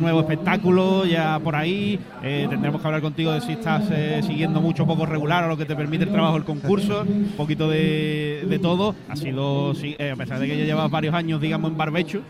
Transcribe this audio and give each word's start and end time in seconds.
nuevo 0.00 0.20
espectáculo 0.20 1.06
ya 1.06 1.38
por 1.38 1.54
ahí. 1.54 1.98
Eh, 2.22 2.46
tendremos 2.48 2.80
que 2.80 2.86
hablar 2.86 3.02
contigo 3.02 3.32
de 3.32 3.40
si 3.40 3.52
estás 3.52 3.84
eh, 3.90 4.20
siguiendo 4.26 4.60
mucho 4.60 4.82
o 4.82 4.86
poco 4.86 5.06
regular 5.06 5.44
o 5.44 5.48
lo 5.48 5.56
que 5.56 5.64
te 5.64 5.76
permite 5.76 6.04
el 6.04 6.10
trabajo 6.10 6.36
el 6.36 6.44
concurso. 6.44 7.02
Un 7.02 7.34
poquito 7.36 7.68
de, 7.68 8.58
todo. 8.60 8.94
Ha 9.08 9.16
sido, 9.16 9.72
eh, 9.82 10.10
a 10.10 10.16
pesar 10.16 10.40
de 10.40 10.46
que 10.46 10.58
ya 10.58 10.64
llevas 10.64 10.90
varios 10.90 11.14
años, 11.14 11.40
digamos, 11.40 11.70
en 11.70 11.76
barbecho, 11.76 12.22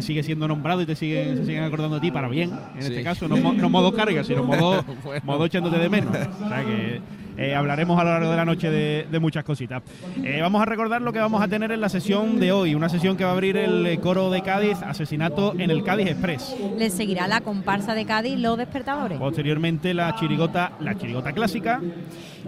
sigue 0.00 0.22
siendo 0.22 0.48
nombrado 0.48 0.82
y 0.82 0.86
te 0.86 0.96
siguen, 0.96 1.36
se 1.36 1.46
siguen 1.46 1.64
acordando 1.64 1.96
de 1.96 2.00
ti 2.00 2.10
para 2.10 2.28
bien. 2.28 2.50
En 2.74 2.80
este 2.80 3.02
caso, 3.02 3.28
no, 3.28 3.36
modo 3.68 3.92
carga, 3.92 4.24
sino 4.24 4.42
modo, 4.42 4.84
modo 5.22 5.44
echándote 5.44 5.78
de 5.78 5.88
menos. 5.88 6.16
O 6.16 6.48
sea 6.48 6.64
que 6.64 7.00
eh, 7.36 7.54
hablaremos 7.54 8.00
a 8.00 8.04
lo 8.04 8.10
largo 8.10 8.30
de 8.30 8.36
la 8.36 8.44
noche 8.44 8.70
de, 8.70 9.18
muchas 9.20 9.44
cositas. 9.44 9.82
Eh, 10.22 10.40
vamos 10.40 10.60
a 10.60 10.64
recordar 10.64 11.02
lo 11.02 11.12
que 11.12 11.18
vamos 11.18 11.42
a 11.42 11.48
tener 11.48 11.72
en 11.72 11.80
la 11.80 11.88
sesión 11.88 12.38
de 12.38 12.52
hoy, 12.52 12.74
una 12.74 12.88
sesión 12.88 13.16
que 13.16 13.24
va 13.24 13.30
a 13.30 13.32
abrir 13.32 13.56
el 13.56 13.86
eh, 13.86 13.98
coro 13.98 14.30
de 14.30 14.42
Cádiz, 14.42 14.82
asesinato 14.82 15.54
en 15.58 15.70
el 15.70 15.82
Cádiz 15.82 16.08
Express. 16.08 16.54
Le 16.76 16.90
seguirá 16.90 17.26
la 17.26 17.40
comparsa 17.40 17.94
de 17.94 18.04
Cádiz, 18.04 18.38
Los 18.38 18.58
Despertadores. 18.58 19.18
Posteriormente 19.18 19.94
la 19.94 20.14
chirigota, 20.16 20.72
la 20.80 20.96
chirigota 20.96 21.32
clásica. 21.32 21.80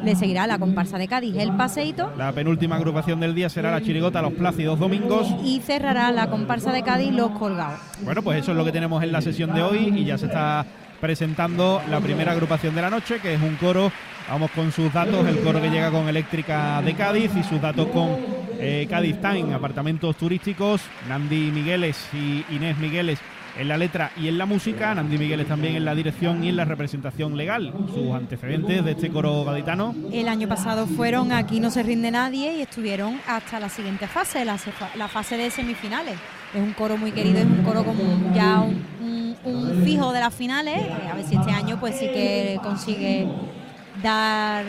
Le 0.03 0.15
seguirá 0.15 0.47
la 0.47 0.59
comparsa 0.59 0.99
de 0.99 1.09
Cádiz, 1.09 1.37
El 1.37 1.57
Paseito. 1.57 2.13
La 2.17 2.33
penúltima 2.33 2.77
agrupación 2.77 3.21
del 3.21 3.35
día 3.35 3.49
será 3.49 3.71
la 3.71 3.83
chirigota 3.83 4.23
Los 4.23 4.35
Plácidos 4.35 4.79
Domingos. 4.79 5.27
Y 5.43 5.61
cerrará 5.61 6.13
la 6.13 6.31
comparsa 6.31 6.73
de 6.73 6.83
Cádiz, 6.83 7.13
Los 7.13 7.31
Colgados. 7.33 7.81
Bueno, 8.03 8.23
pues 8.23 8.41
eso 8.41 8.53
es 8.53 8.57
lo 8.57 8.65
que 8.65 8.73
tenemos 8.73 9.03
en 9.03 9.13
la 9.13 9.21
sesión 9.21 9.55
de 9.55 9.63
hoy 9.63 9.93
y 9.97 10.05
ya 10.05 10.19
se 10.19 10.27
está 10.27 10.65
presentando 11.01 11.81
la 11.89 12.01
primera 12.01 12.33
agrupación 12.33 12.75
de 12.75 12.83
la 12.83 12.91
noche, 12.91 13.21
que 13.21 13.35
es 13.35 13.43
un 13.43 13.57
coro 13.57 13.93
Vamos 14.29 14.51
con 14.51 14.71
sus 14.73 14.93
datos, 14.93 15.27
el 15.27 15.41
coro 15.41 15.61
que 15.61 15.71
llega 15.71 15.91
con 15.91 16.07
Eléctrica 16.07 16.83
de 16.83 16.95
Cádiz 16.95 17.31
y 17.35 17.43
sus 17.43 17.61
datos 17.63 17.89
con 17.89 18.11
eh, 18.59 18.87
Cádiz 18.89 19.17
Time, 19.23 19.55
apartamentos 19.55 20.17
turísticos, 20.17 20.83
Nandi 21.09 21.51
Migueles 21.51 21.97
y 22.13 22.45
Inés 22.51 22.77
Migueles 22.77 23.19
en 23.59 23.69
la 23.69 23.79
letra 23.79 24.13
y 24.19 24.29
en 24.29 24.37
la 24.37 24.45
música, 24.45 24.95
Nandi 24.95 25.17
Migueles 25.17 25.49
también 25.49 25.77
en 25.77 25.85
la 25.87 25.95
dirección 25.95 26.45
y 26.45 26.51
en 26.51 26.57
la 26.57 26.67
representación 26.67 27.39
legal. 27.39 27.73
Sus 27.95 28.13
antecedentes 28.15 28.85
de 28.85 28.91
este 28.91 29.09
coro 29.09 29.45
gaditano. 29.45 29.95
El 30.13 30.29
año 30.29 30.47
pasado 30.47 30.87
fueron 30.87 31.33
Aquí 31.33 31.59
no 31.59 31.71
se 31.71 31.83
rinde 31.83 32.11
nadie 32.11 32.59
y 32.59 32.61
estuvieron 32.61 33.19
hasta 33.27 33.59
la 33.59 33.71
siguiente 33.71 34.07
fase, 34.09 34.45
la, 34.45 34.59
fase 35.09 35.39
de 35.39 35.51
semifinales. 35.51 36.17
Es 36.55 36.61
un 36.61 36.75
coro 36.75 36.99
muy 36.99 37.13
querido, 37.13 37.39
es 37.39 37.47
un 37.47 37.63
coro 37.63 37.83
como 37.83 38.03
ya 38.35 38.61
un, 38.61 39.37
un 39.45 39.83
fijo 39.85 40.13
de 40.13 40.21
las 40.21 40.35
finales. 40.35 40.87
A 41.11 41.15
ver 41.15 41.25
si 41.25 41.35
este 41.35 41.51
año 41.51 41.81
pues 41.81 41.99
sí 41.99 42.07
que 42.07 42.61
consigue 42.63 43.27
dar 44.03 44.65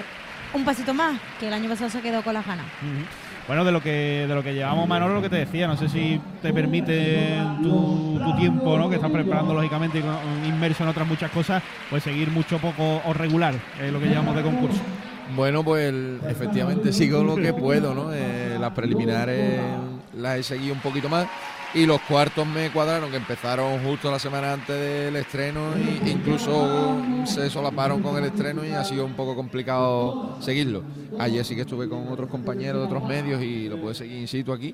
un 0.54 0.66
pasito 0.66 0.94
más, 0.94 1.20
que 1.40 1.48
el 1.48 1.54
año 1.54 1.70
pasado 1.70 1.90
se 1.90 2.02
quedó 2.02 2.22
con 2.24 2.34
las 2.34 2.46
ganas. 2.46 2.66
Bueno, 3.48 3.66
de 3.66 3.72
lo 3.72 3.82
que 3.82 4.26
de 4.28 4.36
lo 4.36 4.44
que 4.44 4.54
llevamos, 4.54 4.88
Manolo, 4.88 5.16
lo 5.16 5.22
que 5.22 5.30
te 5.30 5.38
decía, 5.38 5.68
no 5.68 5.76
sé 5.76 5.90
si 5.90 6.22
te 6.42 6.54
permite 6.54 7.36
tu, 7.64 8.20
tiempo, 8.38 8.78
¿no? 8.78 8.90
que 8.90 8.96
estás 8.96 9.12
preparando 9.12 9.54
lógicamente 9.54 10.02
inmerso 10.46 10.84
en 10.84 10.90
otras 10.90 11.08
muchas 11.08 11.32
cosas, 11.32 11.62
pues 11.90 12.04
seguir 12.04 12.30
mucho 12.30 12.58
poco 12.60 13.02
o 13.04 13.12
regular 13.12 13.56
eh, 13.82 13.92
lo 13.92 14.00
que 14.00 14.06
llevamos 14.06 14.36
de 14.36 14.44
concurso. 14.44 14.80
Bueno, 15.36 15.64
pues 15.64 15.94
efectivamente 16.28 16.94
sigo 16.94 17.24
lo 17.24 17.36
que 17.36 17.54
puedo, 17.54 17.94
¿no? 17.94 18.14
Eh, 18.14 18.58
las 18.60 18.72
preliminares 18.72 19.60
las 20.16 20.38
he 20.38 20.44
seguido 20.44 20.74
un 20.74 20.80
poquito 20.80 21.10
más 21.10 21.28
y 21.74 21.86
los 21.86 22.02
cuartos 22.02 22.48
me 22.48 22.72
cuadraron, 22.72 23.12
que 23.12 23.18
empezaron 23.18 23.84
justo 23.84 24.10
la 24.12 24.20
semana 24.20 24.54
antes 24.54 24.76
del 24.76 25.16
estreno 25.16 25.74
e 25.76 26.10
incluso 26.10 26.98
se 27.26 27.50
solaparon 27.50 28.02
con 28.02 28.18
el 28.18 28.26
estreno 28.26 28.66
y 28.66 28.72
ha 28.72 28.84
sido 28.84 29.06
un 29.06 29.14
poco 29.14 29.36
complicado 29.36 30.38
seguirlo. 30.42 30.84
Ayer 31.20 31.44
sí 31.44 31.56
que 31.56 31.62
estuve 31.62 31.90
con 31.90 32.08
otros 32.08 32.30
compañeros 32.30 32.82
de 32.82 32.88
otros 32.88 33.08
medios 33.08 33.42
y 33.44 33.68
lo 33.68 33.80
pude 33.80 33.94
seguir 33.94 34.20
in 34.20 34.28
situ 34.28 34.54
aquí. 34.54 34.74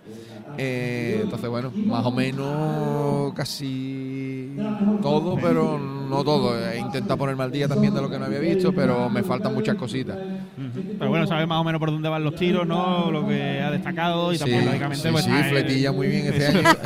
Eh, 0.57 1.21
entonces, 1.23 1.49
bueno, 1.49 1.71
más 1.75 2.05
o 2.05 2.11
menos 2.11 3.33
casi 3.33 4.55
todo, 5.01 5.37
pero 5.41 5.77
no 5.79 6.23
todo. 6.23 6.57
He 6.69 6.79
intentado 6.79 7.17
ponerme 7.17 7.43
al 7.43 7.51
día 7.51 7.67
también 7.67 7.93
de 7.93 8.01
lo 8.01 8.09
que 8.09 8.19
no 8.19 8.25
había 8.25 8.39
visto, 8.39 8.73
pero 8.73 9.09
me 9.09 9.23
faltan 9.23 9.53
muchas 9.53 9.75
cositas. 9.75 10.17
Pero 10.97 11.09
bueno, 11.09 11.27
sabes 11.27 11.47
más 11.47 11.59
o 11.59 11.63
menos 11.63 11.79
por 11.79 11.91
dónde 11.91 12.09
van 12.09 12.23
los 12.23 12.35
tiros, 12.35 12.65
¿no? 12.67 13.11
Lo 13.11 13.27
que 13.27 13.61
ha 13.61 13.71
destacado 13.71 14.31
y 14.33 14.37
también, 14.37 14.65
lógicamente, 14.65 15.11
pues. 15.11 15.25
Sí, 15.25 15.31
fletilla 15.49 15.91
muy 15.91 16.07
bien 16.07 16.27
este 16.27 16.47
año. 16.47 16.69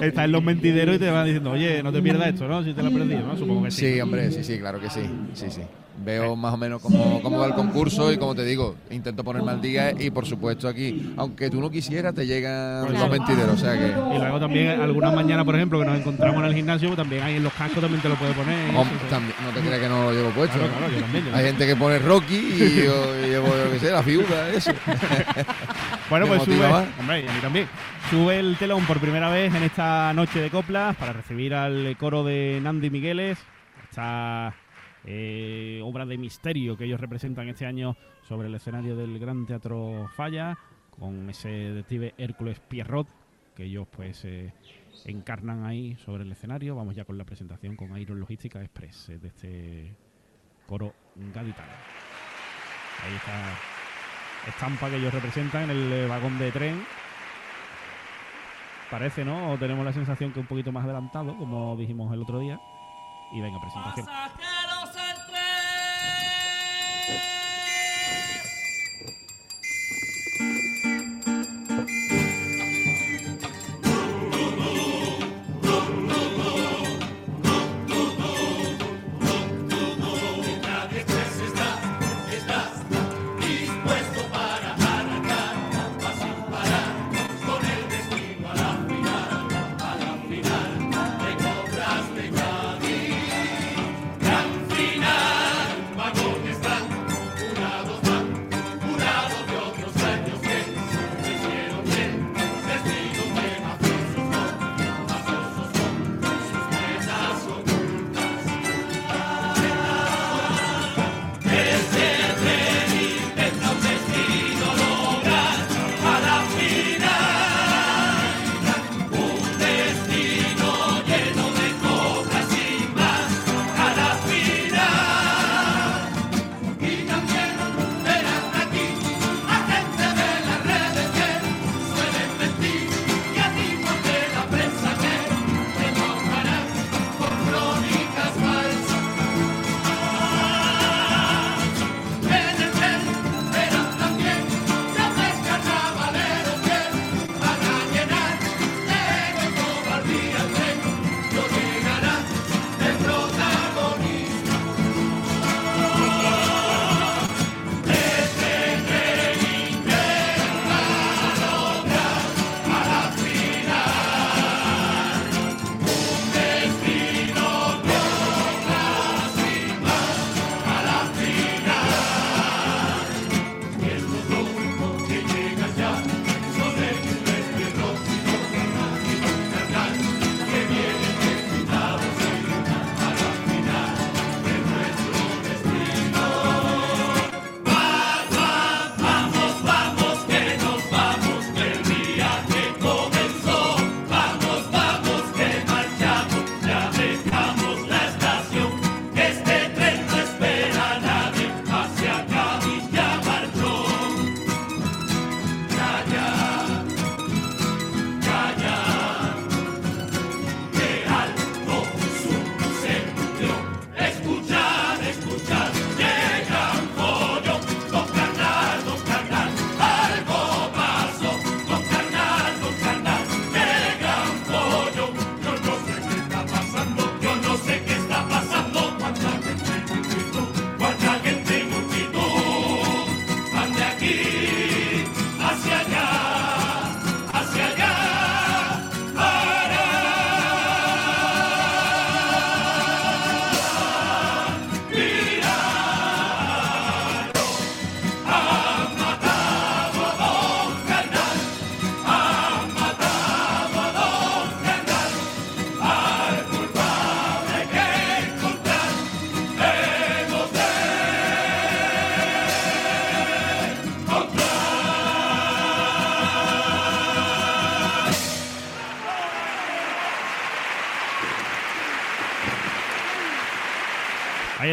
está, 0.00 0.24
en 0.24 0.32
los 0.32 0.42
mentideros 0.42 0.96
y 0.96 0.98
te 0.98 1.10
van 1.10 1.26
diciendo, 1.26 1.50
oye, 1.50 1.82
no 1.82 1.92
te 1.92 2.02
pierdas 2.02 2.28
esto, 2.28 2.48
¿no? 2.48 2.62
Si 2.62 2.72
te 2.72 2.82
lo 2.82 2.88
has 2.88 2.94
perdido, 2.94 3.22
¿no? 3.26 3.36
Supongo 3.36 3.64
que 3.64 3.70
sí. 3.70 3.94
Sí, 3.94 4.00
hombre, 4.00 4.30
sí, 4.30 4.44
sí, 4.44 4.58
claro 4.58 4.80
que 4.80 4.90
sí. 4.90 5.02
Sí, 5.34 5.46
sí 5.50 5.62
veo 6.04 6.36
más 6.36 6.54
o 6.54 6.56
menos 6.56 6.80
cómo, 6.80 7.20
cómo, 7.22 7.38
va 7.38 7.46
el 7.46 7.54
concurso 7.54 8.12
y 8.12 8.18
como 8.18 8.34
te 8.34 8.44
digo, 8.44 8.76
intento 8.90 9.24
ponerme 9.24 9.52
al 9.52 9.60
día 9.60 9.92
y 9.98 10.10
por 10.10 10.26
supuesto 10.26 10.68
aquí, 10.68 11.12
aunque 11.16 11.50
tú 11.50 11.60
no 11.60 11.70
quisieras, 11.70 12.14
te 12.14 12.26
llegan 12.26 12.92
los 12.92 13.10
mentideros. 13.10 13.54
O 13.54 13.56
sea 13.56 13.72
que... 13.72 13.86
Y 13.86 14.18
luego 14.18 14.40
también 14.40 14.80
algunas 14.80 15.14
mañanas, 15.14 15.44
por 15.44 15.56
ejemplo, 15.56 15.78
que 15.80 15.86
nos 15.86 15.98
encontramos 15.98 16.40
en 16.40 16.44
el 16.46 16.54
gimnasio, 16.54 16.94
también 16.94 17.22
hay 17.22 17.36
en 17.36 17.44
los 17.44 17.52
cascos 17.52 17.80
también 17.80 18.00
te 18.02 18.08
lo 18.08 18.14
puedes 18.16 18.36
poner. 18.36 18.72
no 18.72 18.84
te 19.54 19.60
creas 19.60 19.80
que 19.80 19.88
no 19.88 20.04
lo 20.04 20.12
llevo 20.12 20.30
puesto. 20.30 20.58
hay 21.34 21.44
gente 21.44 21.66
que 21.66 21.76
pone 21.76 21.98
Rocky 21.98 22.36
y 22.36 22.84
yo, 22.84 23.26
llevo, 23.26 23.48
yo 23.48 23.72
qué 23.72 23.78
sé, 23.78 23.90
la 23.90 24.02
figura, 24.02 24.50
eso. 24.50 24.72
bueno, 26.10 26.26
pues 26.26 26.42
sube, 26.42 26.66
hombre, 26.98 27.22
y 27.22 27.28
a 27.28 27.32
mí 27.32 27.40
también. 27.40 27.68
Sube 28.10 28.38
el 28.38 28.56
telón 28.56 28.86
por 28.86 28.98
primera 29.00 29.28
vez 29.28 29.54
en 29.54 29.62
esta 29.62 30.14
noche 30.14 30.40
de 30.40 30.48
coplas 30.48 30.96
para 30.96 31.12
recibir 31.12 31.54
al 31.54 31.94
coro 31.98 32.24
de 32.24 32.58
Nandi 32.62 32.88
Migueles. 32.88 33.38
Está 33.90 34.54
eh, 35.10 35.80
obra 35.82 36.04
de 36.04 36.18
misterio 36.18 36.76
que 36.76 36.84
ellos 36.84 37.00
representan 37.00 37.48
este 37.48 37.64
año 37.64 37.96
sobre 38.28 38.48
el 38.48 38.54
escenario 38.54 38.94
del 38.94 39.18
Gran 39.18 39.46
Teatro 39.46 40.06
Falla, 40.14 40.58
con 40.90 41.30
ese 41.30 41.48
detective 41.48 42.12
Hércules 42.18 42.60
Pierrot, 42.60 43.08
que 43.56 43.64
ellos 43.64 43.88
pues 43.90 44.26
eh, 44.26 44.52
encarnan 45.06 45.64
ahí 45.64 45.96
sobre 45.96 46.24
el 46.24 46.32
escenario. 46.32 46.76
Vamos 46.76 46.94
ya 46.94 47.06
con 47.06 47.16
la 47.16 47.24
presentación 47.24 47.74
con 47.74 47.96
Iron 47.96 48.20
Logística 48.20 48.60
Express 48.60 49.08
eh, 49.08 49.18
de 49.18 49.28
este 49.28 49.96
coro 50.66 50.92
gaditano. 51.16 51.72
Ahí 53.02 53.14
está 53.14 53.54
estampa 54.46 54.90
que 54.90 54.96
ellos 54.96 55.14
representan 55.14 55.70
en 55.70 55.70
el 55.70 56.06
vagón 56.06 56.38
de 56.38 56.52
tren. 56.52 56.84
Parece, 58.90 59.24
¿no? 59.24 59.52
O 59.52 59.56
tenemos 59.56 59.86
la 59.86 59.92
sensación 59.94 60.32
que 60.34 60.40
un 60.40 60.46
poquito 60.46 60.70
más 60.70 60.84
adelantado, 60.84 61.34
como 61.38 61.76
dijimos 61.76 62.12
el 62.12 62.20
otro 62.20 62.40
día. 62.40 62.60
Y 63.30 63.40
venga, 63.40 63.60
presentación. 63.60 64.06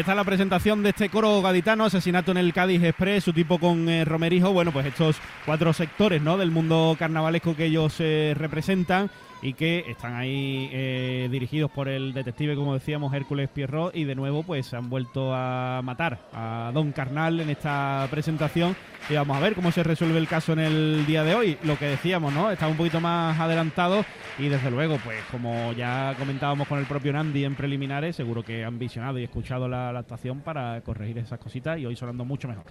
Está 0.06 0.14
la 0.14 0.22
presentación 0.22 0.84
de 0.84 0.90
este 0.90 1.08
coro 1.08 1.42
gaditano, 1.42 1.84
asesinato 1.84 2.30
en 2.30 2.36
el 2.36 2.52
Cádiz 2.52 2.80
Express, 2.80 3.24
su 3.24 3.32
tipo 3.32 3.58
con 3.58 3.88
eh, 3.88 4.04
Romerijo. 4.04 4.52
Bueno, 4.52 4.70
pues 4.70 4.86
estos 4.86 5.16
cuatro 5.46 5.72
sectores 5.72 6.20
¿no? 6.20 6.36
del 6.36 6.50
mundo 6.50 6.96
carnavalesco 6.98 7.54
que 7.54 7.66
ellos 7.66 7.94
eh, 8.00 8.34
representan 8.36 9.08
y 9.42 9.52
que 9.52 9.84
están 9.86 10.14
ahí 10.14 10.68
eh, 10.72 11.28
dirigidos 11.30 11.70
por 11.70 11.88
el 11.88 12.12
detective, 12.12 12.56
como 12.56 12.74
decíamos, 12.74 13.14
Hércules 13.14 13.48
Pierrot, 13.48 13.94
y 13.94 14.04
de 14.04 14.14
nuevo 14.14 14.42
pues 14.42 14.74
han 14.74 14.90
vuelto 14.90 15.32
a 15.32 15.82
matar 15.84 16.18
a 16.32 16.70
Don 16.74 16.90
Carnal 16.90 17.38
en 17.38 17.50
esta 17.50 18.08
presentación. 18.10 18.74
Y 19.08 19.14
vamos 19.14 19.36
a 19.36 19.40
ver 19.40 19.54
cómo 19.54 19.70
se 19.70 19.84
resuelve 19.84 20.18
el 20.18 20.26
caso 20.26 20.52
en 20.54 20.58
el 20.58 21.06
día 21.06 21.22
de 21.22 21.36
hoy. 21.36 21.58
Lo 21.62 21.78
que 21.78 21.86
decíamos, 21.86 22.32
¿no? 22.32 22.50
Está 22.50 22.66
un 22.66 22.76
poquito 22.76 23.00
más 23.00 23.38
adelantado 23.38 24.04
y 24.38 24.48
desde 24.48 24.70
luego, 24.70 24.98
pues 25.04 25.22
como 25.30 25.72
ya 25.74 26.16
comentábamos 26.18 26.66
con 26.66 26.80
el 26.80 26.86
propio 26.86 27.12
Nandi 27.12 27.44
en 27.44 27.54
preliminares, 27.54 28.16
seguro 28.16 28.42
que 28.42 28.64
han 28.64 28.80
visionado 28.80 29.18
y 29.20 29.24
escuchado 29.24 29.68
la, 29.68 29.92
la 29.92 30.00
actuación 30.00 30.40
para 30.40 30.80
corregir 30.80 31.18
esas 31.18 31.38
cositas 31.38 31.78
y 31.78 31.86
hoy 31.86 31.94
sonando 31.94 32.24
mucho 32.24 32.48
mejor. 32.48 32.64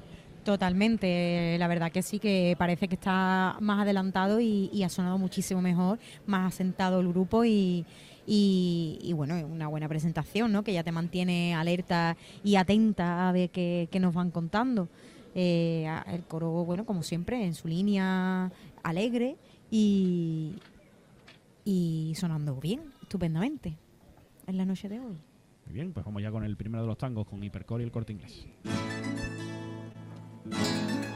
Totalmente, 0.45 1.57
la 1.57 1.67
verdad 1.67 1.91
que 1.91 2.03
sí, 2.03 2.19
que 2.19 2.55
parece 2.55 2.87
que 2.87 2.93
está 2.93 3.57
más 3.61 3.81
adelantado 3.81 4.39
y, 4.39 4.83
ha 4.83 4.89
sonado 4.89 5.17
muchísimo 5.17 5.59
mejor, 5.59 5.97
más 6.27 6.53
asentado 6.53 6.99
el 6.99 7.07
grupo 7.07 7.43
y, 7.43 7.83
y, 8.27 9.11
bueno, 9.15 9.43
una 9.47 9.67
buena 9.67 9.89
presentación, 9.89 10.51
¿no? 10.51 10.63
Que 10.63 10.71
ya 10.71 10.83
te 10.83 10.91
mantiene 10.91 11.55
alerta 11.55 12.15
y 12.43 12.57
atenta 12.57 13.27
a 13.27 13.31
ver 13.31 13.49
qué, 13.49 13.89
nos 13.99 14.13
van 14.13 14.29
contando. 14.29 14.87
Eh, 15.33 15.89
el 16.13 16.21
coro, 16.25 16.63
bueno, 16.63 16.85
como 16.85 17.01
siempre, 17.01 17.43
en 17.43 17.55
su 17.55 17.67
línea 17.67 18.51
alegre 18.83 19.37
y, 19.71 20.57
y 21.63 22.13
sonando 22.17 22.57
bien, 22.57 22.93
estupendamente, 23.01 23.79
en 24.45 24.57
la 24.57 24.65
noche 24.65 24.89
de 24.89 24.99
hoy. 24.99 25.17
Muy 25.65 25.73
bien, 25.73 25.91
pues 25.91 26.05
vamos 26.05 26.21
ya 26.21 26.29
con 26.29 26.43
el 26.43 26.55
primero 26.55 26.83
de 26.83 26.87
los 26.87 26.99
tangos, 26.99 27.25
con 27.25 27.43
Hipercore 27.43 27.81
y 27.81 27.85
el 27.87 27.91
corte 27.91 28.13
inglés. 28.13 28.45
Música 30.45 31.14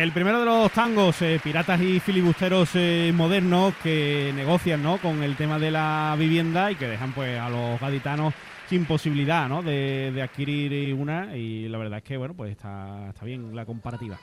El 0.00 0.12
primero 0.12 0.40
de 0.40 0.46
los 0.46 0.72
tangos, 0.72 1.20
eh, 1.20 1.38
piratas 1.44 1.78
y 1.78 2.00
filibusteros 2.00 2.70
eh, 2.72 3.12
modernos 3.14 3.74
que 3.82 4.32
negocian 4.34 4.82
¿no? 4.82 4.96
con 4.96 5.22
el 5.22 5.36
tema 5.36 5.58
de 5.58 5.70
la 5.70 6.16
vivienda 6.18 6.72
y 6.72 6.76
que 6.76 6.88
dejan 6.88 7.12
pues 7.12 7.38
a 7.38 7.50
los 7.50 7.78
gaditanos 7.78 8.32
sin 8.66 8.86
posibilidad 8.86 9.46
¿no? 9.46 9.62
de, 9.62 10.18
adquirir 10.22 10.94
una 10.94 11.36
y 11.36 11.68
la 11.68 11.76
verdad 11.76 11.98
es 11.98 12.04
que 12.04 12.16
bueno 12.16 12.32
pues 12.32 12.52
está, 12.52 13.12
bien 13.20 13.54
la 13.54 13.66
comparativa. 13.66 14.18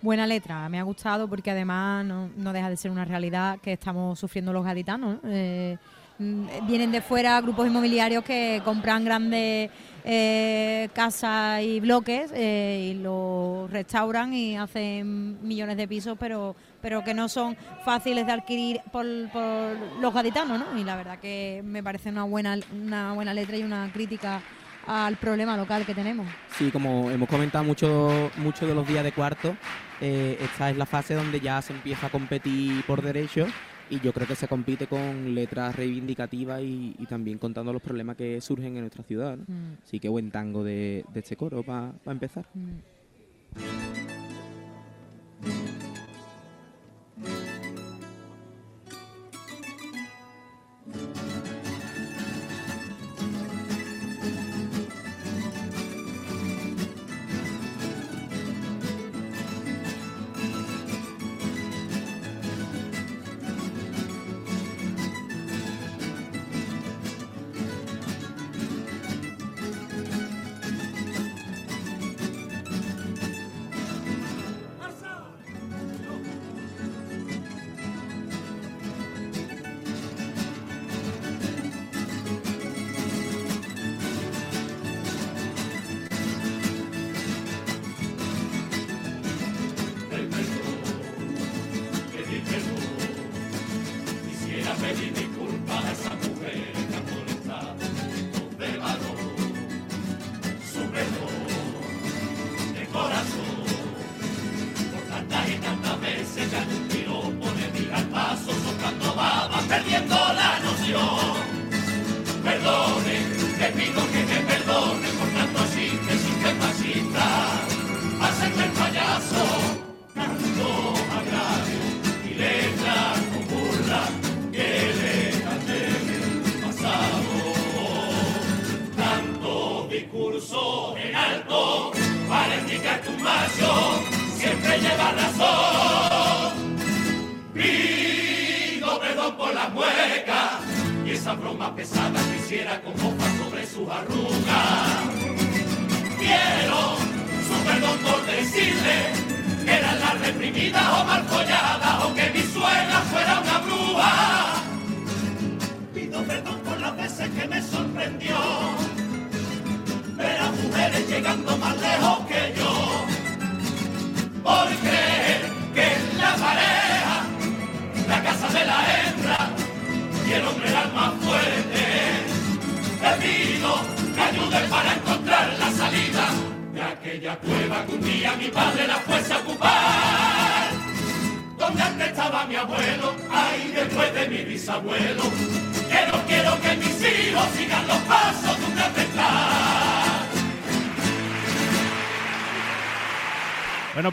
Buena 0.00 0.26
letra, 0.26 0.66
me 0.70 0.80
ha 0.80 0.84
gustado 0.84 1.28
porque 1.28 1.50
además 1.50 2.02
no, 2.06 2.52
deja 2.54 2.70
de 2.70 2.78
ser 2.78 2.90
una 2.90 3.04
realidad 3.04 3.58
que 3.58 3.74
estamos 3.74 4.18
sufriendo 4.18 4.54
los 4.54 4.64
gaditanos. 4.64 5.18
Eh, 5.24 5.76
mm, 6.18 6.66
vienen 6.66 6.92
de 6.92 7.02
fuera 7.02 7.38
grupos 7.42 7.66
inmobiliarios 7.66 8.24
que 8.24 8.62
compran 8.64 9.04
grandes 9.04 9.70
eh, 10.04 10.88
casas 10.92 11.62
y 11.62 11.80
bloques 11.80 12.30
eh, 12.34 12.90
y 12.92 12.94
los 13.02 13.70
restauran 13.70 14.32
y 14.32 14.56
hacen 14.56 15.38
millones 15.46 15.76
de 15.76 15.88
pisos, 15.88 16.16
pero 16.18 16.56
pero 16.80 17.04
que 17.04 17.12
no 17.12 17.28
son 17.28 17.56
fáciles 17.84 18.26
de 18.26 18.32
adquirir 18.32 18.80
por, 18.90 19.04
los 19.04 20.14
gaditanos, 20.14 20.58
¿no? 20.58 20.78
Y 20.78 20.84
la 20.84 20.96
verdad 20.96 21.18
que 21.18 21.62
me 21.64 21.82
parece 21.82 22.08
una 22.08 22.24
buena 22.24 22.58
una 22.72 23.12
buena 23.12 23.34
letra 23.34 23.56
y 23.56 23.62
una 23.62 23.90
crítica 23.92 24.40
al 24.86 25.16
problema 25.16 25.56
local 25.56 25.84
que 25.84 25.94
tenemos. 25.94 26.26
Sí, 26.56 26.70
como 26.70 27.10
hemos 27.10 27.28
comentado 27.28 27.64
mucho, 27.64 28.30
mucho 28.38 28.66
de 28.66 28.74
los 28.74 28.88
días 28.88 29.04
de 29.04 29.12
cuarto, 29.12 29.56
eh, 30.00 30.38
esta 30.40 30.70
es 30.70 30.76
la 30.76 30.86
fase 30.86 31.14
donde 31.14 31.40
ya 31.40 31.60
se 31.62 31.72
empieza 31.72 32.06
a 32.06 32.10
competir 32.10 32.82
por 32.84 33.02
derecho 33.02 33.46
y 33.90 34.00
yo 34.00 34.12
creo 34.12 34.26
que 34.26 34.36
se 34.36 34.46
compite 34.46 34.86
con 34.86 35.34
letras 35.34 35.74
reivindicativas 35.74 36.62
y, 36.62 36.94
también 37.08 37.38
contando 37.38 37.72
los 37.72 37.82
problemas 37.82 38.16
que 38.16 38.40
surgen 38.40 38.76
en 38.76 38.82
nuestra 38.82 39.02
ciudad. 39.02 39.36
¿no? 39.36 39.44
Mm. 39.46 39.78
Así 39.84 39.98
que 39.98 40.08
buen 40.08 40.30
tango 40.30 40.62
de, 40.62 41.04
este 41.14 41.36
coro 41.36 41.62
para 41.64 41.92
empezar. 42.06 42.46
Mm. 42.54 42.78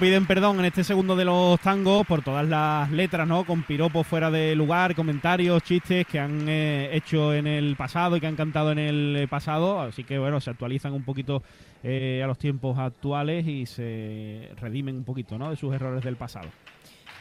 Piden 0.08 0.26
perdón 0.26 0.60
en 0.60 0.66
este 0.66 0.86
segundo 0.86 1.18
de 1.18 1.26
los 1.26 1.60
tangos 1.60 2.08
por 2.08 2.24
todas 2.24 2.48
las 2.48 2.90
letras, 2.92 3.28
¿no? 3.28 3.44
Con 3.44 3.64
piropos 3.64 4.08
fuera 4.08 4.32
de 4.32 4.56
lugar, 4.56 4.96
comentarios, 4.96 5.62
chistes 5.64 6.08
que 6.08 6.18
han 6.18 6.48
eh, 6.48 6.96
hecho 6.96 7.34
en 7.34 7.46
el 7.46 7.76
pasado 7.76 8.16
y 8.16 8.22
que 8.22 8.28
han 8.28 8.38
cantado 8.38 8.72
en 8.72 8.80
el 8.80 9.28
pasado. 9.30 9.82
Así 9.82 10.06
que, 10.06 10.18
bueno, 10.18 10.40
se 10.40 10.50
actualizan 10.50 10.94
un 10.94 11.04
poquito 11.04 11.44
eh, 11.84 12.22
a 12.24 12.28
los 12.28 12.38
tiempos 12.38 12.80
actuales 12.80 13.46
y 13.46 13.66
se 13.66 14.50
redimen 14.62 14.96
un 14.96 15.04
poquito, 15.04 15.38
¿no? 15.38 15.50
De 15.50 15.58
sus 15.58 15.76
errores 15.76 16.02
del 16.02 16.16
pasado. 16.16 16.48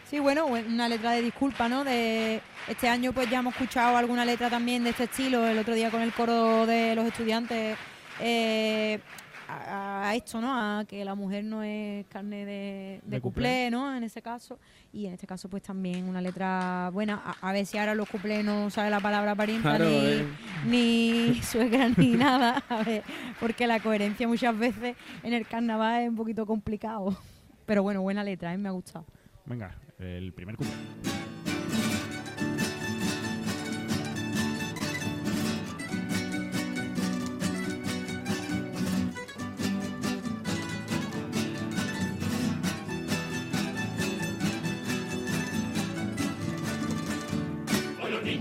Sí, 0.09 0.21
bueno, 0.21 0.47
una 0.47 0.89
letra 0.89 1.11
de 1.11 1.23
disculpa, 1.23 1.69
¿no? 1.69 1.83
De 1.83 2.41
este 2.69 2.89
año 2.89 3.13
pues 3.13 3.29
ya 3.29 3.41
hemos 3.41 3.55
escuchado 3.55 3.97
alguna 3.97 4.25
letra 4.25 4.49
también 4.49 4.85
de 4.85 4.91
este 4.91 5.05
estilo, 5.05 5.45
el 5.45 5.59
otro 5.59 5.75
día 5.75 5.91
con 5.91 6.03
el 6.03 6.13
coro 6.13 6.67
de 6.67 6.95
los 6.95 7.05
estudiantes 7.05 7.77
eh, 8.21 9.01
a, 9.49 10.13
esto, 10.15 10.41
¿no? 10.41 10.53
A 10.53 10.85
que 10.85 11.05
la 11.05 11.15
mujer 11.15 11.45
no 11.45 11.63
es 11.63 12.07
carne 12.07 12.45
de, 12.45 13.01
de, 13.05 13.21
cuplé, 13.21 13.71
¿no? 13.71 13.95
En 13.95 14.03
ese 14.03 14.23
caso. 14.23 14.59
Y 14.93 15.07
en 15.07 15.15
este 15.15 15.27
caso, 15.27 15.49
pues 15.49 15.63
también 15.63 16.09
una 16.09 16.21
letra 16.21 16.91
buena. 16.93 17.23
A, 17.41 17.53
ver 17.53 17.67
si 17.67 17.79
ahora 17.79 17.95
los 17.95 18.09
cuplés 18.09 18.45
no 18.45 18.71
saben 18.71 18.91
la 18.91 19.01
palabra 19.01 19.35
parienta 19.35 19.79
ni, 19.79 20.23
ni 20.67 21.35
suegra 21.43 21.89
ni 21.97 22.11
nada. 22.17 22.63
A 22.69 22.83
ver, 22.83 23.03
porque 23.41 23.67
la 23.67 23.81
coherencia 23.81 24.27
muchas 24.27 24.57
veces 24.57 24.97
en 25.23 25.33
el 25.33 25.47
carnaval 25.47 26.03
es 26.03 26.09
un 26.09 26.17
poquito 26.17 26.47
complicado. 26.47 27.17
Pero 27.67 27.83
bueno, 27.83 28.03
buena 28.03 28.23
letra, 28.23 28.55
¿eh? 28.55 28.59
me 28.59 28.69
ha 28.69 28.73
gustado. 28.73 29.07
Venga, 29.45 29.77
el 29.99 30.33
primer 30.33 30.57
cuplé. 30.57 31.16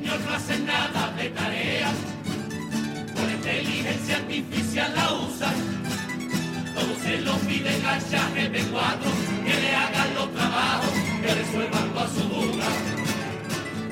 No 0.05 0.35
hacen 0.35 0.65
nada 0.65 1.11
de 1.17 1.29
tareas, 1.29 1.93
con 3.15 3.31
inteligencia 3.31 4.17
artificial 4.17 4.93
la 4.95 5.13
usan. 5.13 5.55
Todos 6.75 6.97
se 6.99 7.21
lo 7.21 7.33
piden 7.39 7.85
al 7.85 7.99
chat 8.09 8.35
GP4, 8.35 9.05
que 9.45 9.61
le 9.61 9.75
hagan 9.75 10.13
los 10.13 10.31
trabajos, 10.33 10.91
que 11.21 11.33
resuelvan 11.33 11.89
con 11.89 12.07
su 12.13 12.21
duda. 12.21 12.65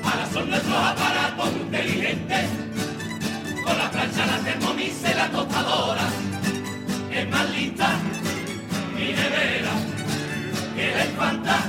Ahora 0.04 0.26
son 0.32 0.50
nuestros 0.50 0.76
aparatos 0.76 1.50
inteligentes, 1.52 2.50
con 3.64 3.78
la 3.78 3.90
plancha, 3.90 4.26
la 4.26 4.38
termomise 4.38 5.14
la 5.14 5.30
tostadora. 5.30 6.08
Es 7.10 7.28
más 7.30 7.50
lista, 7.50 7.88
mi 8.94 9.06
nevera, 9.06 9.72
que 10.76 10.90
la 10.94 11.04
espanta, 11.04 11.54
doña 11.54 11.63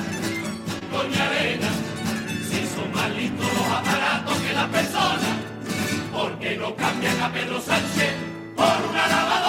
porque 6.45 6.57
no 6.57 6.75
cambian 6.75 7.19
a 7.21 7.33
Pedro 7.33 7.59
Sánchez 7.59 8.13
por 8.55 8.89
una 8.89 9.07
lavadora. 9.07 9.44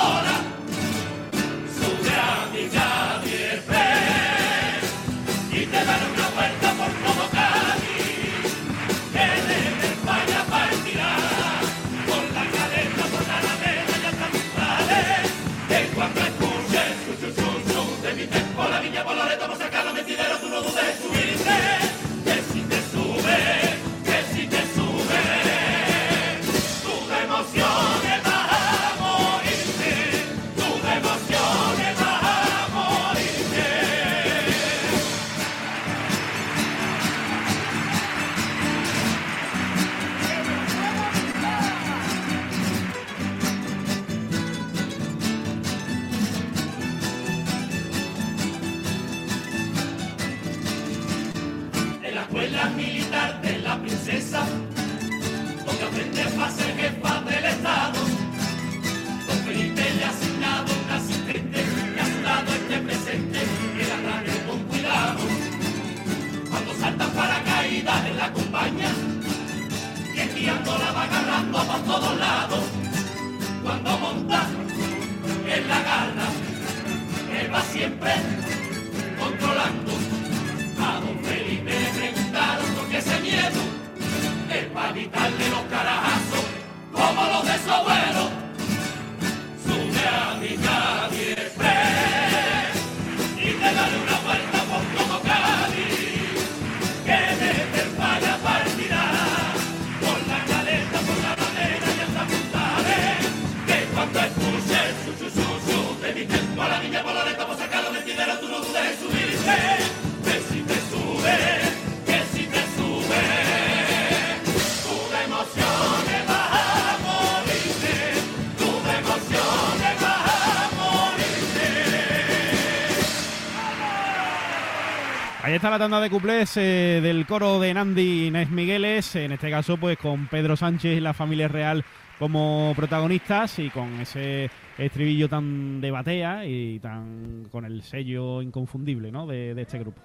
La 125.71 125.79
tanda 125.79 126.01
de 126.01 126.11
cuplés 126.11 126.57
eh, 126.59 127.01
del 127.03 127.27
coro 127.27 127.59
de 127.59 127.75
Nandi 127.75 128.29
Inés 128.29 128.51
Migueles, 128.51 129.17
en 129.17 129.33
este 129.33 129.51
caso 129.51 129.77
pues 129.77 129.99
con 129.99 130.29
Pedro 130.29 130.57
Sánchez 130.57 130.97
y 130.97 131.01
la 131.01 131.13
familia 131.13 131.49
real 131.49 131.85
como 132.21 132.73
protagonistas 132.77 133.59
y 133.59 133.71
con 133.71 134.01
ese 134.01 134.49
estribillo 134.79 135.29
tan 135.29 135.81
de 135.81 135.91
batea 135.91 136.47
y 136.47 136.79
tan 136.79 137.49
con 137.51 137.65
el 137.65 137.83
sello 137.83 138.43
inconfundible 138.43 139.11
¿no? 139.11 139.27
de, 139.27 139.61
este 139.61 139.81
grupo. 139.81 140.01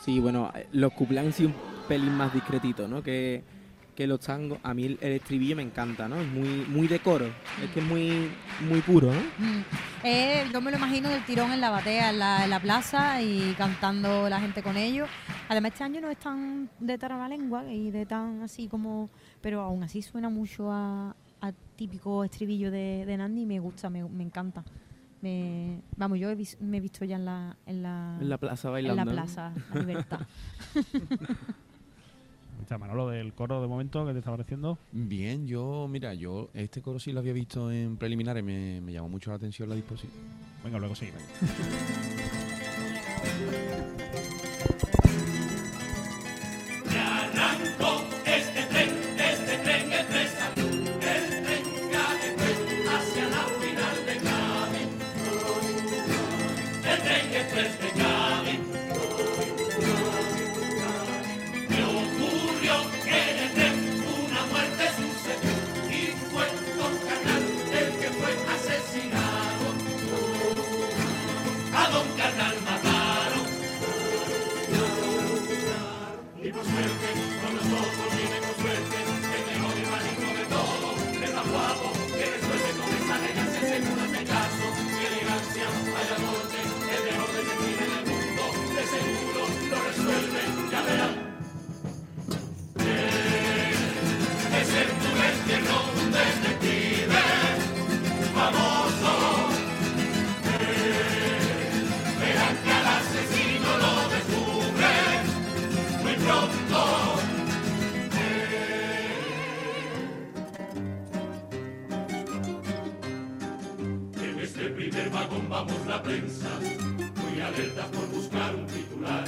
Sí, 0.00 0.18
bueno, 0.18 0.52
los 0.72 0.92
cuplés 0.94 1.26
han 1.26 1.32
sido 1.32 1.50
un 1.50 1.54
pelín 1.86 2.14
más 2.16 2.34
discretitos, 2.34 2.90
¿no? 2.90 3.02
Que, 3.04 3.44
que 3.94 4.08
los 4.08 4.18
tangos. 4.18 4.58
A 4.64 4.74
mí 4.74 4.84
el, 4.84 4.98
el 5.00 5.12
estribillo 5.12 5.54
me 5.54 5.62
encanta, 5.62 6.08
¿no? 6.08 6.16
Es 6.16 6.26
muy, 6.26 6.66
muy 6.66 6.88
de 6.88 6.98
coro. 6.98 7.26
Es 7.62 7.70
que 7.72 7.78
es 7.78 7.86
muy, 7.86 8.30
muy 8.68 8.80
puro, 8.80 9.12
¿no? 9.12 9.20
Mm. 9.20 9.64
Eh, 10.04 10.44
yo 10.52 10.60
me 10.60 10.70
lo 10.70 10.76
imagino 10.78 11.08
del 11.08 11.24
tirón 11.24 11.52
en 11.52 11.60
la 11.60 11.70
batea, 11.70 12.10
en 12.10 12.18
la, 12.18 12.44
en 12.44 12.50
la 12.50 12.60
plaza 12.60 13.20
y 13.22 13.54
cantando 13.56 14.28
la 14.28 14.40
gente 14.40 14.62
con 14.62 14.76
ellos. 14.76 15.08
Además, 15.48 15.72
este 15.72 15.84
año 15.84 16.00
no 16.00 16.10
es 16.10 16.18
tan 16.18 16.68
de 16.80 16.98
lengua 17.28 17.64
y 17.72 17.90
de 17.90 18.06
tan 18.06 18.42
así 18.42 18.68
como. 18.68 19.10
Pero 19.40 19.60
aún 19.60 19.82
así 19.82 20.02
suena 20.02 20.28
mucho 20.28 20.70
a, 20.72 21.14
a 21.40 21.52
típico 21.76 22.24
estribillo 22.24 22.70
de, 22.70 23.04
de 23.06 23.16
Nandi 23.16 23.42
y 23.42 23.46
me 23.46 23.58
gusta, 23.60 23.90
me, 23.90 24.02
me 24.08 24.24
encanta. 24.24 24.64
Me, 25.20 25.80
vamos, 25.96 26.18
yo 26.18 26.30
he 26.30 26.34
vis- 26.34 26.60
me 26.60 26.78
he 26.78 26.80
visto 26.80 27.04
ya 27.04 27.14
en 27.16 27.24
la, 27.24 27.56
en 27.66 27.82
la, 27.82 28.18
En 28.20 28.28
la 28.28 28.38
plaza 28.38 28.68
en 28.68 28.72
bailando. 28.72 29.04
la 29.04 29.04
¿no? 29.04 29.12
plaza, 29.12 29.52
la 29.72 29.80
libertad. 29.80 30.20
Sea, 32.72 32.78
Manolo, 32.78 33.10
del 33.10 33.34
coro 33.34 33.60
de 33.60 33.68
momento, 33.68 34.06
¿qué 34.06 34.14
te 34.14 34.20
está 34.20 34.30
pareciendo? 34.30 34.78
Bien, 34.92 35.46
yo, 35.46 35.86
mira, 35.90 36.14
yo 36.14 36.48
este 36.54 36.80
coro 36.80 36.98
sí 36.98 37.12
lo 37.12 37.20
había 37.20 37.34
visto 37.34 37.70
en 37.70 37.98
preliminares, 37.98 38.42
me, 38.42 38.80
me 38.80 38.94
llamó 38.94 39.10
mucho 39.10 39.28
la 39.28 39.36
atención 39.36 39.68
la 39.68 39.74
disposición. 39.74 40.10
Venga, 40.64 40.78
luego 40.78 40.94
seguimos. 40.94 41.22
arrancó 47.36 48.21
la 115.86 116.02
prensa, 116.02 116.48
muy 117.16 117.40
alerta 117.40 117.86
por 117.86 118.06
buscar 118.08 118.54
un 118.54 118.66
titular. 118.66 119.24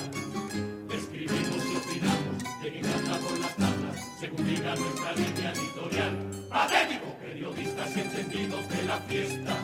Escribimos 0.91 1.65
y 1.65 1.77
opinamos, 1.77 2.63
de 2.63 2.73
que 2.73 2.81
canta 2.81 3.19
por 3.19 3.39
las 3.39 3.57
tablas, 3.57 4.11
según 4.19 4.45
diga 4.45 4.75
nuestra 4.75 5.13
línea 5.13 5.53
editorial. 5.53 6.31
Patético, 6.49 7.17
periodistas 7.21 7.97
y 7.97 8.01
entendidos 8.01 8.69
de 8.69 8.83
la 8.83 8.97
fiesta, 8.99 9.57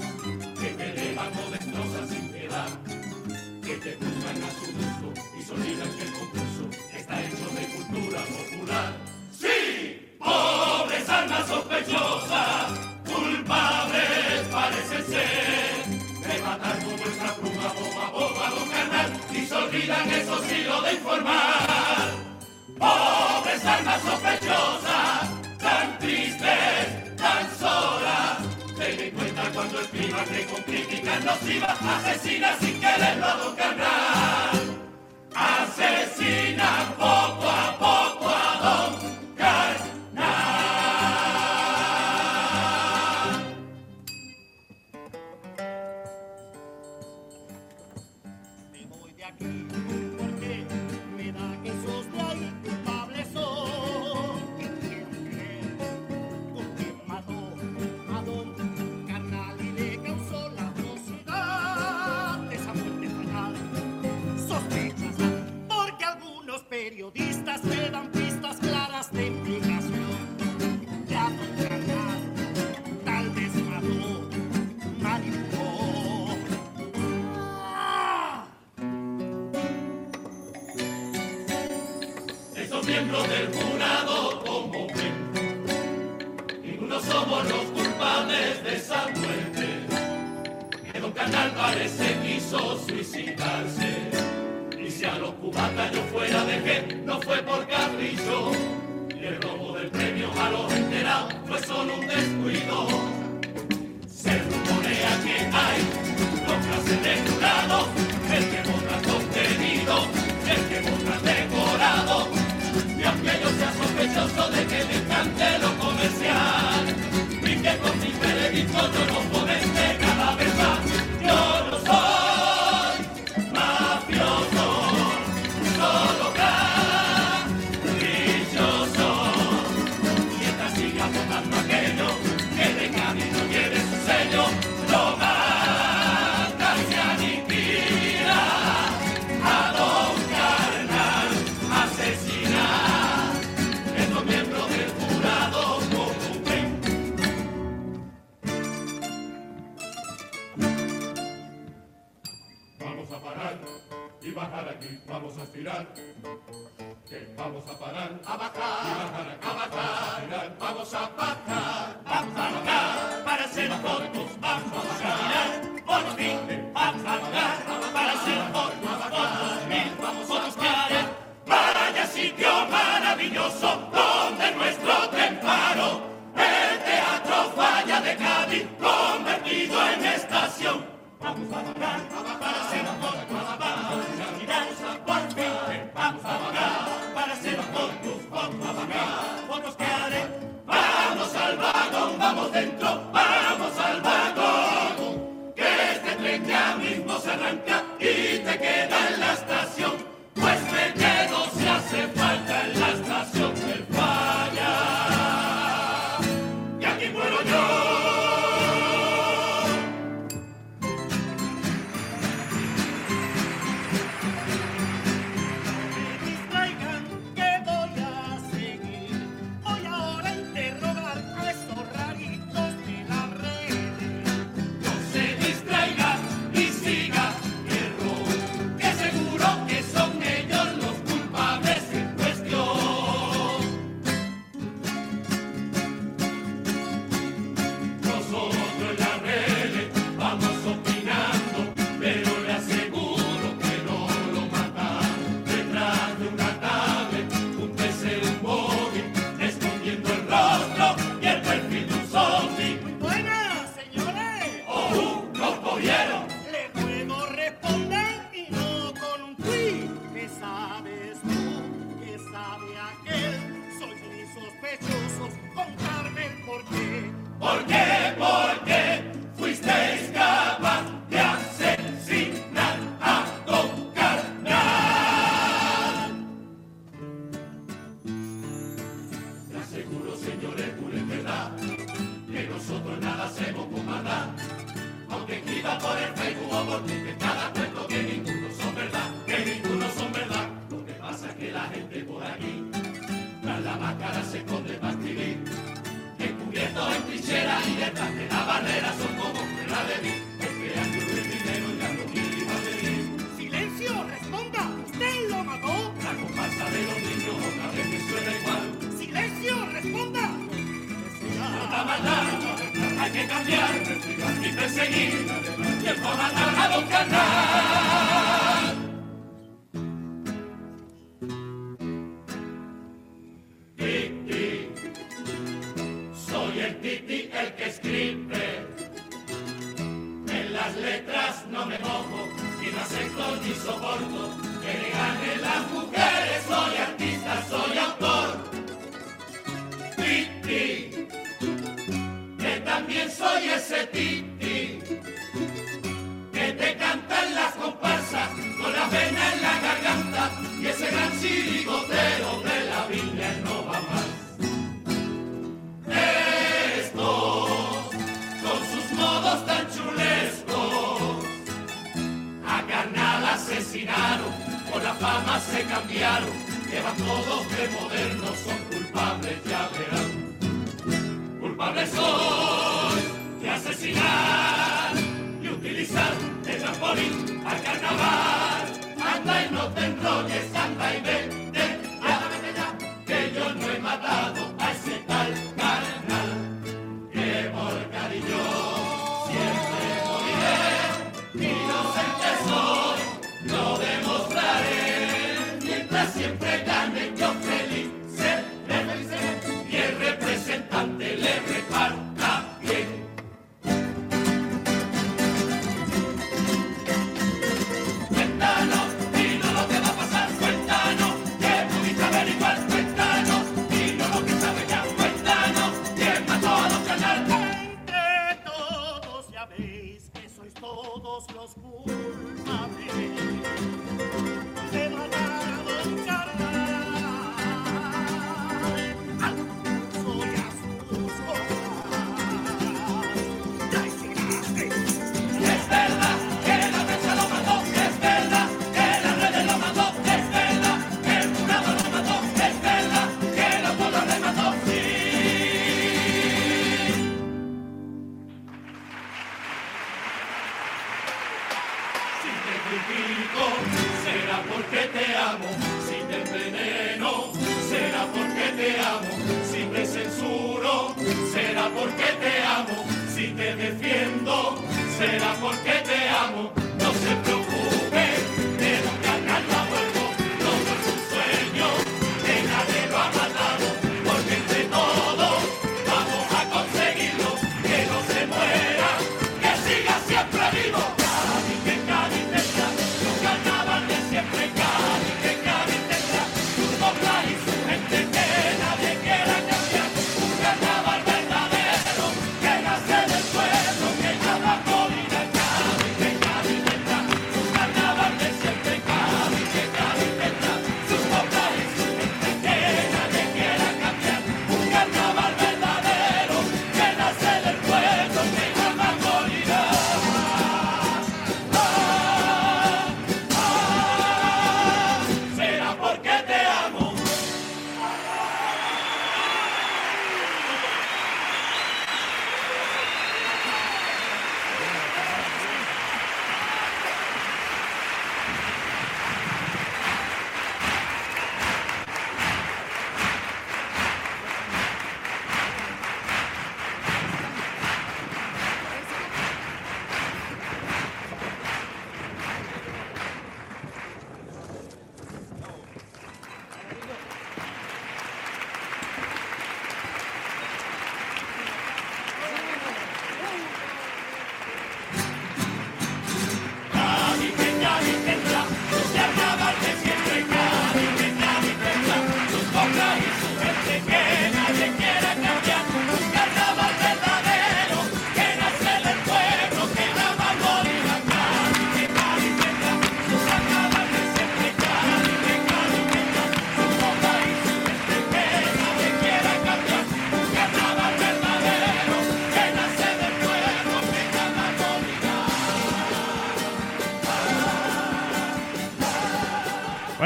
que 0.61 0.68
te 0.74 0.90
elevan 0.90 1.33
o 1.33 2.06
sin 2.06 2.28
piedad 2.30 2.68
que 3.62 3.76
te 3.76 3.96
juzgan 3.96 4.42
a 4.42 4.50
su 4.50 4.66
gusto 4.72 5.12
y 5.38 5.42
se 5.42 5.52
olvidan 5.52 5.90
que 5.96 6.02
el 6.02 6.12
concurso 6.12 6.70
está 6.96 7.22
hecho 7.22 7.48
de 7.54 7.66
cultura 7.76 8.20
popular. 8.22 8.92
¡Sí! 9.33 10.16
¡Pobres 10.18 11.09
almas 11.09 11.46
sospechosas! 11.46 12.89
¡Pobres 22.81 23.62
almas 23.66 24.01
sospechosas! 24.01 25.29
¡Tan 25.59 25.99
tristes! 25.99 27.14
¡Tan 27.16 27.45
solas! 27.59 28.38
Ten 28.79 29.01
en 29.01 29.11
cuenta 29.11 29.43
cuando 29.53 29.81
escribas 29.81 30.27
que 30.27 30.47
con 30.47 30.62
críticas 30.62 31.23
nocivas 31.23 31.79
asesina 31.83 32.57
sin 32.59 32.81
quererlo 32.81 33.27
a 33.27 33.55
Carnal. 33.55 34.59
Asesina 35.35 36.95
poco 36.97 37.51
a 37.51 37.77
poco 37.79 38.19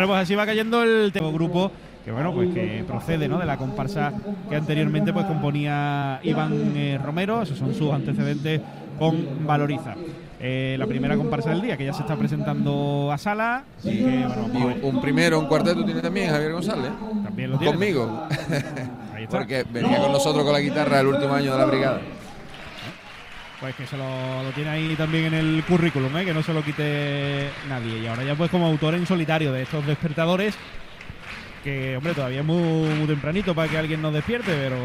Bueno, 0.05 0.19
pues 0.19 0.25
así 0.25 0.35
va 0.35 0.45
cayendo 0.45 0.83
el 0.83 1.11
grupo 1.13 1.71
que 2.05 2.13
bueno, 2.13 2.35
pues 2.35 2.53
que 2.53 2.85
procede 2.87 3.27
¿no? 3.27 3.39
de 3.39 3.47
la 3.47 3.57
comparsa 3.57 4.13
que 4.51 4.57
anteriormente 4.57 5.15
pues 5.15 5.25
componía 5.25 6.21
Iván 6.23 6.73
eh, 6.77 7.01
Romero, 7.03 7.41
esos 7.41 7.57
son 7.57 7.75
sus 7.75 7.91
antecedentes 7.91 8.61
con 8.99 9.47
Valoriza. 9.47 9.95
Eh, 10.39 10.77
la 10.79 10.87
primera 10.87 11.17
comparsa 11.17 11.49
del 11.49 11.63
día, 11.63 11.79
que 11.79 11.87
ya 11.87 11.95
se 11.95 12.03
está 12.03 12.17
presentando 12.17 13.11
a 13.11 13.17
sala. 13.17 13.65
que, 13.83 14.27
bueno, 14.27 14.51
Y 14.53 14.85
un, 14.85 14.97
un 14.97 15.01
primero, 15.01 15.39
un 15.39 15.47
cuarteto 15.47 15.83
tiene 15.87 16.03
también 16.03 16.29
Javier 16.29 16.53
González. 16.53 16.91
También 17.25 17.51
lo 17.51 17.59
tiene. 17.59 17.73
Conmigo. 17.73 18.27
Ahí 19.15 19.25
está. 19.25 19.39
Porque 19.39 19.65
venía 19.73 19.97
con 19.97 20.13
nosotros 20.13 20.45
con 20.45 20.53
la 20.53 20.61
guitarra 20.61 21.01
el 21.01 21.07
último 21.07 21.33
año 21.33 21.53
de 21.53 21.59
la 21.59 21.65
brigada. 21.65 22.01
Pues 23.65 23.77
que 23.77 23.87
se 23.87 23.97
lo, 23.97 24.43
lo 24.43 24.51
tiene 24.51 24.69
ahí 24.69 24.95
también 24.95 25.33
en 25.33 25.33
el 25.33 25.65
currículum, 25.67 26.15
¿eh? 26.19 26.27
que 26.27 26.35
no 26.35 26.43
se 26.43 26.53
lo 26.53 26.63
quite 26.63 27.49
nadie. 27.67 27.99
Y 27.99 28.07
ahora 28.07 28.23
ya 28.23 28.35
pues 28.35 28.51
como 28.51 28.67
autor 28.67 28.95
en 28.95 29.07
solitario 29.07 29.53
de 29.53 29.63
estos 29.63 29.87
despertadores, 29.87 30.55
que 31.63 31.97
hombre, 31.97 32.13
todavía 32.13 32.41
es 32.41 32.45
muy, 32.45 32.59
muy 32.59 33.07
tempranito 33.07 33.55
para 33.55 33.71
que 33.71 33.79
alguien 33.79 34.03
nos 34.03 34.13
despierte, 34.13 34.53
pero 34.55 34.77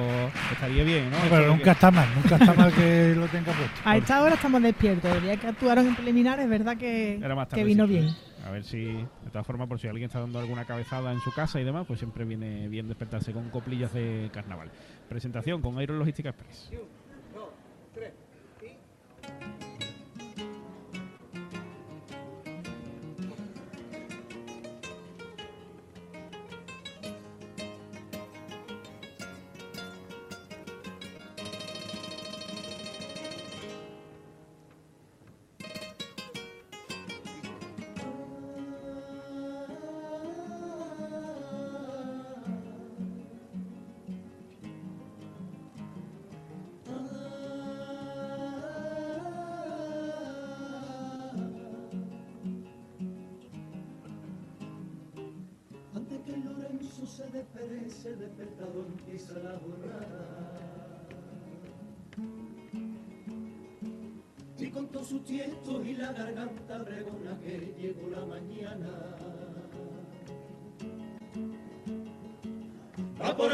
estaría 0.50 0.86
bien, 0.86 1.12
¿no? 1.12 1.18
Pero 1.30 1.48
nunca 1.48 1.74
está 1.74 1.92
mal, 1.92 2.08
nunca 2.16 2.38
está 2.38 2.54
mal 2.54 2.72
que 2.72 3.16
lo 3.18 3.28
tenga 3.28 3.52
puesto. 3.52 3.82
A 3.84 3.98
esta 3.98 4.22
hora 4.22 4.36
estamos 4.36 4.64
despiertos. 4.64 5.14
El 5.14 5.24
día 5.24 5.36
que 5.36 5.48
actuaron 5.48 5.86
en 5.86 5.96
preliminares, 5.96 6.46
es 6.46 6.50
verdad 6.50 6.78
que, 6.78 7.18
Era 7.18 7.36
más 7.36 7.50
que 7.50 7.66
vino 7.66 7.86
sí. 7.86 7.92
bien. 7.92 8.16
A 8.48 8.52
ver 8.52 8.64
si, 8.64 8.86
de 8.86 9.30
todas 9.30 9.46
formas, 9.46 9.68
por 9.68 9.78
si 9.78 9.90
alguien 9.90 10.06
está 10.06 10.22
dando 10.22 10.40
alguna 10.40 10.64
cabezada 10.64 11.12
en 11.12 11.20
su 11.20 11.34
casa 11.34 11.60
y 11.60 11.66
demás, 11.66 11.86
pues 11.86 12.00
siempre 12.00 12.24
viene 12.24 12.70
bien 12.70 12.88
despertarse 12.88 13.34
con 13.34 13.50
coplillas 13.50 13.94
de 13.94 14.30
carnaval. 14.34 14.72
Presentación 15.10 15.62
con 15.62 15.82
Iron 15.82 16.00
Logística 16.00 16.30
Express. 16.30 16.72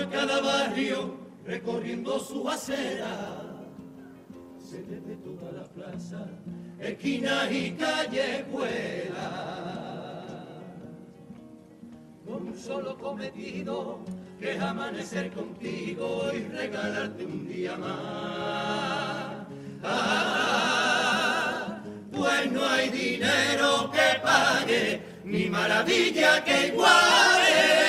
Cada 0.10 0.41
barrio 0.41 1.15
recorriendo 1.46 2.20
su 2.20 2.48
acera. 2.50 3.41
Se 4.60 4.82
le 4.82 5.00
ve 5.00 5.15
toda 5.18 5.52
la 5.52 5.63
plaza, 5.63 6.26
esquinas 6.80 7.52
y 7.52 7.72
callejuelas 7.72 9.65
con 12.26 12.48
un 12.48 12.58
solo 12.58 12.98
cometido, 12.98 14.00
que 14.39 14.54
es 14.54 14.62
amanecer 14.62 15.32
contigo 15.32 16.32
y 16.34 16.39
regalarte 16.46 17.26
un 17.26 17.48
día 17.48 17.78
más. 17.78 19.48
Ah, 19.84 21.80
pues 22.12 22.52
no 22.52 22.68
hay 22.68 22.89
dinero 22.89 23.91
que 23.91 24.20
pague, 24.24 25.02
ni 25.24 25.48
maravilla 25.50 26.44
que 26.44 26.68
iguale. 26.68 27.85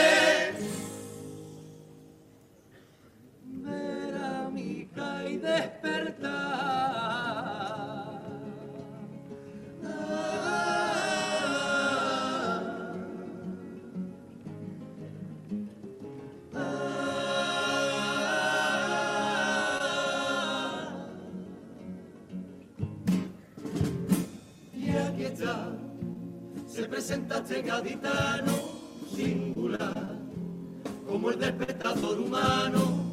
Y 27.09 27.13
aquí 27.13 27.21
está, 27.21 27.37
se 27.37 27.39
presenta 27.39 27.39
este 27.39 27.63
gaditano 27.63 28.53
singular, 29.15 30.17
como 31.07 31.31
el 31.31 31.39
despertador 31.39 32.19
humano 32.19 33.05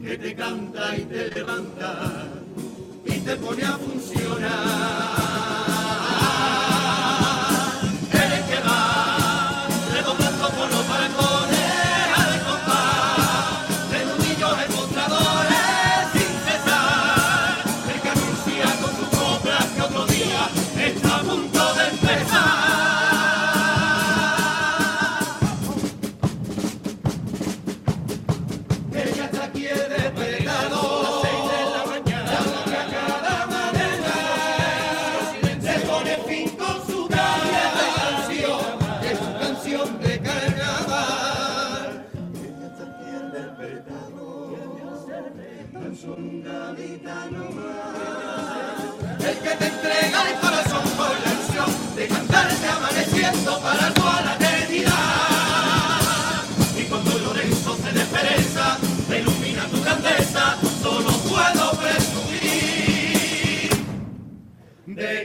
que 0.00 0.16
te 0.16 0.34
canta 0.36 0.96
y 0.96 1.02
te 1.02 1.28
levanta 1.30 2.28
y 3.04 3.18
te 3.18 3.36
pone 3.36 3.64
a 3.64 3.78
funcionar. 3.78 5.51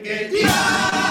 De 0.03 1.06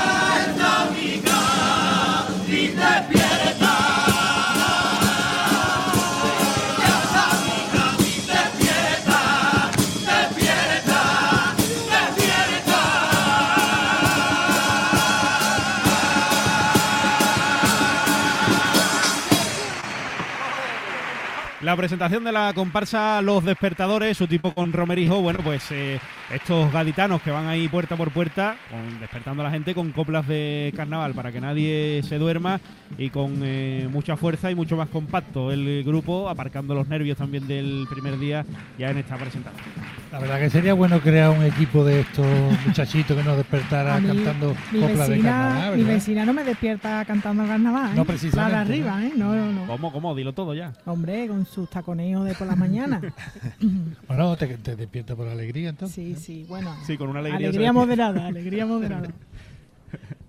La 21.67 21.75
presentación 21.77 22.23
de 22.23 22.31
la 22.31 22.53
comparsa 22.55 23.21
Los 23.23 23.45
Despertadores, 23.45 24.17
su 24.17 24.29
tipo 24.29 24.53
con 24.55 24.73
Romerijo, 24.73 25.21
bueno, 25.21 25.41
pues 25.43 25.64
eh, 25.73 25.99
estos 26.33 26.73
gaditanos 26.73 27.21
que 27.23 27.33
van 27.33 27.49
ahí 27.49 27.67
puerta 27.67 27.97
por 27.97 28.12
puerta, 28.12 28.55
con- 28.71 29.01
despertando 29.01 29.43
a 29.43 29.47
la 29.47 29.51
gente 29.51 29.75
con 29.75 29.91
coplas 29.91 30.29
de 30.29 30.73
carnaval 30.77 31.12
para 31.12 31.33
que 31.33 31.41
nadie 31.41 32.03
se 32.05 32.19
duerma 32.19 32.61
y 32.97 33.11
con 33.11 33.41
eh, 33.43 33.89
mucha 33.91 34.17
fuerza 34.17 34.49
y 34.49 34.55
mucho 34.55 34.77
más 34.77 34.89
compacto 34.91 35.51
el 35.51 35.83
grupo, 35.83 36.29
aparcando 36.29 36.73
los 36.73 36.87
nervios 36.87 37.19
también 37.19 37.49
del 37.49 37.85
primer 37.91 38.17
día 38.17 38.47
ya 38.79 38.91
en 38.91 38.99
esta 38.99 39.17
presentación. 39.17 39.64
La 40.12 40.21
verdad 40.21 40.39
que 40.39 40.51
sería 40.51 40.73
bueno 40.73 41.01
crear 41.01 41.31
un 41.31 41.43
equipo 41.43 41.85
de 41.85 42.03
estos 42.03 42.25
muchachitos 42.67 43.17
que 43.17 43.25
nos 43.25 43.37
despertara 43.39 43.99
mí, 43.99 44.07
cantando 44.07 44.55
mi 44.71 44.79
coplas 44.83 45.09
de 45.09 45.21
carnaval, 45.21 45.73
mi 45.77 45.83
¿verdad? 45.83 45.95
vecina 45.97 46.25
no 46.25 46.33
me 46.33 46.45
despierta 46.45 47.05
cantando 47.05 47.45
carnaval. 47.45 47.91
¿eh? 47.91 47.97
No, 47.97 48.05
precisamente, 48.05 48.53
La 48.53 48.64
de 48.64 48.71
arriba, 48.73 49.05
¿eh? 49.05 49.12
No, 49.17 49.35
no, 49.35 49.51
no. 49.53 49.67
¿Cómo, 49.67 49.91
cómo? 49.93 50.14
Dilo 50.14 50.33
todo 50.33 50.55
ya. 50.55 50.73
Hombre, 50.85 51.27
con 51.27 51.45
sus 51.57 51.71
taconeos 51.71 52.25
de 52.27 52.35
por 52.35 52.47
la 52.47 52.55
mañana. 52.55 53.01
Bueno, 54.07 54.37
te, 54.37 54.47
te 54.59 54.77
despierta 54.77 55.17
por 55.17 55.27
alegría 55.27 55.71
entonces. 55.71 55.97
Sí, 55.97 56.15
sí, 56.15 56.47
bueno. 56.49 56.77
Sí, 56.87 56.97
con 56.97 57.09
una 57.09 57.21
alegría. 57.21 57.49
Alegría 57.49 57.73
moderada, 57.73 58.27
alegría 58.27 58.67
moderada. 58.75 59.09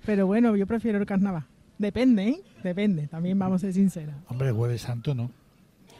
Pero 0.05 0.25
bueno, 0.25 0.55
yo 0.55 0.65
prefiero 0.65 0.97
el 0.97 1.05
carnaval. 1.05 1.43
Depende, 1.77 2.29
¿eh? 2.29 2.41
Depende, 2.63 3.07
también 3.07 3.37
vamos 3.37 3.57
a 3.57 3.59
ser 3.59 3.73
sinceras. 3.73 4.15
Hombre, 4.29 4.51
Jueves 4.51 4.81
Santo 4.81 5.13
no. 5.13 5.29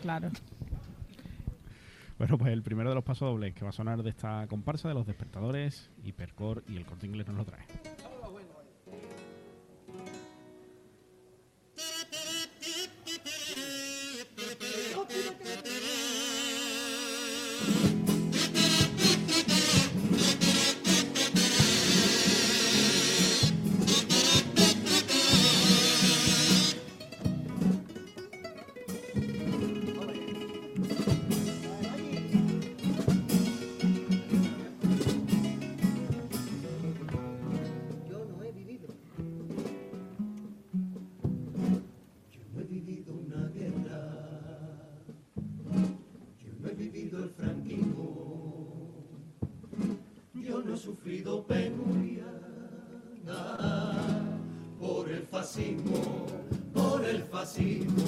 Claro. 0.02 0.32
Bueno, 2.18 2.38
pues 2.38 2.52
el 2.52 2.64
primero 2.64 2.90
de 2.90 2.96
los 2.96 3.04
pasos 3.04 3.30
dobles 3.30 3.54
que 3.54 3.64
va 3.64 3.70
a 3.70 3.74
sonar 3.74 4.02
de 4.02 4.10
esta 4.10 4.48
comparsa 4.48 4.88
de 4.88 4.96
los 4.96 5.06
despertadores, 5.06 5.90
Hipercore 6.04 6.62
y 6.68 6.78
el 6.78 6.86
corte 6.86 7.06
inglés 7.06 7.28
nos 7.28 7.36
lo 7.38 7.46
trae. 7.46 7.62
Por 57.56 58.07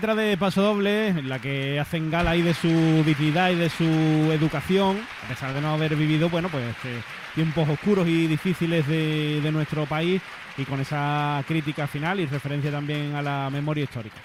letra 0.00 0.14
de 0.14 0.38
Paso 0.38 0.62
Doble, 0.62 1.08
en 1.08 1.28
la 1.28 1.38
que 1.40 1.78
hacen 1.78 2.10
gala 2.10 2.30
ahí 2.30 2.40
de 2.40 2.54
su 2.54 3.04
dignidad 3.04 3.50
y 3.50 3.56
de 3.56 3.68
su 3.68 3.84
educación, 4.32 4.96
a 5.26 5.28
pesar 5.28 5.52
de 5.52 5.60
no 5.60 5.74
haber 5.74 5.94
vivido, 5.94 6.30
bueno, 6.30 6.48
pues 6.48 6.64
eh, 6.86 7.02
tiempos 7.34 7.68
oscuros 7.68 8.08
y 8.08 8.26
difíciles 8.26 8.88
de, 8.88 9.46
nuestro 9.52 9.84
país 9.84 10.22
y 10.56 10.64
con 10.64 10.80
esa 10.80 11.44
crítica 11.46 11.86
final 11.86 12.18
y 12.18 12.24
referencia 12.24 12.70
también 12.70 13.14
a 13.14 13.20
la 13.20 13.50
memoria 13.52 13.84
histórica. 13.84 14.16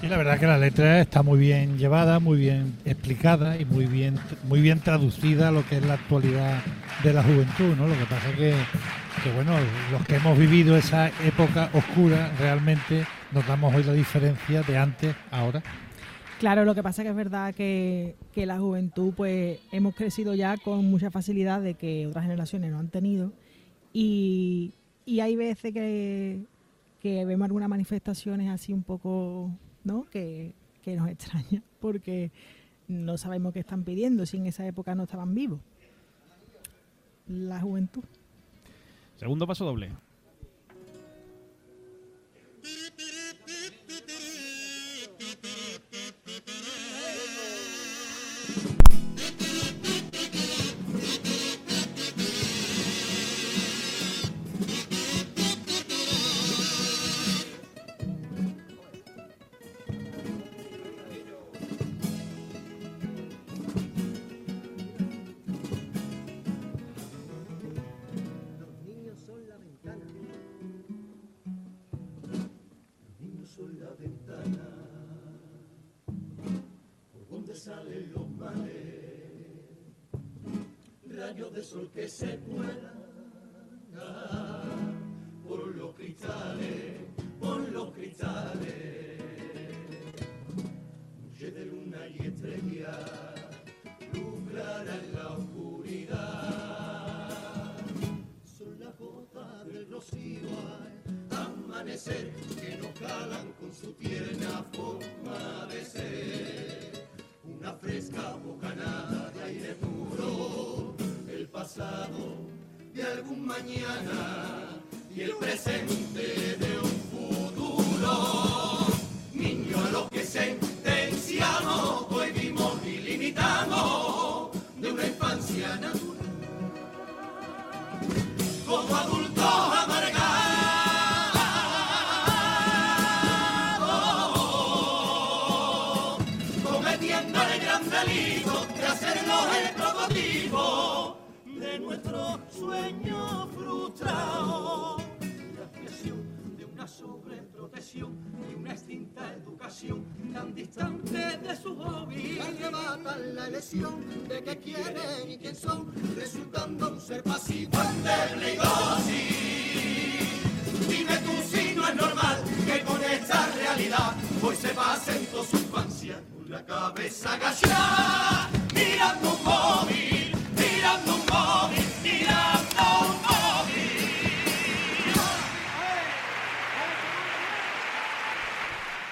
Sí, 0.00 0.06
la 0.06 0.18
verdad 0.18 0.38
que 0.38 0.46
la 0.46 0.58
letra 0.58 1.00
está 1.00 1.24
muy 1.24 1.40
bien 1.40 1.76
llevada, 1.76 2.20
muy 2.20 2.38
bien 2.38 2.76
explicada 2.84 3.58
y 3.58 3.64
muy 3.64 3.86
bien 3.86 4.20
muy 4.44 4.60
bien 4.60 4.78
traducida 4.78 5.48
a 5.48 5.50
lo 5.50 5.66
que 5.66 5.78
es 5.78 5.84
la 5.84 5.94
actualidad 5.94 6.62
de 7.02 7.12
la 7.12 7.24
juventud, 7.24 7.74
¿no? 7.76 7.88
Lo 7.88 7.98
que 7.98 8.04
pasa 8.04 8.30
es 8.30 8.36
que 8.36 9.32
bueno, 9.34 9.52
los 9.90 10.06
que 10.06 10.14
hemos 10.14 10.38
vivido 10.38 10.76
esa 10.76 11.08
época 11.24 11.70
oscura 11.72 12.30
realmente 12.38 13.04
notamos 13.34 13.74
hoy 13.74 13.82
la 13.82 13.92
diferencia 13.92 14.62
de 14.62 14.78
antes 14.78 15.14
a 15.30 15.40
ahora. 15.40 15.62
Claro, 16.38 16.64
lo 16.64 16.74
que 16.74 16.82
pasa 16.82 17.02
es 17.02 17.06
que 17.06 17.10
es 17.10 17.16
verdad 17.16 17.54
que, 17.54 18.16
que 18.32 18.46
la 18.46 18.58
juventud, 18.58 19.12
pues 19.14 19.58
hemos 19.72 19.94
crecido 19.94 20.34
ya 20.34 20.56
con 20.56 20.84
mucha 20.84 21.10
facilidad 21.10 21.60
de 21.60 21.74
que 21.74 22.06
otras 22.06 22.24
generaciones 22.24 22.70
no 22.70 22.78
han 22.78 22.88
tenido. 22.88 23.32
Y, 23.92 24.72
y 25.04 25.20
hay 25.20 25.36
veces 25.36 25.72
que, 25.72 26.44
que 27.00 27.24
vemos 27.24 27.46
algunas 27.46 27.68
manifestaciones 27.68 28.50
así 28.50 28.72
un 28.72 28.82
poco, 28.82 29.50
¿no? 29.84 30.04
Que, 30.10 30.52
que 30.82 30.96
nos 30.96 31.08
extraña, 31.08 31.62
porque 31.80 32.30
no 32.88 33.16
sabemos 33.16 33.52
qué 33.52 33.60
están 33.60 33.84
pidiendo 33.84 34.26
si 34.26 34.36
en 34.36 34.46
esa 34.46 34.66
época 34.66 34.94
no 34.94 35.04
estaban 35.04 35.34
vivos. 35.34 35.60
La 37.26 37.60
juventud. 37.60 38.04
Segundo 39.16 39.46
paso 39.46 39.64
doble. 39.64 39.90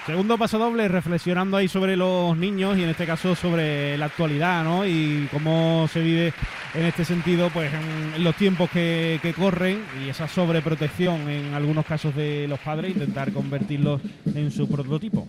Segundo 0.05 0.37
paso 0.37 0.59
doble, 0.59 0.89
reflexionando 0.89 1.55
ahí 1.55 1.69
sobre 1.69 1.95
los 1.95 2.35
niños 2.35 2.77
y 2.77 2.83
en 2.83 2.89
este 2.89 3.05
caso 3.05 3.35
sobre 3.35 3.97
la 3.97 4.07
actualidad, 4.07 4.61
¿no? 4.61 4.85
Y 4.85 5.29
cómo 5.31 5.87
se 5.87 6.01
vive 6.01 6.33
en 6.73 6.85
este 6.85 7.05
sentido, 7.05 7.49
pues 7.49 7.71
en, 7.73 8.21
los 8.21 8.35
tiempos 8.35 8.69
que, 8.69 9.19
que 9.21 9.33
corren 9.33 9.79
y 10.03 10.09
esa 10.09 10.27
sobreprotección 10.27 11.29
en 11.29 11.53
algunos 11.53 11.85
casos 11.85 12.13
de 12.15 12.49
los 12.49 12.59
padres, 12.59 12.91
intentar 12.91 13.31
convertirlos 13.31 14.01
en 14.35 14.51
su 14.51 14.67
prototipo. 14.67 15.25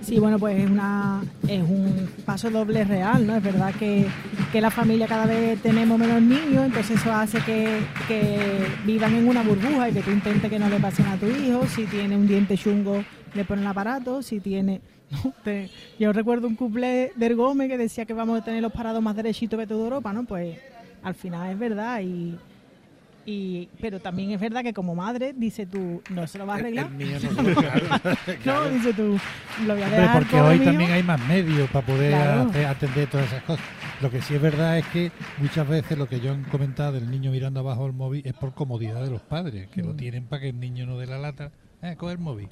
Sí, 0.00 0.18
bueno, 0.18 0.40
pues 0.40 0.58
es, 0.58 0.70
una, 0.70 1.22
es 1.46 1.62
un 1.62 2.08
paso 2.24 2.50
doble 2.50 2.82
real, 2.82 3.26
¿no? 3.26 3.36
Es 3.36 3.42
verdad 3.42 3.72
que, 3.78 4.06
que 4.50 4.60
la 4.60 4.70
familia 4.70 5.06
cada 5.06 5.26
vez 5.26 5.60
tenemos 5.60 5.98
menos 5.98 6.20
niños, 6.20 6.64
entonces 6.64 6.98
eso 6.98 7.12
hace 7.12 7.38
que, 7.42 7.78
que 8.08 8.66
vivan 8.86 9.14
en 9.14 9.28
una 9.28 9.42
burbuja 9.42 9.90
y 9.90 9.92
que 9.92 10.00
tú 10.00 10.10
intentes 10.10 10.50
que 10.50 10.58
no 10.58 10.68
le 10.68 10.80
pasen 10.80 11.06
a 11.06 11.16
tu 11.16 11.26
hijo. 11.26 11.64
Si 11.66 11.84
tiene 11.84 12.16
un 12.16 12.26
diente 12.26 12.56
chungo, 12.56 13.04
le 13.34 13.44
ponen 13.44 13.66
aparato. 13.66 14.22
Si 14.22 14.40
tiene... 14.40 14.80
no, 15.24 15.32
te- 15.42 15.70
yo 15.98 16.12
recuerdo 16.12 16.46
un 16.46 16.54
cumple 16.54 17.12
del 17.16 17.34
Gómez 17.34 17.68
que 17.68 17.78
decía 17.78 18.04
que 18.04 18.12
vamos 18.14 18.40
a 18.40 18.44
tener 18.44 18.60
los 18.62 18.72
parados 18.72 19.02
más 19.02 19.16
derechitos 19.16 19.58
de 19.58 19.66
toda 19.66 19.84
Europa, 19.84 20.12
¿no? 20.12 20.24
Pues 20.24 20.58
al 21.02 21.14
final 21.14 21.50
es 21.50 21.58
verdad 21.58 22.00
y... 22.02 22.36
Y, 23.30 23.68
pero 23.78 24.00
también 24.00 24.30
es 24.30 24.40
verdad 24.40 24.62
que 24.62 24.72
como 24.72 24.94
madre, 24.94 25.34
dice 25.36 25.66
tú, 25.66 26.00
no 26.08 26.26
se 26.26 26.38
lo 26.38 26.46
va 26.46 26.54
a 26.54 26.56
arreglar. 26.56 26.86
El 26.86 26.92
mío 26.94 27.18
no 27.22 27.42
lo 28.62 28.70
dice 28.70 28.94
tú, 28.94 29.18
lo 29.66 29.74
voy 29.74 29.82
a 29.82 29.86
Hombre, 29.86 30.00
dejar 30.00 30.18
porque 30.22 30.40
hoy 30.40 30.56
mío. 30.58 30.64
también 30.64 30.90
hay 30.92 31.02
más 31.02 31.20
medios 31.28 31.68
para 31.70 31.84
poder 31.86 32.10
Claro. 32.12 32.48
hacer- 32.48 32.66
atender 32.66 33.10
todas 33.10 33.26
esas 33.26 33.42
cosas. 33.42 33.62
Lo 34.00 34.10
que 34.10 34.22
sí 34.22 34.34
es 34.34 34.40
verdad 34.40 34.78
es 34.78 34.86
que 34.86 35.12
muchas 35.36 35.68
veces 35.68 35.98
lo 35.98 36.08
que 36.08 36.20
yo 36.20 36.32
he 36.32 36.42
comentado 36.50 36.92
del 36.92 37.10
niño 37.10 37.30
mirando 37.30 37.60
abajo 37.60 37.84
el 37.84 37.92
móvil 37.92 38.22
es 38.24 38.32
por 38.32 38.54
comodidad 38.54 39.02
de 39.02 39.10
los 39.10 39.20
padres, 39.20 39.68
que 39.68 39.82
lo 39.82 39.92
Mm. 39.92 39.96
tienen 39.98 40.24
para 40.24 40.40
que 40.40 40.48
el 40.48 40.58
niño 40.58 40.86
no 40.86 40.96
dé 40.98 41.06
la 41.06 41.18
lata. 41.18 41.50
Eh, 41.82 41.96
coge 41.98 42.12
el 42.12 42.18
móvil. 42.18 42.48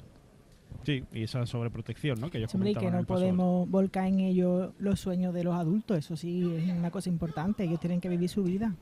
Sí, 0.87 1.03
y 1.11 1.23
esa 1.23 1.45
sobreprotección, 1.45 2.21
¿no? 2.21 2.31
Que 2.31 2.37
ellos 2.37 2.55
Hombre, 2.55 2.71
y 2.71 2.75
que 2.75 2.89
no 2.89 3.03
podemos 3.03 3.69
volcar 3.69 4.07
en 4.07 4.21
ellos 4.21 4.71
los 4.79 5.01
sueños 5.01 5.33
de 5.33 5.43
los 5.43 5.53
adultos, 5.53 5.97
eso 5.97 6.15
sí 6.15 6.49
es 6.55 6.69
una 6.69 6.91
cosa 6.91 7.09
importante, 7.09 7.65
ellos 7.65 7.81
tienen 7.81 7.99
que 7.99 8.07
vivir 8.07 8.29
su 8.29 8.41
vida. 8.41 8.73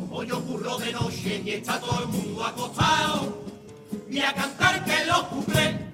Como 0.00 0.24
yo 0.24 0.44
curro 0.44 0.78
de 0.78 0.92
noche 0.92 1.40
y 1.44 1.50
está 1.50 1.78
todo 1.78 2.02
el 2.02 2.08
mundo 2.08 2.44
acostado, 2.44 3.44
y 4.10 4.18
a 4.18 4.34
cantar 4.34 4.84
que 4.84 5.06
los 5.06 5.22
cumple. 5.28 5.93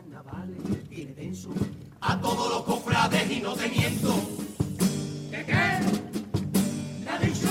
Carnavales, 0.00 0.88
tiene 0.88 1.12
denso 1.12 1.50
a 2.00 2.18
todos 2.20 2.50
los 2.50 2.62
cofrades 2.62 3.30
y 3.30 3.40
no 3.40 3.52
te 3.54 3.68
miento. 3.68 4.14
¿Qué 5.30 5.44
qué? 5.44 7.04
¿Le 7.04 7.10
ha 7.10 7.18
dicho? 7.18 7.48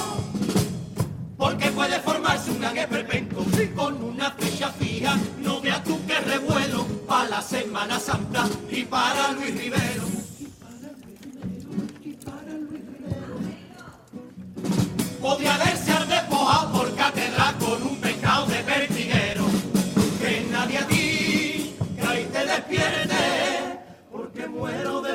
porque 1.37 1.71
puede 1.71 1.99
formarse 2.01 2.51
un 2.51 2.59
gran 2.59 2.77
esperpento 2.77 3.45
con 3.75 4.03
una 4.03 4.31
fecha 4.31 4.69
fija. 4.71 5.15
No 5.41 5.61
veas 5.61 5.83
tú 5.83 5.97
que 6.05 6.19
revuelo 6.19 6.85
para 7.07 7.29
la 7.29 7.41
Semana 7.41 7.99
Santa 7.99 8.45
y 8.69 8.83
para 8.83 9.31
Luis 9.31 9.55
Rivero. 9.55 10.03
Podría 15.21 15.55
haberse 15.55 15.91
al 15.91 16.09
despojado 16.09 16.71
por 16.73 16.95
catedral. 16.95 17.58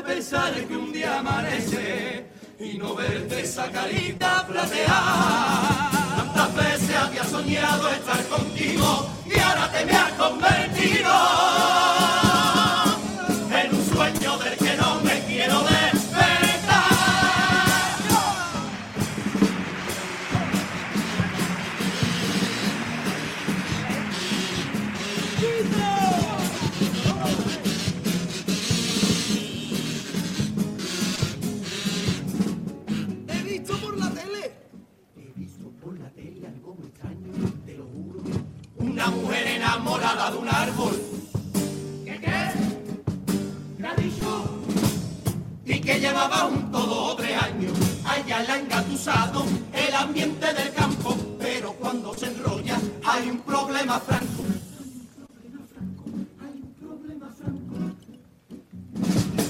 Pensar 0.02 0.54
que 0.66 0.76
un 0.76 0.92
día 0.92 1.18
amanece 1.18 2.26
y 2.58 2.78
no 2.78 2.94
verte 2.94 3.40
esa 3.40 3.70
carita 3.70 4.46
plateada. 4.46 5.90
Tantas 6.16 6.54
veces 6.54 6.96
había 6.96 7.24
soñado 7.24 7.88
estar 7.90 8.22
contigo 8.28 9.06
y 9.26 9.38
ahora 9.38 9.70
te 9.72 9.84
me 9.86 9.92
has 9.92 10.12
convertido 10.12 11.93
enamorada 39.84 40.30
de 40.30 40.38
un 40.38 40.48
árbol. 40.48 41.02
¿Qué 42.04 42.18
qué? 42.18 42.50
¿Qué 43.76 43.86
ha 43.86 43.94
dicho? 43.96 44.60
Y 45.66 45.80
que 45.80 46.00
llevaba 46.00 46.36
junto 46.36 46.78
dos 46.78 47.12
o 47.12 47.16
tres 47.16 47.42
años. 47.42 47.72
Allá 48.06 48.42
la 48.44 48.58
engatusado 48.58 49.44
el 49.74 49.94
ambiente 49.94 50.54
del 50.54 50.72
campo. 50.72 51.14
Pero 51.38 51.74
cuando 51.74 52.14
se 52.14 52.26
enrolla 52.26 52.78
hay 53.04 53.28
un 53.28 53.40
problema 53.40 54.00
franco. 54.00 54.42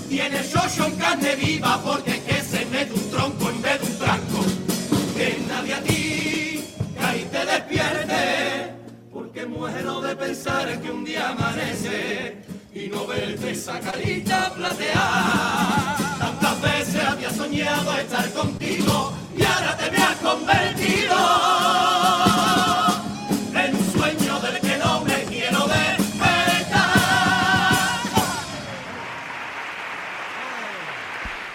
Tiene 0.08 0.42
shosho 0.42 0.86
en 0.86 0.96
carne 0.96 1.36
viva 1.36 1.80
porque 1.84 2.10
es 2.10 2.20
que 2.20 2.40
se 2.42 2.66
mete 2.66 2.92
un 2.92 3.10
tronco 3.10 3.50
en 3.50 3.62
vez 3.62 3.80
de 3.80 3.86
un 3.86 3.98
tranco. 3.98 4.40
Que 5.16 5.44
nadie 5.48 5.74
a 5.74 5.82
ti 5.82 6.64
que 6.96 7.04
ahí 7.04 7.28
te 7.30 7.46
despierte. 7.46 8.73
Porque 9.44 9.58
muero 9.58 10.00
de 10.00 10.16
pensar 10.16 10.80
que 10.80 10.90
un 10.90 11.04
día 11.04 11.28
amanece 11.28 12.36
y 12.74 12.86
no 12.88 13.06
verte 13.06 13.50
esa 13.50 13.78
carita 13.78 14.52
plateada. 14.54 15.96
Tantas 16.18 16.62
veces 16.62 17.04
había 17.04 17.30
soñado 17.30 17.94
estar 17.98 18.30
contigo 18.32 19.12
y 19.36 19.42
ahora 19.42 19.76
te 19.76 19.90
me 19.90 19.98
has 19.98 20.16
convertido 20.16 22.03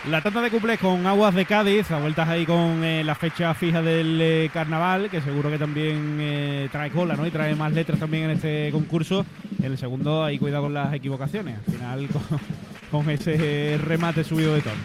La 0.09 0.21
tanda 0.21 0.41
de 0.41 0.49
cuplés 0.49 0.79
con 0.79 1.05
Aguas 1.05 1.35
de 1.35 1.45
Cádiz, 1.45 1.91
a 1.91 1.99
vueltas 1.99 2.27
ahí 2.27 2.45
con 2.45 2.83
eh, 2.83 3.03
la 3.03 3.13
fecha 3.15 3.53
fija 3.53 3.81
del 3.81 4.17
eh, 4.21 4.49
carnaval, 4.51 5.09
que 5.09 5.21
seguro 5.21 5.51
que 5.51 5.57
también 5.59 6.17
eh, 6.19 6.67
trae 6.71 6.89
cola, 6.89 7.15
¿no? 7.15 7.27
Y 7.27 7.31
trae 7.31 7.53
más 7.53 7.71
letras 7.73 7.99
también 7.99 8.23
en 8.25 8.31
este 8.31 8.69
concurso. 8.71 9.25
En 9.59 9.65
el 9.71 9.77
segundo, 9.77 10.23
ahí 10.23 10.39
cuidado 10.39 10.63
con 10.63 10.73
las 10.73 10.93
equivocaciones. 10.93 11.57
Al 11.67 11.73
final, 11.73 12.07
con, 12.91 13.01
con 13.03 13.09
ese 13.11 13.79
remate 13.83 14.23
subido 14.23 14.55
de 14.55 14.61
tono. 14.61 14.75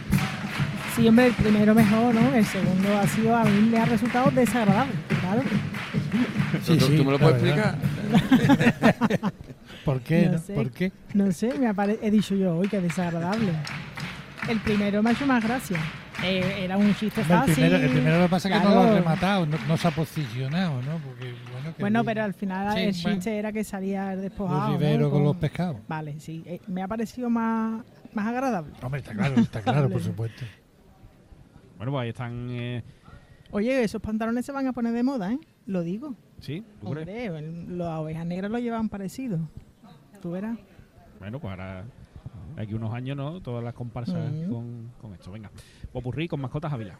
Sí, 0.94 1.08
hombre, 1.08 1.28
el 1.28 1.32
primero 1.32 1.74
mejor, 1.74 2.14
¿no? 2.14 2.34
El 2.34 2.44
segundo 2.44 2.98
ha 2.98 3.06
sido, 3.06 3.34
a 3.34 3.44
mí 3.44 3.68
me 3.70 3.78
ha 3.78 3.84
resultado 3.86 4.30
desagradable, 4.30 4.92
claro. 5.20 5.42
¿Tú, 6.66 6.76
tú- 6.76 6.86
tú 6.96 7.04
me 7.04 7.12
lo 7.12 7.18
puedes 7.18 7.42
verdad. 7.42 7.76
explicar? 7.78 9.32
¿Por 9.84 10.00
qué? 10.00 10.26
No 10.26 10.32
no? 10.32 10.38
sé. 10.38 10.54
¿Por 10.54 10.70
qué? 10.70 10.92
No 11.14 11.32
sé, 11.32 11.54
me 11.58 11.66
apare- 11.68 11.98
he 12.02 12.10
dicho 12.10 12.34
yo 12.34 12.56
hoy 12.58 12.68
que 12.68 12.80
desagradable. 12.80 13.52
El 14.48 14.60
primero 14.60 15.02
me 15.02 15.10
ha 15.10 15.12
hecho 15.12 15.26
más 15.26 15.42
gracia. 15.42 15.78
Eh, 16.22 16.64
era 16.64 16.76
un 16.76 16.94
chiste 16.94 17.20
el, 17.22 17.26
fácil. 17.26 17.54
primero, 17.54 17.76
el 17.76 17.90
primero 17.90 18.18
lo 18.18 18.24
que 18.24 18.30
pasa 18.30 18.48
es 18.48 18.58
que 18.58 18.64
no 18.64 18.74
lo 18.74 18.80
ha 18.82 18.94
rematado, 18.94 19.46
no, 19.46 19.56
no 19.66 19.76
se 19.76 19.88
ha 19.88 19.90
posicionado, 19.90 20.80
¿no? 20.82 20.98
Porque, 20.98 21.34
bueno, 21.52 21.74
que 21.76 21.82
Bueno, 21.82 21.98
Luis- 22.00 22.06
pero 22.06 22.22
al 22.24 22.34
final 22.34 22.72
Sí, 22.74 22.78
el 22.80 22.92
bueno. 23.02 23.16
chiste 23.16 23.38
era 23.38 23.52
que 23.52 23.64
salía 23.64 24.16
despojado. 24.16 24.68
Luis 24.68 24.80
¿no? 24.80 24.86
Rivero 24.86 25.10
con 25.10 25.18
Con- 25.20 25.24
los 25.24 25.36
pescados. 25.36 25.76
Vale, 25.88 26.20
sí. 26.20 26.42
eh, 26.46 26.60
me 26.68 26.82
ha 26.82 26.88
parecido 26.88 27.28
más, 27.30 27.82
más 28.14 28.26
agradable. 28.26 28.72
Hombre, 28.82 29.00
está 29.00 29.12
claro, 29.12 29.34
está 29.40 29.60
claro, 29.62 29.88
por 29.90 30.02
supuesto. 30.02 30.44
Bueno, 31.76 31.92
pues 31.92 32.02
ahí 32.02 32.08
están. 32.10 32.46
eh, 32.50 32.82
Oye, 33.50 33.82
esos 33.82 34.00
pantalones 34.00 34.44
se 34.46 34.52
van 34.52 34.66
a 34.66 34.72
poner 34.72 34.92
de 34.92 35.02
moda, 35.02 35.32
¿eh? 35.32 35.38
Lo 35.66 35.82
digo. 35.82 36.14
¿Sí? 36.40 36.64
¿Tú 36.80 36.90
crees? 36.90 37.32
El- 37.32 37.76
las 37.78 37.98
ovejas 37.98 38.24
negras 38.26 38.50
lo 38.50 38.58
llevan 38.58 38.88
parecido. 38.88 39.38
Tú 40.22 40.30
verás. 40.32 40.56
Bueno, 41.18 41.40
pues 41.40 41.50
ahora. 41.50 41.84
Aquí 42.56 42.74
unos 42.74 42.92
años, 42.94 43.16
¿no? 43.16 43.40
Todas 43.40 43.64
las 43.64 43.74
comparsas 43.74 44.32
con, 44.48 44.92
con 45.00 45.12
esto. 45.14 45.30
Venga. 45.32 45.50
Popurrí 45.92 46.28
con 46.28 46.40
mascotas 46.40 46.72
Ávila. 46.72 46.98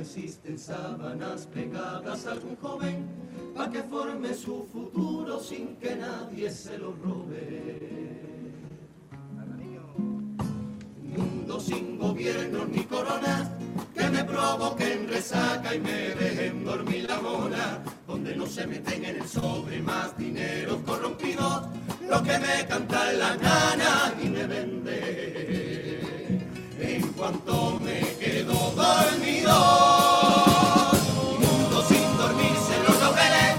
No 0.00 0.06
existen 0.06 0.58
sábanas 0.58 1.46
pegadas 1.52 2.26
a 2.26 2.32
algún 2.32 2.56
joven, 2.56 3.06
para 3.54 3.70
que 3.70 3.82
forme 3.82 4.32
su 4.32 4.66
futuro 4.72 5.38
sin 5.38 5.76
que 5.76 5.94
nadie 5.94 6.50
se 6.50 6.78
lo 6.78 6.92
robe. 6.92 8.18
mundo 11.02 11.60
sin 11.60 11.98
gobierno 11.98 12.64
ni 12.64 12.84
corona, 12.84 13.50
que 13.94 14.08
me 14.08 14.24
provoquen 14.24 15.06
resaca 15.08 15.74
y 15.74 15.80
me 15.80 16.14
dejen 16.14 16.64
dormir 16.64 17.04
la 17.06 17.20
mona, 17.20 17.82
donde 18.06 18.34
no 18.36 18.46
se 18.46 18.66
meten 18.66 19.04
en 19.04 19.16
el 19.16 19.28
sobre 19.28 19.82
más 19.82 20.16
dinero 20.16 20.80
corrompido, 20.86 21.68
lo 22.08 22.22
que 22.22 22.38
me 22.38 22.66
canta 22.66 23.12
la 23.12 23.36
nana 23.36 24.14
y 24.22 24.28
me 24.30 24.46
vende. 24.46 25.69
En 27.00 27.12
cuanto 27.14 27.80
me 27.82 28.00
quedo 28.18 28.52
dormido, 28.76 29.54
mundo 31.40 31.82
sin 31.88 32.16
dormirse 32.18 32.74
los 32.86 33.00
laureles, 33.00 33.56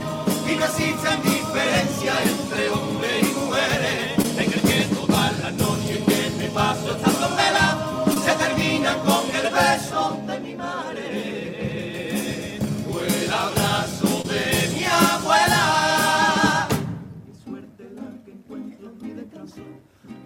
y 0.48 0.56
no 0.58 0.66
existen 0.66 1.24
diferencia 1.24 2.14
entre 2.22 2.70
hombres 2.70 3.24
y 3.24 3.34
mujeres, 3.34 4.38
en 4.38 4.54
el 4.54 4.62
que 4.62 4.96
todas 4.96 5.40
las 5.40 5.54
noches 5.54 6.04
que 6.06 6.32
me 6.38 6.50
paso 6.50 7.11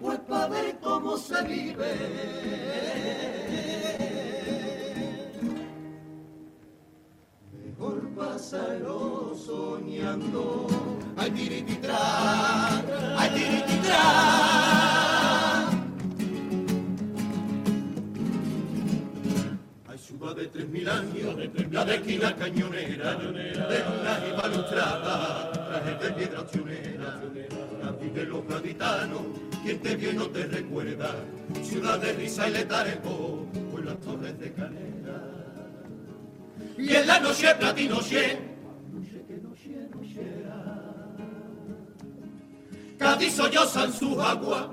pues 0.06 0.20
para 0.20 0.46
ver 0.46 0.78
cómo 0.80 1.16
se 1.16 1.42
vive. 1.42 1.92
Mejor 7.64 8.08
pasarlo 8.14 9.34
soñando. 9.34 10.68
Ay, 11.16 11.30
tirititra, 11.32 11.98
ay, 13.18 13.30
tirititra. 13.34 14.02
Hay 19.88 19.98
ciudad 19.98 20.36
de 20.36 20.46
tres 20.46 20.68
mil 20.68 20.88
años, 20.88 21.34
la 21.72 21.84
de 21.84 21.94
esquina 21.96 22.36
cañonera, 22.36 23.14
de 23.16 23.28
una 23.28 24.14
y 24.28 24.62
trajes 24.70 26.00
de 26.00 26.10
piedra 26.12 26.46
Cádiz 26.46 26.95
quien 29.62 29.80
te 29.80 29.96
vio 29.96 30.12
no 30.12 30.26
te 30.28 30.46
recuerda, 30.46 31.16
ciudad 31.62 31.98
de 31.98 32.12
risa 32.12 32.48
y 32.48 32.52
letargo, 32.52 33.46
con 33.72 33.84
las 33.84 33.98
torres 34.00 34.38
de 34.38 34.52
canela. 34.52 35.22
Y 36.78 36.94
en 36.94 37.06
la 37.06 37.20
noche 37.20 37.54
platino 37.58 38.00
cien, 38.00 38.56
noche 38.92 39.24
que 39.26 39.36
noche 39.38 39.88
nochera, 39.92 40.82
Cádiz 42.98 43.32
sollozan 43.34 43.92
sus 43.92 44.18
aguas, 44.18 44.66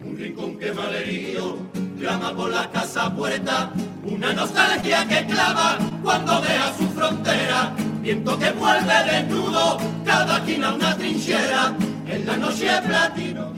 un 0.00 0.16
rincón 0.16 0.58
que 0.58 0.72
malherido 0.72 1.58
clama 1.98 2.34
por 2.34 2.50
la 2.50 2.70
casa 2.70 3.14
puerta, 3.14 3.72
una 4.04 4.32
nostalgia 4.32 5.06
que 5.06 5.26
clava 5.26 5.78
cuando 6.02 6.40
deja 6.40 6.72
su 6.78 6.88
frontera, 6.90 7.74
viento 8.08 8.38
que 8.38 8.50
vuelve 8.52 8.94
desnudo, 9.04 9.76
cada 10.02 10.38
esquina 10.38 10.72
una 10.72 10.96
trinchera, 10.96 11.74
en 12.06 12.26
la 12.26 12.36
noche 12.38 12.70
platino. 12.86 13.52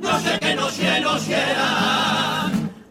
No 0.00 0.20
sé 0.20 0.38
qué 0.40 0.56
noche 0.56 1.00
nochera, 1.00 2.46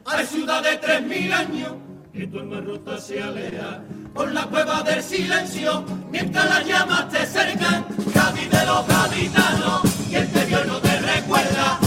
hay 0.05 0.25
ciudad 0.25 0.63
de 0.63 0.77
tres 0.77 1.01
mil 1.03 1.33
años, 1.33 1.73
que 2.13 2.27
tu 2.27 2.39
alma 2.39 2.61
rota 2.61 2.97
se 2.97 3.21
alea 3.21 3.83
por 4.13 4.31
la 4.31 4.43
cueva 4.45 4.81
del 4.83 5.03
silencio, 5.03 5.83
mientras 6.09 6.45
las 6.45 6.65
llamas 6.65 7.09
te 7.09 7.25
cercan, 7.25 7.83
Cádiz 8.13 8.49
de 8.49 8.65
los 8.65 8.87
gaditanos, 8.87 9.81
quien 10.07 10.31
te 10.31 10.45
vio 10.45 10.63
no 10.63 10.77
te 10.79 10.97
recuerda, 11.01 11.77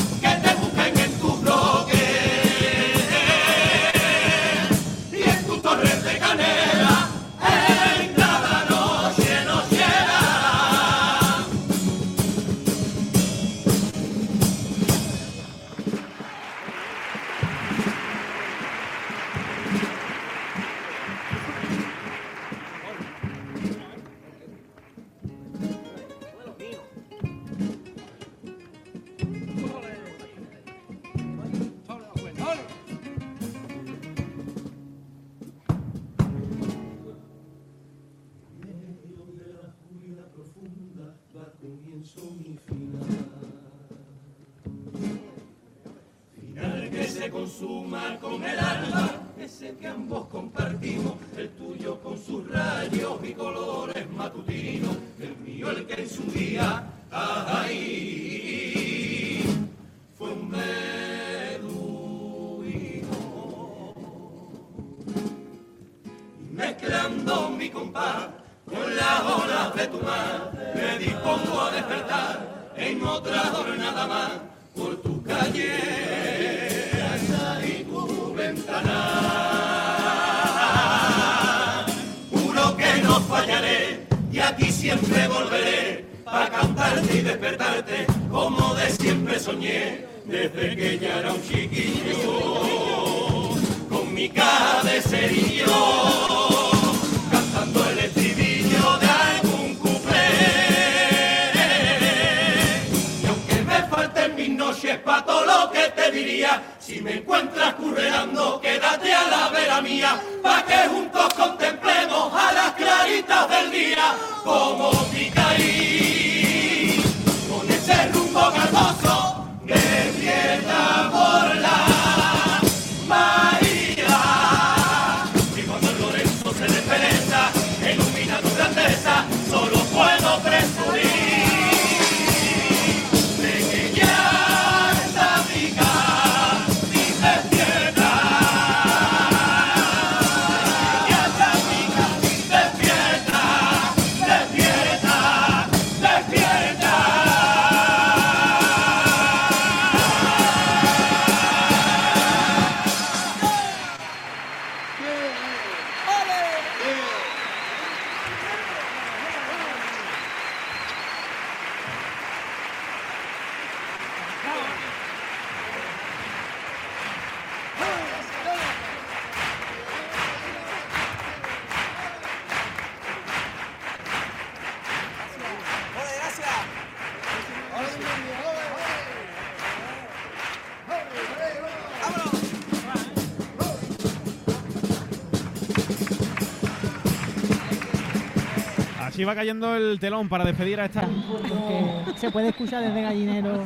Va 189.26 189.34
cayendo 189.34 189.74
el 189.76 189.98
telón 189.98 190.28
para 190.28 190.44
despedir 190.44 190.78
a 190.80 190.84
esta. 190.84 191.02
Porque 191.02 191.84
se 192.16 192.30
puede 192.30 192.48
escuchar 192.50 192.82
desde 192.82 193.02
Gallinero. 193.02 193.64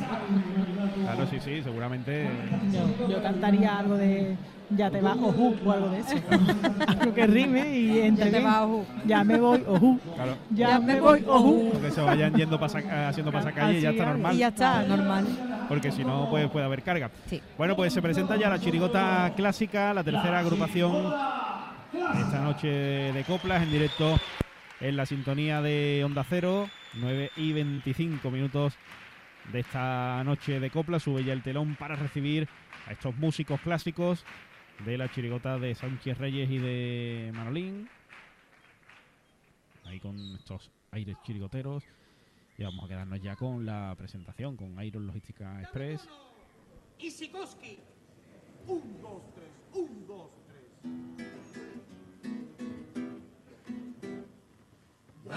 Claro, 1.03 1.27
sí, 1.29 1.39
sí, 1.39 1.61
seguramente. 1.63 2.27
Yo, 2.71 3.07
yo 3.07 3.21
cantaría 3.21 3.77
algo 3.79 3.95
de 3.95 4.35
Ya 4.71 4.89
te 4.89 5.01
vas, 5.01 5.17
ojú, 5.17 5.55
o 5.65 5.71
algo 5.71 5.89
de 5.89 5.99
eso. 5.99 6.15
algo 6.87 7.13
que 7.13 7.27
rime 7.27 7.77
y 7.77 7.99
entre 7.99 8.31
Ya 8.31 8.37
te 8.39 8.43
vas, 8.43 8.61
ojú. 8.63 8.85
Ya 9.05 9.23
me 9.23 9.37
voy, 9.37 9.63
ojú. 9.67 9.99
Claro. 10.15 10.35
Ya, 10.49 10.79
me 10.79 10.99
voy, 10.99 11.23
ojú. 11.27 11.71
Que 11.81 11.91
se 11.91 12.01
vayan 12.01 12.33
yendo 12.33 12.59
pasa- 12.59 13.09
haciendo 13.09 13.31
pasacalle 13.31 13.79
y 13.79 13.81
ya 13.81 13.89
está 13.91 14.03
es. 14.03 14.09
normal. 14.09 14.35
Y 14.35 14.37
ya 14.37 14.47
está, 14.47 14.83
normal. 14.83 15.25
porque 15.67 15.91
si 15.91 16.03
no 16.03 16.27
pues, 16.29 16.49
puede 16.49 16.65
haber 16.65 16.81
carga. 16.81 17.11
Sí. 17.27 17.41
Bueno, 17.57 17.75
pues 17.75 17.93
se 17.93 18.01
presenta 18.01 18.35
ya 18.37 18.49
la 18.49 18.59
chirigota 18.59 19.31
clásica, 19.35 19.93
la 19.93 20.03
tercera 20.03 20.39
agrupación 20.39 21.13
esta 22.17 22.39
noche 22.39 22.67
de 22.67 23.23
coplas 23.27 23.61
en 23.63 23.71
directo 23.71 24.17
en 24.81 24.97
la 24.97 25.05
sintonía 25.05 25.61
de 25.61 26.01
Onda 26.03 26.25
Cero, 26.27 26.69
9 26.95 27.31
y 27.37 27.53
25 27.53 28.31
minutos 28.31 28.73
de 29.53 29.59
esta 29.59 30.23
noche 30.23 30.59
de 30.59 30.69
coplas. 30.71 31.03
Sube 31.03 31.23
ya 31.23 31.33
el 31.33 31.43
telón 31.43 31.75
para 31.75 31.95
recibir 31.95 32.49
a 32.87 32.91
estos 32.91 33.15
músicos 33.15 33.61
clásicos 33.61 34.25
de 34.83 34.97
la 34.97 35.09
chirigota 35.11 35.59
de 35.59 35.75
Sánchez 35.75 36.17
Reyes 36.17 36.49
y 36.49 36.57
de 36.57 37.31
Manolín. 37.33 37.89
Ahí 39.85 39.99
con 39.99 40.17
estos 40.35 40.71
aires 40.91 41.15
chirigoteros. 41.23 41.83
Y 42.57 42.63
vamos 42.63 42.85
a 42.85 42.87
quedarnos 42.87 43.21
ya 43.21 43.35
con 43.35 43.65
la 43.65 43.93
presentación 43.97 44.57
con 44.57 44.83
Iron 44.83 45.05
Logística 45.05 45.61
Express. 45.61 46.09
Y 46.97 47.11
Sikorsky. 47.11 47.79
Un, 48.67 49.01
dos, 49.01 49.21
tres, 49.33 49.49
un, 49.73 50.07
dos, 50.07 50.29
tres. 50.47 51.30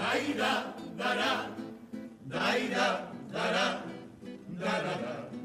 Daira, 0.05 0.75
dará, 0.95 1.49
daira, 2.25 3.11
dará, 3.33 3.81
dará, 4.49 4.93
dará, 5.01 5.35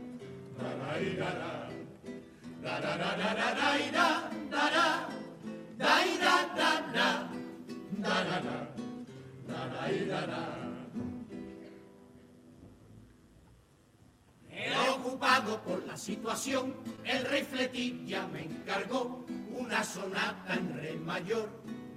Preocupado 14.51 15.63
por 15.63 15.87
la 15.87 15.97
situación, 15.97 16.75
el 17.05 17.25
rey 17.25 17.45
Fletín 17.45 18.07
ya 18.07 18.27
me 18.27 18.43
encargó. 18.45 19.25
Una 19.57 19.83
sonata 19.83 20.55
en 20.55 20.75
re 20.77 20.95
mayor, 20.97 21.49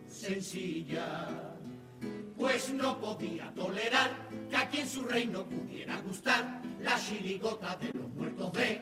sencilla 0.07 1.52
pues 2.43 2.73
no 2.73 2.99
podía 2.99 3.49
tolerar 3.53 4.27
que 4.49 4.57
aquí 4.57 4.79
en 4.79 4.89
su 4.89 5.03
reino 5.03 5.45
pudiera 5.45 6.01
gustar 6.01 6.61
la 6.81 6.99
chirigota 6.99 7.77
de 7.77 7.97
los 7.97 8.09
muertos 8.09 8.51
de 8.51 8.81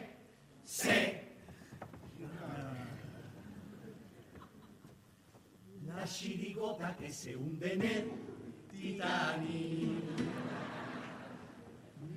C. 0.64 1.36
La 5.86 6.04
chirigota 6.06 6.96
que 6.96 7.12
se 7.12 7.36
hunde 7.36 7.74
en 7.74 7.82
el 7.84 8.12
Titanic. 8.72 9.92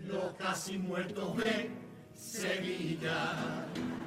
Los 0.06 0.32
casi 0.36 0.78
muertos 0.78 1.36
de 1.44 1.70
Sevilla. 2.14 3.66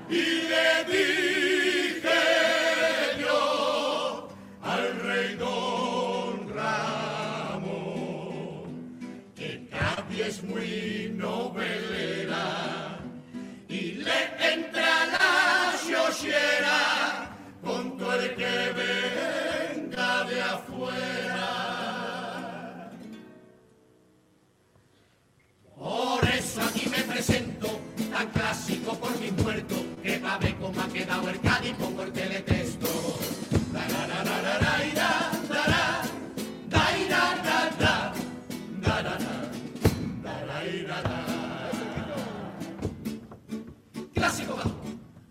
Y 0.10 0.42
le 0.50 0.86
dije 0.92 2.10
yo 3.22 4.28
al 4.64 5.00
rey 5.02 5.38
Cádiz 10.18 10.28
es 10.28 10.43
muy 10.43 11.11
novelera 11.15 12.99
y 13.68 13.91
le 13.93 14.53
entra 14.53 15.05
la 15.07 15.74
xochera 15.78 17.38
con 17.63 17.97
todo 17.97 18.20
el 18.20 18.36
que 18.36 18.74
venga 19.76 20.24
de 20.24 20.41
afuera. 20.41 21.49
Por 25.76 26.26
eso 26.30 26.61
aquí 26.61 26.89
me 26.89 27.03
presento, 27.03 27.80
tan 28.11 28.30
clásico 28.30 28.97
por 28.99 29.20
mi 29.20 29.32
muerto, 29.32 29.76
que 30.01 30.18
pa' 30.18 30.38
ver 30.39 30.55
cómo 30.55 30.82
ha 30.82 30.88
quedado 30.88 31.30
el 31.30 31.39
Cádiz, 31.41 31.74
pongo 31.76 32.03
el 32.03 32.11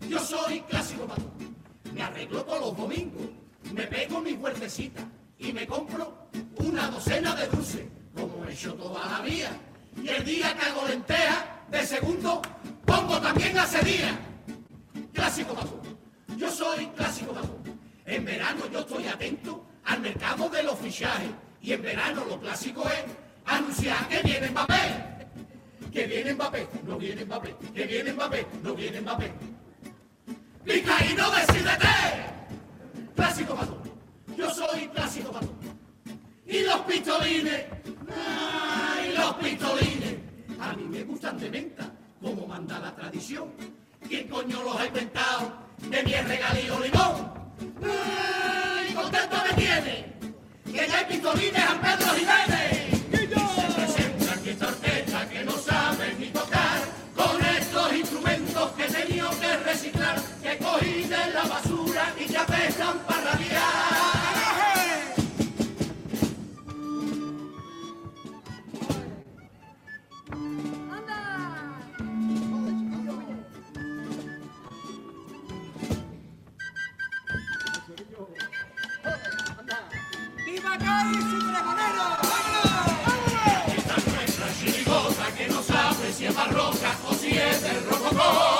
yo 0.07 0.19
soy 0.19 0.61
clásico 0.61 1.05
vato. 1.05 1.31
Me 1.93 2.01
arreglo 2.01 2.43
todos 2.43 2.59
los 2.61 2.77
domingos, 2.77 3.27
me 3.73 3.83
pego 3.87 4.21
mi 4.21 4.33
huertecita 4.33 5.01
y 5.39 5.51
me 5.53 5.65
compro 5.67 6.29
una 6.57 6.87
docena 6.89 7.35
de 7.35 7.47
dulces, 7.47 7.85
como 8.15 8.45
he 8.45 8.53
hecho 8.53 8.73
toda 8.75 9.05
la 9.05 9.21
vida. 9.21 9.49
Y 10.01 10.09
el 10.09 10.23
día 10.23 10.55
que 10.55 10.65
hago 10.65 10.87
lenteja, 10.87 11.63
de 11.69 11.85
segundo, 11.85 12.41
pongo 12.85 13.19
también 13.19 13.57
hace 13.57 13.83
día. 13.83 14.17
Clásico 15.13 15.53
vato, 15.53 15.81
yo 16.37 16.51
soy 16.51 16.85
clásico 16.87 17.33
vato. 17.33 17.57
En 18.05 18.23
verano 18.23 18.67
yo 18.71 18.79
estoy 18.79 19.07
atento 19.07 19.65
al 19.85 19.99
mercado 19.99 20.49
de 20.49 20.63
los 20.63 20.77
fichajes 20.79 21.29
y 21.61 21.73
en 21.73 21.81
verano 21.81 22.23
lo 22.25 22.39
clásico 22.39 22.87
es 22.87 23.03
anunciar 23.45 24.07
que 24.07 24.21
viene 24.21 24.49
Mbappé. 24.51 25.17
Que 25.91 26.05
viene 26.05 26.33
Mbappé, 26.33 26.67
no 26.85 26.97
viene 26.97 27.25
Mbappé, 27.25 27.55
que 27.73 27.85
viene 27.85 28.13
Mbappé, 28.13 28.45
no 28.63 28.75
viene 28.75 29.01
Mbappé. 29.01 29.56
Vizcaíno, 30.67 31.31
decídete. 31.31 31.87
Clásico 33.15 33.55
matón, 33.55 33.81
yo 34.37 34.49
soy 34.49 34.87
clásico 34.89 35.31
matón. 35.31 35.57
Y 36.45 36.59
los 36.63 36.79
pistolines, 36.81 37.65
ay, 38.13 39.13
los 39.17 39.33
pistolines, 39.35 40.15
a 40.59 40.73
mí 40.73 40.83
me 40.83 41.03
gustan 41.03 41.37
de 41.39 41.49
menta, 41.49 41.89
como 42.21 42.45
manda 42.45 42.79
la 42.79 42.93
tradición. 42.93 43.49
¿Quién 44.07 44.27
coño 44.27 44.61
los 44.61 44.77
ha 44.77 44.87
inventado? 44.87 45.53
De 45.89 46.03
mi 46.03 46.13
regalío 46.13 46.79
limón. 46.81 47.31
¡Ay, 47.81 48.93
contento 48.93 49.37
me 49.47 49.53
tiene! 49.61 50.13
Que 50.65 50.87
ya 50.87 50.99
hay 50.99 51.05
pistolines 51.05 51.63
al 51.63 51.79
Pedro 51.79 52.13
Jiménez. 52.13 52.96
Que 59.81 60.57
cogí 60.57 61.03
de 61.03 61.31
la 61.33 61.43
basura 61.43 62.13
y 62.19 62.25
que 62.25 62.37
apestan 62.37 62.97
para 63.07 63.21
radiar. 63.31 63.57
¡Viva 80.45 80.77
Cádiz 80.77 81.19
y 81.19 81.39
Pregonero! 81.51 82.07
Esta 83.77 83.95
es 83.95 84.07
nuestra 84.07 84.47
chirigota 84.59 85.25
que 85.37 85.47
no 85.49 85.61
sabe 85.61 86.13
si 86.13 86.25
es 86.25 86.35
barroca 86.35 86.95
o 87.07 87.13
si 87.13 87.37
es 87.37 87.61
del 87.61 87.85
rococó. 87.85 88.56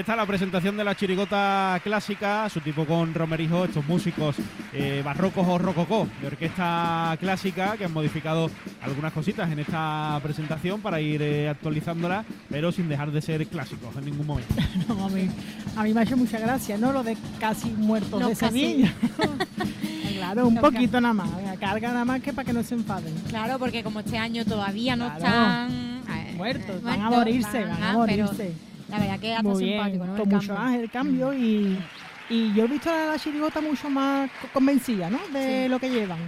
Ahí 0.00 0.02
está 0.02 0.16
la 0.16 0.24
presentación 0.24 0.78
de 0.78 0.82
la 0.84 0.94
chirigota 0.94 1.78
clásica, 1.84 2.48
su 2.48 2.62
tipo 2.62 2.86
con 2.86 3.12
Romerijo, 3.12 3.66
estos 3.66 3.84
músicos 3.86 4.34
eh, 4.72 5.02
barrocos 5.04 5.46
o 5.46 5.58
rococó 5.58 6.08
de 6.22 6.28
orquesta 6.28 7.18
clásica 7.20 7.76
que 7.76 7.84
han 7.84 7.92
modificado 7.92 8.50
algunas 8.80 9.12
cositas 9.12 9.52
en 9.52 9.58
esta 9.58 10.18
presentación 10.22 10.80
para 10.80 11.02
ir 11.02 11.20
eh, 11.20 11.50
actualizándola, 11.50 12.24
pero 12.48 12.72
sin 12.72 12.88
dejar 12.88 13.10
de 13.10 13.20
ser 13.20 13.46
clásicos 13.48 13.94
en 13.96 14.06
ningún 14.06 14.26
momento. 14.26 14.54
No, 14.88 15.04
a, 15.04 15.08
mí, 15.10 15.28
a 15.76 15.82
mí 15.82 15.92
me 15.92 16.00
ha 16.00 16.02
hecho 16.04 16.16
mucha 16.16 16.38
gracia, 16.38 16.78
¿no? 16.78 16.92
Lo 16.94 17.02
de 17.02 17.18
casi 17.38 17.68
muertos 17.68 18.18
No, 18.18 18.30
de. 18.30 18.34
Sevilla. 18.36 18.94
claro, 20.16 20.48
un 20.48 20.54
No, 20.54 20.62
poquito 20.62 20.98
nada 20.98 21.12
más. 21.12 21.28
Carga 21.60 21.88
nada 21.88 22.06
más 22.06 22.22
que 22.22 22.32
para 22.32 22.46
que 22.46 22.54
no 22.54 22.62
se 22.62 22.74
enfaden. 22.74 23.14
Claro, 23.28 23.58
porque 23.58 23.82
como 23.84 24.00
este 24.00 24.16
año 24.16 24.46
todavía 24.46 24.96
no 24.96 25.14
Claro. 25.16 25.26
están 25.26 26.00
eh, 26.08 26.32
Muertos, 26.38 26.82
van 26.82 27.02
a 27.02 27.10
morirse, 27.10 27.64
van 27.66 27.72
a 27.82 27.86
pero 28.06 28.24
morirse. 28.24 28.69
La 28.90 28.98
verdad 28.98 29.18
que 29.20 29.42
Muy 29.42 29.64
simpático, 29.64 30.04
bien, 30.04 30.06
¿no? 30.06 30.16
con 30.18 30.28
El 30.28 30.34
mucho 30.36 30.48
cambio. 30.54 30.64
más 30.64 30.74
el 30.80 30.90
cambio 30.90 31.34
y, 31.34 31.78
y 32.28 32.54
yo 32.54 32.64
he 32.64 32.68
visto 32.68 32.90
a 32.92 33.06
la 33.12 33.18
chirigota 33.18 33.60
mucho 33.60 33.88
más 33.90 34.30
co- 34.42 34.48
convencida, 34.52 35.08
¿no? 35.10 35.18
De 35.32 35.64
Sí. 35.64 35.68
lo 35.68 35.78
que 35.78 35.90
llevan. 35.90 36.18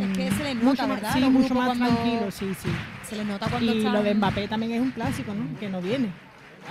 Es 0.00 0.16
que 0.16 0.30
se 0.30 0.44
les 0.44 0.54
Mucho 0.56 0.64
nota, 0.64 0.86
más- 0.86 0.96
¿verdad? 0.96 1.12
Sí, 1.14 1.20
Los 1.20 1.30
mucho 1.30 1.54
más 1.54 1.66
cuando- 1.66 1.86
tranquilo, 1.86 2.30
sí, 2.30 2.46
sí. 2.62 2.68
Se 3.08 3.16
les 3.16 3.26
nota 3.26 3.48
cuando 3.48 3.72
Y 3.74 3.78
están... 3.78 3.92
lo 3.92 4.02
de 4.02 4.14
Mbappé 4.14 4.48
también 4.48 4.72
es 4.72 4.80
un 4.80 4.90
clásico, 4.92 5.34
¿no? 5.34 5.58
Que 5.58 5.68
no 5.68 5.80
viene. 5.82 6.08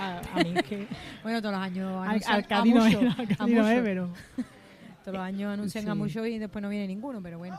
A, 0.00 0.20
a 0.38 0.42
mí 0.42 0.52
es 0.56 0.62
que... 0.62 0.86
Bueno, 1.22 1.40
todos 1.42 1.54
los 1.54 1.62
años 1.62 2.02
Al, 2.02 2.08
anuncian 2.08 2.34
al 2.34 2.46
Cádiz 2.46 2.74
no 2.74 2.80
a 2.82 2.84
mucho, 2.86 2.98
al 3.00 3.06
a 3.10 3.46
no 3.46 3.68
es, 3.68 3.74
mucho. 3.74 3.84
pero... 3.84 4.08
Todos 5.04 5.16
los 5.18 5.26
años 5.26 5.52
anuncian 5.52 5.88
a 5.88 5.92
Sí. 5.92 5.98
mucho 5.98 6.24
y 6.26 6.38
después 6.38 6.62
no 6.62 6.68
viene 6.68 6.86
ninguno, 6.86 7.20
pero 7.20 7.36
bueno. 7.38 7.58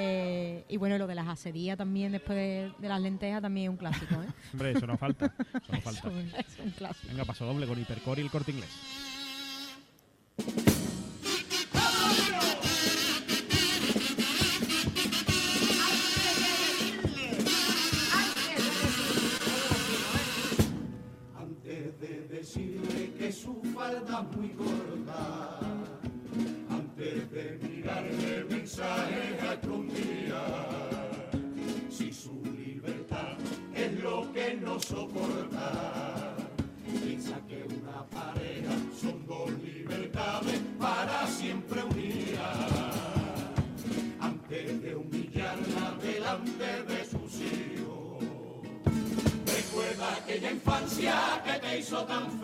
Eh, 0.00 0.64
y 0.68 0.76
bueno, 0.76 0.96
lo 0.96 1.08
de 1.08 1.16
las 1.16 1.26
asedías 1.26 1.76
también, 1.76 2.12
después 2.12 2.36
de, 2.36 2.72
de 2.78 2.88
las 2.88 3.00
lentejas, 3.00 3.42
también 3.42 3.64
es 3.64 3.70
un 3.70 3.76
clásico, 3.76 4.14
¿eh? 4.14 4.28
Hombre, 4.52 4.70
eso 4.70 4.86
no 4.86 4.96
falta. 4.96 5.26
Eso 5.36 5.72
no 5.72 5.80
falta. 5.80 6.08
es 6.38 6.58
un 6.64 6.70
clásico. 6.70 7.08
Venga, 7.08 7.24
paso 7.24 7.44
doble 7.44 7.66
con 7.66 7.80
Hipercore 7.80 8.22
y 8.22 8.24
el 8.24 8.30
corte 8.30 8.52
inglés. 8.52 8.70
Antes 21.36 22.00
de 22.00 22.28
decirle 22.28 23.12
que 23.18 23.32
su 23.32 23.60
falda 23.74 24.26
es 24.30 24.36
muy 24.36 24.50
corta, 24.50 25.60
antes 26.70 27.30
de 27.30 27.58
mirarle 27.62 28.44
mensajes 28.48 29.42
a 29.42 29.60
lo 34.78 34.84
que 34.84 34.94
no 34.94 35.00
soporta, 35.00 36.34
piensa 37.04 37.40
que 37.48 37.66
una 37.74 38.04
pareja 38.06 38.74
son 39.00 39.26
dos 39.26 39.50
libertades 39.62 40.60
para 40.78 41.26
siempre 41.26 41.82
unidas. 41.82 42.56
Antes 44.20 44.82
de 44.82 44.96
humillarla 44.96 45.94
delante 46.02 46.82
de 46.84 47.04
sus 47.04 47.40
hijos, 47.40 47.98
Recuerda 49.46 50.16
aquella 50.16 50.50
infancia 50.50 51.42
que 51.44 51.58
te 51.60 51.78
hizo 51.78 52.04
tan 52.04 52.30
feliz. 52.30 52.37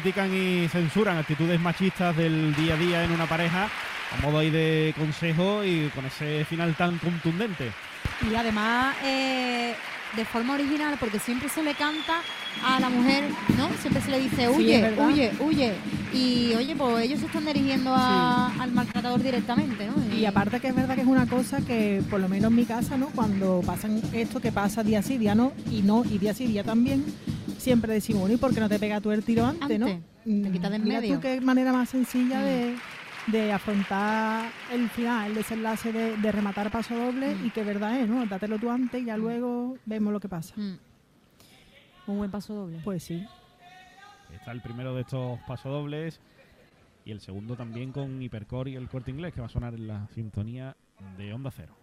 Critican 0.00 0.32
y 0.32 0.68
censuran 0.68 1.18
actitudes 1.18 1.60
machistas 1.60 2.16
del 2.16 2.54
día 2.54 2.74
a 2.74 2.76
día 2.76 3.04
en 3.04 3.10
una 3.10 3.26
pareja, 3.26 3.64
a 4.16 4.22
modo 4.22 4.38
ahí 4.38 4.48
de 4.50 4.94
consejo 4.96 5.64
y 5.64 5.90
con 5.92 6.04
ese 6.06 6.44
final 6.44 6.74
tan 6.76 6.98
contundente. 6.98 7.72
Y 8.30 8.34
además, 8.36 8.94
eh, 9.04 9.74
de 10.16 10.24
forma 10.24 10.54
original, 10.54 10.96
porque 11.00 11.18
siempre 11.18 11.48
se 11.48 11.64
le 11.64 11.74
canta 11.74 12.20
a 12.64 12.78
la 12.78 12.88
mujer, 12.90 13.24
¿no? 13.56 13.68
Siempre 13.80 14.00
se 14.02 14.10
le 14.12 14.20
dice, 14.20 14.48
huye, 14.48 14.94
huye, 14.98 15.32
huye. 15.40 15.74
Y 16.12 16.54
oye, 16.56 16.76
pues 16.76 17.04
ellos 17.04 17.18
se 17.20 17.26
están 17.26 17.44
dirigiendo 17.44 17.92
a- 17.92 18.52
al 18.60 18.70
maltratador 18.70 19.20
directamente, 19.20 19.84
¿no? 19.88 20.16
Y 20.16 20.24
aparte 20.26 20.60
que 20.60 20.68
es 20.68 20.74
verdad 20.76 20.94
que 20.94 21.00
es 21.02 21.06
una 21.08 21.26
cosa 21.26 21.58
que, 21.60 22.02
por 22.08 22.20
lo 22.20 22.28
menos 22.28 22.50
en 22.52 22.56
mi 22.56 22.64
casa, 22.64 22.96
¿no? 22.96 23.06
Cuando 23.08 23.62
pasan 23.66 24.00
esto 24.12 24.40
que 24.40 24.52
pasa 24.52 24.84
día 24.84 25.02
sí, 25.02 25.18
día 25.18 25.34
no, 25.34 25.52
y 25.70 25.82
no, 25.82 26.04
y 26.04 26.18
día 26.18 26.32
sí, 26.34 26.46
día 26.46 26.62
también, 26.64 27.04
siempre 27.68 27.92
decimos, 27.92 28.20
bueno, 28.22 28.34
¿y 28.34 28.38
por 28.38 28.54
qué 28.54 28.60
no 28.60 28.68
te 28.68 28.78
pega 28.78 29.00
tú 29.00 29.10
el 29.12 29.22
tiro 29.22 29.44
antes, 29.44 29.78
no? 29.78 29.86
Antes. 29.86 30.02
mm, 30.24 30.52
quita 30.52 30.70
de 30.70 30.76
en 30.76 30.84
mira 30.84 31.00
medio. 31.00 31.14
tú 31.16 31.20
qué 31.20 31.40
manera 31.40 31.72
más 31.72 31.88
sencilla 31.90 32.40
Mm. 32.40 32.44
de, 32.44 32.76
de 33.26 33.52
afrontar 33.52 34.50
el 34.72 34.88
final, 34.88 35.28
el 35.28 35.34
desenlace 35.34 35.92
de, 35.92 36.16
de 36.16 36.32
rematar 36.32 36.70
paso 36.70 36.94
doble 36.96 37.34
Mm. 37.34 37.46
y 37.46 37.50
que 37.50 37.62
verdad 37.64 38.00
es, 38.00 38.08
¿no? 38.08 38.24
Dátelo 38.24 38.58
tú 38.58 38.70
antes 38.70 39.02
y 39.02 39.04
ya 39.04 39.16
luego 39.18 39.76
vemos 39.84 40.12
lo 40.14 40.18
que 40.20 40.28
pasa. 40.30 40.54
Mm. 40.56 40.78
Un 42.06 42.16
buen 42.18 42.30
paso 42.30 42.54
doble. 42.54 42.80
Pues 42.84 43.02
sí. 43.02 43.22
Está 44.32 44.52
el 44.52 44.62
primero 44.62 44.94
de 44.94 45.02
estos 45.02 45.38
pasodobles 45.46 46.20
y 47.04 47.10
el 47.10 47.20
segundo 47.20 47.54
también 47.56 47.92
con 47.92 48.20
Hipercore 48.22 48.70
y 48.70 48.76
el 48.76 48.88
corte 48.88 49.10
inglés 49.10 49.34
que 49.34 49.40
va 49.40 49.46
a 49.46 49.50
sonar 49.50 49.74
en 49.74 49.86
la 49.88 50.06
sintonía 50.14 50.74
de 51.18 51.32
Onda 51.34 51.50
Cero. 51.50 51.74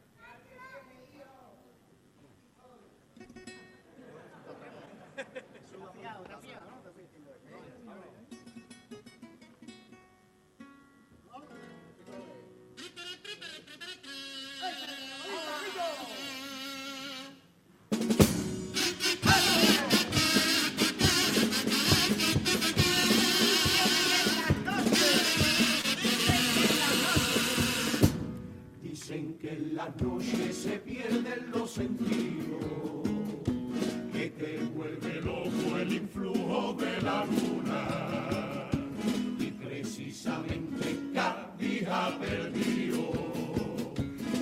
En 29.47 29.75
la 29.75 29.93
noche 30.01 30.51
se 30.51 30.79
pierden 30.79 31.51
los 31.51 31.71
sentidos, 31.71 33.03
que 34.11 34.29
te 34.29 34.57
vuelve 34.73 35.21
loco 35.21 35.77
el 35.77 35.93
influjo 35.93 36.73
de 36.73 37.01
la 37.01 37.25
luna. 37.25 38.69
Y 39.39 39.51
precisamente 39.51 40.97
Cádiz 41.13 41.87
perdido. 42.19 43.11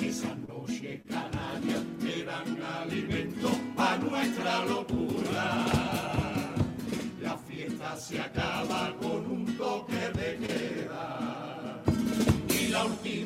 Esa 0.02 0.36
noche 0.48 1.04
canarias 1.08 1.84
eran 2.20 2.62
alimento 2.62 3.50
a 3.78 3.98
nuestra 3.98 4.66
locura. 4.66 5.66
La 7.22 7.38
fiesta 7.38 7.98
se 7.98 8.22
acaba 8.22 8.96
con 9.02 9.26
un 9.32 9.58
toque 9.58 10.13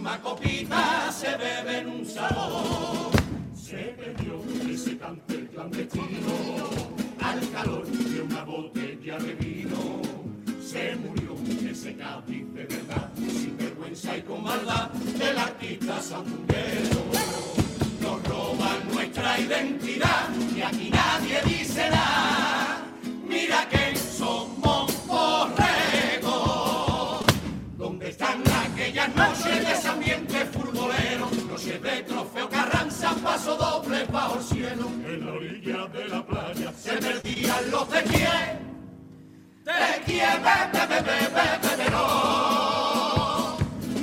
última 0.08 0.22
copita 0.22 1.12
se 1.12 1.36
bebe 1.38 1.80
en 1.80 1.88
un 1.90 2.06
salón. 2.06 3.12
Se 3.54 3.76
perdió 3.76 4.42
ese 4.70 4.98
cante 4.98 5.48
clandestino 5.48 6.34
al 7.22 7.52
calor 7.52 7.86
de 7.86 8.22
una 8.22 8.44
botella 8.44 9.18
de 9.18 9.34
vino. 9.36 10.02
Se 10.62 10.96
murió 10.96 11.36
ese 11.70 11.96
Cádiz 11.96 12.54
de 12.54 12.64
verdad, 12.66 13.10
sin 13.18 13.58
vergüenza 13.58 14.18
y 14.18 14.22
con 14.22 14.44
maldad 14.44 14.90
del 14.92 15.38
artista 15.38 16.02
sandunguero. 16.02 17.04
Nos 18.02 18.24
roban 18.28 18.88
nuestra 18.94 19.40
identidad 19.40 20.30
y 20.56 20.62
aquí 20.62 20.90
nadie 20.90 21.42
dice 21.46 21.90
nada. 21.90 22.86
Mira 23.28 23.68
que 23.70 23.96
somos 23.98 24.57
paso 33.28 33.56
doble 33.58 34.06
bajo 34.06 34.36
el 34.40 34.44
cielo. 34.44 34.86
En 35.06 35.26
la 35.26 35.32
orilla 35.34 35.88
de 35.88 36.08
la 36.08 36.26
playa 36.26 36.72
se 36.84 36.94
perdían 36.94 37.72
los 37.72 37.90
de 37.92 38.02
quién. 38.04 38.50
De 39.70 39.86
quién, 40.06 40.38
bebe, 40.48 40.84
bebe, 40.92 41.18
bebe, 41.36 41.90
no. 41.92 43.58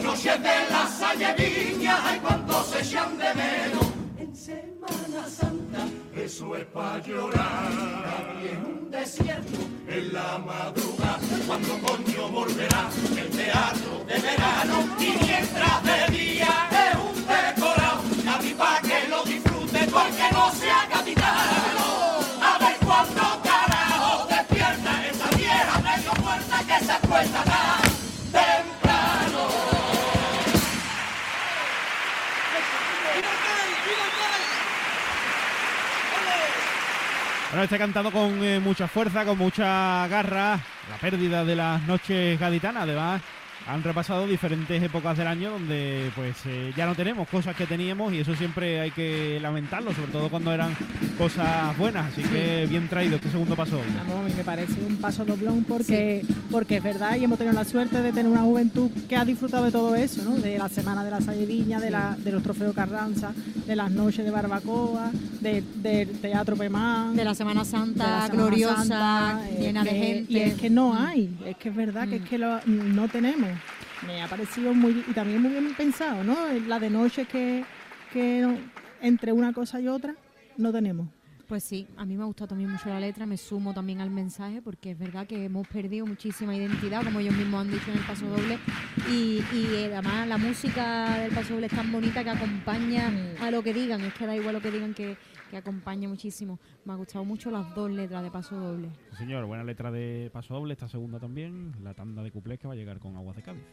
Noches 0.04 0.38
de 0.48 0.56
la 0.74 0.84
salle 1.00 1.30
viña, 1.38 1.94
hay 2.06 2.18
cuantos 2.20 2.66
se 2.66 2.80
echan 2.82 3.16
de 3.16 3.30
menos. 3.42 3.86
En 4.18 4.36
Semana 4.36 5.22
Santa, 5.38 5.82
eso 6.14 6.56
es 6.56 6.66
pa' 6.66 6.98
llorar. 6.98 7.72
Aquí 8.16 8.48
en 8.54 8.60
un 8.72 8.90
desierto, 8.90 9.60
en 9.88 10.12
la 10.12 10.38
madrugada, 10.50 11.36
cuando 11.46 11.72
coño 11.86 12.28
volverá 12.28 12.82
el 13.22 13.30
teatro 13.30 13.92
de 14.06 14.16
verano. 14.26 14.76
Y 14.98 15.10
mientras 15.24 15.82
de 15.84 15.94
un 17.06 17.26
decorado, 17.26 17.63
nadie 18.44 18.54
pa' 18.54 18.80
que 18.80 19.08
lo 19.08 19.22
disfrute 19.24 19.86
porque 19.90 20.26
no 20.32 20.50
sea 20.52 20.86
capitano. 20.90 22.20
A 22.42 22.58
ver 22.58 22.76
cuándo 22.84 23.42
carajo 23.42 24.26
despierta 24.28 25.06
esa 25.06 25.36
vieja 25.36 25.80
medio 25.80 26.12
muerta 26.22 26.58
que 26.66 26.84
se 26.84 26.92
acuesta 26.92 27.44
tan 27.44 27.82
temprano. 28.32 29.48
Bueno, 37.50 37.64
está 37.64 37.78
cantado 37.78 38.10
con 38.10 38.42
eh, 38.42 38.58
mucha 38.58 38.88
fuerza, 38.88 39.24
con 39.24 39.38
mucha 39.38 40.08
garra, 40.08 40.58
la 40.90 40.96
pérdida 41.00 41.44
de 41.44 41.54
las 41.56 41.82
noches 41.82 42.38
gaditanas. 42.38 42.82
Además, 42.82 43.22
han 43.66 43.82
repasado 43.82 44.26
diferentes 44.26 44.82
épocas 44.82 45.16
del 45.16 45.26
año 45.26 45.50
donde 45.50 46.10
pues 46.14 46.36
eh, 46.46 46.72
ya 46.76 46.84
no 46.86 46.94
tenemos 46.94 47.26
cosas 47.28 47.56
que 47.56 47.66
teníamos 47.66 48.12
y 48.12 48.18
eso 48.18 48.34
siempre 48.34 48.80
hay 48.80 48.90
que 48.90 49.38
lamentarlo, 49.40 49.92
sobre 49.94 50.12
todo 50.12 50.28
cuando 50.28 50.52
eran 50.52 50.76
cosas 51.16 51.76
buenas. 51.78 52.12
Así 52.12 52.22
que 52.22 52.66
bien 52.68 52.88
traído 52.88 53.16
este 53.16 53.30
segundo 53.30 53.56
paso. 53.56 53.80
Vamos, 54.06 54.24
a 54.24 54.28
mí 54.28 54.34
me 54.36 54.44
parece 54.44 54.74
un 54.86 54.96
paso 54.96 55.24
doblón 55.24 55.64
porque, 55.64 56.22
porque 56.50 56.76
es 56.76 56.82
verdad 56.82 57.16
y 57.16 57.24
hemos 57.24 57.38
tenido 57.38 57.54
la 57.54 57.64
suerte 57.64 58.02
de 58.02 58.12
tener 58.12 58.30
una 58.30 58.42
juventud 58.42 58.90
que 59.08 59.16
ha 59.16 59.24
disfrutado 59.24 59.64
de 59.64 59.72
todo 59.72 59.94
eso, 59.96 60.22
¿no? 60.24 60.36
De 60.36 60.58
la 60.58 60.68
semana 60.68 61.02
de 61.02 61.10
la 61.10 61.20
Salleviña, 61.20 61.80
de, 61.80 61.90
la, 61.90 62.16
de 62.18 62.32
los 62.32 62.42
trofeos 62.42 62.74
Carranza, 62.74 63.32
de 63.66 63.76
las 63.76 63.90
noches 63.90 64.24
de 64.24 64.30
barbacoa, 64.30 65.10
de- 65.40 65.62
del 65.76 66.08
teatro 66.20 66.54
Pemán. 66.56 67.16
De 67.16 67.24
la 67.24 67.34
Semana 67.34 67.64
Santa 67.64 68.04
de 68.04 68.10
la 68.10 68.26
Semana 68.26 68.42
gloriosa, 68.48 68.76
Santa, 68.76 69.40
es 69.50 69.60
llena 69.60 69.84
de 69.84 69.90
gente. 69.90 70.32
Y 70.32 70.38
es 70.38 70.54
que 70.54 70.68
no 70.70 70.94
hay, 70.98 71.30
es 71.46 71.56
que 71.56 71.70
es 71.70 71.74
verdad 71.76 72.06
que 72.08 72.16
es 72.16 72.22
que 72.28 72.36
lo- 72.38 72.60
no 72.66 73.08
tenemos. 73.08 73.48
Me 74.06 74.22
ha 74.22 74.28
parecido 74.28 74.74
muy, 74.74 75.04
y 75.08 75.12
también 75.12 75.40
muy 75.40 75.50
bien 75.50 75.74
pensado, 75.74 76.22
¿no? 76.24 76.36
La 76.66 76.78
de 76.78 76.90
noche 76.90 77.26
que, 77.26 77.64
que 78.12 78.46
entre 79.00 79.32
una 79.32 79.52
cosa 79.52 79.80
y 79.80 79.88
otra 79.88 80.14
no 80.56 80.72
tenemos. 80.72 81.08
Pues 81.48 81.62
sí, 81.62 81.86
a 81.98 82.06
mí 82.06 82.16
me 82.16 82.22
ha 82.22 82.26
gustado 82.26 82.48
también 82.48 82.70
mucho 82.70 82.88
la 82.88 82.98
letra, 82.98 83.26
me 83.26 83.36
sumo 83.36 83.74
también 83.74 84.00
al 84.00 84.10
mensaje 84.10 84.62
porque 84.62 84.92
es 84.92 84.98
verdad 84.98 85.26
que 85.26 85.44
hemos 85.44 85.68
perdido 85.68 86.06
muchísima 86.06 86.56
identidad, 86.56 87.04
como 87.04 87.20
ellos 87.20 87.36
mismos 87.36 87.60
han 87.60 87.70
dicho 87.70 87.90
en 87.90 87.98
el 87.98 88.06
paso 88.06 88.26
doble, 88.26 88.58
y, 89.10 89.42
y 89.52 89.66
eh, 89.74 89.90
además 89.92 90.26
la 90.26 90.38
música 90.38 91.18
del 91.18 91.32
paso 91.32 91.52
doble 91.52 91.66
es 91.66 91.72
tan 91.72 91.92
bonita 91.92 92.24
que 92.24 92.30
acompaña 92.30 93.12
a 93.42 93.50
lo 93.50 93.62
que 93.62 93.74
digan, 93.74 94.00
es 94.00 94.14
que 94.14 94.26
da 94.26 94.34
igual 94.34 94.54
lo 94.54 94.62
que 94.62 94.70
digan 94.70 94.94
que, 94.94 95.18
que 95.50 95.56
acompaña 95.58 96.08
muchísimo. 96.08 96.58
Me 96.86 96.94
ha 96.94 96.96
gustado 96.96 97.26
mucho 97.26 97.50
las 97.50 97.74
dos 97.74 97.90
letras 97.90 98.22
de 98.22 98.30
paso 98.30 98.56
doble. 98.56 98.88
Sí, 99.10 99.16
señor, 99.18 99.44
buena 99.44 99.64
letra 99.64 99.90
de 99.90 100.30
paso 100.32 100.54
doble, 100.54 100.72
esta 100.72 100.88
segunda 100.88 101.20
también, 101.20 101.74
la 101.82 101.92
tanda 101.92 102.22
de 102.22 102.30
cuplés 102.30 102.58
que 102.58 102.68
va 102.68 102.72
a 102.72 102.76
llegar 102.76 102.98
con 103.00 103.16
Aguas 103.16 103.36
de 103.36 103.42
Cádiz. 103.42 103.64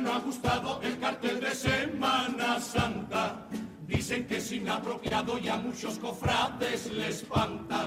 No 0.00 0.12
ha 0.12 0.18
gustado 0.20 0.80
el 0.82 0.98
cartel 0.98 1.40
de 1.40 1.54
Semana 1.54 2.60
Santa. 2.60 3.46
Dicen 3.86 4.26
que 4.26 4.36
es 4.36 4.52
inapropiado 4.52 5.38
y 5.38 5.48
a 5.48 5.56
muchos 5.56 5.98
cofrades 5.98 6.92
les 6.92 7.22
espanta. 7.22 7.77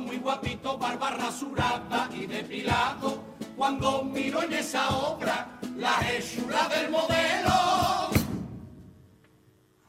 Muy 0.00 0.16
guapito, 0.16 0.78
barba 0.78 1.10
rasurada 1.10 2.08
y 2.14 2.26
depilado. 2.26 3.22
Cuando 3.56 4.02
miro 4.02 4.42
en 4.42 4.54
esa 4.54 4.88
obra 4.96 5.60
la 5.76 6.00
hechura 6.10 6.68
del 6.68 6.90
modelo. 6.90 7.50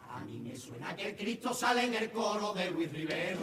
A 0.10 0.20
mí 0.26 0.40
me 0.40 0.56
suena 0.56 0.96
que 0.96 1.10
el 1.10 1.16
Cristo 1.16 1.54
sale 1.54 1.86
en 1.86 1.96
el 1.96 2.12
coro 2.12 2.54
de 2.54 2.70
Luis 2.72 2.92
Rivero. 2.92 3.40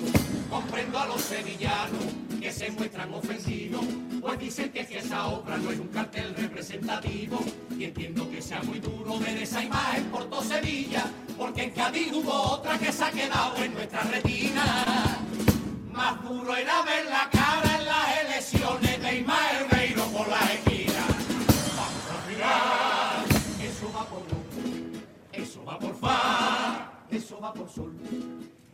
Comprendo 0.50 0.98
a 0.98 1.06
los 1.06 1.22
sevillanos 1.22 2.04
que 2.38 2.52
se 2.52 2.70
muestran 2.70 3.12
ofendidos, 3.14 3.84
pues 4.20 4.38
dicen 4.38 4.70
que, 4.70 4.86
que 4.86 4.98
esa 4.98 5.26
obra 5.26 5.56
no 5.56 5.70
es 5.70 5.80
un 5.80 5.88
cartel 5.88 6.34
representativo. 6.36 7.40
Y 7.76 7.84
entiendo 7.84 8.30
que 8.30 8.42
sea 8.42 8.62
muy 8.62 8.78
duro 8.78 9.18
ver 9.18 9.38
esa 9.38 9.64
imagen 9.64 10.04
por 10.10 10.26
todo 10.26 10.42
Sevilla, 10.42 11.06
porque 11.36 11.64
en 11.64 11.70
Cádiz 11.70 12.12
hubo 12.12 12.32
otra 12.32 12.78
que 12.78 12.92
se 12.92 13.04
ha 13.04 13.10
quedado 13.10 13.56
en 13.56 13.74
nuestra 13.74 14.02
retina. 14.02 15.18
Más 15.98 16.22
duro 16.22 16.54
era 16.54 16.82
ver 16.82 17.06
la 17.06 17.28
cara 17.28 17.76
en 17.76 17.84
las 17.84 18.18
elecciones 18.24 19.02
de 19.02 19.18
Ismael 19.18 19.66
Beiro 19.68 20.04
por 20.12 20.28
la 20.28 20.38
esquina. 20.52 21.04
Vamos 21.76 22.04
a 22.14 22.30
mirar, 22.30 23.24
eso 23.60 23.92
va 23.92 24.04
por 24.04 24.20
lo, 24.20 25.42
eso 25.42 25.64
va 25.64 25.76
por 25.76 25.96
fa, 25.96 26.92
eso 27.10 27.40
va 27.40 27.52
por 27.52 27.68
sol. 27.68 27.92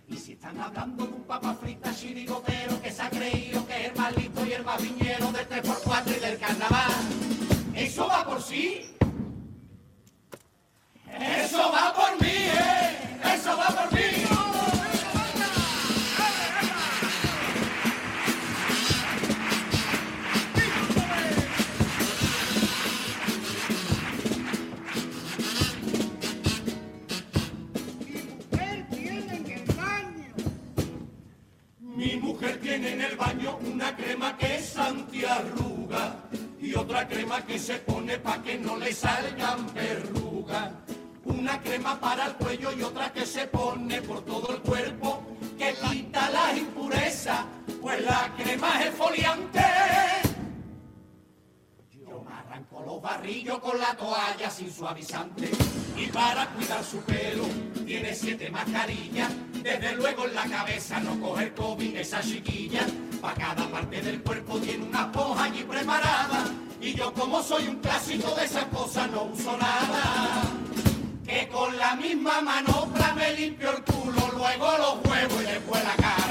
Y 0.07 0.17
si 0.19 0.33
están 0.33 0.61
hablando 0.61 1.07
de 1.07 1.15
un 1.15 1.23
papa 1.23 1.55
frita 1.55 1.95
chirigotero 1.95 2.83
que 2.83 2.93
se 2.93 3.01
ha 3.01 3.09
creído 3.09 3.67
que 3.67 3.73
es 3.73 3.91
el 3.91 3.97
más 3.97 4.15
listo 4.15 4.45
y 4.45 4.53
el 4.53 4.63
más 4.63 4.83
viñero 4.83 5.33
del 5.33 5.49
3x4 5.49 6.17
y 6.19 6.21
del 6.21 6.39
carnaval, 6.39 6.93
eso 7.75 8.07
va 8.07 8.23
por 8.27 8.43
sí. 8.43 8.95
Eso 11.09 11.73
va 11.73 11.95
por 11.95 12.21
mí, 12.21 12.29
¿eh? 12.29 13.33
Eso 13.35 13.57
va 13.57 13.69
por 13.69 13.93
mí. 13.95 14.84
Mujer 32.45 32.61
tiene 32.61 32.93
en 32.93 33.01
el 33.01 33.17
baño 33.17 33.59
una 33.65 33.97
crema 33.97 34.37
que 34.37 34.57
es 34.57 34.77
antiarruga 34.77 36.17
y 36.61 36.75
otra 36.75 37.09
crema 37.09 37.41
que 37.41 37.59
se 37.59 37.79
pone 37.79 38.19
pa' 38.19 38.43
que 38.43 38.59
no 38.59 38.77
le 38.77 38.93
salgan 38.93 39.73
verrugas. 39.73 40.73
Una 41.25 41.59
crema 41.63 41.99
para 41.99 42.27
el 42.27 42.35
cuello 42.35 42.71
y 42.73 42.83
otra 42.83 43.11
que 43.15 43.25
se 43.25 43.47
pone 43.47 44.03
por 44.03 44.27
todo 44.27 44.57
el 44.57 44.61
cuerpo 44.61 45.23
que 45.57 45.75
quita 45.89 46.29
las 46.29 46.59
impurezas, 46.59 47.47
pues 47.81 48.05
la 48.05 48.31
crema 48.37 48.79
es 48.79 48.87
exfoliante. 48.89 49.65
Yo 51.93 52.23
me 52.23 52.31
arranco 52.31 52.85
los 52.85 53.01
barrillos 53.01 53.59
con 53.61 53.81
la 53.81 53.97
toalla 53.97 54.51
sin 54.51 54.71
suavizante 54.71 55.51
y 55.97 56.09
para 56.09 56.47
cuidar 56.51 56.85
su 56.85 56.99
pelo 57.05 57.45
tiene 57.87 58.15
siete 58.15 58.51
mascarillas. 58.51 59.33
Desde 59.65 59.97
luego 59.97 60.27
en 60.27 60.35
la 60.35 60.45
cabeza 60.45 61.01
no 61.01 61.19
coger 61.19 61.55
COVID 61.55 61.97
esa 61.97 62.21
chiquilla. 62.21 62.83
Pa' 63.23 63.33
cada 63.33 63.67
parte 63.71 64.03
del 64.03 64.21
cuerpo 64.21 64.59
tiene 64.59 64.85
una 64.85 65.05
esponja 65.05 65.45
allí 65.45 65.63
preparada. 65.65 66.45
Y 66.83 66.93
yo 66.93 67.15
como 67.15 67.43
soy 67.43 67.69
un 67.69 67.77
clásico 67.77 68.35
de 68.35 68.45
esas 68.45 68.67
cosas 68.67 69.11
no 69.11 69.23
uso 69.23 69.57
nada. 69.57 70.43
Que 71.25 71.49
con 71.49 71.79
la 71.79 71.97
misma 71.97 72.43
manopla 72.43 73.15
me 73.15 73.33
limpio 73.33 73.71
el 73.71 73.83
culo, 73.85 74.33
luego 74.37 74.71
los 74.77 75.11
huevos 75.11 75.43
y 75.43 75.47
después 75.47 75.83
la 75.83 75.97
cara. 75.97 76.25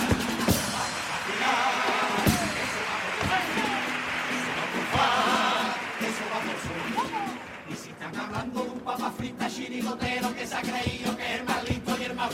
Hablando 8.15 8.64
de 8.64 8.69
un 8.69 8.80
papa 8.80 9.11
frita 9.11 9.49
chirigotero 9.49 10.34
que 10.35 10.45
se 10.45 10.55
ha 10.55 10.61
creído 10.61 11.18
que 11.18 11.34
es 11.34 11.39
el 11.39 11.45
más 11.45 11.68
listo 11.68 11.97
y 11.99 12.03
el 12.03 12.15
más 12.15 12.31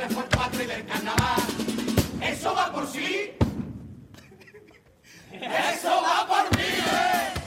viñero 0.00 0.08
del 0.08 0.08
3x4 0.08 0.62
y 0.62 0.66
del 0.66 0.86
carnaval, 0.86 1.40
eso 2.22 2.54
va 2.54 2.72
por 2.72 2.86
sí. 2.86 3.32
Eso 5.32 6.02
va 6.02 6.26
por 6.26 6.56
mí, 6.56 6.64
¿eh? 6.64 7.39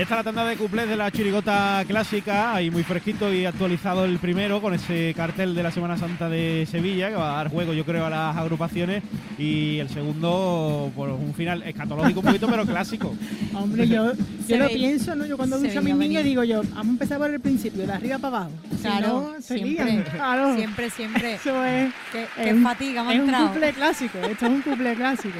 Ahí 0.00 0.04
está 0.04 0.16
la 0.16 0.24
tanda 0.24 0.46
de 0.46 0.56
cuplés 0.56 0.88
de 0.88 0.96
la 0.96 1.10
chirigota 1.10 1.84
clásica, 1.86 2.54
ahí 2.54 2.70
muy 2.70 2.82
fresquito 2.82 3.30
y 3.30 3.44
actualizado 3.44 4.06
el 4.06 4.18
primero 4.18 4.62
con 4.62 4.72
ese 4.72 5.12
cartel 5.14 5.54
de 5.54 5.62
la 5.62 5.70
Semana 5.70 5.98
Santa 5.98 6.30
de 6.30 6.66
Sevilla 6.70 7.10
que 7.10 7.16
va 7.16 7.34
a 7.34 7.36
dar 7.36 7.50
juego 7.50 7.74
yo 7.74 7.84
creo 7.84 8.06
a 8.06 8.08
las 8.08 8.34
agrupaciones 8.34 9.02
y 9.36 9.78
el 9.78 9.90
segundo 9.90 10.90
por 10.96 11.10
un 11.10 11.34
final 11.34 11.62
escatológico 11.64 12.20
un 12.20 12.26
poquito 12.26 12.48
pero 12.48 12.64
clásico. 12.64 13.14
Hombre, 13.54 13.86
yo, 13.86 14.12
yo 14.48 14.56
lo 14.58 14.68
pienso, 14.68 15.14
¿no? 15.14 15.26
Yo 15.26 15.36
cuando 15.36 15.58
ducho 15.58 15.80
a 15.80 15.82
mis 15.82 15.94
niños 15.94 16.24
digo 16.24 16.44
yo, 16.44 16.62
vamos 16.62 16.76
a 16.78 16.90
empezar 16.92 17.18
por 17.18 17.28
el 17.30 17.40
principio, 17.40 17.86
de 17.86 17.92
arriba 17.92 18.16
para 18.16 18.36
abajo. 18.38 18.52
Si 18.70 18.76
Claro, 18.78 19.32
no, 19.34 19.42
seguían. 19.42 19.86
siempre, 19.86 20.12
Claro. 20.12 20.56
siempre, 20.56 20.88
siempre. 20.88 21.34
Eso 21.44 21.62
es. 21.62 21.92
Qué, 22.10 22.22
es 22.22 22.28
qué 22.42 22.54
fatiga 22.54 23.04
me 23.04 23.16
Es 23.16 23.20
un 23.20 23.30
couple 23.30 23.70
clásico, 23.74 24.18
esto 24.20 24.46
es 24.46 24.50
un 24.50 24.62
couple 24.62 24.94
clásico. 24.94 25.38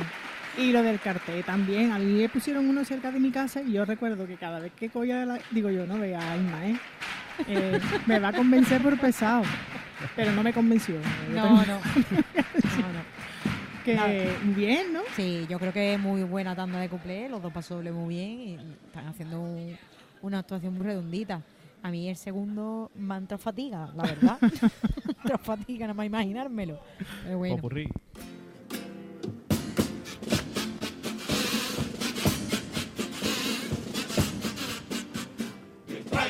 Y 0.58 0.72
lo 0.72 0.82
del 0.82 0.98
cartel 1.00 1.42
también. 1.44 1.92
A 1.92 1.98
mí 1.98 2.04
me 2.20 2.28
pusieron 2.28 2.68
uno 2.68 2.84
cerca 2.84 3.10
de 3.10 3.20
mi 3.20 3.30
casa 3.30 3.62
y 3.62 3.72
yo 3.72 3.84
recuerdo 3.84 4.26
que 4.26 4.36
cada 4.36 4.58
vez 4.60 4.72
que 4.76 4.88
cogía 4.90 5.24
la... 5.24 5.38
Digo 5.50 5.70
yo, 5.70 5.86
no 5.86 5.98
vea, 5.98 6.36
Inma, 6.36 6.66
¿eh? 6.66 6.76
Eh, 7.48 7.80
me 8.06 8.18
va 8.18 8.28
a 8.28 8.32
convencer 8.32 8.82
por 8.82 8.98
pesado. 8.98 9.42
Pero 10.16 10.32
no 10.32 10.42
me 10.42 10.52
convenció. 10.52 10.96
No, 11.34 11.50
no. 11.50 11.66
no, 11.66 11.72
no. 11.74 11.80
Que 13.84 14.30
bien, 14.54 14.92
¿no? 14.92 15.00
Sí, 15.16 15.46
yo 15.48 15.58
creo 15.58 15.72
que 15.72 15.94
es 15.94 16.00
muy 16.00 16.22
buena 16.22 16.54
tanda 16.54 16.78
de 16.78 16.88
cuplé, 16.88 17.28
los 17.30 17.40
dos 17.42 17.52
pasos 17.52 17.78
dobles 17.78 17.94
muy 17.94 18.14
bien 18.14 18.40
y 18.40 18.58
están 18.86 19.06
haciendo 19.08 19.40
un- 19.40 19.76
una 20.22 20.40
actuación 20.40 20.74
muy 20.74 20.84
redondita. 20.84 21.40
A 21.82 21.90
mí 21.90 22.08
el 22.10 22.16
segundo 22.16 22.90
me 22.94 23.16
entrado 23.16 23.38
fatiga, 23.42 23.90
la 23.96 24.02
verdad. 24.02 24.38
entrado 25.08 25.38
fatiga, 25.42 25.86
nada 25.86 25.94
más 25.94 26.06
imaginármelo. 26.06 26.78
Pero 27.24 27.38
bueno. 27.38 27.56
Popurrí. 27.56 27.88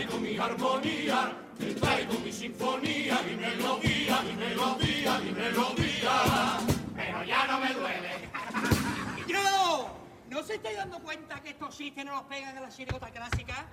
Traigo 0.01 0.18
mi 0.18 0.39
armonía, 0.39 1.36
traigo 1.78 2.18
mi 2.20 2.32
sinfonía, 2.32 3.20
mi 3.22 3.36
melodía, 3.36 4.22
mi 4.22 4.32
melodía, 4.32 5.18
mi 5.18 5.32
melodía. 5.32 6.59
Pero 6.97 7.24
ya 7.24 7.47
no 7.47 7.60
me 7.60 7.74
duele. 7.74 8.31
¡No! 9.32 9.90
¿No 10.31 10.43
se 10.43 10.55
estáis 10.55 10.78
dando 10.78 11.01
cuenta 11.01 11.43
que 11.43 11.51
estos 11.51 11.77
chistes 11.77 12.02
no 12.05 12.12
los 12.12 12.22
pegan 12.22 12.56
a 12.56 12.60
la 12.62 12.70
chirigota 12.70 13.10
clásica? 13.10 13.66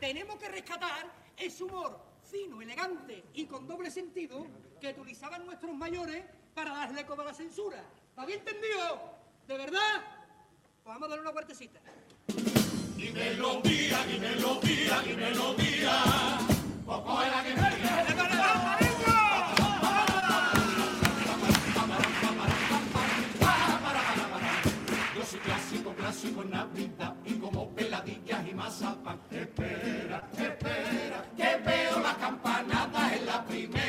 Tenemos 0.00 0.36
que 0.38 0.48
rescatar 0.48 1.06
ese 1.36 1.62
humor 1.62 2.00
fino, 2.28 2.60
elegante 2.60 3.26
y 3.34 3.46
con 3.46 3.68
doble 3.68 3.92
sentido 3.92 4.46
que 4.80 4.88
utilizaban 4.88 5.46
nuestros 5.46 5.72
mayores 5.76 6.24
para 6.52 6.72
darle 6.72 7.06
como 7.06 7.22
a 7.22 7.26
la 7.26 7.34
censura. 7.34 7.84
¿Lo 8.16 8.22
había 8.22 8.36
entendido? 8.36 9.18
¿De 9.46 9.56
verdad? 9.56 10.02
Pues 10.82 10.94
vamos 10.94 11.06
a 11.06 11.10
darle 11.10 11.22
una 11.22 11.32
vueltecita. 11.32 11.80
Mi 13.00 13.10
melodía, 13.12 14.04
mi 14.06 14.18
melodía, 14.18 15.02
mi 15.06 15.14
melodía. 15.14 15.92
Poco 16.84 17.22
era 17.22 17.42
Yo 25.16 25.24
soy 25.24 25.40
clásico, 25.40 25.94
clásico 25.94 26.42
en 26.42 26.50
Navidad 26.50 27.14
y 27.24 27.32
como 27.36 27.70
peladillas 27.70 28.46
y 28.46 28.54
mazapán. 28.54 29.18
Espera, 29.30 30.28
espera, 30.36 31.24
que 31.38 31.56
veo 31.64 32.00
las 32.00 32.16
campanadas 32.16 33.12
en 33.14 33.24
la 33.24 33.44
primera 33.46 33.79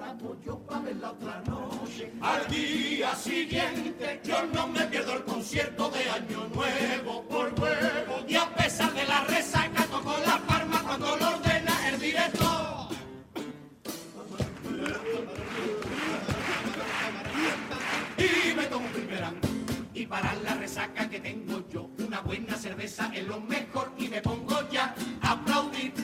La 0.00 0.16
yo 0.44 0.58
para 0.60 0.80
verla 0.80 1.10
otra 1.10 1.42
noche. 1.46 2.12
Al 2.20 2.46
día 2.48 3.14
siguiente 3.14 4.20
yo 4.24 4.44
no 4.52 4.66
me 4.68 4.86
pierdo 4.86 5.14
el 5.14 5.24
concierto 5.24 5.90
de 5.90 6.10
Año 6.10 6.48
Nuevo 6.54 7.22
por 7.28 7.52
huevo. 7.60 8.24
Y 8.26 8.34
a 8.34 8.52
pesar 8.54 8.92
de 8.92 9.04
la 9.04 9.24
resaca 9.24 9.84
toco 9.86 10.14
la 10.26 10.38
palma 10.38 10.82
cuando 10.82 11.16
lo 11.16 11.28
ordena 11.28 11.88
el 11.88 12.00
director. 12.00 12.88
y 18.18 18.54
me 18.54 18.64
tomo 18.64 18.86
un 18.86 18.92
primerán. 18.92 19.36
Y 19.94 20.06
para 20.06 20.34
la 20.36 20.54
resaca 20.54 21.08
que 21.08 21.20
tengo 21.20 21.62
yo, 21.68 21.90
una 21.98 22.20
buena 22.20 22.56
cerveza 22.56 23.10
es 23.14 23.26
lo 23.26 23.40
mejor 23.40 23.92
y 23.98 24.08
me 24.08 24.20
pongo 24.20 24.68
ya 24.70 24.94
a 25.22 25.32
aplaudir. 25.32 26.03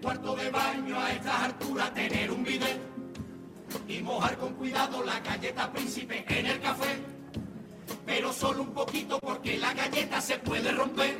Cuarto 0.00 0.34
de 0.34 0.50
baño 0.50 0.98
a 0.98 1.12
estas 1.12 1.42
alturas 1.42 1.92
tener 1.94 2.30
un 2.30 2.42
bidet 2.42 2.80
y 3.86 4.00
mojar 4.02 4.36
con 4.38 4.54
cuidado 4.54 5.04
la 5.04 5.20
galleta 5.20 5.70
príncipe 5.72 6.24
en 6.28 6.46
el 6.46 6.60
café. 6.60 6.98
Pero 8.06 8.32
solo 8.32 8.62
un 8.62 8.72
poquito 8.72 9.18
porque 9.20 9.58
la 9.58 9.72
galleta 9.74 10.20
se 10.20 10.38
puede 10.38 10.72
romper. 10.72 11.16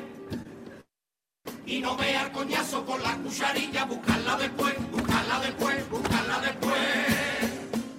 Y 1.65 1.79
no 1.79 1.95
vea 1.95 2.31
coñazo 2.31 2.85
con 2.85 3.01
la 3.01 3.15
cucharilla, 3.17 3.85
buscarla 3.85 4.35
después, 4.37 4.73
buscarla 4.91 5.39
después, 5.39 5.89
buscarla 5.89 6.39
después. 6.39 6.79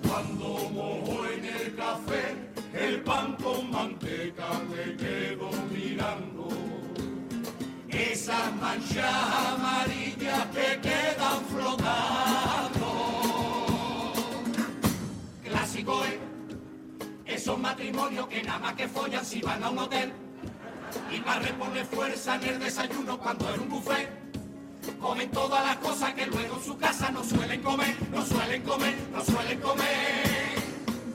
Cuando 0.06 0.68
mojo 0.70 1.26
en 1.26 1.44
el 1.44 1.76
café 1.76 2.36
el 2.74 3.02
pan 3.02 3.36
con 3.36 3.70
manteca 3.70 4.48
me 4.68 4.96
quedo 4.96 5.50
mirando. 5.70 6.31
Esas 8.22 8.54
manchas 8.54 9.04
amarillas 9.52 10.46
que 10.54 10.80
quedan 10.80 11.44
flotando. 11.50 12.92
son 17.36 17.60
matrimonios 17.60 18.28
que 18.28 18.40
nada 18.44 18.60
más 18.60 18.74
que 18.74 18.86
follan 18.86 19.24
si 19.24 19.40
van 19.40 19.64
a 19.64 19.70
un 19.70 19.78
hotel. 19.78 20.12
Y 21.10 21.18
para 21.18 21.40
reponer 21.40 21.84
fuerza 21.84 22.36
en 22.36 22.44
el 22.44 22.58
desayuno 22.60 23.18
cuando 23.18 23.52
es 23.52 23.58
un 23.58 23.68
buffet. 23.68 24.08
Comen 25.00 25.28
todas 25.32 25.66
las 25.66 25.78
cosas 25.78 26.14
que 26.14 26.26
luego 26.26 26.58
en 26.58 26.62
su 26.62 26.78
casa 26.78 27.10
no 27.10 27.24
suelen 27.24 27.60
comer, 27.60 27.96
no 28.12 28.24
suelen 28.24 28.62
comer, 28.62 28.94
no 29.12 29.24
suelen 29.24 29.58
comer. 29.58 30.54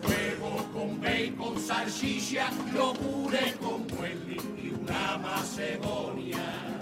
Huevo 0.03 0.69
con 0.73 0.99
bacon, 0.99 1.57
salchicha, 1.57 2.49
yogures 2.75 3.55
con 3.55 3.87
muesli 3.95 4.41
y 4.61 4.73
una 4.77 5.17
macedonia. 5.19 6.76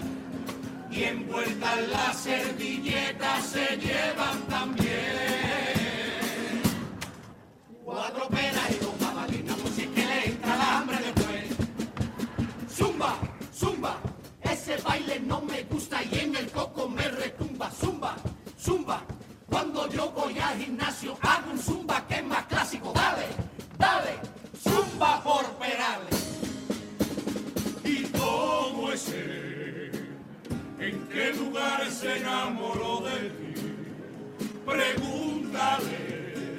Y 0.96 1.04
envueltas 1.04 1.88
las 1.88 2.16
servilletas 2.16 3.44
se 3.44 3.76
llevan 3.76 4.40
también 4.48 4.96
cuatro 7.84 8.26
peras 8.28 8.70
y 8.70 8.76
dos 8.82 8.98
babalinas, 8.98 9.56
pues 9.60 9.74
si 9.74 9.86
que 9.88 10.06
le 10.06 10.24
entra 10.28 10.56
la 10.56 10.78
hambre 10.78 10.96
después. 10.96 11.44
Zumba, 12.74 13.18
zumba, 13.54 13.98
ese 14.40 14.78
baile 14.78 15.20
no 15.20 15.42
me 15.42 15.64
gusta 15.64 16.02
y 16.02 16.18
en 16.18 16.34
el 16.34 16.50
coco 16.50 16.88
me 16.88 17.06
retumba. 17.08 17.70
Zumba, 17.70 18.16
zumba, 18.58 19.02
cuando 19.50 19.90
yo 19.90 20.10
voy 20.12 20.38
al 20.38 20.58
gimnasio 20.58 21.18
hago 21.20 21.50
un 21.50 21.58
zumba 21.58 22.06
que 22.06 22.14
es 22.14 22.24
más 22.24 22.46
clásico. 22.46 22.94
Dale, 22.94 23.26
dale, 23.76 24.14
zumba 24.64 25.22
por 25.22 25.44
perales. 25.58 26.38
¿Y? 27.84 28.06
¿En 30.86 31.08
qué 31.08 31.32
lugar 31.32 31.90
se 31.90 32.18
enamoró 32.18 33.00
de 33.00 33.30
ti? 33.30 33.54
Pregúntale 34.64 36.56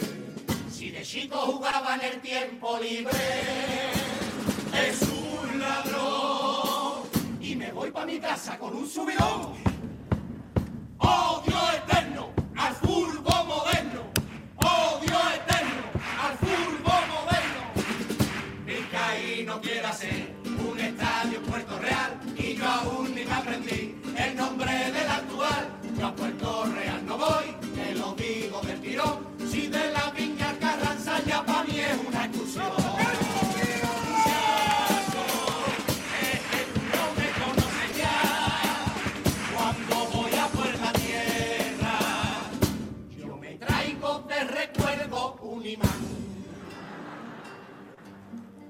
si 0.69 0.91
de 0.91 1.01
chico 1.01 1.37
jugaba 1.37 1.95
en 1.95 2.01
el 2.01 2.19
tiempo 2.19 2.77
libre. 2.77 3.13
Es 4.85 5.01
un 5.03 5.59
ladrón 5.61 7.03
y 7.39 7.55
me 7.55 7.71
voy 7.71 7.89
para 7.89 8.05
mi 8.05 8.19
casa 8.19 8.57
con 8.57 8.75
un 8.75 8.85
subidón. 8.85 9.53
Odio 10.97 11.57
eterno 11.81 12.29
al 12.57 12.75
furbo 12.75 13.45
moderno. 13.45 14.01
Odio 14.57 15.19
eterno 15.35 15.85
al 16.21 16.37
furbo 16.37 16.93
moderno. 17.13 17.63
Mi 18.65 18.75
caí 18.91 19.45
no 19.45 19.61
quiere 19.61 19.87
hacer 19.87 20.33
un 20.69 20.77
estadio 20.77 21.37
en 21.37 21.43
Puerto 21.45 21.79
Real 21.79 22.19
y 22.35 22.55
yo 22.55 22.65
aún 22.65 23.15
ni 23.15 23.23
me 23.23 23.31
aprendí 23.31 23.96
el 24.17 24.35
nombre 24.35 24.71
del 24.71 25.09
actual. 25.09 25.69
Yo 25.97 26.07
a 26.07 26.15
Puerto 26.15 26.65
Real 26.65 27.05
no 27.05 27.17
voy, 27.17 27.55
te 27.75 27.95
lo 27.95 28.13
digo 28.13 28.61
del 28.61 28.81
tirón. 28.81 29.27
Si 29.49 29.67
de 29.67 29.91
la 29.91 30.11
viña 30.11 30.53
Carranza 30.59 31.23
ya 31.25 31.45
para 31.45 31.63
mí 31.63 31.79
es 31.79 31.97
una 32.07 32.25
excursión. 32.25 32.71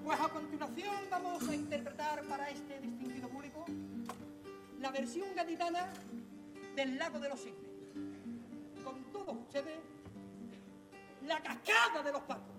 Pues 0.04 0.20
a 0.22 0.30
continuación 0.30 0.96
vamos 1.12 1.50
a 1.50 1.54
interpretar 1.54 2.24
para 2.24 2.50
este 2.50 2.76
público 2.76 3.07
la 4.88 4.94
versión 4.94 5.28
gaditana 5.36 5.90
del 6.74 6.98
Lago 6.98 7.20
de 7.20 7.28
los 7.28 7.42
Cisnes. 7.42 7.72
Con 8.86 9.04
todos 9.12 9.36
ustedes, 9.36 9.80
la 11.26 11.42
cascada 11.42 12.02
de 12.04 12.12
los 12.14 12.22
patos. 12.22 12.56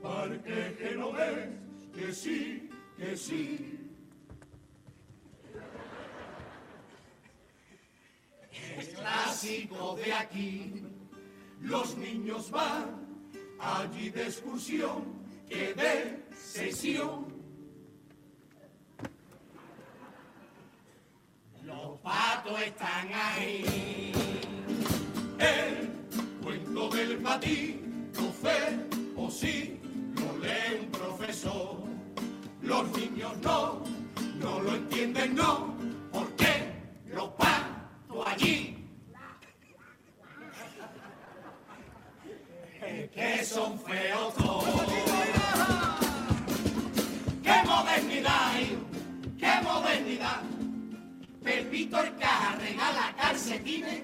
Parque 0.00 0.76
que 0.78 0.94
no 0.94 1.10
ves, 1.10 1.48
que 1.92 2.12
sí, 2.12 2.70
que 2.96 3.16
sí. 3.16 3.80
Es 8.78 8.88
clásico 8.90 9.96
de 9.96 10.12
aquí. 10.12 10.84
Los 11.62 11.96
niños 11.96 12.48
van 12.52 13.26
allí 13.58 14.10
de 14.10 14.22
excursión, 14.22 15.15
que 15.48 15.74
de 15.74 16.22
sesión. 16.34 17.26
Los 21.64 21.98
patos 22.00 22.60
están 22.62 23.10
ahí. 23.12 24.12
El 25.38 25.90
cuento 26.42 26.88
del 26.90 27.18
patito 27.18 28.32
fe 28.32 28.86
o 29.16 29.30
sí 29.30 29.78
lo 30.14 30.38
lee 30.38 30.80
un 30.80 30.90
profesor. 30.90 31.76
Los 32.62 32.96
niños 32.96 33.36
no, 33.42 33.82
no 34.38 34.60
lo 34.60 34.76
entienden, 34.76 35.34
no. 35.34 35.76
¿Por 36.12 36.34
qué 36.36 36.72
los 37.12 37.28
patos 37.30 38.26
allí? 38.26 38.76
Es 42.80 42.85
que 43.14 43.44
son 43.44 43.78
feos 43.80 44.34
todos. 44.34 44.64
¡Qué 47.42 47.52
modernidad! 47.66 48.60
hijo! 48.60 48.80
¡Qué 49.38 49.52
modernidad! 49.62 50.42
Pepito 51.42 52.00
el 52.02 52.14
caja 52.16 52.56
regala 52.58 53.14
calcetines 53.16 54.02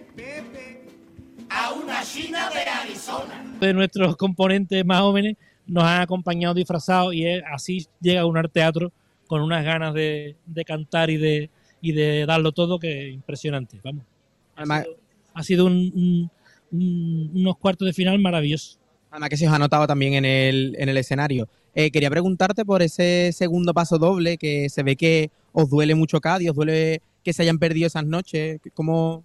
a 1.50 1.72
una 1.72 2.02
china 2.04 2.48
de 2.50 2.60
Arizona. 2.60 3.44
de 3.60 3.74
nuestros 3.74 4.16
componentes 4.16 4.84
más 4.86 5.00
jóvenes 5.00 5.36
nos 5.66 5.84
han 5.84 6.00
acompañado 6.00 6.54
disfrazados 6.54 7.14
y 7.14 7.26
es- 7.26 7.42
así 7.52 7.86
llega 8.00 8.24
uno 8.26 8.40
al 8.40 8.50
teatro 8.50 8.90
con 9.26 9.42
unas 9.42 9.64
ganas 9.64 9.92
de, 9.94 10.36
de 10.46 10.64
cantar 10.64 11.10
y 11.10 11.16
de, 11.16 11.50
y 11.80 11.92
de 11.92 12.24
darlo 12.26 12.52
todo 12.52 12.78
que 12.78 13.08
es 13.08 13.14
impresionante. 13.14 13.78
Vamos. 13.82 14.04
Además, 14.56 14.86
Ha 15.34 15.42
sido 15.42 15.64
un- 15.66 15.90
un- 15.94 16.30
un- 16.72 17.30
unos 17.34 17.56
cuartos 17.58 17.86
de 17.86 17.92
final 17.94 18.18
maravillosos. 18.18 18.78
Además 19.12 19.28
que 19.28 19.36
se 19.36 19.46
os 19.46 19.52
ha 19.52 19.58
notado 19.58 19.86
también 19.86 20.14
en 20.14 20.24
el, 20.24 20.74
en 20.78 20.88
el 20.88 20.96
escenario. 20.96 21.48
Eh, 21.74 21.90
quería 21.90 22.10
preguntarte 22.10 22.64
por 22.64 22.82
ese 22.82 23.30
segundo 23.32 23.72
paso 23.74 23.98
doble 23.98 24.38
que 24.38 24.68
se 24.68 24.82
ve 24.82 24.96
que 24.96 25.30
os 25.52 25.68
duele 25.68 25.94
mucho 25.94 26.20
Cádiz, 26.20 26.50
os 26.50 26.56
duele 26.56 27.02
que 27.22 27.32
se 27.32 27.42
hayan 27.42 27.58
perdido 27.58 27.86
esas 27.86 28.06
noches. 28.06 28.58
¿Cómo, 28.74 29.22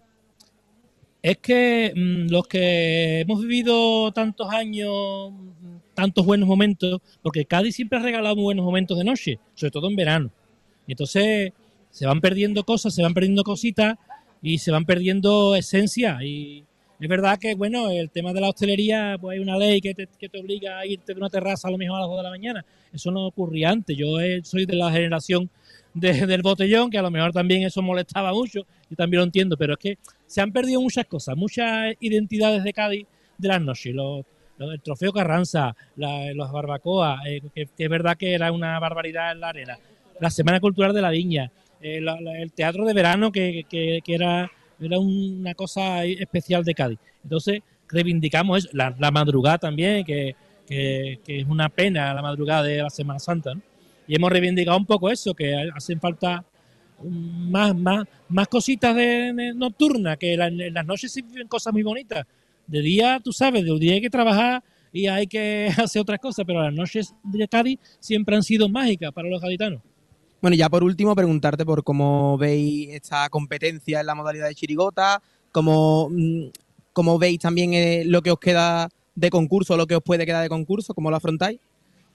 Es 1.21 1.37
que 1.37 1.93
mm, 1.95 2.29
los 2.29 2.47
que 2.47 3.21
hemos 3.21 3.41
vivido 3.41 4.11
tantos 4.11 4.49
años, 4.49 5.31
tantos 5.93 6.25
buenos 6.25 6.49
momentos, 6.49 7.01
porque 7.21 7.45
Cádiz 7.45 7.75
siempre 7.75 7.97
ha 7.97 8.01
regalado 8.01 8.35
muy 8.35 8.43
buenos 8.43 8.65
momentos 8.65 8.97
de 8.97 9.05
noche, 9.05 9.39
sobre 9.55 9.71
todo 9.71 9.87
en 9.87 9.95
verano. 9.95 10.31
Y 10.85 10.91
entonces 10.91 11.53
se 11.91 12.05
van 12.05 12.19
perdiendo 12.19 12.65
cosas, 12.65 12.93
se 12.93 13.03
van 13.03 13.13
perdiendo 13.13 13.43
cositas 13.43 13.95
y 14.41 14.57
se 14.57 14.71
van 14.71 14.85
perdiendo 14.85 15.55
esencia. 15.55 16.19
Y 16.23 16.65
es 16.99 17.07
verdad 17.09 17.37
que, 17.39 17.53
bueno, 17.55 17.89
el 17.89 18.09
tema 18.09 18.33
de 18.33 18.41
la 18.41 18.49
hostelería, 18.49 19.17
pues 19.19 19.35
hay 19.35 19.39
una 19.43 19.57
ley 19.57 19.79
que 19.81 19.93
te, 19.93 20.07
que 20.19 20.29
te 20.29 20.39
obliga 20.39 20.79
a 20.79 20.85
irte 20.85 21.13
de 21.13 21.19
una 21.19 21.29
terraza 21.29 21.67
a 21.67 21.71
lo 21.71 21.77
mejor 21.77 21.97
a 21.97 22.01
las 22.01 22.07
2 22.09 22.17
de 22.17 22.23
la 22.23 22.29
mañana. 22.29 22.65
Eso 22.91 23.11
no 23.11 23.27
ocurría 23.27 23.69
antes. 23.69 23.95
Yo 23.95 24.19
eh, 24.19 24.41
soy 24.43 24.65
de 24.65 24.75
la 24.75 24.91
generación 24.91 25.49
de- 25.93 26.25
del 26.25 26.41
botellón, 26.41 26.89
que 26.89 26.97
a 26.97 27.01
lo 27.01 27.11
mejor 27.11 27.31
también 27.33 27.63
eso 27.63 27.81
molestaba 27.81 28.31
mucho, 28.33 28.65
y 28.89 28.95
también 28.95 29.19
lo 29.19 29.23
entiendo, 29.25 29.57
pero 29.57 29.73
es 29.73 29.79
que 29.79 29.97
se 30.25 30.41
han 30.41 30.51
perdido 30.51 30.81
muchas 30.81 31.05
cosas, 31.05 31.35
muchas 31.37 31.93
identidades 31.99 32.63
de 32.63 32.73
Cádiz 32.73 33.05
de 33.37 33.47
las 33.47 33.61
noches. 33.61 33.93
Los, 33.93 34.25
el 34.59 34.81
trofeo 34.81 35.11
Carranza, 35.13 35.75
los 35.95 36.51
barbacoas, 36.51 37.19
eh, 37.27 37.41
que, 37.53 37.67
es 37.77 37.89
verdad 37.89 38.17
que 38.17 38.33
era 38.33 38.51
una 38.51 38.79
barbaridad 38.79 39.31
en 39.33 39.39
la 39.41 39.49
arena. 39.49 39.77
La 40.19 40.31
Semana 40.31 40.59
Cultural 40.59 40.93
de 40.93 41.01
la 41.01 41.11
Viña, 41.11 41.51
eh, 41.79 42.01
la- 42.01 42.17
el 42.41 42.51
teatro 42.53 42.85
de 42.85 42.93
verano, 42.93 43.31
que- 43.31 43.65
que 43.69 44.01
era, 44.07 44.49
era 44.79 44.99
una 44.99 45.53
cosa 45.53 46.05
especial 46.05 46.63
de 46.63 46.73
Cádiz. 46.73 46.99
Entonces, 47.23 47.61
reivindicamos 47.89 48.59
eso. 48.59 48.69
La, 48.73 49.11
madrugada 49.11 49.57
también, 49.57 50.05
que, 50.05 50.35
que- 50.67 51.19
es 51.25 51.45
una 51.47 51.69
pena 51.69 52.13
la 52.13 52.21
madrugada 52.21 52.63
de 52.63 52.77
la 52.83 52.89
Semana 52.89 53.19
Santa. 53.19 53.53
¿no? 53.53 53.61
Y 54.07 54.15
hemos 54.15 54.31
reivindicado 54.31 54.77
un 54.77 54.85
poco 54.85 55.09
eso, 55.09 55.33
que 55.33 55.55
hacen 55.75 55.99
falta 55.99 56.43
más, 57.03 57.75
más, 57.75 58.05
más 58.29 58.47
cositas 58.47 58.95
de, 58.95 59.33
de 59.33 59.53
nocturnas, 59.53 60.17
que 60.17 60.33
en 60.33 60.73
las 60.73 60.85
noches 60.85 61.11
se 61.11 61.21
viven 61.21 61.47
cosas 61.47 61.73
muy 61.73 61.83
bonitas. 61.83 62.25
De 62.65 62.81
día, 62.81 63.19
tú 63.23 63.31
sabes, 63.31 63.63
de 63.63 63.79
día 63.79 63.93
hay 63.93 64.01
que 64.01 64.09
trabajar 64.09 64.63
y 64.91 65.07
hay 65.07 65.27
que 65.27 65.69
hacer 65.77 66.01
otras 66.01 66.19
cosas, 66.19 66.45
pero 66.45 66.63
las 66.63 66.73
noches 66.73 67.13
de 67.23 67.47
Cádiz 67.47 67.79
siempre 67.99 68.35
han 68.35 68.43
sido 68.43 68.67
mágicas 68.69 69.11
para 69.11 69.29
los 69.29 69.41
gaditanos. 69.41 69.81
Bueno, 70.41 70.55
ya 70.55 70.69
por 70.69 70.83
último, 70.83 71.15
preguntarte 71.15 71.65
por 71.65 71.83
cómo 71.83 72.37
veis 72.37 72.89
esta 72.89 73.27
competencia 73.29 73.99
en 74.01 74.05
la 74.05 74.15
modalidad 74.15 74.47
de 74.47 74.55
chirigota, 74.55 75.21
cómo, 75.51 76.09
mm, 76.11 76.43
cómo 76.93 77.17
veis 77.17 77.39
también 77.39 77.73
eh, 77.73 78.03
lo 78.05 78.21
que 78.21 78.31
os 78.31 78.39
queda 78.39 78.89
de 79.15 79.29
concurso, 79.31 79.75
lo 79.75 79.87
que 79.87 79.95
os 79.95 80.03
puede 80.03 80.25
quedar 80.25 80.43
de 80.43 80.49
concurso, 80.49 80.93
cómo 80.93 81.09
lo 81.09 81.15
afrontáis. 81.17 81.59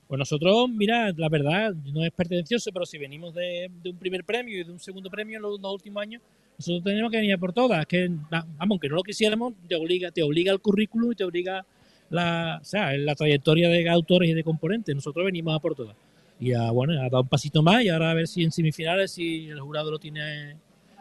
Pues 0.07 0.19
nosotros, 0.19 0.69
mira, 0.69 1.11
la 1.17 1.29
verdad, 1.29 1.75
no 1.93 2.05
es 2.05 2.13
pertenencioso, 2.13 2.71
pero 2.73 2.87
si 2.87 2.99
venimos 2.99 3.35
de, 3.35 3.71
un 3.85 3.97
primer 3.97 4.25
premio 4.25 4.61
y 4.61 4.65
de 4.65 4.71
un 4.71 4.79
segundo 4.79 5.11
premio 5.11 5.37
en 5.37 5.43
los 5.43 5.61
dos 5.61 5.73
últimos 5.75 6.03
años, 6.03 6.23
nosotros 6.59 6.85
tenemos 6.85 7.11
que 7.11 7.17
venir 7.17 7.35
a 7.35 7.39
por 7.39 7.53
todas. 7.53 7.87
Que, 7.87 8.09
va- 8.33 8.47
vamos, 8.59 8.79
que 8.79 8.89
no 8.89 8.97
lo 8.97 9.03
quisiéramos, 9.03 9.55
te 9.67 9.75
obliga, 9.75 10.11
te 10.13 10.23
obliga 10.23 10.53
el 10.53 10.61
currículum 10.61 11.13
y 11.13 11.15
te 11.17 11.25
obliga 11.25 11.65
la, 12.11 12.59
o 12.61 12.65
sea, 12.65 12.93
la 12.99 13.15
trayectoria 13.15 13.69
de 13.69 13.89
autores 13.89 14.29
y 14.31 14.35
de 14.35 14.45
componentes. 14.45 14.95
Nosotros 14.95 15.25
venimos 15.25 15.57
a 15.57 15.59
por 15.59 15.75
todas. 15.75 15.97
Y 16.43 16.55
a, 16.55 16.73
bueno, 16.73 17.01
ha 17.01 17.05
dado 17.05 17.23
un 17.23 17.29
pasito 17.29 17.63
más 17.63 17.85
y 17.85 17.89
ahora 17.89 18.11
a 18.11 18.15
ver 18.15 18.27
si 18.27 18.43
en 18.43 18.51
semifinales, 18.51 19.13
si 19.13 19.49
el 19.49 19.61
jurado 19.61 19.93
lo 19.93 20.01
tiene 20.01 20.57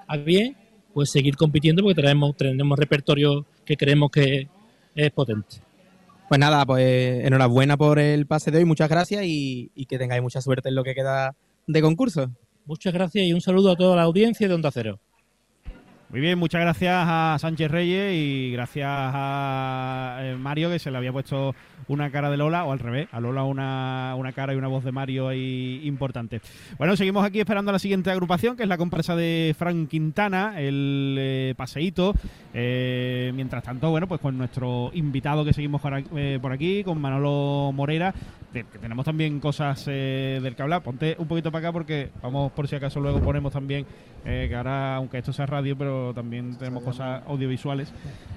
a 0.05 0.15
bien, 0.17 0.55
pues 0.93 1.09
seguir 1.09 1.35
compitiendo 1.35 1.81
porque 1.81 1.99
tenemos, 1.99 2.37
tenemos 2.37 2.77
repertorio 2.77 3.43
que 3.65 3.75
creemos 3.75 4.11
que 4.11 4.47
es 4.93 5.11
potente. 5.11 5.57
Pues 6.29 6.39
nada, 6.39 6.63
pues 6.63 7.25
enhorabuena 7.25 7.75
por 7.75 7.97
el 7.97 8.27
pase 8.27 8.51
de 8.51 8.59
hoy, 8.59 8.65
muchas 8.65 8.87
gracias 8.87 9.25
y, 9.25 9.71
y 9.73 9.87
que 9.87 9.97
tengáis 9.97 10.21
mucha 10.21 10.41
suerte 10.41 10.69
en 10.69 10.75
lo 10.75 10.83
que 10.83 10.93
queda 10.93 11.35
de 11.65 11.81
concurso. 11.81 12.29
Muchas 12.67 12.93
gracias 12.93 13.25
y 13.25 13.33
un 13.33 13.41
saludo 13.41 13.71
a 13.71 13.75
toda 13.75 13.95
la 13.95 14.03
audiencia 14.03 14.47
de 14.47 14.53
Onda 14.53 14.69
Cero. 14.71 14.99
Muy 16.11 16.19
bien, 16.19 16.37
muchas 16.37 16.59
gracias 16.59 17.05
a 17.07 17.37
Sánchez 17.39 17.71
Reyes 17.71 18.13
y 18.13 18.51
gracias 18.51 18.85
a 18.85 20.17
eh, 20.19 20.35
Mario 20.35 20.69
que 20.69 20.77
se 20.77 20.91
le 20.91 20.97
había 20.97 21.13
puesto 21.13 21.55
una 21.87 22.11
cara 22.11 22.29
de 22.29 22.35
Lola 22.35 22.65
o 22.65 22.73
al 22.73 22.79
revés, 22.79 23.07
a 23.13 23.21
Lola 23.21 23.45
una, 23.45 24.13
una 24.17 24.33
cara 24.33 24.53
y 24.53 24.57
una 24.57 24.67
voz 24.67 24.83
de 24.83 24.91
Mario 24.91 25.29
ahí 25.29 25.79
importante. 25.85 26.41
Bueno, 26.77 26.97
seguimos 26.97 27.23
aquí 27.23 27.39
esperando 27.39 27.69
a 27.69 27.73
la 27.73 27.79
siguiente 27.79 28.11
agrupación 28.11 28.57
que 28.57 28.63
es 28.63 28.69
la 28.69 28.77
comparsa 28.77 29.15
de 29.15 29.55
Frank 29.57 29.87
Quintana, 29.87 30.59
el 30.59 31.15
eh, 31.17 31.53
paseíto. 31.55 32.13
Eh, 32.53 33.31
mientras 33.33 33.63
tanto, 33.63 33.89
bueno, 33.89 34.05
pues 34.05 34.19
con 34.19 34.37
nuestro 34.37 34.91
invitado 34.93 35.45
que 35.45 35.53
seguimos 35.53 35.79
por 35.79 36.51
aquí, 36.51 36.83
con 36.83 36.99
Manolo 36.99 37.71
Morera, 37.73 38.13
que 38.51 38.63
tenemos 38.63 39.05
también 39.05 39.39
cosas 39.39 39.85
eh, 39.87 40.39
del 40.43 40.55
que 40.55 40.61
hablar. 40.61 40.83
Ponte 40.83 41.15
un 41.17 41.27
poquito 41.27 41.51
para 41.51 41.67
acá 41.67 41.73
porque 41.73 42.09
vamos 42.21 42.51
por 42.51 42.67
si 42.67 42.75
acaso 42.75 42.99
luego 42.99 43.21
ponemos 43.21 43.53
también, 43.53 43.85
eh, 44.25 44.45
que 44.49 44.55
ahora, 44.55 44.95
aunque 44.95 45.17
esto 45.19 45.33
sea 45.33 45.45
radio, 45.45 45.77
pero 45.77 46.13
también 46.13 46.55
tenemos 46.57 46.83
cosas 46.83 47.23
audiovisuales, 47.27 47.91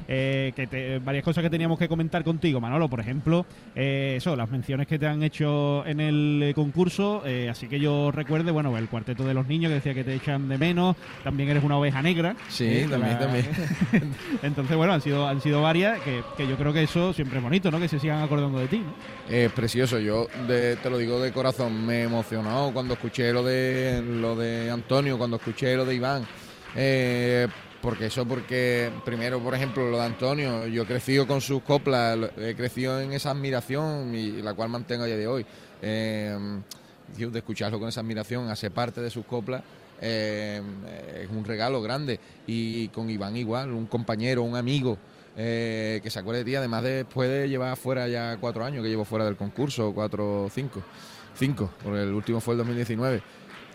eh, 0.08 0.52
que 0.56 0.66
te- 0.66 0.98
varias 0.98 1.24
cosas 1.24 1.42
que 1.42 1.50
teníamos 1.50 1.78
que 1.78 1.88
comentar 1.88 2.22
contigo, 2.24 2.60
Manolo. 2.60 2.88
Por 2.88 3.00
ejemplo, 3.00 3.46
eh, 3.74 4.14
eso, 4.16 4.36
las 4.36 4.50
menciones 4.50 4.86
que 4.86 4.98
te 4.98 5.06
han 5.06 5.22
hecho 5.22 5.84
en 5.86 6.00
el 6.00 6.40
eh, 6.42 6.54
concurso, 6.54 7.22
así 7.50 7.66
que 7.68 7.78
yo 7.80 8.10
recuerde, 8.10 8.50
bueno, 8.50 8.76
el 8.76 8.88
cuarteto 8.88 9.24
de 9.24 9.34
los 9.34 9.46
niños 9.46 9.70
que 9.70 9.74
decía 9.76 9.94
que 9.94 10.04
te 10.04 10.14
echan 10.14 10.48
de 10.48 10.58
menos, 10.58 10.96
también 11.22 11.48
eres 11.48 11.62
una 11.64 11.76
oveja 11.78 12.02
negra. 12.02 12.36
Sí, 12.48 12.86
también, 12.90 13.12
la- 13.14 13.18
también. 13.18 13.46
Entonces, 14.42 14.76
bueno, 14.76 14.92
han 14.92 15.00
sido, 15.00 15.26
han 15.26 15.40
sido 15.40 15.62
varias, 15.62 16.00
que, 16.00 16.22
que 16.36 16.46
yo 16.46 16.56
creo 16.56 16.72
que 16.72 16.82
eso 16.82 17.12
siempre 17.12 17.38
es 17.38 17.44
bonito, 17.44 17.70
¿no? 17.70 17.78
Que 17.78 17.88
se 17.88 17.98
sigan 17.98 18.22
acordando 18.22 18.58
de 18.58 18.68
ti, 18.68 18.78
¿no? 18.78 18.94
Es 19.34 19.50
precioso, 19.52 19.98
yo 19.98 20.26
de- 20.46 20.76
te 20.76 20.90
lo 20.90 20.98
digo 20.98 21.20
de 21.20 21.32
corazón, 21.32 21.84
me 21.86 22.00
he 22.00 22.02
emocionado 22.02 22.72
cuando 22.72 22.94
escuché 22.94 23.32
lo 23.32 23.42
de 23.42 24.02
lo 24.04 24.36
de 24.36 24.70
Antonio, 24.70 25.16
cuando 25.18 25.36
escuché 25.36 25.73
de 25.84 25.94
Iván. 25.94 26.26
Eh, 26.76 27.48
porque 27.82 28.06
eso, 28.06 28.24
porque 28.24 28.90
primero, 29.04 29.40
por 29.40 29.54
ejemplo, 29.54 29.90
lo 29.90 29.98
de 29.98 30.04
Antonio, 30.04 30.66
yo 30.66 30.84
he 30.84 30.86
crecido 30.86 31.26
con 31.26 31.40
sus 31.40 31.62
coplas, 31.62 32.16
he 32.38 32.54
crecido 32.54 33.00
en 33.00 33.12
esa 33.12 33.32
admiración 33.32 34.14
y 34.14 34.40
la 34.40 34.54
cual 34.54 34.70
mantengo 34.70 35.04
a 35.04 35.06
día 35.06 35.16
de 35.16 35.26
hoy. 35.26 35.44
Eh, 35.82 36.38
de 37.16 37.38
escucharlo 37.38 37.78
con 37.78 37.88
esa 37.88 38.00
admiración, 38.00 38.48
hacer 38.48 38.72
parte 38.72 39.00
de 39.00 39.10
sus 39.10 39.26
coplas, 39.26 39.62
eh, 40.00 40.62
es 41.22 41.30
un 41.30 41.44
regalo 41.44 41.82
grande. 41.82 42.18
Y 42.46 42.88
con 42.88 43.10
Iván 43.10 43.36
igual, 43.36 43.70
un 43.70 43.86
compañero, 43.86 44.42
un 44.42 44.56
amigo 44.56 44.98
eh, 45.36 46.00
que 46.02 46.10
se 46.10 46.18
acuerde 46.18 46.40
de 46.40 46.44
ti, 46.44 46.56
además 46.56 46.82
después 46.84 47.28
de 47.28 47.48
llevar 47.48 47.76
fuera 47.76 48.06
ya 48.08 48.36
cuatro 48.40 48.64
años 48.64 48.82
que 48.82 48.88
llevo 48.88 49.04
fuera 49.04 49.24
del 49.24 49.36
concurso, 49.36 49.92
cuatro 49.92 50.48
cinco, 50.52 50.80
cinco, 51.36 51.70
porque 51.82 52.02
el 52.02 52.12
último 52.12 52.40
fue 52.40 52.54
el 52.54 52.58
2019. 52.58 53.22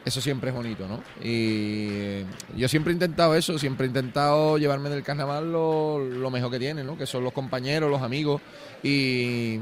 Eso 0.06 0.22
siempre 0.22 0.50
es 0.50 0.56
bonito, 0.56 0.88
¿no? 0.88 1.02
Y 1.24 2.22
yo 2.56 2.68
siempre 2.68 2.92
he 2.92 2.94
intentado 2.94 3.36
eso, 3.36 3.60
siempre 3.60 3.86
he 3.86 3.90
intentado 3.90 4.58
llevarme 4.58 4.90
del 4.90 5.04
carnaval 5.04 5.52
lo, 5.52 6.00
lo 6.00 6.32
mejor 6.32 6.52
que 6.52 6.60
tiene, 6.60 6.84
¿no? 6.84 6.98
Que 6.98 7.06
son 7.06 7.24
los 7.24 7.34
compañeros, 7.34 7.92
los 7.92 8.02
amigos 8.02 8.42
y, 8.82 9.60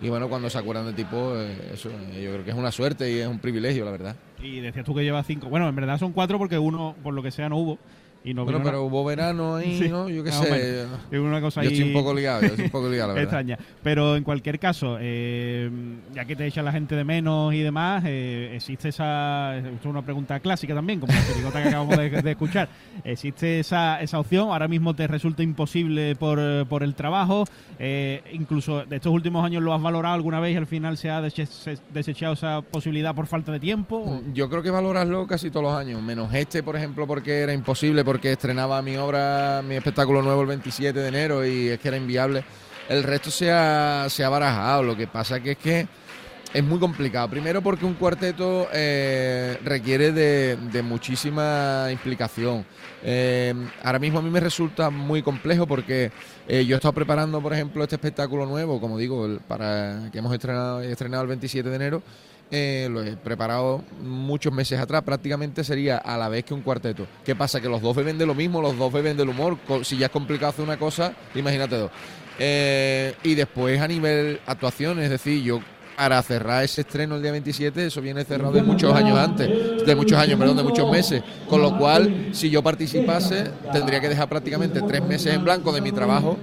y 0.00 0.08
bueno, 0.08 0.28
cuando 0.28 0.50
se 0.50 0.58
acuerdan 0.58 0.86
de 0.86 0.92
ti, 0.92 1.04
pues 1.04 1.58
eso, 1.72 1.90
yo 1.90 2.32
creo 2.32 2.44
que 2.44 2.50
es 2.50 2.56
una 2.56 2.70
suerte 2.70 3.10
y 3.10 3.18
es 3.18 3.26
un 3.26 3.38
privilegio, 3.38 3.84
la 3.84 3.90
verdad. 3.90 4.16
Y 4.42 4.60
decías 4.60 4.84
tú 4.84 4.94
que 4.94 5.02
llevas 5.02 5.26
cinco. 5.26 5.48
Bueno, 5.48 5.68
en 5.68 5.74
verdad 5.74 5.98
son 5.98 6.12
cuatro 6.12 6.38
porque 6.38 6.58
uno, 6.58 6.94
por 7.02 7.14
lo 7.14 7.22
que 7.22 7.30
sea, 7.30 7.48
no 7.48 7.56
hubo. 7.56 7.78
Y 8.24 8.34
no 8.34 8.44
Bueno, 8.44 8.58
vino 8.58 8.70
pero 8.70 8.78
na- 8.78 8.84
hubo 8.84 9.04
verano 9.04 9.56
ahí, 9.56 9.78
Sí, 9.78 9.88
¿no? 9.88 10.08
Yo 10.08 10.22
qué 10.24 10.32
sé. 10.32 10.82
Es 11.10 11.18
una 11.18 11.40
cosa 11.40 11.62
yo 11.62 11.68
ahí 11.68 11.74
estoy 11.74 11.88
un 11.94 11.94
poco 12.02 12.12
liado, 12.14 12.40
yo 12.42 12.46
estoy 12.48 12.64
un 12.64 12.70
poco 12.70 12.88
liado, 12.88 13.08
la 13.08 13.14
verdad. 13.20 13.22
extraña. 13.40 13.58
Pero 13.82 14.16
en 14.16 14.24
cualquier 14.24 14.58
caso, 14.58 14.98
eh, 15.00 15.70
ya 16.12 16.24
que 16.24 16.34
te 16.36 16.46
echan 16.46 16.64
la 16.64 16.72
gente 16.72 16.94
de 16.96 17.04
menos 17.04 17.54
y 17.54 17.60
demás, 17.60 18.02
eh, 18.06 18.52
existe 18.54 18.88
esa. 18.88 19.56
Esto 19.56 19.70
es 19.80 19.86
una 19.86 20.02
pregunta 20.02 20.40
clásica 20.40 20.74
también, 20.74 21.00
como 21.00 21.12
la 21.12 21.52
que 21.62 21.68
acabamos 21.68 21.96
de, 21.96 22.10
de 22.22 22.30
escuchar. 22.30 22.68
¿Existe 23.04 23.60
esa, 23.60 24.00
esa 24.02 24.18
opción? 24.18 24.48
¿Ahora 24.50 24.68
mismo 24.68 24.94
te 24.94 25.06
resulta 25.06 25.42
imposible 25.42 26.16
por, 26.16 26.38
por 26.66 26.82
el 26.82 26.94
trabajo? 26.94 27.44
Eh, 27.78 28.22
incluso 28.32 28.84
de 28.84 28.96
estos 28.96 29.12
últimos 29.12 29.44
años 29.44 29.62
lo 29.62 29.72
has 29.72 29.80
valorado 29.80 30.14
alguna 30.16 30.40
vez 30.40 30.54
y 30.54 30.56
al 30.56 30.66
final 30.66 30.96
se 30.96 31.08
ha 31.10 31.22
desechado 31.22 32.32
esa 32.34 32.62
posibilidad 32.62 33.14
por 33.14 33.26
falta 33.26 33.52
de 33.52 33.60
tiempo? 33.60 34.20
Yo 34.34 34.48
creo 34.50 34.62
que 34.62 34.70
valorarlo 34.70 35.26
casi 35.26 35.50
todos 35.50 35.64
los 35.64 35.74
años, 35.74 36.02
menos 36.02 36.32
este, 36.34 36.62
por 36.62 36.76
ejemplo, 36.76 37.06
porque 37.06 37.40
era 37.40 37.52
imposible, 37.52 38.04
porque 38.08 38.32
estrenaba 38.32 38.80
mi 38.80 38.96
obra, 38.96 39.60
mi 39.62 39.74
espectáculo 39.74 40.22
nuevo 40.22 40.40
el 40.40 40.46
27 40.46 40.98
de 40.98 41.08
enero 41.08 41.44
y 41.44 41.68
es 41.68 41.78
que 41.78 41.88
era 41.88 41.98
inviable. 41.98 42.42
El 42.88 43.02
resto 43.02 43.30
se 43.30 43.52
ha, 43.52 44.06
se 44.08 44.24
ha 44.24 44.30
barajado, 44.30 44.82
lo 44.82 44.96
que 44.96 45.06
pasa 45.06 45.40
que 45.40 45.50
es 45.50 45.58
que 45.58 45.86
es 46.54 46.64
muy 46.64 46.78
complicado. 46.78 47.28
Primero 47.28 47.60
porque 47.60 47.84
un 47.84 47.92
cuarteto 47.92 48.66
eh, 48.72 49.58
requiere 49.62 50.12
de, 50.12 50.82
muchísima 50.82 51.88
implicación. 51.92 52.64
Eh, 53.02 53.52
ahora 53.84 53.98
mismo 53.98 54.20
a 54.20 54.22
mí 54.22 54.30
me 54.30 54.40
resulta 54.40 54.88
muy 54.88 55.20
complejo 55.22 55.66
porque 55.66 56.10
eh, 56.48 56.64
yo 56.64 56.76
he 56.76 56.78
estado 56.78 56.94
preparando, 56.94 57.42
por 57.42 57.52
ejemplo, 57.52 57.82
este 57.82 57.96
espectáculo 57.96 58.46
nuevo, 58.46 58.80
como 58.80 58.96
digo, 58.96 59.26
el- 59.26 59.40
para 59.40 60.08
que 60.10 60.20
hemos 60.20 60.32
estrenado, 60.32 60.80
estrenado 60.80 61.24
el 61.24 61.28
27 61.28 61.68
de 61.68 61.76
enero. 61.76 62.02
Eh, 62.50 62.88
lo 62.90 63.02
he 63.02 63.16
preparado 63.16 63.84
muchos 64.02 64.52
meses 64.52 64.80
atrás, 64.80 65.02
prácticamente 65.02 65.62
sería 65.64 65.98
a 65.98 66.16
la 66.16 66.28
vez 66.28 66.44
que 66.44 66.54
un 66.54 66.62
cuarteto. 66.62 67.06
¿Qué 67.24 67.36
pasa? 67.36 67.60
Que 67.60 67.68
los 67.68 67.82
dos 67.82 67.94
beben 67.94 68.18
de 68.18 68.26
lo 68.26 68.34
mismo, 68.34 68.62
los 68.62 68.76
dos 68.76 68.92
beben 68.92 69.16
del 69.16 69.28
humor. 69.28 69.58
Si 69.82 69.96
ya 69.96 70.06
es 70.06 70.12
complicado 70.12 70.50
hacer 70.50 70.64
una 70.64 70.78
cosa, 70.78 71.12
imagínate 71.34 71.76
dos. 71.76 71.90
Eh, 72.38 73.14
y 73.22 73.34
después 73.34 73.80
a 73.80 73.88
nivel 73.88 74.40
actuación, 74.46 75.00
es 75.00 75.10
decir, 75.10 75.42
yo 75.42 75.60
para 75.96 76.22
cerrar 76.22 76.62
ese 76.62 76.82
estreno 76.82 77.16
el 77.16 77.22
día 77.22 77.32
27, 77.32 77.86
eso 77.86 78.00
viene 78.00 78.24
cerrado 78.24 78.52
de 78.52 78.62
muchos 78.62 78.94
años 78.94 79.18
antes, 79.18 79.84
de 79.84 79.94
muchos 79.96 80.16
años, 80.16 80.38
perdón, 80.38 80.56
de 80.56 80.62
muchos 80.62 80.88
meses. 80.90 81.22
Con 81.48 81.60
lo 81.60 81.76
cual, 81.76 82.28
si 82.30 82.48
yo 82.48 82.62
participase, 82.62 83.50
tendría 83.72 84.00
que 84.00 84.08
dejar 84.08 84.28
prácticamente 84.28 84.80
tres 84.82 85.02
meses 85.02 85.34
en 85.34 85.42
blanco 85.42 85.72
de 85.72 85.80
mi 85.80 85.90
trabajo 85.90 86.38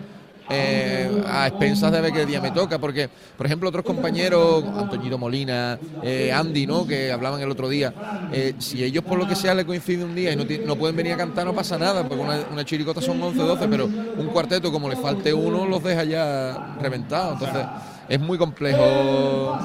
eh, 0.50 1.24
a 1.28 1.48
expensas 1.48 1.92
de 1.92 2.02
ver 2.02 2.14
qué 2.14 2.26
día 2.26 2.40
me 2.40 2.52
toca, 2.52 2.78
porque, 2.78 3.10
por 3.38 3.46
ejemplo, 3.46 3.70
otros 3.70 3.84
compañeros, 3.84 4.64
Antoñito 4.64 5.18
Molina, 5.18 5.80
eh, 6.04 6.32
Andy, 6.32 6.68
¿no? 6.68 6.86
que 6.86 7.12
hablaban 7.12 7.42
el 7.42 7.50
otro 7.50 7.68
día, 7.68 7.94
eh, 8.32 8.54
si 8.60 8.84
ellos 8.84 9.04
por 9.04 9.18
lo 9.18 9.28
que 9.28 9.36
sea 9.36 9.56
le 9.56 9.66
coincide 9.66 10.04
un 10.04 10.14
día 10.14 10.34
y 10.34 10.36
no, 10.36 10.46
no 10.66 10.76
pueden 10.76 10.96
venir 10.96 11.14
a 11.14 11.18
cantar, 11.18 11.46
no 11.46 11.54
pasa 11.54 11.80
nada, 11.80 12.08
porque 12.08 12.24
una, 12.24 12.40
una 12.52 12.64
chiricota 12.64 13.02
son 13.02 13.22
11, 13.22 13.40
12, 13.40 13.68
pero 13.68 13.86
un 13.86 14.28
cuarteto, 14.28 14.72
como 14.72 14.88
le 14.88 14.96
falte 14.96 15.34
uno, 15.34 15.66
los 15.66 15.84
deja 15.84 16.04
ya 16.04 16.78
reventados. 16.80 17.40
Entonces, 17.40 17.66
es 18.08 18.20
muy 18.20 18.38
complejo. 18.38 19.58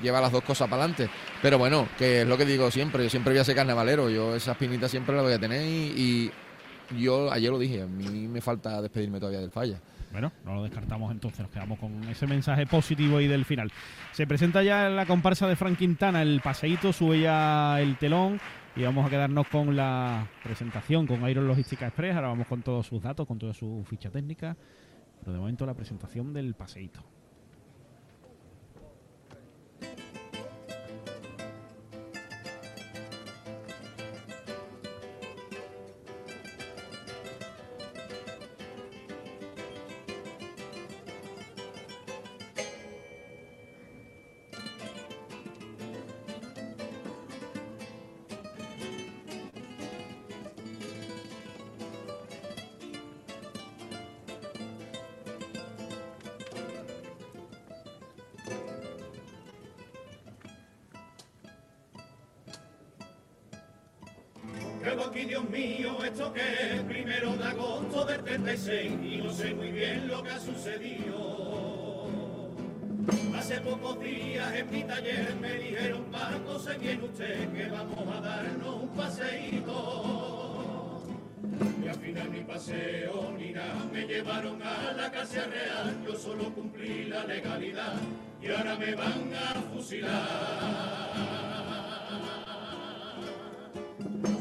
llevar 0.00 0.22
las 0.22 0.30
dos 0.30 0.44
cosas 0.44 0.68
para 0.68 0.84
adelante. 0.84 1.10
Pero 1.42 1.58
bueno, 1.58 1.88
que 1.98 2.22
es 2.22 2.28
lo 2.28 2.36
que 2.36 2.44
digo 2.44 2.70
siempre, 2.70 3.02
yo 3.02 3.10
siempre 3.10 3.32
voy 3.32 3.40
a 3.40 3.44
ser 3.44 3.56
carnavalero, 3.56 4.08
yo 4.08 4.36
esa 4.36 4.52
espinita 4.52 4.88
siempre 4.88 5.16
la 5.16 5.22
voy 5.22 5.32
a 5.32 5.40
tener 5.40 5.62
y 5.64 6.30
yo 6.96 7.30
ayer 7.32 7.50
lo 7.50 7.58
dije, 7.58 7.82
a 7.82 7.86
mí 7.86 8.28
me 8.28 8.40
falta 8.40 8.80
despedirme 8.80 9.18
todavía 9.18 9.40
del 9.40 9.50
falla. 9.50 9.80
Bueno, 10.10 10.32
no 10.44 10.54
lo 10.54 10.62
descartamos 10.62 11.12
entonces, 11.12 11.40
nos 11.40 11.50
quedamos 11.50 11.78
con 11.78 12.02
ese 12.04 12.26
mensaje 12.26 12.66
positivo 12.66 13.20
y 13.20 13.26
del 13.26 13.44
final. 13.44 13.70
Se 14.12 14.26
presenta 14.26 14.62
ya 14.62 14.88
la 14.88 15.04
comparsa 15.04 15.46
de 15.46 15.56
Frank 15.56 15.76
Quintana, 15.76 16.22
el 16.22 16.40
paseíto, 16.40 16.92
sube 16.92 17.20
ya 17.20 17.80
el 17.80 17.98
telón 17.98 18.40
y 18.74 18.82
vamos 18.82 19.06
a 19.06 19.10
quedarnos 19.10 19.46
con 19.48 19.76
la 19.76 20.26
presentación 20.42 21.06
con 21.06 21.28
Iron 21.28 21.46
Logística 21.46 21.86
Express. 21.86 22.14
Ahora 22.14 22.28
vamos 22.28 22.46
con 22.46 22.62
todos 22.62 22.86
sus 22.86 23.02
datos, 23.02 23.26
con 23.26 23.38
toda 23.38 23.52
su 23.52 23.84
ficha 23.88 24.10
técnica, 24.10 24.56
pero 25.20 25.32
de 25.32 25.38
momento 25.38 25.66
la 25.66 25.74
presentación 25.74 26.32
del 26.32 26.54
paseíto. 26.54 27.04
Y 81.82 81.88
al 81.88 81.96
final 81.96 82.30
mi 82.30 82.40
paseo 82.42 83.34
ni 83.38 83.52
nada, 83.52 83.84
me 83.92 84.06
llevaron 84.06 84.62
a 84.62 84.92
la 84.92 85.10
Casa 85.10 85.46
Real, 85.46 85.96
yo 86.04 86.14
solo 86.16 86.52
cumplí 86.54 87.04
la 87.04 87.24
legalidad 87.24 87.94
y 88.42 88.50
ahora 88.50 88.76
me 88.76 88.94
van 88.94 89.32
a 89.34 89.54
fusilar. 89.72 90.28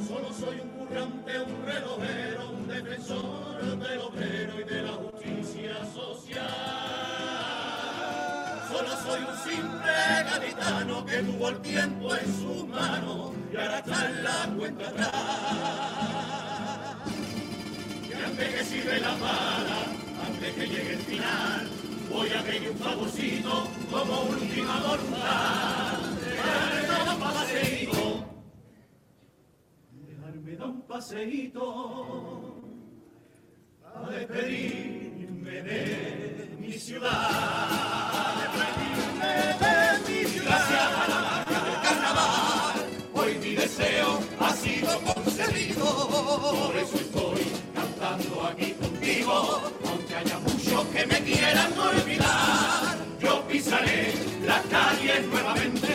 Solo 0.08 0.34
soy 0.34 0.60
un 0.60 0.70
currante, 0.70 1.40
un 1.42 1.66
relojero, 1.66 2.52
un 2.52 2.68
defensor 2.68 3.78
del 3.78 4.00
obrero 4.00 4.60
y 4.60 4.64
de 4.64 4.82
la 4.82 4.94
justicia 4.94 5.86
social. 5.94 6.97
Solo 8.78 8.96
soy 8.98 9.22
un 9.24 9.38
simple 9.38 9.92
gaditano 10.30 11.04
que 11.04 11.18
tuvo 11.24 11.50
el 11.50 11.60
tiempo 11.62 12.14
en 12.14 12.26
sus 12.26 12.68
manos 12.68 13.32
y 13.52 13.58
ahora 13.58 13.80
está 13.80 14.10
la 14.10 14.54
cuenta 14.56 14.90
atrás. 14.90 15.14
Antes 18.24 18.50
que 18.54 18.64
sirve 18.64 19.00
la 19.00 19.14
bala, 19.14 19.84
antes 20.28 20.54
que 20.54 20.68
llegue 20.68 20.94
el 20.94 21.00
final, 21.00 21.68
voy 22.12 22.30
a 22.30 22.44
pedir 22.44 22.70
un 22.70 22.78
favorcito 22.78 23.68
como 23.90 24.22
última 24.26 24.80
voluntad. 24.82 25.98
Dejarme 26.24 26.88
dar 26.88 27.16
un 27.16 27.20
paseíto, 27.20 28.26
dejarme 29.92 30.56
dar 30.56 30.68
un 30.68 30.82
paseíto, 30.84 32.54
a 33.84 34.02
de 35.48 36.48
mi 36.60 36.74
ciudad. 36.74 37.30
De 38.44 38.50
mi. 38.80 38.88
Gracias 40.44 40.80
a 40.80 41.08
la 41.10 41.20
magia 41.22 41.60
del 41.60 41.82
carnaval, 41.82 42.86
hoy 43.14 43.38
mi 43.40 43.56
deseo 43.56 44.20
ha 44.40 44.54
sido 44.54 45.00
concedido. 45.02 45.86
Por 46.68 46.76
eso 46.78 46.96
estoy 46.96 47.46
cantando 47.76 48.46
aquí 48.46 48.72
contigo, 48.74 49.62
aunque 49.86 50.16
haya 50.16 50.40
muchos 50.40 50.86
que 50.88 51.06
me 51.06 51.22
quieran 51.22 51.78
olvidar. 51.78 52.98
Yo 53.20 53.46
pisaré 53.48 54.14
las 54.46 54.62
calles 54.68 55.26
nuevamente, 55.28 55.94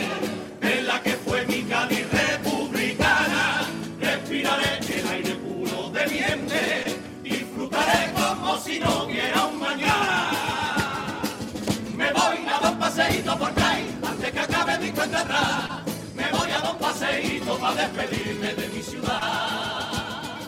en 0.61 0.87
la 0.87 1.01
que 1.01 1.11
fue 1.11 1.45
mi 1.47 1.63
republicana. 1.63 3.67
Respiraré 3.99 4.79
el 4.99 5.07
aire 5.07 5.35
puro 5.35 5.89
de 5.89 6.05
viente, 6.05 6.85
disfrutaré 7.23 8.11
como 8.13 8.57
si 8.59 8.79
no 8.79 9.07
paseíto 12.93 13.37
por 13.39 13.51
ahí, 13.59 13.99
antes 14.07 14.31
que 14.31 14.39
acabe 14.39 14.77
mi 14.77 14.91
cuenta 14.91 15.21
atrás. 15.21 15.81
Me 16.15 16.29
voy 16.31 16.51
a 16.51 16.59
dar 16.59 16.73
un 16.73 16.77
paseíto 16.77 17.57
para 17.57 17.87
despedirme 17.87 18.53
de 18.53 18.67
mi 18.69 18.81
ciudad. 18.83 20.39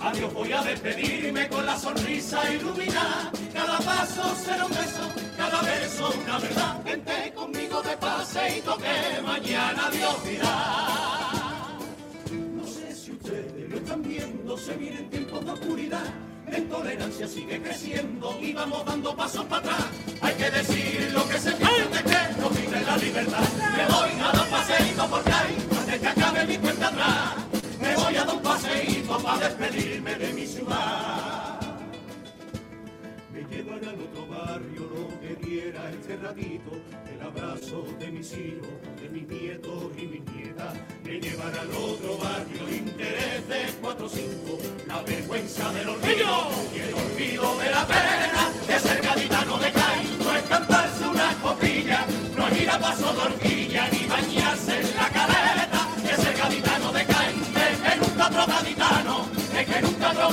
Adiós, 0.00 0.34
voy 0.34 0.52
a 0.52 0.62
despedirme 0.62 1.48
con 1.48 1.64
la 1.64 1.78
sonrisa 1.78 2.52
iluminada. 2.52 3.32
Cada 3.54 3.78
paso 3.78 4.34
será 4.44 4.66
un 4.66 4.72
beso, 4.72 5.10
cada 5.38 5.62
verso 5.62 6.14
una 6.22 6.38
verdad. 6.38 6.84
Vente 6.84 7.32
conmigo 7.34 7.82
de 7.82 7.96
paseíto 7.96 8.76
que 8.76 9.22
mañana 9.22 9.88
Dios 9.90 10.24
dirá. 10.24 11.78
No 12.30 12.66
sé 12.66 12.94
si 12.94 13.12
ustedes 13.12 13.70
lo 13.70 13.76
están 13.78 14.02
viendo, 14.02 14.58
se 14.58 14.76
vienen 14.76 15.08
tiempos 15.08 15.44
de 15.46 15.50
oscuridad. 15.50 16.31
La 16.52 16.58
intolerancia 16.58 17.26
sigue 17.26 17.62
creciendo 17.62 18.38
y 18.38 18.52
vamos 18.52 18.84
dando 18.84 19.16
pasos 19.16 19.42
para 19.46 19.62
atrás. 19.62 19.86
Hay 20.20 20.34
que 20.34 20.50
decir 20.50 21.10
lo 21.14 21.26
que 21.26 21.38
se 21.38 21.50
de 21.50 21.56
que 21.56 22.40
nos 22.40 22.60
vive 22.60 22.80
la 22.82 22.96
libertad. 22.98 23.48
Me 23.74 23.86
voy 23.86 24.10
a 24.20 24.32
dar 24.32 24.50
paseíto 24.50 25.06
por 25.08 25.32
ahí 25.32 25.56
antes 25.78 25.98
que 25.98 26.08
acabe 26.08 26.46
mi 26.46 26.58
cuenta 26.58 26.88
atrás. 26.88 27.34
Me 27.80 27.96
voy 27.96 28.16
a 28.16 28.24
dar 28.26 28.36
un 28.36 28.42
paseíto 28.42 29.18
para 29.22 29.48
despedirme 29.48 30.14
de 30.14 30.32
mi 30.34 30.46
ciudad. 30.46 31.58
Me 33.32 33.44
llevan 33.44 33.84
al 33.88 34.02
otro 34.02 34.26
barrio 34.26 34.90
lo 34.94 35.20
que 35.20 35.34
diera 35.46 35.90
este 35.90 36.16
ratito, 36.18 36.70
el 37.14 37.22
abrazo 37.22 37.86
de 37.98 38.10
mis 38.10 38.30
hijos, 38.34 38.68
nietos 39.32 39.84
y 39.96 40.06
mis 40.06 40.24
nietas. 40.32 40.74
Me 41.04 41.20
llevan 41.20 41.54
al 41.54 41.70
otro 41.70 42.18
barrio 42.18 42.68
interés 42.68 43.48
de 43.48 43.72
cuatro 43.80 44.06
o 44.06 44.08
cinco, 44.08 44.58
la 44.86 45.02
vergüenza 45.02 45.72
del 45.72 45.88
olvido 45.88 46.50
y 46.74 46.78
el 46.78 46.94
olvido 46.94 47.58
de 47.58 47.70
la 47.70 47.86
pena 47.86 48.50
de 48.66 48.78
ser 48.78 49.02
gaditano 49.02 49.58
de 49.58 49.72
Cádiz. 49.72 50.10
No 50.18 50.36
es 50.36 50.42
cantarse 50.44 51.08
una 51.08 51.34
copilla, 51.42 52.06
no 52.36 52.48
es 52.48 52.60
ir 52.60 52.70
a 52.70 52.78
paso 52.78 53.12
de 53.12 53.20
horquilla, 53.20 53.88
ni 53.90 54.06
bañarse 54.06 54.80
en 54.80 54.96
la 54.96 55.08
caleta, 55.08 55.88
de 56.02 56.22
ser 56.22 56.36
gaditano 56.36 56.92
de 56.92 57.04
Cádiz. 57.06 57.42
Es 57.56 57.78
que 57.78 57.96
nunca 58.00 58.26
otro 58.26 58.46
gaditano, 58.46 59.26
es 59.58 59.66
que 59.66 59.82
nunca 59.82 60.10
otro 60.10 60.30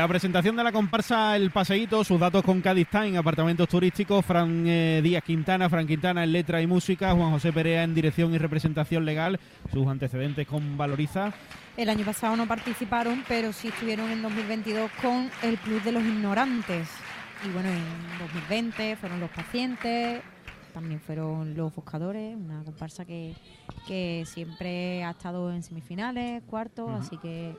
La 0.00 0.08
presentación 0.08 0.56
de 0.56 0.64
la 0.64 0.72
comparsa 0.72 1.36
El 1.36 1.50
Paseíto, 1.50 2.02
sus 2.04 2.18
datos 2.18 2.42
con 2.42 2.62
Cádiz 2.62 2.88
Time, 2.88 3.18
apartamentos 3.18 3.68
turísticos, 3.68 4.24
Fran 4.24 4.64
eh, 4.66 5.02
Díaz 5.04 5.22
Quintana, 5.22 5.68
Fran 5.68 5.86
Quintana 5.86 6.24
en 6.24 6.32
letra 6.32 6.62
y 6.62 6.66
música, 6.66 7.12
Juan 7.12 7.32
José 7.32 7.52
Perea 7.52 7.84
en 7.84 7.94
dirección 7.94 8.32
y 8.32 8.38
representación 8.38 9.04
legal, 9.04 9.38
sus 9.70 9.86
antecedentes 9.86 10.46
con 10.46 10.78
Valoriza. 10.78 11.34
El 11.76 11.90
año 11.90 12.06
pasado 12.06 12.34
no 12.34 12.48
participaron, 12.48 13.24
pero 13.28 13.52
sí 13.52 13.68
estuvieron 13.68 14.10
en 14.10 14.22
2022 14.22 14.90
con 15.02 15.30
el 15.42 15.58
Club 15.58 15.82
de 15.82 15.92
los 15.92 16.02
Ignorantes. 16.02 16.88
Y 17.46 17.50
bueno, 17.50 17.68
en 17.68 18.18
2020 18.20 18.96
fueron 18.96 19.20
los 19.20 19.28
pacientes, 19.28 20.22
también 20.72 21.02
fueron 21.02 21.54
los 21.54 21.74
buscadores, 21.74 22.34
una 22.36 22.64
comparsa 22.64 23.04
que, 23.04 23.34
que 23.86 24.24
siempre 24.24 25.04
ha 25.04 25.10
estado 25.10 25.52
en 25.52 25.62
semifinales, 25.62 26.42
cuartos, 26.44 26.88
así 26.90 27.18
que 27.18 27.54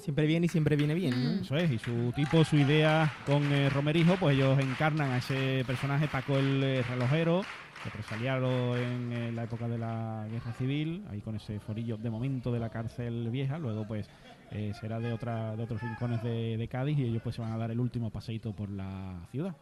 Siempre 0.00 0.26
viene 0.26 0.46
y 0.46 0.48
siempre 0.48 0.76
viene 0.76 0.94
bien, 0.94 1.22
¿no? 1.22 1.42
Eso 1.42 1.56
es, 1.56 1.70
y 1.70 1.78
su 1.78 2.12
tipo, 2.12 2.44
su 2.44 2.56
idea 2.56 3.12
con 3.26 3.42
eh, 3.52 3.68
Romerijo, 3.70 4.16
pues 4.16 4.36
ellos 4.36 4.58
encarnan 4.58 5.10
a 5.10 5.18
ese 5.18 5.64
personaje 5.66 6.08
Paco 6.08 6.38
el 6.38 6.62
eh, 6.62 6.82
relojero, 6.82 7.42
represaliado 7.84 8.76
en 8.76 9.12
eh, 9.12 9.32
la 9.32 9.44
época 9.44 9.68
de 9.68 9.78
la 9.78 10.26
guerra 10.30 10.52
civil, 10.54 11.04
ahí 11.10 11.20
con 11.20 11.36
ese 11.36 11.60
forillo 11.60 11.96
de 11.96 12.10
momento 12.10 12.52
de 12.52 12.60
la 12.60 12.70
cárcel 12.70 13.30
vieja, 13.30 13.58
luego 13.58 13.86
pues 13.86 14.08
eh, 14.50 14.72
será 14.80 14.98
de 14.98 15.12
otra 15.12 15.56
de 15.56 15.62
otros 15.62 15.80
rincones 15.80 16.22
de, 16.22 16.68
Cádiz 16.70 16.98
y 16.98 17.04
ellos 17.04 17.22
pues 17.22 17.36
se 17.36 17.42
van 17.42 17.52
a 17.52 17.56
dar 17.56 17.70
el 17.70 17.80
último 17.80 18.10
paseíto 18.10 18.52
por 18.52 18.70
la 18.70 19.26
ciudad. 19.30 19.56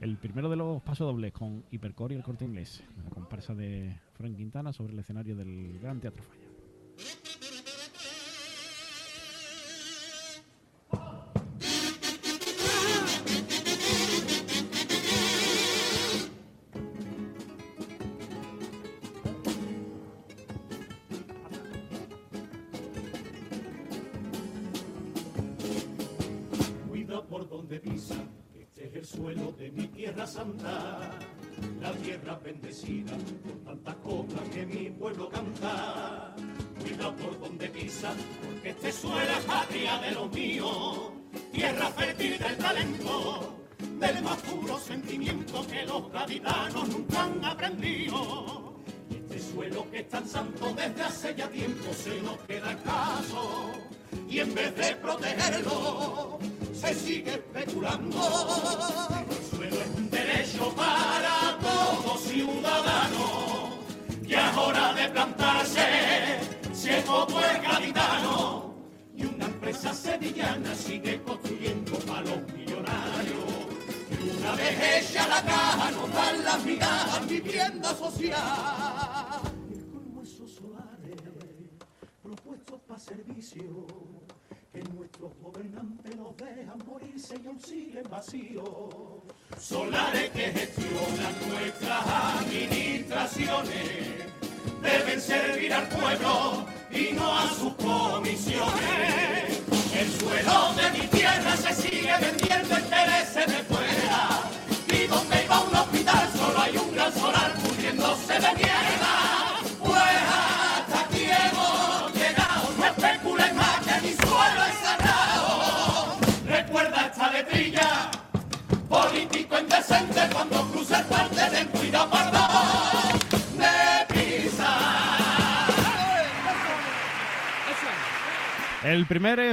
El 0.00 0.16
primero 0.18 0.50
de 0.50 0.56
los 0.56 0.82
pasodobles 0.82 1.32
con 1.32 1.64
Hipercor 1.70 2.12
y 2.12 2.16
el 2.16 2.22
corte 2.22 2.44
inglés, 2.44 2.82
la 3.04 3.10
comparsa 3.10 3.54
de 3.54 3.96
Frank 4.14 4.36
Quintana 4.36 4.72
sobre 4.72 4.92
el 4.92 4.98
escenario 4.98 5.36
del 5.36 5.78
Gran 5.80 6.00
Teatro 6.00 6.22
Falla. 6.22 7.41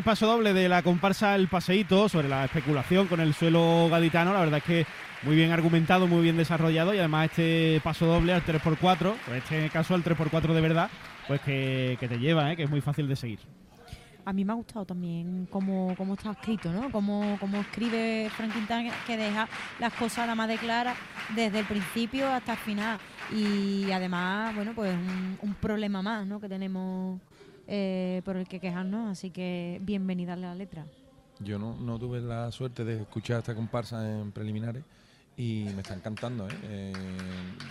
Paso 0.09 0.25
doble 0.25 0.53
de 0.53 0.67
la 0.67 0.81
comparsa 0.81 1.35
El 1.35 1.49
Paseíto 1.49 2.09
sobre 2.09 2.27
la 2.27 2.43
especulación 2.45 3.05
con 3.05 3.19
el 3.19 3.35
suelo 3.35 3.89
gaditano, 3.91 4.33
la 4.33 4.39
verdad 4.39 4.57
es 4.57 4.63
que 4.63 4.85
muy 5.21 5.35
bien 5.35 5.51
argumentado, 5.51 6.07
muy 6.07 6.23
bien 6.23 6.35
desarrollado 6.35 6.95
y 6.95 6.97
además 6.97 7.25
este 7.25 7.79
paso 7.83 8.07
doble 8.07 8.33
al 8.33 8.43
3x4, 8.43 9.13
en 9.27 9.35
este 9.35 9.69
caso 9.69 9.93
al 9.93 10.03
3x4 10.03 10.51
de 10.51 10.61
verdad, 10.61 10.89
pues 11.27 11.41
que, 11.41 11.95
te 11.99 12.17
lleva, 12.17 12.51
¿eh? 12.51 12.55
que 12.55 12.63
es 12.63 12.69
muy 12.71 12.81
fácil 12.81 13.07
de 13.07 13.15
seguir. 13.15 13.37
A 14.25 14.33
mí 14.33 14.43
me 14.43 14.51
ha 14.51 14.55
gustado 14.55 14.83
también 14.83 15.47
cómo, 15.51 15.93
cómo 15.95 16.15
está 16.15 16.31
escrito, 16.31 16.71
¿no? 16.71 16.91
Cómo, 16.91 17.37
cómo 17.39 17.57
escribe 17.57 18.31
Frank 18.35 18.51
Quintana, 18.51 18.91
que 19.05 19.15
deja 19.15 19.47
las 19.79 19.93
cosas 19.93 20.25
nada 20.25 20.33
más 20.33 20.47
de 20.47 20.57
claras 20.57 20.97
desde 21.35 21.59
el 21.59 21.65
principio 21.67 22.27
hasta 22.27 22.53
el 22.53 22.57
final. 22.57 22.97
Y 23.31 23.91
además, 23.91 24.55
bueno, 24.55 24.71
pues 24.73 24.91
un, 24.91 25.37
un 25.39 25.53
problema 25.53 26.01
más, 26.01 26.25
¿no? 26.25 26.39
Que 26.39 26.49
tenemos 26.49 27.21
eh, 27.69 28.21
por 28.25 28.35
el 28.35 28.47
que 28.47 28.59
quejarnos. 28.59 29.09
Así 29.11 29.29
que 29.29 29.79
bienvenida 29.83 30.33
a 30.33 30.37
la 30.37 30.55
letra. 30.55 30.85
Yo 31.39 31.57
no, 31.57 31.75
no 31.75 31.97
tuve 31.97 32.19
la 32.19 32.51
suerte 32.51 32.83
de 32.83 33.01
escuchar 33.01 33.39
esta 33.39 33.55
comparsa 33.55 34.19
en 34.19 34.31
preliminares 34.33 34.83
y 35.37 35.67
me 35.73 35.81
está 35.81 35.93
encantando. 35.93 36.45
¿eh? 36.49 36.51
Eh, 36.63 36.93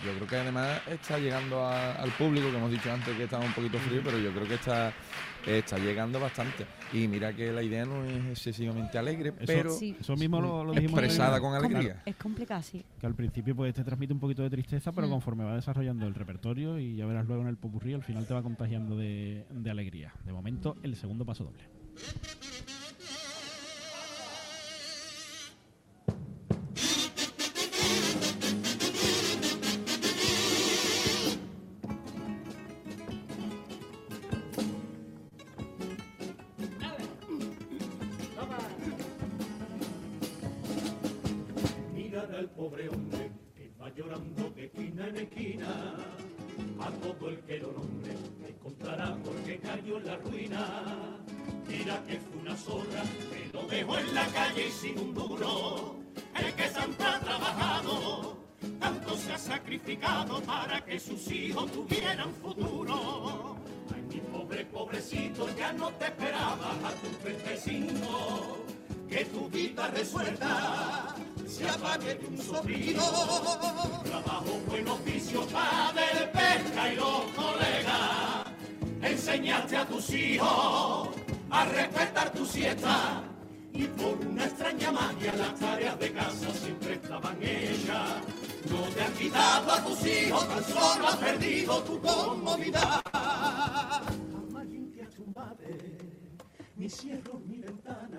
yo 0.03 0.13
creo 0.15 0.27
que 0.27 0.35
además 0.37 0.81
está 0.87 1.19
llegando 1.19 1.63
a- 1.63 1.93
al 1.93 2.09
público, 2.13 2.49
que 2.49 2.57
hemos 2.57 2.71
dicho 2.71 2.91
antes 2.91 3.15
que 3.15 3.25
estaba 3.25 3.45
un 3.45 3.53
poquito 3.53 3.77
frío, 3.77 4.01
pero 4.03 4.17
yo 4.17 4.31
creo 4.31 4.47
que 4.47 4.55
está, 4.55 4.91
está 5.45 5.77
llegando 5.77 6.19
bastante. 6.19 6.65
Y 6.93 7.07
mira 7.07 7.33
que 7.33 7.51
la 7.51 7.61
idea 7.63 7.85
no 7.85 8.03
es 8.03 8.25
excesivamente 8.31 8.97
alegre, 8.97 9.29
Eso- 9.29 9.37
pero 9.45 9.71
Sí. 9.71 9.95
eso 9.99 10.15
mismo 10.15 10.41
lo- 10.41 10.63
lo 10.63 10.73
dijimos 10.73 10.99
expresada 10.99 11.39
con 11.39 11.51
Claro. 11.51 11.65
alegría. 11.67 12.01
Es 12.05 12.15
complicado, 12.15 12.61
sí. 12.61 12.83
Que 12.99 13.05
al 13.07 13.15
principio 13.15 13.55
pues 13.55 13.73
te 13.73 13.83
transmite 13.83 14.13
un 14.13 14.19
poquito 14.19 14.41
de 14.43 14.49
tristeza, 14.49 14.91
pero 14.91 15.07
Mm. 15.07 15.11
conforme 15.11 15.43
va 15.43 15.55
desarrollando 15.55 16.07
el 16.07 16.15
repertorio 16.15 16.79
y 16.79 16.95
ya 16.95 17.05
verás 17.05 17.25
luego 17.27 17.41
en 17.43 17.47
el 17.49 17.57
popurrí, 17.57 17.93
al 17.93 18.03
final 18.03 18.25
te 18.25 18.33
va 18.33 18.41
contagiando 18.43 18.95
de, 18.97 19.45
de 19.49 19.69
alegría. 19.69 20.13
De 20.25 20.33
momento, 20.33 20.75
el 20.83 20.95
segundo 20.95 21.25
paso 21.25 21.43
doble. 21.45 21.63
La 50.05 50.15
ruina. 50.17 51.19
Mira 51.67 52.03
que 52.07 52.19
fue 52.19 52.41
una 52.41 52.55
zorra 52.55 53.03
que 53.31 53.49
lo 53.53 53.67
dejó 53.67 53.97
en 53.97 54.15
la 54.15 54.25
calle 54.27 54.67
y 54.67 54.71
sin 54.71 54.99
un 54.99 55.13
duro. 55.13 55.95
El 56.35 56.53
que 56.53 56.69
siempre 56.69 57.05
ha 57.05 57.19
trabajado, 57.19 58.37
tanto 58.79 59.17
se 59.17 59.33
ha 59.33 59.37
sacrificado 59.37 60.41
para 60.41 60.83
que 60.83 60.99
sus 60.99 61.31
hijos 61.31 61.71
tuvieran 61.71 62.33
futuro. 62.35 63.57
Ay, 63.93 64.01
mi 64.13 64.19
pobre 64.21 64.65
pobrecito, 64.65 65.47
ya 65.55 65.73
no 65.73 65.89
te 65.93 66.05
esperaba 66.05 66.71
a 66.83 66.91
tus 67.01 67.17
35 67.19 68.65
que 69.09 69.25
tu 69.25 69.49
vida 69.49 69.87
resuelta 69.87 71.15
se 71.47 71.67
apague 71.67 72.15
de 72.15 72.27
un 72.27 72.37
soplido. 72.37 73.01
Trabajo, 74.03 74.59
buen 74.67 74.87
oficio, 74.87 75.41
padre, 75.47 76.29
pesca 76.31 76.93
y 76.93 76.95
los 76.95 77.21
colegas. 77.35 78.38
Enseñaste 79.01 79.77
a 79.77 79.85
tus 79.85 80.09
hijos 80.11 81.09
a 81.49 81.65
respetar 81.65 82.31
tu 82.31 82.45
siesta. 82.45 83.23
Y 83.73 83.85
por 83.85 84.17
una 84.25 84.45
extraña 84.45 84.91
magia 84.91 85.33
las 85.35 85.55
tareas 85.59 85.99
de 85.99 86.11
casa 86.11 86.51
siempre 86.53 86.93
estaban 86.95 87.37
hechas. 87.41 88.21
No 88.69 88.81
te 88.93 89.01
han 89.01 89.13
quitado 89.13 89.71
a 89.71 89.85
tus 89.85 90.05
hijos, 90.05 90.47
tan 90.47 90.63
solo 90.63 91.07
has 91.07 91.15
perdido 91.17 91.81
tu 91.83 92.01
comodidad. 92.01 93.01
Jamás 93.13 94.65
limpias 94.65 95.09
tu 95.11 95.25
madre, 95.27 95.97
ni 96.75 96.89
cierro 96.89 97.39
mi 97.47 97.59
ventana. 97.59 98.17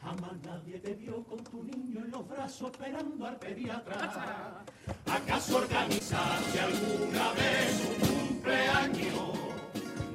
Jamás 0.00 0.32
nadie 0.42 0.78
te 0.78 0.94
vio 0.94 1.22
con 1.24 1.44
tu 1.44 1.62
niño 1.64 2.04
en 2.04 2.10
los 2.10 2.26
brazos 2.26 2.70
esperando 2.70 3.26
al 3.26 3.36
pediatra. 3.36 4.64
¿Acaso 5.06 5.58
organizaste 5.58 6.60
alguna 6.60 7.32
vez 7.32 7.84
un 7.86 8.28
cumpleaños? 8.28 9.37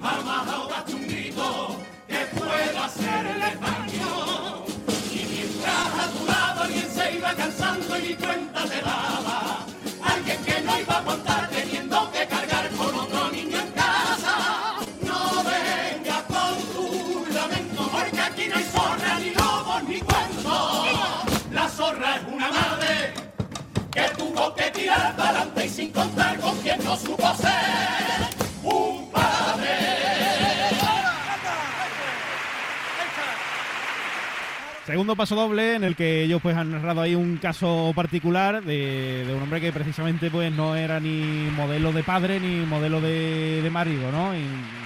Jamás 0.03 0.47
ahogaste 0.49 0.95
un 0.95 1.07
grito 1.07 1.79
que 2.09 2.19
pueda 2.37 2.85
hacerle 2.85 3.57
daño. 3.61 4.65
Y 5.09 5.25
mientras 5.31 5.87
a 6.03 6.07
tu 6.11 6.25
lado 6.25 6.63
alguien 6.63 6.89
se 6.91 7.15
iba 7.15 7.33
cansando 7.33 7.97
y 7.99 8.01
ni 8.01 8.13
cuenta 8.15 8.65
te 8.65 8.81
daba. 8.81 9.65
Alguien 10.03 10.43
que 10.43 10.61
no 10.61 10.77
iba 10.77 10.93
a 10.93 10.97
aguantar 10.97 11.49
teniendo 11.49 12.11
que 12.11 12.27
cargar 12.27 12.69
con 12.71 12.93
otro 12.95 13.31
niño 13.31 13.57
en 13.57 13.71
casa. 13.71 14.35
No 15.01 15.41
vengas 15.41 16.23
con 16.23 16.53
tu 16.73 17.33
lamento, 17.33 17.89
porque 17.89 18.19
aquí 18.19 18.47
no 18.49 18.57
hay 18.57 18.63
zorra, 18.65 19.19
ni 19.19 19.29
lobos, 19.29 19.83
ni 19.83 19.99
cuentos. 20.01 20.87
La 21.49 21.69
zorra 21.69 22.17
es 22.17 22.23
una 22.27 22.51
madre 22.51 23.13
que 23.89 24.09
tuvo 24.17 24.53
que 24.53 24.69
tirar 24.71 25.15
para 25.15 25.29
adelante 25.29 25.65
y 25.65 25.69
sin 25.69 25.93
contar 25.93 26.37
con 26.41 26.57
quien 26.57 26.83
no 26.83 26.97
supo 26.97 27.33
ser 27.35 28.32
Segundo 34.93 35.15
paso 35.15 35.33
doble 35.35 35.73
en 35.73 35.83
el 35.83 35.95
que 35.95 36.21
ellos 36.21 36.39
pues 36.39 36.55
han 36.55 36.69
narrado 36.69 37.01
ahí 37.01 37.15
un 37.15 37.37
caso 37.37 37.91
particular 37.95 38.63
de, 38.63 39.23
de 39.25 39.33
un 39.33 39.41
hombre 39.41 39.59
que 39.59 39.71
precisamente 39.71 40.29
pues 40.29 40.51
no 40.53 40.75
era 40.75 40.99
ni 40.99 41.49
modelo 41.57 41.91
de 41.91 42.03
padre 42.03 42.39
ni 42.39 42.63
modelo 42.63 43.01
de, 43.01 43.63
de 43.63 43.69
marido, 43.71 44.11
¿no? 44.11 44.35
Y 44.35 44.41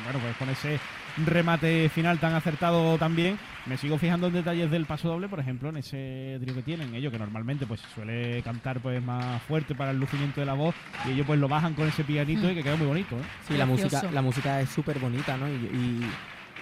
bueno, 0.06 0.20
pues 0.24 0.38
con 0.38 0.48
ese 0.48 0.80
remate 1.26 1.90
final 1.90 2.20
tan 2.20 2.34
acertado 2.36 2.98
también, 2.98 3.38
me 3.66 3.76
sigo 3.76 3.98
fijando 3.98 4.28
en 4.28 4.34
detalles 4.36 4.72
del 4.72 4.86
paso 4.86 5.10
doble, 5.10 5.28
por 5.28 5.42
ejemplo, 5.42 5.68
en 5.68 5.76
ese 5.76 6.38
trío 6.42 6.56
que 6.56 6.64
tienen 6.64 6.96
ellos 6.96 7.12
que 7.12 7.20
normalmente 7.20 7.68
pues 7.68 7.82
suele 7.94 8.42
cantar 8.44 8.80
pues 8.80 9.04
más 9.04 9.42
fuerte 9.42 9.76
para 9.76 9.92
el 9.92 10.00
lucimiento 10.00 10.40
de 10.40 10.46
la 10.46 10.54
voz 10.54 10.74
y 11.06 11.12
ellos 11.12 11.28
pues 11.28 11.38
lo 11.38 11.50
bajan 11.50 11.74
con 11.74 11.86
ese 11.86 12.06
pianito 12.06 12.50
y 12.50 12.56
que 12.56 12.64
queda 12.64 12.78
muy 12.78 12.88
bonito, 12.88 13.18
¿eh? 13.18 13.24
Sí, 13.46 13.58
la 13.58 13.66
música, 13.66 14.04
la 14.14 14.22
música 14.22 14.62
es 14.62 14.70
súper 14.70 15.00
bonita, 15.00 15.36
¿no? 15.36 15.50
Y, 15.50 15.52
y- 15.52 16.10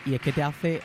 y 0.10 0.14
es 0.16 0.22
que 0.22 0.32
te 0.32 0.42
hace, 0.42 0.82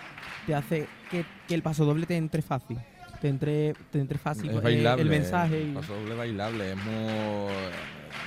te 0.47 0.55
hace 0.55 0.87
que, 1.11 1.25
que 1.49 1.55
el 1.55 1.63
paso 1.63 1.85
doble 1.85 2.07
te 2.07 2.17
entre 2.17 2.43
fácil. 2.43 2.79
Te 3.21 3.29
entre, 3.29 3.75
te 3.91 4.01
entre 4.01 4.17
fácil 4.19 4.49
Es 4.51 4.57
eh, 4.57 4.61
bailable. 4.61 5.03
el 5.03 5.11
mensaje. 5.11 5.63
y- 5.65 5.73
Paso 5.75 5.95
doble 5.95 6.15
bailable. 6.15 6.71
Es 6.73 6.77
muy. 6.77 7.53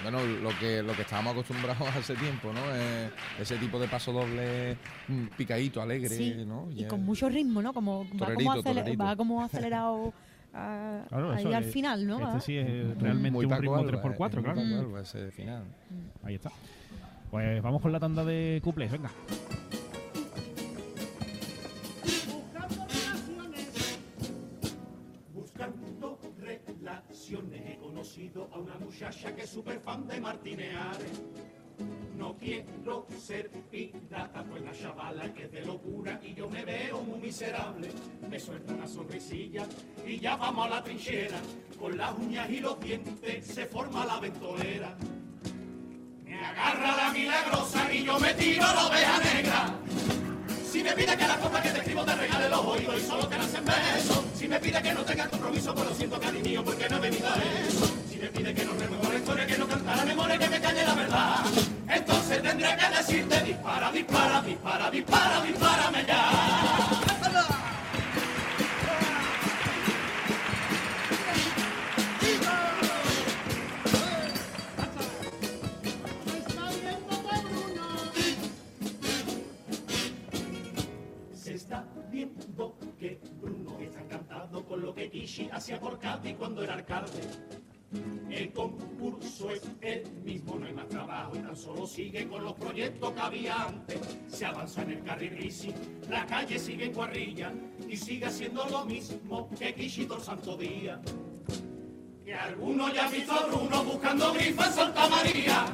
Bueno, 0.04 0.20
lo 0.42 0.50
que, 0.60 0.84
lo 0.84 0.94
que 0.94 1.02
estábamos 1.04 1.32
acostumbrados 1.34 1.88
hace 1.98 2.14
tiempo, 2.16 2.52
¿no? 2.54 2.60
Eh, 2.76 3.10
ese 3.40 3.58
tipo 3.58 3.80
de 3.80 3.88
paso 3.88 4.12
doble 4.12 4.78
mm, 5.08 5.28
picadito, 5.38 5.82
alegre, 5.82 6.10
Sí, 6.10 6.36
¿no? 6.46 6.68
y 6.76 6.84
con 6.86 7.04
mucho 7.06 7.30
ritmo, 7.30 7.62
¿no? 7.62 7.74
Como 7.74 8.04
va, 8.04 8.18
Torerito, 8.18 8.50
como, 8.52 8.54
acele- 8.62 8.64
torerito. 8.82 9.04
va 9.04 9.16
como 9.16 9.42
acelerado 9.44 10.14
ah, 10.54 11.06
Claro, 11.08 11.32
ahí 11.32 11.54
al 11.54 11.64
final, 11.64 12.06
¿no? 12.06 12.16
Este 12.20 12.26
Va. 12.34 12.40
sí 12.42 12.58
es 12.58 12.98
realmente 13.00 13.32
Muy 13.32 13.46
un 13.46 13.52
ritmo 13.62 13.76
Alba, 13.78 13.92
3x4, 14.04 14.28
es 14.28 14.34
muy 14.36 14.44
claro. 14.44 14.80
Alba 14.80 15.02
ese 15.02 15.32
final. 15.32 15.64
Ahí 16.24 16.36
está. 16.36 16.52
Pues 17.32 17.62
vamos 17.64 17.82
con 17.82 17.92
la 17.94 18.00
tanda 18.00 18.24
de 18.26 18.60
cuplés, 18.64 18.92
venga. 18.92 19.10
A 28.36 28.58
una 28.58 28.76
muchacha 28.76 29.36
que 29.36 29.44
es 29.44 29.50
súper 29.50 29.80
fan 29.80 30.08
de 30.08 30.20
Martineares. 30.20 31.22
No 32.18 32.36
quiero 32.36 33.06
ser 33.20 33.50
pirata, 33.70 34.44
pues 34.44 34.64
la 34.64 34.72
chavala 34.72 35.32
que 35.34 35.44
es 35.44 35.52
de 35.52 35.62
locura 35.66 36.20
y 36.24 36.34
yo 36.34 36.50
me 36.50 36.66
veo 36.66 37.02
muy 37.04 37.20
miserable. 37.20 37.90
Me 38.30 38.40
suelta 38.40 38.74
una 38.74 38.88
sonrisilla 38.88 39.68
y 40.06 40.20
ya 40.20 40.36
vamos 40.36 40.66
a 40.66 40.70
la 40.70 40.84
trinchera. 40.84 41.38
Con 41.80 41.96
las 41.96 42.18
uñas 42.18 42.50
y 42.50 42.60
los 42.60 42.80
dientes 42.80 43.46
se 43.46 43.66
forma 43.68 44.06
la 44.06 44.20
ventolera. 44.20 44.96
Me 46.24 46.36
agarra 46.36 46.96
la 46.96 47.12
milagrosa 47.12 47.94
y 47.94 48.04
yo 48.04 48.20
me 48.20 48.34
tiro 48.34 48.64
la 48.64 48.88
oveja 48.88 49.20
negra. 49.20 49.80
Si 50.72 50.84
me 50.84 50.94
pide 50.94 51.16
que 51.16 51.28
la 51.28 51.38
copa 51.38 51.62
que 51.62 51.70
te 51.70 51.78
escribo 51.78 52.04
te 52.04 52.16
regale 52.16 52.50
los 52.50 52.66
oídos 52.66 52.98
y 52.98 53.02
solo 53.02 53.28
te 53.28 53.38
nacen 53.38 53.64
besos. 53.64 54.24
Si 54.34 54.48
me 54.48 54.60
pide 54.60 54.82
que 54.82 54.94
no 54.94 55.06
tenga 55.06 55.30
compromiso, 55.30 55.76
pues 55.76 55.88
lo 55.88 55.96
siento 55.96 56.20
cariño 56.20 56.64
porque 56.64 56.90
no 56.90 56.98
he 56.98 57.00
venido 57.00 57.28
a 57.28 57.36
eso. 57.36 58.03
Pide 58.34 58.54
que 58.54 58.66
no 58.66 58.74
la 58.74 59.16
historia, 59.16 59.46
que 59.46 59.58
no 59.58 59.68
canta 59.68 59.96
la 59.96 60.06
memoria, 60.06 60.38
que 60.38 60.50
me 60.50 60.60
calle 60.60 60.86
la 60.86 60.96
verdad. 60.96 61.46
Entonces 61.88 62.42
tendré 62.42 62.76
que 62.76 62.98
decirte 62.98 63.42
dispara, 63.44 63.92
dispara, 63.92 64.42
dispara, 64.42 64.90
dispara, 64.90 65.42
dispárame 65.42 66.06
ya. 66.06 67.04
Que 83.00 83.20
Bruno 83.42 83.78
está 83.82 84.00
encantado 84.00 84.64
con 84.66 84.82
lo 84.82 84.96
que 84.96 85.10
Kishi 85.10 85.50
hacía 85.52 85.78
por 85.78 86.00
Cádiz 86.00 86.38
cuando 86.38 86.64
era 86.64 86.76
alcalde. 86.76 87.20
El 88.30 88.52
concurso 88.52 89.52
es 89.52 89.62
el 89.82 90.04
mismo, 90.24 90.58
no 90.58 90.66
hay 90.66 90.74
más 90.74 90.88
trabajo 90.88 91.36
y 91.36 91.40
tan 91.40 91.56
solo 91.56 91.86
sigue 91.86 92.28
con 92.28 92.44
los 92.44 92.54
proyectos 92.54 93.12
que 93.14 93.20
había 93.20 93.64
antes. 93.64 94.00
Se 94.28 94.46
avanza 94.46 94.82
en 94.82 94.92
el 94.92 95.04
carril 95.04 95.36
bici, 95.36 95.74
la 96.10 96.26
calle 96.26 96.58
sigue 96.58 96.86
en 96.86 96.94
cuadrilla 96.94 97.52
y 97.88 97.96
sigue 97.96 98.26
haciendo 98.26 98.66
lo 98.66 98.86
mismo 98.86 99.50
que 99.58 99.74
todo 100.08 100.18
el 100.18 100.24
santo 100.24 100.58
día. 100.58 101.00
Que 102.26 102.34
alguno 102.34 102.92
ya 102.94 103.08
visto 103.10 103.34
a 103.34 103.46
Bruno 103.46 103.84
buscando 103.84 104.34
grifa 104.34 104.68
en 104.68 104.74
Santa 104.74 105.10
María. 105.10 105.66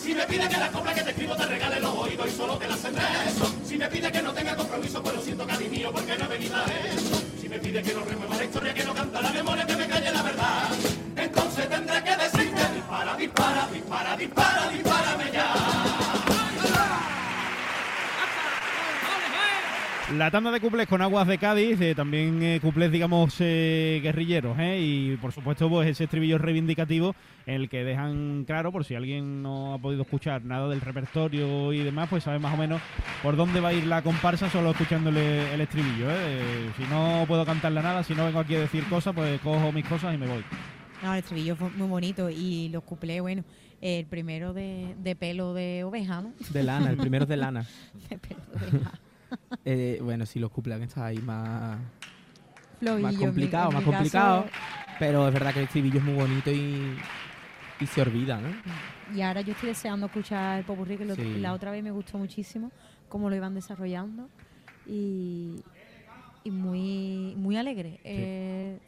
Si 0.00 0.14
me 0.14 0.24
pide 0.26 0.48
que 0.48 0.56
la 0.56 0.72
compra 0.72 0.94
que 0.94 1.02
te 1.02 1.10
escribo 1.10 1.36
te 1.36 1.46
regale 1.46 1.80
los 1.80 1.94
oídos 1.94 2.26
y 2.26 2.30
solo 2.30 2.56
te 2.56 2.66
la 2.66 2.74
eso. 2.74 3.54
Si 3.64 3.76
me 3.76 3.86
pide 3.88 4.10
que 4.10 4.22
no 4.22 4.32
tenga 4.32 4.56
compromiso, 4.56 5.02
pues 5.02 5.14
lo 5.14 5.22
siento 5.22 5.46
cariño 5.46 5.92
porque 5.92 6.16
no 6.16 6.24
he 6.24 6.28
venido 6.28 6.56
a 6.56 6.64
eso. 6.64 7.22
Si 7.40 7.48
me 7.48 7.58
pide 7.58 7.82
que 7.82 7.92
no 7.92 8.04
remueva 8.04 8.36
la 8.36 8.44
historia, 8.44 8.74
que 8.74 8.84
no 8.84 8.94
canta 8.94 9.20
la 9.20 9.30
memoria, 9.30 9.66
que 9.66 9.79
Entonces 11.16 11.68
tendré 11.68 12.02
que 12.02 12.16
decirte 12.16 12.74
dispara, 12.74 13.16
dispara, 13.16 13.68
dispara, 13.72 14.16
dispara, 14.16 14.68
dispárame 14.70 15.24
ya. 15.32 15.54
La 20.16 20.30
tanda 20.32 20.50
de 20.50 20.60
cuplés 20.60 20.88
con 20.88 21.02
aguas 21.02 21.28
de 21.28 21.38
Cádiz, 21.38 21.80
eh, 21.80 21.94
también 21.94 22.42
eh, 22.42 22.58
cuplés, 22.60 22.90
digamos, 22.90 23.36
eh, 23.38 24.00
guerrilleros, 24.02 24.58
¿eh? 24.58 24.80
y 24.80 25.16
por 25.18 25.30
supuesto, 25.30 25.68
pues 25.68 25.88
ese 25.88 26.04
estribillo 26.04 26.36
reivindicativo 26.36 27.14
el 27.46 27.68
que 27.68 27.84
dejan 27.84 28.44
claro, 28.44 28.72
por 28.72 28.84
si 28.84 28.94
alguien 28.94 29.42
no 29.42 29.74
ha 29.74 29.78
podido 29.78 30.02
escuchar 30.02 30.44
nada 30.44 30.68
del 30.68 30.80
repertorio 30.80 31.72
y 31.72 31.82
demás, 31.82 32.08
pues 32.08 32.24
sabe 32.24 32.38
más 32.38 32.54
o 32.54 32.56
menos 32.56 32.80
por 33.22 33.36
dónde 33.36 33.60
va 33.60 33.68
a 33.68 33.72
ir 33.72 33.86
la 33.86 34.02
comparsa 34.02 34.50
solo 34.50 34.70
escuchándole 34.70 35.52
el 35.54 35.60
estribillo. 35.60 36.10
¿eh? 36.10 36.70
Si 36.76 36.84
no 36.84 37.24
puedo 37.26 37.44
cantarle 37.44 37.82
nada, 37.82 38.02
si 38.02 38.14
no 38.14 38.24
vengo 38.24 38.40
aquí 38.40 38.56
a 38.56 38.60
decir 38.60 38.84
cosas, 38.88 39.14
pues 39.14 39.40
cojo 39.40 39.72
mis 39.72 39.86
cosas 39.86 40.14
y 40.14 40.18
me 40.18 40.26
voy. 40.26 40.44
No, 41.02 41.12
el 41.12 41.18
estribillo 41.20 41.56
fue 41.56 41.70
muy 41.70 41.88
bonito 41.88 42.28
y 42.30 42.68
los 42.68 42.82
cuplés, 42.84 43.20
bueno, 43.22 43.42
el 43.80 44.04
primero 44.06 44.52
de, 44.52 44.94
de 45.02 45.16
pelo 45.16 45.54
de 45.54 45.82
oveja, 45.84 46.20
¿no? 46.20 46.32
De 46.52 46.62
lana, 46.62 46.90
el 46.90 46.96
primero 46.98 47.24
es 47.24 47.28
de 47.28 47.36
lana. 47.36 47.66
De 48.10 48.18
pelo 48.18 48.40
de 48.60 48.66
oveja. 48.76 48.92
Eh, 49.64 49.98
bueno, 50.02 50.26
sí, 50.26 50.38
los 50.38 50.50
cumpleaños 50.50 50.88
está 50.88 51.06
ahí 51.06 51.18
más, 51.18 51.78
Flovillo, 52.78 53.02
más 53.06 53.12
en 53.14 53.18
mi- 53.20 53.24
complicado, 53.26 53.70
más 53.70 53.82
caso, 53.82 53.90
complicado. 53.92 54.46
Pero 54.98 55.28
es 55.28 55.34
verdad 55.34 55.52
que 55.52 55.60
el 55.60 55.64
estribillo 55.66 55.98
es 55.98 56.04
muy 56.04 56.14
bonito 56.14 56.50
y, 56.50 56.96
y 57.80 57.86
se 57.86 58.02
olvida, 58.02 58.38
¿no? 58.40 58.48
Y 59.16 59.22
ahora 59.22 59.40
yo 59.40 59.52
estoy 59.52 59.70
deseando 59.70 60.06
escuchar 60.06 60.58
el 60.58 60.64
popurrí, 60.64 60.96
que 60.98 61.14
Sí. 61.14 61.38
la 61.40 61.52
otra 61.54 61.70
vez 61.70 61.82
me 61.82 61.90
gustó 61.90 62.18
muchísimo 62.18 62.70
cómo 63.08 63.30
lo 63.30 63.36
iban 63.36 63.54
desarrollando. 63.54 64.28
Y, 64.86 65.56
y 66.44 66.50
muy, 66.50 67.34
muy 67.36 67.56
alegre. 67.56 67.98
Eh, 68.04 68.78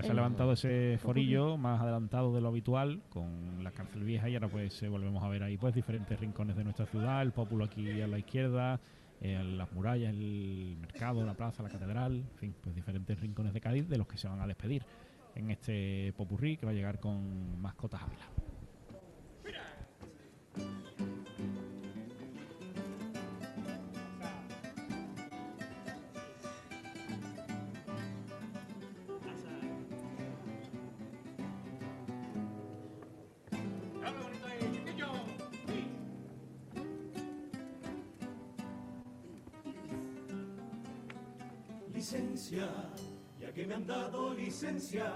Ya 0.00 0.06
se 0.06 0.08
ha 0.08 0.10
el- 0.12 0.16
levantado 0.16 0.52
ese 0.52 0.98
forillo 0.98 1.56
más 1.56 1.80
adelantado 1.80 2.34
de 2.34 2.40
lo 2.40 2.48
habitual 2.48 3.02
con 3.10 3.62
la 3.62 3.70
cárcel 3.70 4.02
vieja 4.04 4.28
y 4.28 4.34
ahora 4.34 4.48
pues 4.48 4.82
eh, 4.82 4.88
volvemos 4.88 5.22
a 5.22 5.28
ver 5.28 5.42
ahí 5.42 5.56
pues 5.56 5.74
diferentes 5.74 6.18
rincones 6.18 6.56
de 6.56 6.64
nuestra 6.64 6.86
ciudad, 6.86 7.22
el 7.22 7.32
pópulo 7.32 7.64
aquí 7.64 8.00
a 8.00 8.06
la 8.06 8.18
izquierda, 8.18 8.80
eh, 9.20 9.42
las 9.44 9.70
murallas, 9.72 10.10
el 10.14 10.76
mercado, 10.80 11.24
la 11.24 11.34
plaza, 11.34 11.62
la 11.62 11.68
catedral, 11.68 12.16
en 12.16 12.36
fin, 12.38 12.54
pues 12.62 12.74
diferentes 12.74 13.20
rincones 13.20 13.52
de 13.52 13.60
Cádiz 13.60 13.88
de 13.88 13.98
los 13.98 14.06
que 14.06 14.16
se 14.16 14.28
van 14.28 14.40
a 14.40 14.46
despedir 14.46 14.82
en 15.36 15.50
este 15.50 16.12
popurrí 16.16 16.56
que 16.56 16.66
va 16.66 16.72
a 16.72 16.74
llegar 16.74 16.98
con 16.98 17.60
mascotas 17.60 18.02
Ávila. 18.02 18.29
Licencia, 42.00 42.66
ya 43.38 43.52
que 43.52 43.66
me 43.66 43.74
han 43.74 43.86
dado 43.86 44.32
licencia 44.32 45.12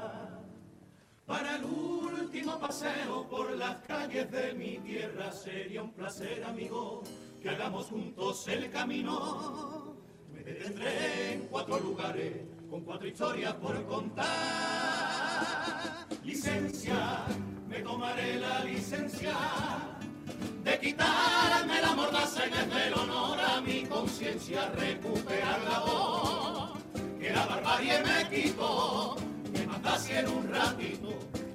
para 1.25 1.57
el 1.57 1.65
último 1.65 2.61
paseo 2.61 3.27
por 3.27 3.57
las 3.57 3.79
calles 3.87 4.31
de 4.31 4.53
mi 4.53 4.77
tierra. 4.81 5.33
Sería 5.33 5.83
un 5.83 5.95
placer, 5.95 6.45
amigo, 6.45 7.03
que 7.41 7.49
hagamos 7.49 7.87
juntos 7.87 8.47
el 8.49 8.71
camino. 8.71 9.97
Me 10.31 10.43
detendré 10.45 11.33
en 11.33 11.47
cuatro 11.47 11.81
lugares 11.81 12.43
con 12.69 12.83
cuatro 12.83 13.09
historias 13.09 13.55
por 13.55 13.83
contar. 13.87 14.27
Licencia, 16.23 17.25
me 17.67 17.81
tomaré 17.81 18.39
la 18.41 18.63
licencia 18.63 19.35
de 20.63 20.81
quitarme 20.81 21.81
la 21.81 21.95
mordaza 21.95 22.47
y 22.47 22.51
desde 22.51 22.89
el 22.89 22.93
honor 22.93 23.41
a 23.41 23.63
mi 23.63 23.87
conciencia 23.87 24.69
recuperar 24.77 25.63
la 25.63 25.79
voz 25.79 26.34
que 26.34 26.34
la 27.35 27.47
barbarie 27.47 28.01
me 28.03 28.29
quitó 28.31 29.17
me 29.53 29.67
mandase 29.67 30.19
en 30.21 30.29
un 30.29 30.49
ratito 30.53 31.09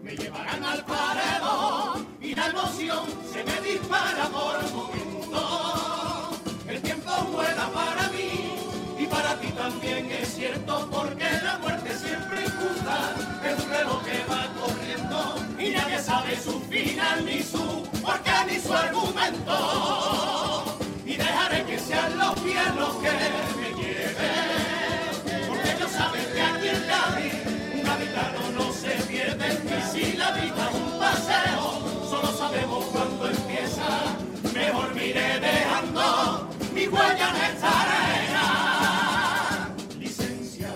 me 0.03 0.15
llevarán 0.15 0.64
al 0.64 0.85
paredón 0.85 2.07
y 2.22 2.35
la 2.35 2.47
emoción 2.47 3.06
se 3.31 3.43
me 3.43 3.61
dispara 3.61 4.27
por 4.27 4.72
momentos 4.73 6.39
el 6.68 6.81
tiempo 6.81 7.11
vuela 7.31 7.69
para 7.73 8.10
mí 8.10 8.57
y 8.99 9.06
para 9.07 9.39
ti 9.39 9.47
también 9.51 10.11
es 10.11 10.35
cierto 10.35 10.89
porque 10.91 11.26
la 11.43 11.57
muerte 11.60 11.97
siempre 11.97 12.45
injusta 12.45 13.15
es 13.45 13.64
un 13.64 13.69
reloj 13.69 14.03
que 14.03 14.26
va 14.30 14.47
corriendo 14.60 15.35
y 15.57 15.69
nadie 15.72 15.99
sabe 15.99 16.38
su 16.39 16.60
final 16.61 17.26
ni 17.26 17.41
su 17.41 17.88
porque 18.01 18.31
ni 18.47 18.60
su 18.60 18.73
argumento. 18.73 20.65
Y 21.06 21.15
dejaré 21.15 21.64
que 21.65 21.80
sean 21.80 22.18
los 22.18 22.34
pies 22.39 22.76
los 22.76 22.95
que 22.95 23.11
me 23.11 23.30
no 28.58 28.72
se 28.74 28.91
pierde 29.08 29.48
y 29.66 29.82
si 29.91 30.18
la 30.18 30.32
vida 30.32 30.70
es 30.70 30.76
un 30.76 31.00
paseo 31.00 31.80
solo 32.10 32.32
sabemos 32.38 32.86
cuándo 32.86 33.30
empieza. 33.30 33.88
Mejor 34.54 34.94
me 34.96 35.08
iré 35.08 35.40
dejando 35.40 36.50
mi 36.74 36.88
huella 36.88 37.30
en 37.30 37.36
esta 37.54 37.70
arena. 37.82 38.46
Licencia 40.00 40.70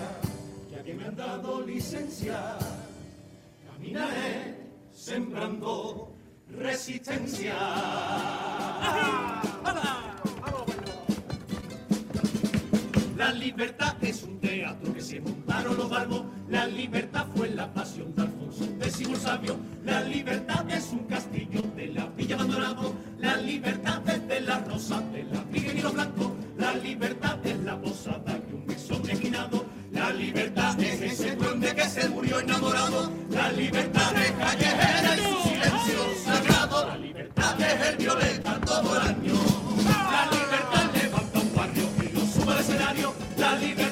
ya 0.70 0.82
que 0.82 0.94
me 0.94 1.04
han 1.06 1.16
dado 1.16 1.60
licencia. 1.62 2.56
Caminaré 3.66 4.56
sembrando 4.92 6.12
resistencia. 6.48 7.54
La 13.16 13.32
libertad 13.32 13.96
es 14.02 14.22
un 14.22 14.38
teatro 14.40 14.92
que 14.92 15.00
se 15.00 15.20
montaron 15.20 15.76
los 15.76 15.88
balbos. 15.88 16.22
La 16.48 16.66
libertad 16.66 17.26
fue 17.34 17.48
la 17.50 17.72
pasión 17.72 18.14
de 18.14 18.22
Alfonso 18.22 18.64
un 18.64 18.78
décimo 18.78 19.16
sabio. 19.16 19.56
La 19.84 20.02
libertad 20.02 20.68
es 20.70 20.90
un 20.92 21.04
castillo 21.04 21.62
de 21.74 21.88
la 21.88 22.06
villa 22.16 22.34
abandonado. 22.36 22.94
La 23.18 23.36
libertad 23.36 24.06
es 24.08 24.28
de 24.28 24.40
la 24.42 24.58
rosa, 24.60 25.00
de 25.12 25.24
la 25.24 25.42
viga 25.50 25.72
y 25.72 25.80
los 25.80 25.94
blancos. 25.94 26.32
La 26.58 26.74
libertad 26.74 27.38
es 27.44 27.58
la 27.60 27.80
posada 27.80 28.38
de 28.38 28.54
un 28.54 28.66
mesón 28.66 29.08
esquinado. 29.08 29.64
La 29.92 30.10
libertad 30.12 30.78
es 30.80 31.00
ese 31.00 31.34
duende 31.36 31.74
que 31.74 31.84
se 31.84 32.08
murió 32.10 32.40
enamorado. 32.40 33.10
La 33.30 33.50
libertad 33.52 34.16
es 34.16 34.32
callejera 34.32 35.16
y 35.16 35.20
su 35.20 35.48
silencio 35.48 36.24
sagrado. 36.24 36.86
La 36.88 36.96
libertad 36.98 37.60
es 37.60 37.88
el 37.88 37.96
violeta 37.96 38.60
todo 38.60 38.96
el 38.96 39.02
año. 39.02 39.34
La 39.86 40.28
libertad 40.30 40.94
levanta 40.94 41.38
un 41.40 41.54
barrio 41.54 41.88
y 42.02 42.12
lo 42.14 42.20
sube 42.26 42.52
al 42.52 42.60
escenario. 42.60 43.14
La 43.38 43.54
libertad 43.56 43.83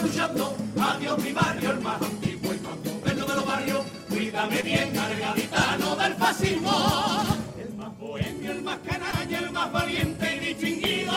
luchando. 0.00 0.56
Adiós 0.80 1.18
mi 1.18 1.32
barrio, 1.32 1.70
antiguo 1.70 2.54
y 2.54 2.58
más 2.60 2.76
moderno 2.84 3.26
de 3.26 3.34
los 3.34 3.46
barrios. 3.46 3.86
Cuídame 4.08 4.62
bien 4.62 4.98
al 4.98 5.18
gaditano 5.18 5.96
del 5.96 6.14
fascismo. 6.14 7.24
El 7.58 7.74
más 7.74 7.98
bohemio, 7.98 8.52
el 8.52 8.62
más 8.62 8.78
canalla, 8.78 9.38
el 9.38 9.50
más 9.50 9.72
valiente 9.72 10.36
y 10.36 10.38
distinguido. 10.54 11.12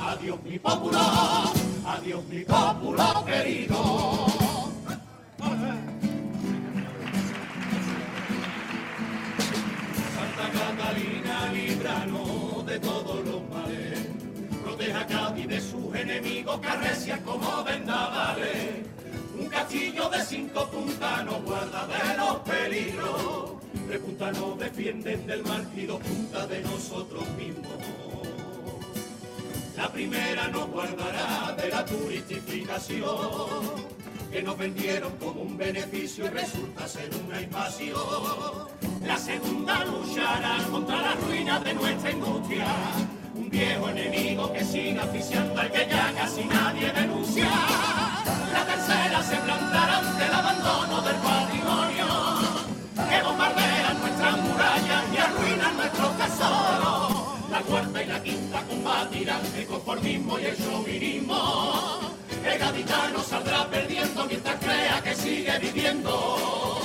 Adiós 0.00 0.38
mi 0.44 0.58
populo, 0.58 1.00
adiós 1.84 2.24
mi 2.30 2.44
populo 2.44 3.24
querido. 3.26 4.31
De 14.82 15.60
sus 15.60 15.94
enemigos 15.94 16.58
que 16.60 16.66
arrecian 16.66 17.20
como 17.22 17.62
vendavales. 17.62 18.84
Un 19.38 19.46
castillo 19.48 20.08
de 20.10 20.20
cinco 20.24 20.68
puntas 20.68 21.24
nos 21.24 21.42
guarda 21.44 21.86
de 21.86 22.16
los 22.16 22.36
peligros. 22.40 23.52
Puntas 24.04 24.38
nos 24.38 24.58
defienden 24.58 25.24
del 25.26 25.44
mal 25.44 25.68
y 25.76 25.86
dos 25.86 26.00
puntas 26.00 26.48
de 26.48 26.62
nosotros 26.62 27.28
mismos. 27.38 27.72
La 29.76 29.88
primera 29.92 30.48
nos 30.48 30.68
guardará 30.68 31.54
de 31.56 31.68
la 31.68 31.84
turistificación 31.84 33.06
que 34.32 34.42
nos 34.42 34.58
vendieron 34.58 35.12
como 35.18 35.42
un 35.42 35.56
beneficio 35.56 36.26
y 36.26 36.28
resulta 36.28 36.88
ser 36.88 37.08
una 37.24 37.40
invasión. 37.40 38.00
La 39.04 39.16
segunda 39.16 39.84
luchará 39.84 40.58
contra 40.70 41.02
la 41.02 41.14
ruina 41.14 41.60
de 41.60 41.74
nuestra 41.74 42.10
industria, 42.10 42.66
viejo 43.52 43.90
enemigo 43.90 44.50
que 44.52 44.64
sigue 44.64 44.98
asfixiando 44.98 45.60
al 45.60 45.70
que 45.70 45.86
ya 45.86 46.12
casi 46.16 46.44
nadie 46.44 46.90
denuncia. 46.90 47.50
La 48.52 48.64
tercera 48.64 49.22
se 49.22 49.36
plantará 49.36 49.98
ante 49.98 50.24
el 50.24 50.32
abandono 50.32 51.02
del 51.02 51.16
patrimonio, 51.16 52.06
que 53.10 53.22
bombardean 53.22 54.00
nuestras 54.00 54.38
murallas 54.38 55.04
y 55.12 55.16
arruinan 55.18 55.76
nuestros 55.76 56.18
tesoros. 56.18 57.50
La 57.50 57.60
cuarta 57.60 58.02
y 58.02 58.06
la 58.06 58.22
quinta 58.22 58.62
combatirán 58.62 59.42
el 59.54 59.66
conformismo 59.66 60.38
y 60.38 60.44
el 60.46 60.56
chauvinismo. 60.56 62.00
El 62.44 62.58
gaditano 62.58 63.22
saldrá 63.22 63.68
perdiendo 63.68 64.24
mientras 64.24 64.56
crea 64.64 65.02
que 65.04 65.14
sigue 65.14 65.58
viviendo 65.58 66.80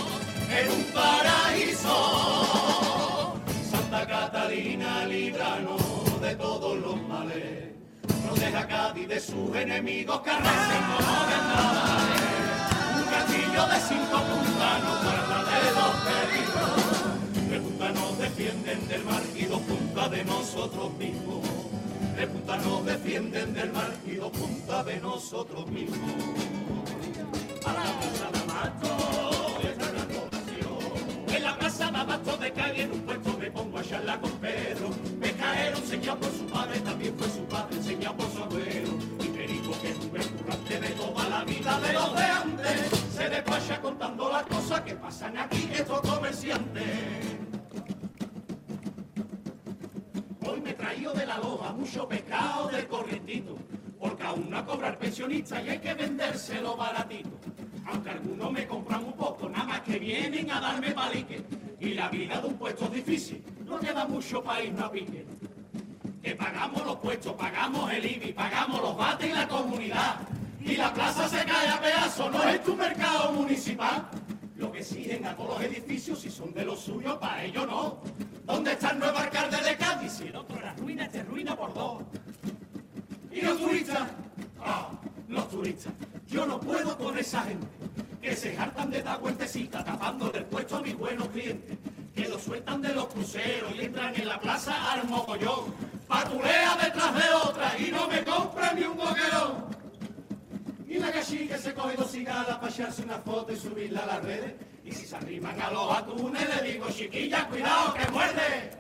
en 0.52 0.72
un 0.72 0.84
paraíso. 0.94 2.57
Proteja 8.48 8.64
a 8.64 8.68
Cádiz 8.68 9.08
de 9.10 9.20
sus 9.20 9.56
enemigos 9.58 10.22
que 10.22 10.30
arrasen 10.30 10.84
como 10.96 11.26
vendavales. 11.28 12.22
Un 12.96 13.04
castillo 13.12 13.68
de 13.68 13.80
cinco 13.82 14.18
puntas 14.24 14.84
nos 14.84 15.04
guarda 15.04 15.40
de 15.52 15.72
los 15.78 15.94
peligros. 16.08 16.76
Tres 17.50 17.62
puntas 17.62 17.94
nos 17.94 18.18
defienden 18.18 18.88
del 18.88 19.04
mar 19.04 19.22
y 19.36 19.46
dos 19.46 19.62
puntas 19.64 20.12
de 20.12 20.24
nosotros 20.24 20.94
mismos. 20.94 21.46
Tres 22.16 22.28
puntas 22.28 22.66
nos 22.66 22.86
defienden 22.86 23.54
del 23.54 23.74
mar 23.74 23.94
y 24.06 24.16
dos 24.16 24.32
puntas 24.32 24.86
de 24.86 25.00
nosotros 25.02 25.68
mismos. 25.68 26.10
A 27.66 27.74
la 27.74 27.84
plaza 28.00 28.32
de 28.32 28.40
Abasto, 28.40 29.60
esta 29.62 29.86
es 29.88 29.94
la 29.94 30.06
población. 30.08 31.36
En 31.36 31.44
la 31.44 31.58
plaza 31.58 31.92
de 31.92 31.98
Abasto 31.98 32.38
de 32.38 32.52
Cali 32.54 32.82
en 32.82 32.92
un 32.94 33.02
puesto 33.02 33.38
me 33.38 33.52
pongo 33.52 33.78
a 33.78 33.84
charlar 33.84 34.22
con 34.22 34.32
Pedro. 34.32 34.90
Pescaero 35.20 35.78
enseñado 35.78 36.20
por 36.20 36.32
su 36.32 36.46
padre, 36.46 36.80
también 36.80 37.14
fue 37.18 37.28
su 37.28 37.44
padre 37.46 37.76
enseñado 37.76 38.16
por 38.16 38.27
vida 41.48 41.80
de 41.80 41.94
los 41.94 42.16
de 42.16 42.24
antes 42.24 42.90
se 43.16 43.30
despacha 43.30 43.82
contando 43.82 44.30
las 44.30 44.44
cosas 44.44 44.82
que 44.82 44.96
pasan 44.96 45.38
aquí 45.38 45.70
estos 45.74 46.02
comerciantes. 46.02 46.84
Hoy 50.46 50.62
me 50.62 50.74
traído 50.74 51.14
de 51.14 51.26
la 51.26 51.38
loja 51.38 51.72
mucho 51.72 52.08
pescado 52.08 52.68
del 52.68 52.88
corrientito, 52.88 53.56
porque 53.98 54.24
aún 54.24 54.50
no 54.50 54.58
a 54.58 54.66
cobrar 54.66 54.98
pensionista 54.98 55.62
y 55.62 55.70
hay 55.70 55.80
que 55.80 55.94
vendérselo 55.94 56.76
baratito. 56.76 57.30
Aunque 57.86 58.10
algunos 58.10 58.52
me 58.52 58.68
compran 58.68 59.06
un 59.06 59.14
poco, 59.14 59.48
nada 59.48 59.64
más 59.64 59.82
que 59.82 59.98
vienen 59.98 60.52
a 60.52 60.60
darme 60.60 60.92
palique. 60.92 61.46
Y 61.80 61.94
la 61.94 62.10
vida 62.10 62.42
de 62.42 62.48
un 62.48 62.56
puesto 62.56 62.86
es 62.86 62.92
difícil, 62.92 63.44
no 63.66 63.80
queda 63.80 64.06
mucho 64.06 64.44
irnos 64.62 64.84
a 64.84 64.92
pique. 64.92 65.26
Que 66.22 66.36
pagamos 66.36 66.86
los 66.86 66.98
puestos, 66.98 67.34
pagamos 67.34 67.94
el 67.94 68.06
IBI, 68.06 68.34
pagamos 68.34 68.82
los 68.82 68.98
bates 68.98 69.30
y 69.30 69.34
la 69.34 69.48
comunidad. 69.48 70.18
Y 70.68 70.76
la 70.76 70.94
plaza 70.94 71.30
se 71.30 71.46
cae 71.46 71.70
a 71.70 71.80
pedazos, 71.80 72.30
no 72.30 72.44
es 72.44 72.62
tu 72.62 72.76
mercado 72.76 73.32
municipal. 73.32 74.06
Lo 74.58 74.70
que 74.70 74.80
exigen 74.80 75.26
a 75.26 75.34
todos 75.34 75.52
los 75.52 75.62
edificios, 75.62 76.20
si 76.20 76.30
son 76.30 76.54
de 76.54 76.66
los 76.66 76.82
suyos, 76.82 77.18
para 77.20 77.46
ellos 77.46 77.66
no. 77.66 78.02
¿Dónde 78.44 78.74
está 78.74 78.90
el 78.90 79.00
nuevo 79.00 79.18
alcalde 79.18 79.58
de 79.64 79.78
Cádiz? 79.78 80.12
Si 80.12 80.28
el 80.28 80.36
otro 80.36 80.58
era 80.58 80.74
ruina, 80.74 81.06
es 81.06 81.26
ruina 81.26 81.56
por 81.56 81.74
dos. 81.74 82.04
¿Y 83.32 83.42
los 83.42 83.58
turistas? 83.60 84.10
Ah, 84.60 84.90
los 85.30 85.50
turistas. 85.50 85.94
Yo 86.28 86.46
no 86.46 86.60
puedo 86.60 86.98
con 86.98 87.18
esa 87.18 87.44
gente 87.44 87.68
que 88.22 88.36
se 88.36 88.58
hartan 88.58 88.90
de 88.90 89.02
dar 89.02 89.22
vueltecitas 89.22 89.86
tapando 89.86 90.30
del 90.32 90.44
puesto 90.46 90.76
a 90.76 90.82
mis 90.82 90.98
buenos 90.98 91.30
clientes. 91.30 91.78
Que 92.14 92.28
los 92.28 92.42
sueltan 92.42 92.82
de 92.82 92.94
los 92.94 93.08
cruceros 93.08 93.74
y 93.74 93.86
entran 93.86 94.14
en 94.16 94.28
la 94.28 94.38
plaza 94.38 94.92
al 94.92 95.08
mogollón. 95.08 95.74
Patulea 96.10 96.76
detrás 96.84 97.16
de 97.16 97.30
otra 97.48 97.80
y 97.80 97.90
no 97.90 98.08
me 98.10 98.22
compran 98.26 98.76
ni 98.76 98.84
un 98.84 98.98
boquerón. 98.98 99.77
La 101.08 101.14
cachica 101.14 101.58
se 101.58 101.74
coge 101.74 101.96
cigarras 102.04 102.58
para 102.58 102.70
echarse 102.70 103.02
una 103.02 103.18
foto 103.20 103.54
y 103.54 103.56
subirla 103.56 104.02
a 104.02 104.06
las 104.08 104.24
redes. 104.26 104.56
Y 104.84 104.92
si 104.92 105.06
se 105.06 105.16
arriman 105.16 105.58
a 105.62 105.72
los 105.72 105.90
atunes, 105.90 106.44
le 106.54 106.70
digo, 106.70 106.86
chiquilla, 106.90 107.48
cuidado 107.48 107.94
que 107.94 108.12
muerde. 108.12 108.72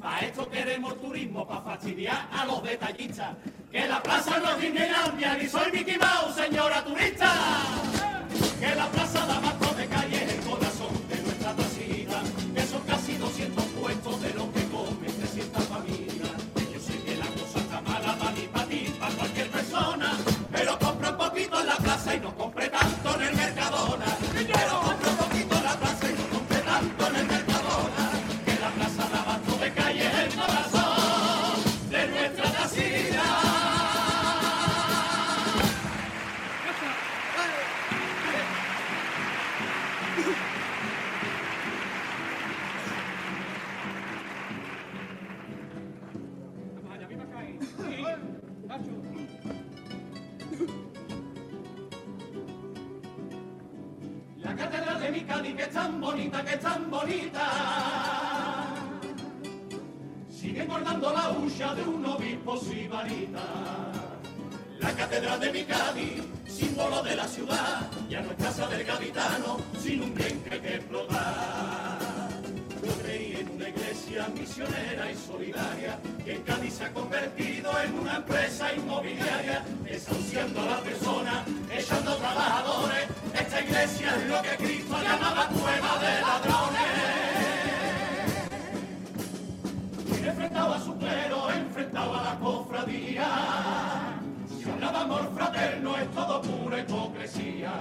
Para 0.00 0.20
esto 0.20 0.48
queremos 0.48 0.98
turismo, 0.98 1.46
para 1.46 1.60
fastidiar 1.60 2.26
a 2.32 2.46
los 2.46 2.62
detallistas. 2.62 3.36
Que 3.70 3.86
la 3.86 4.02
plaza 4.02 4.38
no 4.38 4.52
es 4.52 4.62
Disneylandia, 4.62 5.34
ni 5.34 5.46
soy 5.46 5.70
Mickey 5.70 5.98
Mouse, 5.98 6.36
señora 6.36 6.82
turista. 6.84 7.30
Que 8.58 8.74
la 8.74 8.86
plaza 8.88 9.26
de 9.26 9.32
abajo 9.32 9.59
la 67.20 67.28
ciudad, 67.28 67.90
ya 68.08 68.22
no 68.22 68.30
es 68.30 68.36
casa 68.38 68.66
del 68.68 68.82
gaditano, 68.82 69.58
sin 69.78 70.02
un 70.02 70.14
bien 70.14 70.42
que 70.42 70.54
hay 70.54 70.60
que 70.60 70.74
explotar. 70.76 71.98
Yo 72.82 72.92
creí 73.02 73.36
en 73.38 73.50
una 73.56 73.68
iglesia 73.68 74.26
misionera 74.28 75.10
y 75.12 75.16
solidaria, 75.16 75.98
que 76.24 76.36
en 76.36 76.42
Cádiz 76.42 76.74
se 76.74 76.84
ha 76.84 76.92
convertido 76.94 77.70
en 77.82 77.98
una 77.98 78.16
empresa 78.16 78.72
inmobiliaria, 78.72 79.62
desahuciando 79.84 80.62
a 80.62 80.64
la 80.64 80.80
persona, 80.80 81.44
echando 81.70 82.16
trabajadores. 82.16 83.04
Esta 83.34 83.60
iglesia 83.60 84.16
es 84.16 84.26
lo 84.26 84.40
que 84.40 84.56
Cristo 84.56 84.96
llamaba 85.02 85.48
cueva 85.48 85.98
de 86.04 86.20
ladrones. 86.22 86.90
Enfrentaba 90.24 90.76
a 90.76 90.80
su 90.80 90.96
clero, 90.96 91.50
enfrentaba 91.50 92.20
a 92.20 92.24
la 92.24 92.38
cofradía. 92.40 94.09
Amor 95.00 95.32
fraterno 95.34 95.96
es 95.96 96.10
todo 96.10 96.42
pura 96.42 96.78
hipocresía. 96.78 97.72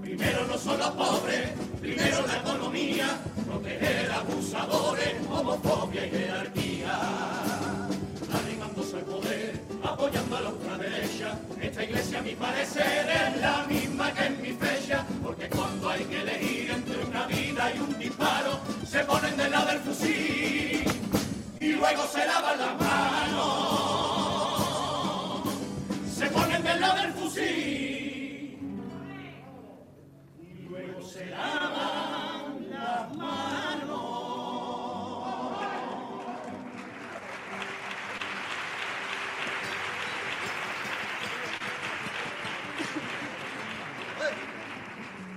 Primero 0.00 0.46
no 0.46 0.56
son 0.56 0.78
los 0.78 0.90
pobres, 0.92 1.50
primero 1.82 2.26
la 2.26 2.36
economía, 2.38 3.08
proteger 3.46 4.10
abusadores, 4.10 5.14
homofobia 5.30 6.06
y 6.06 6.10
jerarquía. 6.10 6.98
Arrimándose 8.32 8.96
al 8.96 9.02
poder, 9.02 9.60
apoyando 9.84 10.36
a 10.38 10.40
la 10.40 10.48
ultraderecha, 10.48 11.38
esta 11.60 11.84
iglesia 11.84 12.20
a 12.20 12.22
mi 12.22 12.34
parecer 12.34 13.06
es 13.10 13.40
la 13.42 13.66
misma 13.68 14.10
que 14.14 14.24
en 14.24 14.40
mi 14.40 14.52
fecha, 14.52 15.04
porque 15.22 15.50
cuando 15.50 15.90
hay 15.90 16.04
que 16.04 16.22
elegir 16.22 16.70
entre 16.70 17.04
una 17.04 17.26
vida 17.26 17.70
y 17.74 17.78
un 17.80 17.98
disparo, 17.98 18.60
se 18.86 19.00
ponen 19.04 19.36
del 19.36 19.50
lado 19.50 19.66
del 19.66 19.80
fusil 19.80 20.84
y 21.60 21.72
luego 21.74 22.06
se 22.06 22.26
lavan 22.26 22.58
las 22.58 22.80
manos. 22.80 23.87
Del 26.94 27.12
fusil 27.12 28.58
y 30.40 30.62
luego 30.68 31.02
se 31.02 31.26
lavan 31.26 32.70
las 32.70 33.16
manos. 33.16 33.98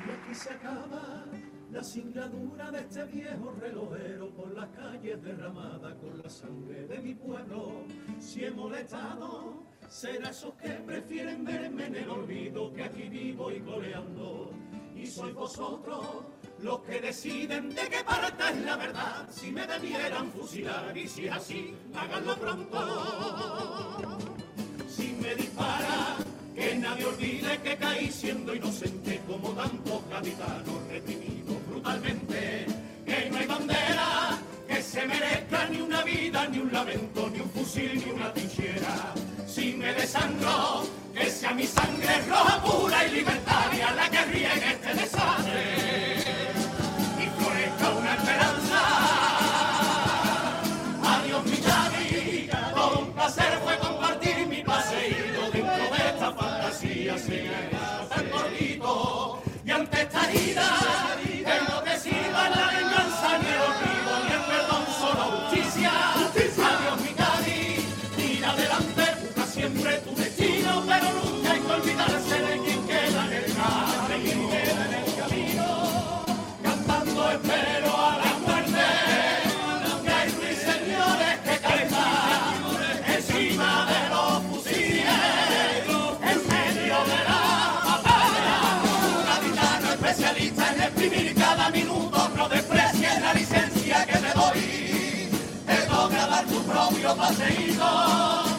Y 0.06 0.10
aquí 0.10 0.34
se 0.34 0.50
acaba 0.54 1.26
la 1.72 1.84
singladura 1.84 2.72
de 2.72 2.80
este 2.80 3.04
viejo 3.06 3.56
relojero 3.60 4.30
por 4.36 4.54
las 4.56 4.70
calles 4.70 5.22
derramada 5.22 5.96
con 5.98 6.22
la 6.22 6.30
sangre 6.30 6.88
de 6.88 7.00
mi 7.00 7.14
pueblo. 7.16 7.84
Si 8.20 8.46
he 8.46 8.52
molestado, 8.52 9.61
será 9.92 10.30
esos 10.30 10.54
que 10.54 10.70
prefieren 10.70 11.44
verme 11.44 11.86
en 11.88 11.96
el 11.98 12.10
olvido 12.10 12.74
que 12.74 12.84
aquí 12.84 13.10
vivo 13.10 13.52
y 13.52 13.60
coleando. 13.60 14.52
Y 14.96 15.06
sois 15.06 15.34
vosotros 15.34 16.24
los 16.60 16.80
que 16.82 17.02
deciden 17.02 17.70
de 17.76 17.90
qué 17.90 18.04
parte 18.04 18.44
es 18.52 18.62
la 18.66 18.78
verdad. 18.78 19.30
Si 19.30 19.52
me 19.52 19.68
debieran 19.68 20.32
fusilar 20.32 20.98
y 20.98 21.08
si 21.08 21.26
es 21.28 21.34
así, 21.34 21.76
háganlo 21.94 22.38
pronto. 22.38 24.18
Si 24.88 25.14
me 25.22 25.36
dispara, 25.36 26.18
que 26.56 26.76
nadie 26.76 27.06
olvide 27.06 27.60
que 27.62 27.76
caí 27.76 28.10
siendo 28.12 28.56
inocente 28.56 29.22
como 29.28 29.50
tantos 29.50 30.10
gaditanos 30.10 30.88
reprimidos 30.90 31.68
brutalmente. 31.68 32.66
Que 33.06 33.30
no 33.30 33.38
hay 33.38 33.46
bandera 33.46 34.40
que 34.68 34.82
se 34.82 35.06
merezca 35.06 35.68
ni 35.68 35.82
una 35.82 36.02
vida, 36.04 36.48
ni 36.48 36.60
un 36.60 36.72
lamento, 36.72 37.30
ni 37.30 37.42
un 37.42 37.50
fusil, 37.50 38.02
ni 38.06 38.12
una 38.12 38.32
trinchera. 38.32 39.14
Si 39.54 39.74
me 39.74 39.94
desangro, 39.94 40.86
que 41.14 41.30
sea 41.30 41.52
mi 41.54 41.68
sangre 41.68 42.22
roja, 42.30 42.64
pura 42.64 43.06
y 43.06 43.12
libertaria 43.12 43.92
la 43.92 44.10
que 44.10 44.22
riegue 44.28 44.72
este 44.72 44.94
desastre. 44.94 46.16
Y 47.20 47.26
florezca 47.38 47.90
una 47.90 48.16
esperanza. 48.16 48.80
Adiós 51.04 51.44
mi 51.44 51.58
Xavi, 51.58 52.50
todo 52.74 53.14
placer 53.14 53.60
fue 53.66 53.81
propio 97.02 97.16
paseíto. 97.16 98.51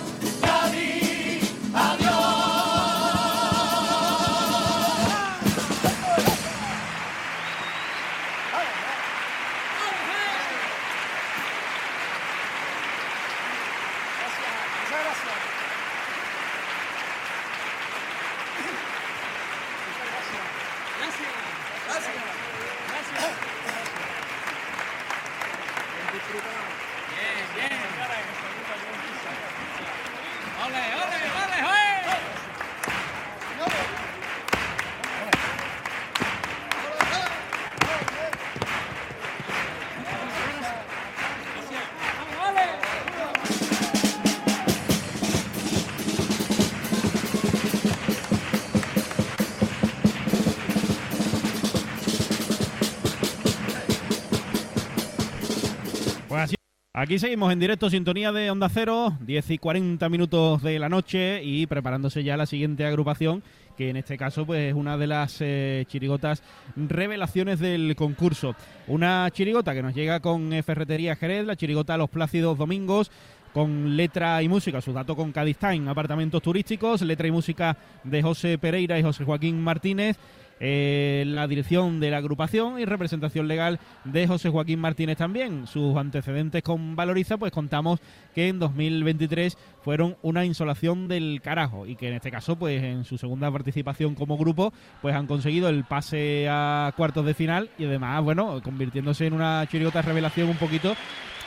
Aquí 57.03 57.19
seguimos 57.19 57.53
en 57.53 57.59
directo, 57.59 57.91
sintonía 57.91 58.31
de 58.31 58.49
Onda 58.49 58.69
Cero, 58.69 59.19
10 59.23 59.51
y 59.51 59.59
40 59.59 60.09
minutos 60.09 60.63
de 60.63 60.79
la 60.79 60.89
noche 60.89 61.43
y 61.43 61.67
preparándose 61.67 62.23
ya 62.23 62.37
la 62.37 62.47
siguiente 62.47 62.87
agrupación, 62.87 63.43
que 63.77 63.91
en 63.91 63.97
este 63.97 64.17
caso 64.17 64.47
pues 64.47 64.69
es 64.69 64.75
una 64.75 64.97
de 64.97 65.09
las 65.09 65.39
eh, 65.41 65.85
chirigotas 65.89 66.45
revelaciones 66.77 67.59
del 67.59 67.97
concurso. 67.97 68.55
Una 68.87 69.29
chirigota 69.33 69.75
que 69.75 69.83
nos 69.83 69.97
llega 69.97 70.21
con 70.21 70.53
eh, 70.53 70.63
Ferretería 70.63 71.17
Jerez, 71.17 71.45
la 71.45 71.57
chirigota 71.57 71.97
Los 71.97 72.09
Plácidos 72.09 72.57
Domingos, 72.57 73.11
con 73.53 73.97
letra 73.97 74.41
y 74.41 74.49
música, 74.49 74.81
su 74.81 74.93
dato 74.93 75.17
con 75.17 75.33
Cádiz 75.33 75.59
Time, 75.59 75.91
apartamentos 75.91 76.41
turísticos, 76.41 77.03
letra 77.03 77.27
y 77.27 77.33
música 77.33 77.77
de 78.05 78.23
José 78.23 78.59
Pereira 78.59 78.97
y 78.97 79.03
José 79.03 79.25
Joaquín 79.25 79.61
Martínez, 79.61 80.19
eh, 80.65 81.25
la 81.27 81.49
dirección 81.49 81.99
de 81.99 82.13
la 82.13 82.19
agrupación 82.19 82.79
y 82.79 82.85
representación 82.85 83.49
legal 83.49 83.81
de 84.05 84.29
José 84.29 84.49
Joaquín 84.49 84.79
Martínez 84.79 85.19
también. 85.19 85.67
Sus 85.67 85.97
antecedentes 85.97 86.63
con 86.63 86.95
Valoriza, 86.95 87.37
pues 87.37 87.51
contamos 87.51 87.99
que 88.33 88.47
en 88.47 88.61
2023 88.61 89.59
fueron 89.83 90.17
una 90.23 90.45
insolación 90.45 91.09
del 91.09 91.41
carajo 91.43 91.85
y 91.85 91.97
que 91.97 92.07
en 92.07 92.15
este 92.15 92.31
caso, 92.31 92.55
pues 92.55 92.81
en 92.81 93.05
su 93.05 93.19
segunda 93.19 93.51
participación 93.51 94.15
como 94.15 94.39
grupo, 94.39 94.73
pues 95.01 95.17
han 95.17 95.27
conseguido 95.27 95.69
el 95.69 95.83
pase 95.83 96.47
a 96.49 96.93
cuartos 96.97 97.27
de 97.27 97.35
final 97.35 97.69
y 97.77 97.87
además, 97.87 98.23
bueno, 98.23 98.63
convirtiéndose 98.63 99.27
en 99.27 99.33
una 99.33 99.67
chirigota 99.69 100.01
revelación 100.01 100.49
un 100.49 100.57
poquito 100.59 100.95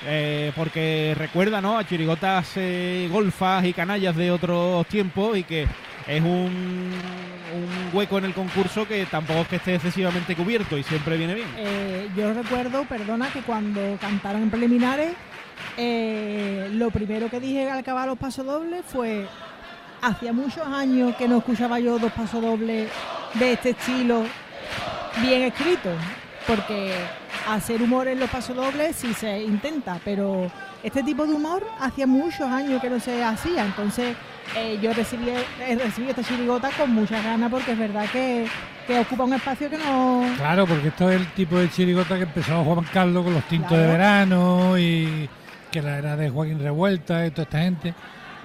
eh, 0.05 0.51
porque 0.57 1.15
recuerda 1.17 1.61
¿no? 1.61 1.77
a 1.77 1.87
chirigotas 1.87 2.51
eh, 2.57 3.07
golfas 3.09 3.63
y 3.63 3.71
canallas 3.71 4.15
de 4.17 4.29
otros 4.29 4.85
tiempos 4.87 5.37
y 5.37 5.43
que 5.43 5.67
es 6.05 6.21
un, 6.21 6.91
un 7.55 7.89
hueco 7.93 8.17
en 8.17 8.25
el 8.25 8.33
concurso 8.33 8.87
que 8.87 9.05
tampoco 9.05 9.41
es 9.41 9.47
que 9.47 9.55
esté 9.57 9.75
excesivamente 9.75 10.35
cubierto 10.35 10.77
y 10.77 10.83
siempre 10.83 11.17
viene 11.17 11.35
bien. 11.35 11.47
Eh, 11.57 12.09
yo 12.15 12.33
recuerdo, 12.33 12.83
perdona, 12.85 13.29
que 13.31 13.41
cuando 13.41 13.97
cantaron 13.99 14.43
en 14.43 14.49
preliminares, 14.49 15.13
eh, 15.77 16.69
lo 16.73 16.91
primero 16.91 17.29
que 17.29 17.39
dije 17.39 17.69
al 17.69 17.79
acabar 17.79 18.07
los 18.07 18.17
pasodobles 18.17 18.83
fue, 18.85 19.27
hacía 20.01 20.33
muchos 20.33 20.65
años 20.67 21.15
que 21.15 21.27
no 21.27 21.37
escuchaba 21.37 21.79
yo 21.79 21.97
dos 21.99 22.11
pasodobles 22.11 22.89
de 23.33 23.53
este 23.53 23.71
estilo 23.71 24.23
bien 25.21 25.43
escritos, 25.43 25.97
porque 26.47 26.93
hacer 27.49 27.81
humor 27.81 28.07
en 28.07 28.19
los 28.19 28.29
pasodobles 28.29 28.95
sí 28.95 29.13
se 29.13 29.41
intenta, 29.43 29.99
pero 30.03 30.51
este 30.83 31.03
tipo 31.03 31.25
de 31.25 31.33
humor 31.33 31.65
hacía 31.79 32.07
muchos 32.07 32.41
años 32.41 32.81
que 32.81 32.89
no 32.89 32.99
se 32.99 33.23
hacía, 33.23 33.65
entonces 33.65 34.15
eh, 34.55 34.77
yo 34.81 34.93
recibí, 34.93 35.25
he 35.67 35.75
recibido 35.75 36.11
esta 36.11 36.23
chirigota 36.23 36.69
con 36.77 36.91
muchas 36.93 37.23
ganas 37.23 37.49
porque 37.51 37.71
es 37.73 37.77
verdad 37.79 38.05
que, 38.11 38.45
que 38.87 38.99
ocupa 38.99 39.23
un 39.23 39.33
espacio 39.33 39.69
que 39.69 39.77
no... 39.77 40.23
Claro, 40.37 40.65
porque 40.67 40.89
esto 40.89 41.09
es 41.09 41.19
el 41.21 41.27
tipo 41.33 41.57
de 41.57 41.69
chirigota 41.69 42.15
que 42.17 42.23
empezó 42.23 42.63
Juan 42.63 42.85
Carlos 42.93 43.23
con 43.23 43.33
los 43.33 43.43
tintos 43.47 43.71
de 43.71 43.77
Claro. 43.77 43.91
verano 43.91 44.77
y 44.77 45.29
que 45.71 45.81
la 45.81 45.97
era 45.97 46.15
de 46.15 46.29
Joaquín 46.29 46.59
Revuelta 46.59 47.25
y 47.25 47.31
toda 47.31 47.43
esta 47.43 47.59
gente. 47.59 47.93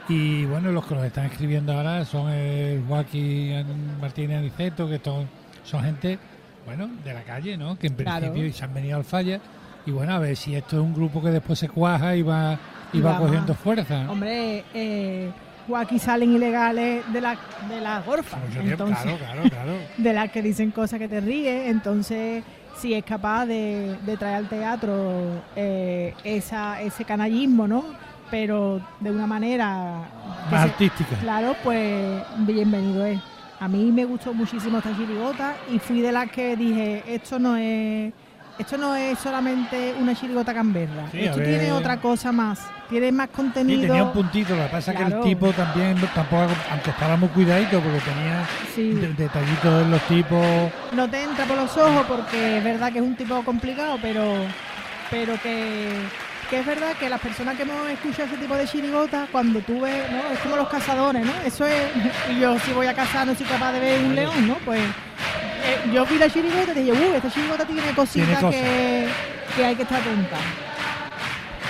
Y 0.09 0.45
bueno, 0.47 0.73
los 0.73 0.85
que 0.87 0.95
nos 0.97 1.05
están 1.05 1.27
escribiendo 1.27 1.73
ahora 1.73 2.05
son 2.05 2.31
el 2.33 2.83
Joaquín 2.89 3.65
Martínez 4.01 4.39
Aniceto, 4.39 4.89
que 4.89 4.99
son, 4.99 5.29
son 5.63 5.85
gente, 5.85 6.19
bueno, 6.67 6.91
de 7.05 7.15
la 7.15 7.23
calle, 7.23 7.57
¿no? 7.57 7.79
Que 7.79 7.87
en 7.87 7.95
Claro. 7.95 8.33
principio 8.33 8.53
se 8.53 8.65
han 8.65 8.75
venido 8.75 8.97
al 8.97 9.05
falla. 9.05 9.39
Y 9.87 9.93
bueno, 9.93 10.13
a 10.15 10.19
ver 10.19 10.37
si 10.37 10.57
esto 10.57 10.77
es 10.77 10.83
un 10.83 10.93
grupo 10.95 11.23
que 11.23 11.31
después 11.31 11.59
se 11.59 11.69
cuaja 11.69 12.17
y 12.17 12.23
va, 12.23 12.59
y 12.93 12.99
Y 12.99 13.01
va 13.01 13.13
va 13.13 13.19
cogiendo 13.19 13.55
fuerza. 13.55 14.11
Hombre, 14.11 14.65
eh, 14.75 15.31
aquí 15.77 15.99
salen 15.99 16.33
ilegales 16.35 17.03
de 17.13 17.21
la, 17.21 17.37
de 17.69 17.81
la 17.81 18.01
gorfa, 18.01 18.39
entonces, 18.63 18.99
claro, 19.03 19.19
claro, 19.19 19.43
claro. 19.51 19.73
de 19.97 20.13
las 20.13 20.31
que 20.31 20.43
dicen 20.43 20.71
cosas 20.71 20.99
que 20.99 21.09
te 21.09 21.21
ríes, 21.21 21.69
entonces 21.69 22.43
si 22.79 22.95
es 22.95 23.05
capaz 23.05 23.47
de, 23.47 23.97
de 24.07 24.17
traer 24.17 24.37
al 24.37 24.49
teatro 24.49 25.43
eh, 25.57 26.15
esa, 26.25 26.81
ese 26.81 27.05
canallismo, 27.05 27.69
¿no? 27.69 27.85
Pero 28.31 28.81
de 29.01 29.11
una 29.11 29.27
manera 29.27 30.03
Más 30.51 30.63
se- 30.63 30.69
artística. 30.71 31.17
Claro, 31.21 31.55
pues 31.65 32.23
bienvenido 32.39 33.05
es. 33.05 33.21
A 33.59 33.69
mí 33.69 33.91
me 33.93 34.05
gustó 34.07 34.33
muchísimo 34.33 34.79
esta 34.79 34.97
chirigota 34.97 35.55
y 35.71 35.79
fui 35.79 36.01
de 36.01 36.13
las 36.13 36.31
que 36.31 36.57
dije, 36.57 37.03
esto 37.07 37.39
no 37.39 37.57
es 37.57 38.13
esto 38.61 38.77
no 38.79 38.95
es 38.95 39.19
solamente 39.19 39.95
una 39.99 40.15
chirigota 40.15 40.53
camberra, 40.55 41.05
Sí, 41.11 41.21
esto 41.21 41.39
tiene 41.43 41.73
otra 41.73 41.97
cosa 42.01 42.31
más, 42.33 42.61
tiene 42.89 43.11
más 43.11 43.29
Sí, 43.29 43.37
contenido. 43.37 43.81
tenía 43.83 44.05
un 44.05 44.13
puntito, 44.13 44.55
lo 44.55 44.63
que 44.65 44.69
pasa 44.69 44.93
es 44.93 44.99
que 44.99 45.05
el 45.05 45.21
tipo 45.21 45.53
también, 45.53 45.97
tampoco, 46.15 46.47
aunque 46.71 46.91
estaba 46.91 47.17
muy 47.17 47.29
cuidadito, 47.31 47.81
porque 47.81 48.01
tenía 48.01 48.47
Sí. 48.75 48.91
de- 48.93 49.13
detallitos 49.15 49.83
en 49.83 49.91
los 49.91 50.03
tipos. 50.03 50.47
no 50.93 51.09
te 51.09 51.23
entra 51.23 51.45
por 51.47 51.57
los 51.57 51.77
ojos 51.77 52.05
porque 52.07 52.59
es 52.59 52.65
verdad 52.65 52.93
que 52.93 52.99
es 52.99 53.05
un 53.05 53.17
tipo 53.17 53.43
complicado, 53.45 53.97
pero, 54.03 54.35
pero 55.11 55.35
que, 55.43 55.89
que 56.51 56.59
es 56.59 56.67
verdad 56.67 56.97
que 56.97 57.09
las 57.09 57.21
personas 57.21 57.57
que 57.57 57.63
hemos 57.63 57.89
escuchado 57.89 58.25
ese 58.25 58.37
tipo 58.37 58.57
de 58.57 58.67
chirigotas, 58.67 59.29
cuando 59.31 59.61
tú 59.61 59.81
ves, 59.81 60.11
¿no? 60.11 60.33
Es 60.33 60.39
como 60.41 60.57
los 60.57 60.69
cazadores, 60.69 61.25
¿no? 61.25 61.33
Eso 61.47 61.65
es, 61.65 61.81
y 62.29 62.41
yo 62.41 62.59
si 62.59 62.73
voy 62.73 62.89
a 62.89 62.95
cazar 62.95 63.25
no 63.25 63.35
soy 63.37 63.47
capaz 63.47 63.73
de 63.73 63.79
ver 63.79 64.05
un 64.05 64.17
león, 64.17 64.49
¿no? 64.49 64.57
Pues 64.65 64.81
eh, 64.81 65.91
yo 65.95 66.05
vi 66.07 66.19
la 66.19 66.29
chirigota 66.29 66.73
y 66.73 66.83
dije, 66.83 66.93
uh, 66.93 67.15
esta 67.15 67.31
chirigota 67.31 67.65
tiene 67.65 67.83
cositas 67.95 68.45
que, 68.45 69.09
que 69.55 69.65
hay 69.65 69.77
que 69.77 69.83
estar 69.83 70.01
atenta. 70.01 70.37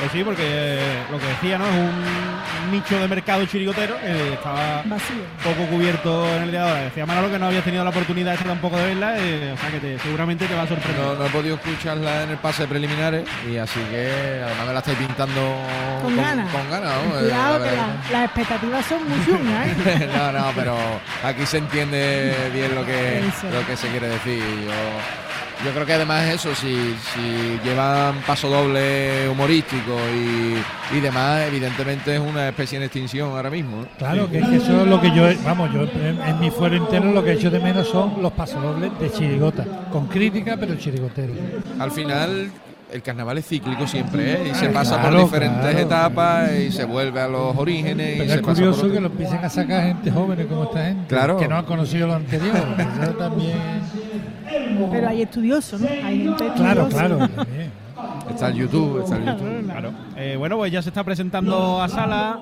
Pues 0.01 0.13
sí, 0.13 0.25
porque 0.25 0.43
eh, 0.45 1.03
lo 1.11 1.19
que 1.19 1.27
decía, 1.27 1.59
¿no? 1.59 1.67
Es 1.67 1.75
un 1.75 2.71
nicho 2.73 2.99
de 2.99 3.07
mercado 3.09 3.45
chirigotero 3.47 3.99
que 3.99 4.33
estaba 4.33 4.83
Vacío. 4.87 5.17
poco 5.45 5.67
cubierto 5.69 6.27
en 6.37 6.45
el 6.45 6.51
día 6.53 6.63
de 6.65 6.69
ahora. 6.71 6.81
Decía 6.85 7.05
Manolo 7.07 7.31
que 7.31 7.39
no 7.39 7.47
había 7.47 7.63
tenido 7.63 7.85
la 7.85 7.91
oportunidad 7.91 8.33
esta 8.35 8.47
tampoco 8.47 8.77
de 8.79 8.87
verla, 8.87 9.15
eh, 9.19 9.53
o 9.55 9.61
sea 9.61 9.71
que 9.71 9.79
te- 9.79 9.99
seguramente 9.99 10.47
te 10.47 10.55
va 10.55 10.63
a 10.63 10.67
sorprender. 10.69 11.05
No, 11.05 11.15
no 11.17 11.27
he 11.27 11.31
podido 11.31 11.57
escucharla 11.57 12.23
en 12.23 12.31
el 12.31 12.37
pase 12.39 12.63
de 12.63 12.69
preliminares 12.69 13.25
y 13.51 13.57
así 13.59 13.81
que 13.91 14.41
además 14.45 14.67
me 14.69 14.73
la 14.73 14.79
estáis 14.79 14.99
pintando 14.99 15.57
Con 16.03 16.17
ganas. 16.17 16.51
con 16.51 16.71
ganas, 16.71 16.93
¿no? 16.95 17.17
Eh, 17.19 17.21
Cuidado 17.25 17.59
la 17.59 17.65
que 17.71 17.77
la- 17.77 17.87
las 18.13 18.25
expectativas 18.25 18.87
son 18.87 19.09
muy 19.09 19.25
chungas, 19.27 19.67
¿eh? 19.69 20.09
no, 20.17 20.33
no, 20.33 20.47
pero 20.55 20.77
aquí 21.25 21.45
se 21.45 21.59
entiende 21.59 22.35
bien 22.55 22.75
lo 22.75 22.87
que, 22.87 23.23
lo 23.53 23.67
que 23.67 23.77
se 23.77 23.89
quiere 23.89 24.09
decir. 24.09 24.39
Yo, 24.65 24.71
yo 25.65 25.71
creo 25.73 25.85
que 25.87 25.93
además 25.95 26.27
eso, 26.29 26.55
si, 26.55 26.95
si 27.15 27.59
llevan 27.65 28.17
paso 28.27 28.49
doble 28.49 29.29
humorístico 29.29 29.97
y, 30.15 30.97
y 30.97 31.01
demás, 31.01 31.43
evidentemente 31.49 32.15
es 32.15 32.21
una 32.21 32.49
especie 32.49 32.79
en 32.79 32.85
extinción 32.85 33.31
ahora 33.31 33.51
mismo. 33.51 33.79
¿no? 33.83 33.87
Claro, 33.99 34.31
que, 34.31 34.41
que 34.41 34.57
eso 34.57 34.83
es 34.83 34.87
lo 34.87 35.01
que 35.01 35.15
yo, 35.15 35.25
vamos, 35.45 35.71
yo 35.73 35.83
en, 35.83 36.21
en 36.23 36.41
mi 36.41 36.51
fuero 36.51 36.77
interno 36.77 37.13
lo 37.13 37.23
que 37.23 37.31
he 37.31 37.35
hecho 37.35 37.51
de 37.51 37.61
menos 37.61 37.89
son 37.89 38.23
los 38.23 38.33
pasodobles 38.33 38.91
de 38.99 39.11
chirigota, 39.13 39.65
con 39.93 40.07
crítica, 40.07 40.57
pero 40.59 40.75
chirigotero. 40.77 41.33
Al 41.79 41.91
final, 41.91 42.51
el 42.93 43.03
carnaval 43.03 43.39
es 43.39 43.47
cíclico 43.47 43.87
siempre, 43.87 44.33
¿eh? 44.33 44.51
Y 44.51 44.55
se 44.55 44.69
pasa 44.71 44.99
claro, 45.01 45.17
por 45.19 45.25
diferentes 45.27 45.61
claro. 45.63 45.79
etapas 45.79 46.51
y 46.59 46.73
se 46.73 46.85
vuelve 46.85 47.21
a 47.21 47.29
los 47.29 47.57
orígenes. 47.57 48.17
y 48.17 48.19
Pero 48.19 48.31
se 48.31 48.35
es 48.37 48.41
pasa 48.41 48.55
curioso 48.55 48.81
por 48.83 48.93
que 48.93 49.01
lo 49.01 49.07
empiecen 49.07 49.45
a 49.45 49.49
sacar 49.49 49.83
gente 49.85 50.11
joven 50.11 50.47
como 50.49 50.65
esta 50.65 50.85
gente, 50.87 51.07
Claro. 51.09 51.37
que 51.37 51.47
no 51.49 51.57
han 51.57 51.65
conocido 51.67 52.07
lo 52.09 52.15
anterior. 52.15 52.57
Eso 53.03 53.13
también. 53.13 53.59
Pero 54.91 55.09
hay 55.09 55.23
estudiosos, 55.23 55.81
¿no? 55.81 55.89
Hay 55.89 56.25
gente 56.25 56.51
Claro, 56.57 56.89
claro. 56.89 57.19
también. 57.37 57.71
Está 58.31 58.49
el 58.49 58.55
YouTube, 58.55 59.03
está 59.03 59.17
el 59.17 59.25
YouTube. 59.27 59.65
Claro. 59.67 59.93
Eh, 60.17 60.37
bueno, 60.39 60.57
pues 60.57 60.73
ya 60.73 60.83
se 60.83 60.89
está 60.89 61.05
presentando 61.05 61.81
a 61.83 61.89
sala 61.89 62.39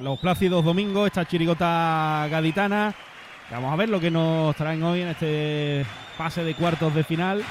los 0.00 0.18
plácidos 0.18 0.64
domingos, 0.64 1.06
esta 1.06 1.26
chirigota 1.26 2.26
gaditana. 2.30 2.94
Vamos 3.50 3.72
a 3.72 3.76
ver 3.76 3.88
lo 3.88 4.00
que 4.00 4.10
nos 4.10 4.54
traen 4.56 4.82
hoy 4.82 5.02
en 5.02 5.08
este 5.08 5.84
pase 6.16 6.42
de 6.44 6.54
cuartos 6.54 6.94
de 6.94 7.04
final. 7.04 7.42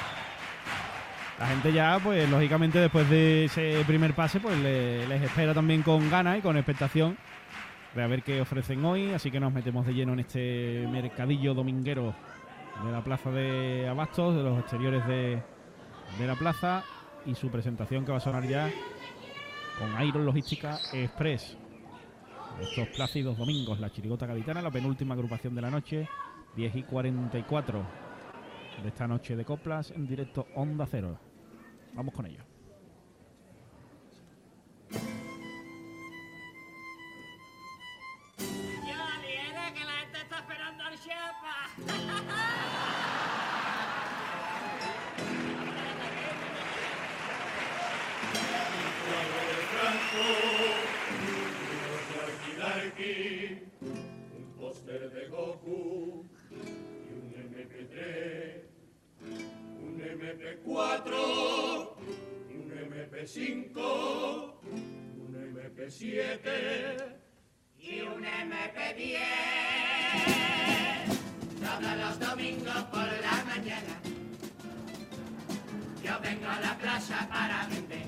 La 1.39 1.47
gente 1.47 1.71
ya, 1.71 1.99
pues 2.03 2.27
lógicamente 2.29 2.79
después 2.79 3.09
de 3.09 3.45
ese 3.45 3.83
primer 3.85 4.13
pase, 4.13 4.39
pues 4.39 4.57
le- 4.59 5.07
les 5.07 5.21
espera 5.21 5.53
también 5.53 5.83
con 5.83 6.09
ganas 6.09 6.39
y 6.39 6.41
con 6.41 6.57
expectación 6.57 7.17
de 7.95 8.03
a 8.03 8.07
ver 8.07 8.23
qué 8.23 8.41
ofrecen 8.41 8.83
hoy. 8.83 9.13
Así 9.13 9.29
que 9.31 9.39
nos 9.39 9.53
metemos 9.53 9.85
de 9.85 9.93
lleno 9.93 10.13
en 10.13 10.19
este 10.21 10.85
mercadillo 10.91 11.53
dominguero 11.53 12.13
de 12.83 12.91
la 12.91 13.03
plaza 13.03 13.31
de 13.31 13.87
Abastos, 13.87 14.35
de 14.35 14.43
los 14.43 14.59
exteriores 14.59 15.05
de, 15.07 15.41
de 16.17 16.27
la 16.27 16.35
plaza 16.35 16.83
y 17.25 17.35
su 17.35 17.49
presentación 17.49 18.05
que 18.05 18.11
va 18.11 18.17
a 18.17 18.21
sonar 18.21 18.47
ya 18.47 18.69
con 19.77 20.05
Iron 20.07 20.25
Logística 20.25 20.77
Express. 20.93 21.57
Estos 22.61 22.87
plácidos 22.89 23.37
domingos, 23.37 23.79
la 23.79 23.89
chirigota 23.89 24.25
gaditana, 24.25 24.61
la 24.61 24.71
penúltima 24.71 25.13
agrupación 25.13 25.55
de 25.55 25.61
la 25.61 25.69
noche, 25.69 26.09
10 26.55 26.75
y 26.75 26.83
44 26.83 27.83
de 28.81 28.87
esta 28.87 29.07
noche 29.07 29.35
de 29.35 29.45
coplas 29.45 29.91
en 29.91 30.07
directo 30.07 30.47
Onda 30.55 30.85
Cero. 30.89 31.17
Vamos 31.93 32.13
con 32.13 32.25
ello. 32.25 32.48
Un 54.31 54.53
póster 54.57 55.09
de 55.11 55.27
Goku 55.27 56.25
y 56.51 57.13
un 57.13 57.33
MP3, 57.33 58.63
un 59.81 59.99
MP4, 60.01 61.13
un 62.49 62.69
MP5, 62.89 63.77
un 65.17 65.33
MP7 65.55 67.15
Y 67.77 68.01
un 68.01 68.23
MP10. 68.23 69.19
Todos 71.69 71.97
los 71.97 72.19
domingos 72.19 72.83
por 72.91 73.05
la 73.05 73.43
mañana. 73.45 73.95
Yo 76.03 76.19
vengo 76.21 76.49
a 76.49 76.59
la 76.59 76.77
plaza 76.77 77.27
para 77.29 77.67
vender. 77.67 78.07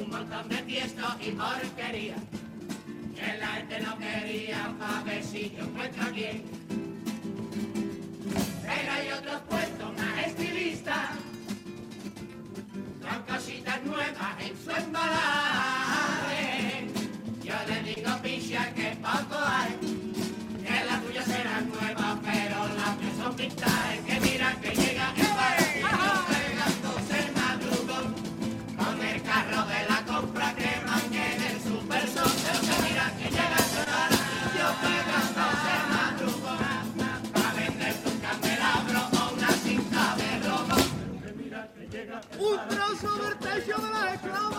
Un 0.00 0.10
montón 0.10 0.48
de 0.48 0.56
tiesto 0.62 1.06
y 1.20 1.30
porquería. 1.30 2.16
Que 3.14 3.38
la 3.38 3.46
gente 3.46 3.80
no 3.80 3.96
quería 3.98 4.74
a 4.80 5.02
ver 5.04 5.22
si 5.22 5.52
yo 5.56 5.64
encuentro 5.64 6.02
a 6.02 6.10
quién. 6.10 6.42
Pero 8.66 8.92
hay 8.92 9.12
otros 9.12 9.40
puestos 9.48 9.92
más 9.98 10.26
estilistas. 10.26 11.10
Con 13.02 13.22
cositas 13.34 13.82
nuevas 13.84 14.34
en 14.40 14.64
su 14.64 14.70
embalaje. 14.70 16.88
Yo 17.44 17.54
le 17.68 17.94
digo 17.94 18.10
picha 18.22 18.74
que 18.74 18.96
poco 19.00 19.38
hay. 19.38 19.79
¡Un 42.38 42.68
trozo 42.68 43.18
techo 43.38 43.78
de 43.78 43.90
los 43.90 44.04
esclavos! 44.14 44.49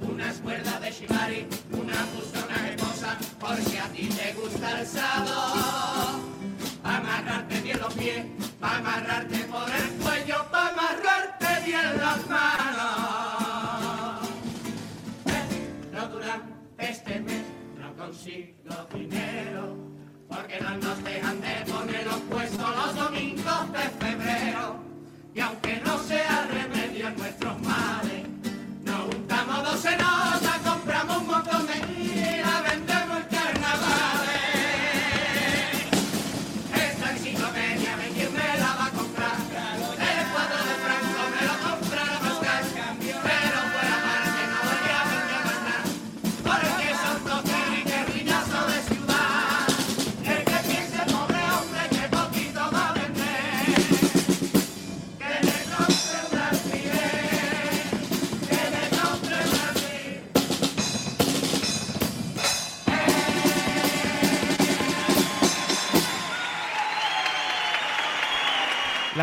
Una 0.00 0.30
escuela 0.30 0.80
de 0.80 0.90
shibari, 0.90 1.46
una 1.72 1.94
justa, 2.14 2.44
una 2.44 2.68
hermosa, 2.68 3.16
porque 3.38 3.78
a 3.78 3.88
ti 3.88 4.08
te 4.08 4.32
gusta 4.34 4.80
el 4.80 4.86
sábado. 4.86 6.20
Pa' 6.82 6.96
amarrarte 6.96 7.60
bien 7.60 7.78
los 7.78 7.94
pies, 7.94 8.26
pa' 8.60 8.78
amarrarte 8.78 9.38
por 9.44 9.70
el 9.70 9.88
cuello, 10.02 10.44
pa' 10.50 10.68
amarrarte 10.68 11.46
bien 11.64 11.96
las 11.96 12.26
manos. 12.28 14.28
Pero 15.24 16.08
durante 16.08 16.52
este 16.78 17.20
mes 17.20 17.44
no 17.78 17.94
consigo 17.94 18.88
dinero, 18.92 19.76
porque 20.28 20.60
no 20.60 20.76
nos 20.76 21.02
dejan 21.04 21.40
de 21.40 21.72
poner 21.72 22.04
los 22.06 22.20
puestos 22.30 22.76
los 22.76 22.94
domingos 22.96 23.72
de 23.72 24.06
febrero. 24.06 24.76
Y 25.34 25.40
aunque 25.40 25.80
no 25.84 25.98
sea 25.98 26.46
remedio 26.50 26.77
nuestros 27.40 27.60
males, 27.62 28.26
nos 28.84 29.14
juntamos 29.14 29.64
dos 29.64 29.84
enotas, 29.84 30.47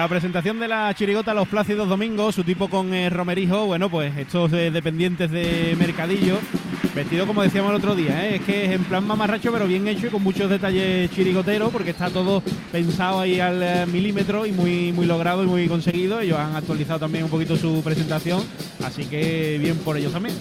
La 0.06 0.10
presentación 0.10 0.60
de 0.60 0.68
la 0.68 0.94
chirigota 0.94 1.34
Los 1.34 1.48
Plácidos 1.48 1.90
Domingos, 1.90 2.36
su 2.36 2.44
tipo 2.44 2.70
con 2.70 2.94
eh, 2.94 3.10
romerijo, 3.10 3.66
bueno, 3.66 3.90
pues 3.90 4.16
estos 4.16 4.54
eh, 4.54 4.70
dependientes 4.70 5.32
de 5.32 5.76
Mercadillo, 5.80 6.38
vestido 6.94 7.26
como 7.26 7.42
decíamos 7.42 7.72
el 7.72 7.78
otro 7.78 7.96
día, 7.96 8.24
¿eh? 8.24 8.36
es 8.36 8.42
que 8.44 8.66
es 8.66 8.72
en 8.74 8.84
plan 8.84 9.08
mamarracho, 9.08 9.52
pero 9.52 9.66
bien 9.66 9.88
hecho 9.88 10.06
y 10.06 10.10
con 10.12 10.22
muchos 10.22 10.48
detalles 10.48 11.10
chirigoteros, 11.10 11.72
porque 11.72 11.90
está 11.90 12.12
todo 12.12 12.44
pensado 12.72 13.22
ahí 13.22 13.40
al 13.40 13.64
eh, 13.64 13.88
milímetro 13.88 14.46
y 14.46 14.52
muy, 14.52 14.92
muy 14.92 15.08
logrado 15.08 15.44
y 15.44 15.48
muy 15.48 15.68
conseguido. 15.68 16.20
Ellos 16.20 16.38
han 16.38 16.56
actualizado 16.56 17.00
también 17.00 17.24
un 17.24 17.32
poquito 17.32 17.58
su 17.58 17.82
presentación, 17.84 18.44
así 18.84 19.06
que 19.06 19.58
bien 19.60 19.76
por 19.78 19.98
ellos 19.98 20.14
también. 20.14 20.36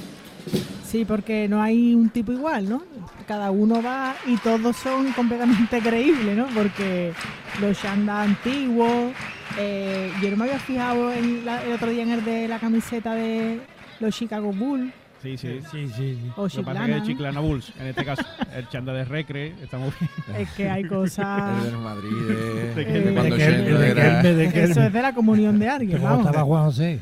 Sí, 0.85 1.07
porque 1.07 1.49
no 1.49 1.63
hay 1.63 1.95
un 1.95 2.11
tipo 2.11 2.33
igual, 2.33 2.69
¿no? 2.69 2.83
Cada 3.27 3.51
uno 3.51 3.83
va 3.83 4.15
y 4.27 4.37
todos 4.37 4.77
son 4.77 5.11
completamente 5.13 5.79
creíbles, 5.83 6.37
¿no? 6.37 6.49
Porque 6.55 7.15
los 7.61 7.81
chandas 7.81 8.29
antiguos, 8.29 9.13
eh, 9.59 10.11
yo 10.23 10.31
no 10.31 10.37
me 10.37 10.45
había 10.45 10.59
fijado 10.59 11.13
en 11.13 11.45
la- 11.45 11.63
el 11.63 11.73
otro 11.73 11.91
día 11.91 12.03
en 12.03 12.11
el 12.13 12.25
de 12.25 12.49
la 12.49 12.59
camiseta 12.59 13.15
de 13.15 13.61
los 14.01 14.15
Chicago 14.17 14.53
Bulls. 14.53 14.93
Sí, 15.23 15.39
sí. 15.39 15.61
Sí, 15.73 15.89
sí. 15.97 16.19
O 16.37 16.43
Lo 16.43 16.49
que 16.51 16.63
pasa 16.63 17.03
Chiclana, 17.03 17.41
Bulls, 17.41 17.73
en 17.81 17.87
este 17.87 18.05
caso, 18.05 18.23
el 18.55 18.69
chanda 18.69 18.93
de 18.93 19.07
Recre, 19.07 19.55
está 19.63 19.79
muy 19.79 19.91
bien. 19.99 20.11
Es 20.39 20.51
que 20.51 20.69
hay 20.69 20.85
cosas... 20.85 21.65
El 21.65 21.71
del 21.73 21.81
Madrid, 21.81 22.11
de, 22.29 22.75
De 22.75 22.85
de 22.85 23.95
de 23.95 24.35
de 24.35 24.35
de 24.51 24.65
Eso 24.65 24.83
es 24.83 24.93
de 24.93 25.01
la 25.03 25.15
comunión 25.15 25.59
de 25.59 25.67
alguien, 25.69 26.03
vamos. 26.03 26.27
estaba 26.27 26.45
Juan 26.45 26.65
José. 26.65 27.01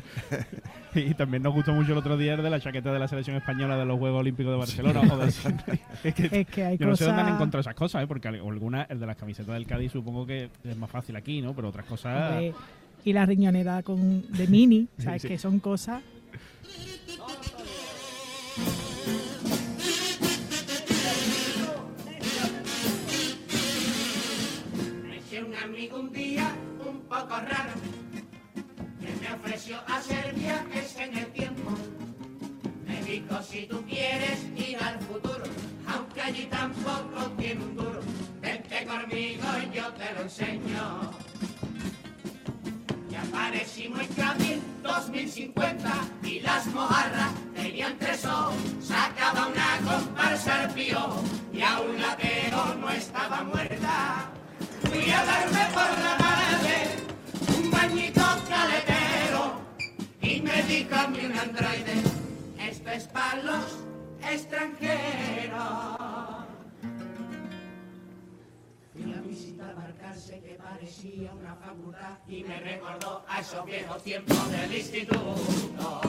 Y 0.95 1.13
también 1.13 1.43
nos 1.43 1.53
gustó 1.53 1.73
mucho 1.73 1.91
el 1.91 1.97
otro 1.97 2.17
día 2.17 2.33
el 2.33 2.43
de 2.43 2.49
la 2.49 2.59
chaqueta 2.59 2.91
de 2.91 2.99
la 2.99 3.07
selección 3.07 3.35
española 3.35 3.77
de 3.77 3.85
los 3.85 3.97
Juegos 3.97 4.19
Olímpicos 4.19 4.51
de 4.53 4.57
Barcelona. 4.57 5.07
joder. 5.07 5.29
es 6.03 6.13
que 6.13 6.41
Es 6.41 6.47
que 6.47 6.65
hay 6.65 6.77
yo 6.77 6.87
no 6.87 6.95
sé 6.95 7.05
dónde 7.05 7.21
han 7.21 7.33
encontrado 7.33 7.61
esas 7.61 7.75
cosas, 7.75 8.03
¿eh? 8.03 8.07
porque 8.07 8.27
algunas, 8.27 8.89
el 8.89 8.99
de 8.99 9.05
las 9.05 9.17
camisetas 9.17 9.53
del 9.53 9.65
Cádiz 9.65 9.91
supongo 9.91 10.25
que 10.25 10.49
es 10.63 10.77
más 10.77 10.89
fácil 10.89 11.15
aquí, 11.15 11.41
¿no? 11.41 11.53
Pero 11.53 11.69
otras 11.69 11.85
cosas... 11.85 12.41
Y 13.05 13.11
la 13.11 13.25
riñonera 13.25 13.83
con, 13.83 14.31
de 14.31 14.47
mini, 14.47 14.87
¿sabes? 14.97 15.23
Sí. 15.23 15.27
Que 15.27 15.37
son 15.37 15.59
cosas... 15.59 16.01
Un 25.45 25.55
amigo 25.55 25.99
un 25.99 26.11
día 26.13 26.55
un 26.85 27.01
poco 27.01 27.29
raro 27.29 27.73
ofreció 29.33 29.79
hacer 29.87 30.33
viajes 30.35 30.95
en 30.97 31.17
el 31.17 31.25
tiempo. 31.27 31.71
Me 32.85 33.01
dijo 33.03 33.41
si 33.41 33.65
tú 33.65 33.83
quieres 33.85 34.39
ir 34.55 34.77
al 34.77 34.99
futuro, 34.99 35.43
aunque 35.87 36.21
allí 36.21 36.45
tampoco 36.45 37.31
tiene 37.37 37.63
un 37.63 37.75
duro, 37.75 37.99
vente 38.41 38.85
conmigo 38.85 39.43
y 39.63 39.75
yo 39.75 39.87
te 39.93 40.13
lo 40.13 40.21
enseño. 40.21 41.11
Y 43.09 43.15
aparecimos 43.15 44.01
en 44.01 44.07
Cádiz 44.13 44.59
2050 44.81 45.91
y 46.23 46.39
las 46.41 46.67
mojarras 46.67 47.31
tenían 47.55 47.97
tres 47.97 48.25
ojos, 48.25 48.55
sacaba 48.81 49.47
una 49.47 49.79
comparsa 49.83 50.61
al 50.61 50.73
pío 50.73 51.23
y 51.51 51.61
a 51.61 51.79
un 51.79 52.01
latero 52.01 52.75
no 52.75 52.89
estaba 52.89 53.43
muerta. 53.43 54.29
Fui 54.83 55.09
a 55.11 55.25
darme 55.25 55.65
por 55.73 56.03
la 56.03 56.17
tarde 56.17 57.03
un 57.57 57.71
bañito 57.71 58.22
y 60.53 60.55
me 60.55 60.63
dijo 60.63 60.95
a 60.95 61.07
mí 61.07 61.19
un 61.25 61.37
androide, 61.37 61.93
esto 62.59 62.89
es 62.89 63.07
para 63.07 63.41
los 63.43 63.65
extranjeros. 64.29 65.59
Fui 68.93 69.13
a 69.13 69.21
visitar 69.21 69.75
Barcarse 69.75 70.39
que 70.41 70.55
parecía 70.55 71.33
una 71.33 71.55
facultad 71.55 72.17
y 72.27 72.43
me 72.43 72.59
recordó 72.59 73.25
a 73.27 73.41
esos 73.41 73.65
viejos 73.65 74.03
tiempos 74.03 74.51
del 74.51 74.73
instituto. 74.75 76.01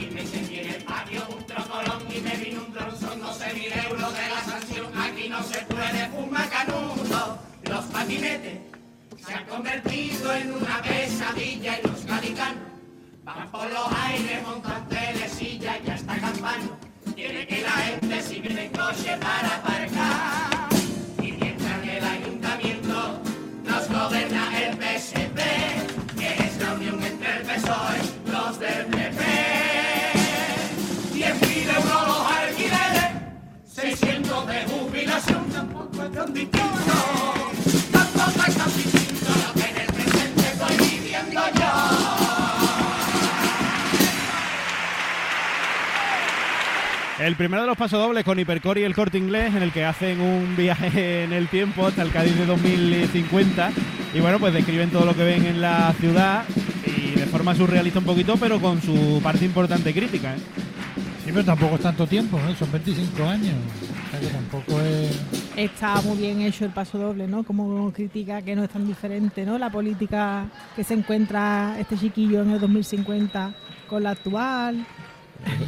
Y 0.00 0.06
me 0.06 0.26
sentí 0.26 0.60
en 0.60 0.70
el 0.70 0.84
patio 0.84 1.22
un 1.28 1.44
trocolón 1.44 2.02
y 2.10 2.20
me 2.20 2.36
vino 2.36 2.64
un 2.66 2.72
tronzón, 2.72 3.20
12 3.20 3.54
mil 3.54 3.72
euros 3.72 4.14
de 4.14 4.28
la 4.28 4.40
sanción. 4.44 4.98
Aquí 4.98 5.28
no 5.28 5.42
se 5.42 5.60
puede 5.66 6.08
fumar 6.08 6.48
canuto. 6.48 7.38
Los 7.68 7.84
patinetes 7.86 8.60
se 9.24 9.34
han 9.34 9.46
convertido 9.46 10.32
en 10.32 10.52
una 10.52 10.82
pesadilla 10.82 11.78
y 11.78 11.86
los 11.86 12.06
gaditanos 12.06 12.71
van 13.36 13.48
por 13.50 13.70
los 13.70 13.92
aires, 14.06 14.42
montan 14.46 14.88
telesilla 14.88 15.78
y 15.84 15.90
hasta 15.90 16.18
campano. 16.18 16.78
Tiene 17.14 17.46
que 17.46 17.62
la 17.62 17.70
gente 17.70 18.22
si 18.22 18.40
viene 18.40 18.66
en 18.66 18.72
coche 18.72 19.16
para 19.18 19.56
aparcar. 19.56 20.68
Y 21.20 21.32
mientras 21.32 21.82
en 21.82 21.88
el 21.88 22.04
ayuntamiento 22.04 23.20
nos 23.64 23.88
gobierna 23.88 24.62
el 24.62 24.74
PSP, 24.74 25.38
que 26.18 26.44
es 26.44 26.62
la 26.62 26.74
unión 26.74 27.02
entre 27.02 27.36
el 27.38 27.42
PSOE 27.42 27.98
los 28.30 28.58
del 28.58 28.86
PP. 28.86 29.22
10 31.14 31.48
mil 31.48 31.68
euros 31.68 32.06
los 32.08 32.32
alquileres, 32.32 33.10
600 33.66 34.46
de 34.46 34.64
jubilación, 34.64 35.44
tampoco 35.50 36.02
es 36.02 36.12
tan 36.12 36.34
distinto. 36.34 37.21
El 47.22 47.36
primero 47.36 47.62
de 47.62 47.68
los 47.68 47.76
pasodobles 47.76 48.24
con 48.24 48.36
Hipercore 48.36 48.80
y 48.80 48.84
el 48.84 48.96
Corte 48.96 49.16
Inglés, 49.16 49.54
en 49.54 49.62
el 49.62 49.70
que 49.70 49.84
hacen 49.84 50.20
un 50.20 50.56
viaje 50.56 51.22
en 51.22 51.32
el 51.32 51.46
tiempo 51.46 51.86
hasta 51.86 52.02
el 52.02 52.10
Cádiz 52.10 52.36
de 52.36 52.46
2050. 52.46 53.70
Y 54.12 54.18
bueno, 54.18 54.40
pues 54.40 54.52
describen 54.52 54.90
todo 54.90 55.04
lo 55.04 55.14
que 55.14 55.22
ven 55.22 55.46
en 55.46 55.60
la 55.60 55.94
ciudad 56.00 56.42
y 56.84 57.12
de 57.12 57.26
forma 57.26 57.54
surrealista 57.54 58.00
un 58.00 58.06
poquito, 58.06 58.36
pero 58.38 58.60
con 58.60 58.82
su 58.82 59.20
parte 59.22 59.44
importante 59.44 59.94
crítica. 59.94 60.34
¿eh? 60.34 60.40
Sí, 61.24 61.30
pero 61.32 61.44
tampoco 61.44 61.76
es 61.76 61.82
tanto 61.82 62.08
tiempo, 62.08 62.40
¿no? 62.44 62.56
Son 62.56 62.72
25 62.72 63.22
años. 63.22 63.54
O 64.08 64.10
sea 64.10 64.18
que 64.18 64.26
tampoco 64.26 64.80
es. 64.80 65.16
Está 65.54 66.00
muy 66.00 66.18
bien 66.18 66.40
hecho 66.40 66.64
el 66.64 66.72
paso 66.72 66.98
doble, 66.98 67.28
¿no? 67.28 67.44
Como 67.44 67.92
critica 67.92 68.42
que 68.42 68.56
no 68.56 68.64
es 68.64 68.70
tan 68.70 68.84
diferente, 68.84 69.46
¿no? 69.46 69.58
La 69.58 69.70
política 69.70 70.46
que 70.74 70.82
se 70.82 70.94
encuentra 70.94 71.76
este 71.78 71.96
chiquillo 71.96 72.42
en 72.42 72.50
el 72.50 72.58
2050 72.58 73.54
con 73.88 74.02
la 74.02 74.10
actual. 74.10 74.84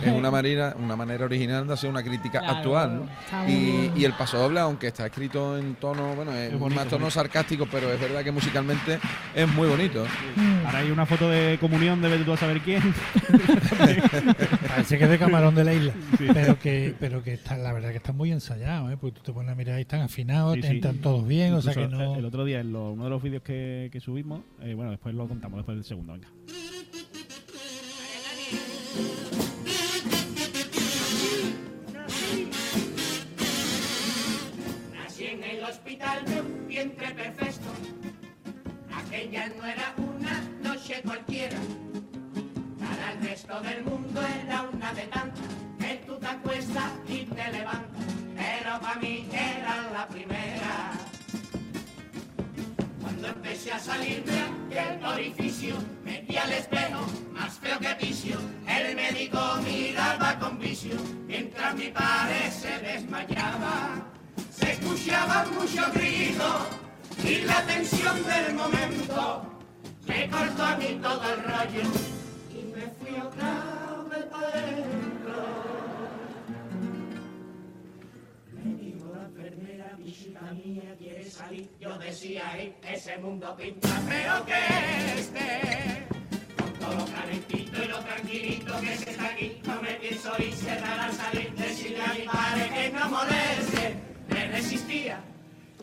Es 0.05 0.13
una 0.13 0.31
manera, 0.31 0.75
una 0.79 0.97
manera 0.97 1.25
original 1.25 1.67
de 1.67 1.75
hacer 1.75 1.91
una 1.91 2.03
crítica 2.03 2.41
Claro, 2.41 2.57
actual, 2.59 2.97
¿no? 2.97 3.49
Y, 3.51 3.91
y 3.97 4.05
el 4.05 4.13
paso 4.15 4.39
doble, 4.39 4.61
aunque 4.61 4.89
está 4.89 5.07
escrito 5.07 5.57
en 5.59 5.75
tono, 5.77 6.15
bueno, 6.15 6.33
es 6.33 6.53
Es 6.53 6.59
bonito, 6.59 6.81
más 6.81 6.89
tono 6.89 7.01
bonito. 7.05 7.11
sarcástico, 7.11 7.67
pero 7.71 7.93
es 7.93 8.01
verdad 8.01 8.23
que 8.25 8.33
musicalmente 8.33 8.99
es 9.35 9.49
muy 9.49 9.69
bonito. 9.69 10.05
Mm. 10.37 10.67
Ahora 10.67 10.79
hay 10.79 10.91
una 10.91 11.07
foto 11.07 11.29
de 11.29 11.59
comunión 11.61 12.01
de 12.01 12.15
tú 12.25 12.33
a 12.33 12.37
saber 12.37 12.61
quién. 12.61 12.83
Parece 14.69 14.99
que 14.99 15.05
es 15.05 15.11
de 15.11 15.19
Camarón 15.19 15.55
de 15.55 15.65
la 15.65 15.75
Isla. 15.75 15.93
Sí. 16.19 16.27
Pero 16.33 16.59
que 16.59 16.95
pero 16.99 17.23
que 17.23 17.35
está, 17.35 17.57
la 17.57 17.73
verdad 17.73 17.91
que 17.91 17.97
está 17.99 18.13
muy 18.13 18.33
ensayado, 18.33 18.91
¿eh? 18.91 18.97
porque 19.01 19.17
tú 19.19 19.23
te 19.25 19.33
pones 19.33 19.51
a 19.53 19.55
mirar 19.55 19.75
ahí, 19.77 19.83
están 19.83 20.01
afinados, 20.01 20.55
Sí, 20.55 20.61
te 20.63 20.69
sí. 20.69 20.75
entran 20.75 20.97
todos 20.99 21.27
bien, 21.27 21.55
o 21.55 21.61
sea 21.63 21.75
que 21.75 21.87
no... 21.89 22.15
eh, 22.15 22.19
El 22.19 22.25
otro 22.25 22.45
día, 22.45 22.61
en 22.61 22.73
lo- 22.73 22.93
uno 22.93 23.05
de 23.05 23.11
los 23.11 23.23
vídeos 23.23 23.43
que, 23.43 23.89
que 23.93 24.01
subimos, 24.01 24.41
eh, 24.63 24.75
bueno, 24.75 24.91
después 24.91 25.15
lo 25.15 25.27
contamos, 25.29 25.59
después 25.59 25.77
del 25.77 25.85
segundo, 25.85 26.13
venga. 26.15 26.29
Hospital 35.65 36.25
de 36.27 36.41
un 36.41 36.67
vientre 36.67 37.11
perfecto. 37.15 37.71
Aquella 38.95 39.49
no 39.49 39.65
era 39.65 39.95
una 39.97 40.41
noche 40.63 41.01
cualquiera. 41.03 41.57
Para 42.79 43.13
el 43.13 43.29
resto 43.29 43.61
del 43.61 43.85
mundo 43.85 44.21
era 44.45 44.63
una 44.73 44.93
de 44.93 45.03
tantas 45.03 45.45
que 45.79 46.03
tú 46.07 46.17
te 46.17 46.27
acuestas 46.27 46.91
y 47.09 47.25
te 47.25 47.53
levantas. 47.53 48.05
Pero 48.37 48.81
para 48.81 49.01
mí 49.01 49.27
era 49.33 49.91
la 49.93 50.07
primera. 50.09 50.93
Cuando 53.01 53.29
empecé 53.29 53.73
a 53.73 53.79
salirme 53.79 54.43
del 54.69 55.05
orificio, 55.05 55.77
metí 56.05 56.37
al 56.37 56.53
espejo, 56.53 57.07
más 57.33 57.59
feo 57.59 57.79
que 57.79 57.95
vicio. 58.07 58.39
El 58.67 58.97
médico 58.97 59.41
miraba 59.65 60.39
con 60.39 60.59
vicio, 60.59 60.97
mientras 61.27 61.75
mi 61.75 61.89
padre 61.89 62.51
se 62.51 62.79
desmayaba. 62.81 64.14
Se 64.65 64.73
escuchaban 64.73 65.55
muchos 65.55 65.93
gritos 65.93 66.69
y 67.23 67.43
la 67.43 67.63
tensión 67.67 68.17
del 68.25 68.55
momento 68.55 69.43
me 70.07 70.31
cortó 70.31 70.65
a 70.65 70.77
mí 70.77 70.99
todo 71.03 71.23
el 71.35 71.43
rollo 71.43 71.83
y 72.51 72.63
me 72.75 72.87
fui 72.89 73.21
otra 73.21 74.05
vez 74.11 74.25
para 74.25 74.49
adentro. 74.49 75.35
Me 78.53 78.75
dijo 78.75 79.13
la 79.15 79.25
enfermera, 79.25 79.97
visita 79.99 80.41
mía, 80.53 80.95
quiere 80.99 81.31
salir. 81.31 81.71
Yo 81.79 81.99
decía, 81.99 82.57
"Ey, 82.57 82.75
ese 82.89 83.19
mundo 83.19 83.55
pinta 83.57 83.89
feo 83.89 84.47
que 84.47 85.21
esté. 85.21 86.07
Con 86.57 86.73
todo 86.73 86.95
lo 86.95 87.05
calentito 87.05 87.83
y 87.85 87.89
lo 87.89 87.99
tranquilito 87.99 88.81
que 88.81 88.97
se 88.97 89.11
está 89.11 89.27
aquí, 89.27 89.61
no 89.67 89.83
me 89.83 89.93
pienso 89.97 90.33
ir, 90.39 90.55
cerrar 90.55 91.01
al 91.01 91.13
salir, 91.13 91.53
decirle 91.53 92.03
a 92.03 92.15
mi 92.15 92.23
padre 92.23 92.71
que 92.75 92.91
no 92.93 93.09
moleste. 93.11 94.14
Resistía 94.55 95.19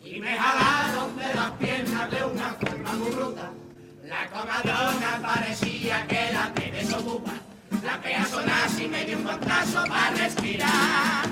y 0.02 0.18
me 0.18 0.34
jalaron 0.34 1.14
de 1.18 1.34
las 1.34 1.50
piernas 1.52 2.10
de 2.10 2.24
una 2.24 2.54
forma 2.54 2.92
muy 2.94 3.10
bruta. 3.10 3.50
La 4.02 4.26
comadrona 4.30 5.20
parecía 5.20 6.06
que 6.06 6.32
la 6.32 6.50
me 6.56 6.72
desocupa. 6.72 7.32
La 7.84 8.00
peazona 8.00 8.64
así 8.64 8.88
me 8.88 9.04
dio 9.04 9.18
un 9.18 9.24
guantazo 9.24 9.84
para 9.84 10.10
respirar. 10.12 11.28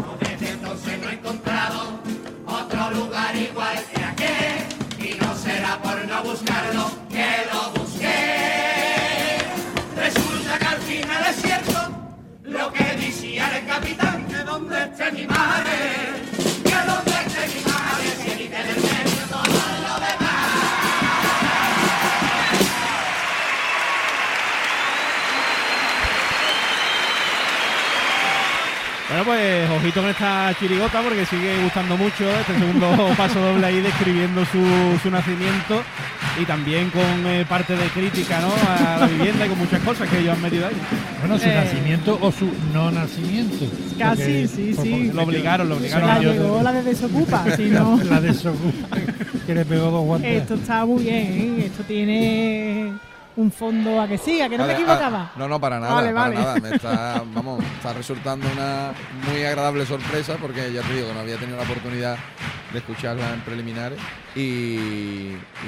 No, 0.00 0.16
desde 0.28 0.54
entonces 0.54 0.98
no 1.00 1.08
he 1.08 1.12
encontrado 1.12 2.00
otro 2.46 2.90
lugar 2.90 3.36
igual 3.36 3.78
que 3.94 4.02
aquel. 4.02 5.08
Y 5.08 5.14
no 5.20 5.36
será 5.36 5.78
por 5.80 6.04
no 6.04 6.22
buscarlo 6.24 6.90
que 7.08 7.46
lo 7.52 7.80
busqué. 7.80 9.38
Resulta 9.96 10.58
que 10.58 10.66
al 10.66 10.80
final 10.80 11.24
es 11.30 11.36
cierto 11.36 11.92
lo 12.42 12.72
que 12.72 12.84
decía 12.96 13.56
el 13.56 13.66
capitán, 13.68 14.26
que 14.26 14.38
donde 14.38 14.82
esté 14.82 15.12
mi 15.12 15.26
madre, 15.28 16.01
Bueno, 29.24 29.68
pues 29.68 29.70
ojito 29.70 30.00
con 30.00 30.10
esta 30.10 30.52
chirigota 30.58 31.00
porque 31.00 31.24
sigue 31.26 31.62
gustando 31.62 31.96
mucho 31.96 32.28
este 32.40 32.58
segundo 32.58 33.12
paso 33.16 33.38
doble 33.40 33.66
ahí 33.66 33.80
describiendo 33.80 34.44
su, 34.46 34.98
su 35.02 35.10
nacimiento 35.10 35.82
y 36.40 36.44
también 36.44 36.90
con 36.90 37.02
eh, 37.26 37.44
parte 37.48 37.76
de 37.76 37.86
crítica 37.88 38.40
¿no? 38.40 38.48
a 38.68 38.98
la 39.00 39.06
vivienda 39.06 39.46
y 39.46 39.48
con 39.48 39.58
muchas 39.58 39.80
cosas 39.82 40.08
que 40.08 40.18
ellos 40.18 40.34
han 40.34 40.42
metido 40.42 40.66
ahí. 40.66 40.74
Bueno, 41.20 41.38
su 41.38 41.46
Eh. 41.48 41.54
nacimiento 41.54 42.18
o 42.20 42.32
su 42.32 42.48
no 42.72 42.90
nacimiento. 42.90 43.64
Casi, 43.98 44.22
Porque- 44.22 44.48
sí, 44.48 44.72
por- 44.74 44.84
sí. 44.84 44.90
por- 45.06 45.14
Lo 45.14 45.22
obligaron, 45.22 45.68
lo 45.68 45.74
La 45.74 45.80
obligaron. 45.80 46.22
Yo- 46.22 46.32
llegó 46.32 46.62
la 46.62 46.72
de 46.72 46.82
desocupa, 46.82 47.44
si 47.56 47.64
no. 47.66 48.00
la 48.02 48.20
de 48.20 48.34
Sokupa, 48.34 48.96
que 49.46 49.54
le 49.54 49.64
pegó 49.64 49.90
dos 49.90 50.04
guantes. 50.04 50.42
Esto 50.42 50.54
está 50.54 50.84
muy 50.84 51.02
bien, 51.04 51.16
¿eh? 51.60 51.64
Esto 51.66 51.82
tiene 51.84 52.92
un 53.36 53.50
fondo 53.50 54.00
a 54.00 54.06
que 54.08 54.18
sí, 54.18 54.40
a 54.40 54.48
que 54.48 54.58
no 54.58 54.64
me 54.64 54.72
Vale, 54.72 54.82
equivocaba. 54.82 55.22
ah, 55.30 55.32
no, 55.36 55.48
no, 55.48 55.60
para 55.60 55.80
nada, 55.80 55.94
Vale, 55.94 56.12
para 56.12 56.20
vale. 56.28 56.34
nada. 56.36 56.60
Me 56.60 56.70
está, 56.76 57.22
vamos, 57.34 57.62
está 57.76 57.92
resultando 57.92 58.46
una 58.52 58.92
muy 59.30 59.42
agradable 59.44 59.86
sorpresa 59.86 60.36
porque 60.40 60.72
ya 60.72 60.82
te 60.82 60.94
digo 60.94 61.08
que 61.08 61.14
no 61.14 61.20
había 61.20 61.36
tenido 61.38 61.56
la 61.56 61.62
oportunidad 61.64 62.16
de 62.72 62.78
escucharla 62.78 63.34
en 63.34 63.40
preliminares 63.40 63.98
y, 64.34 64.40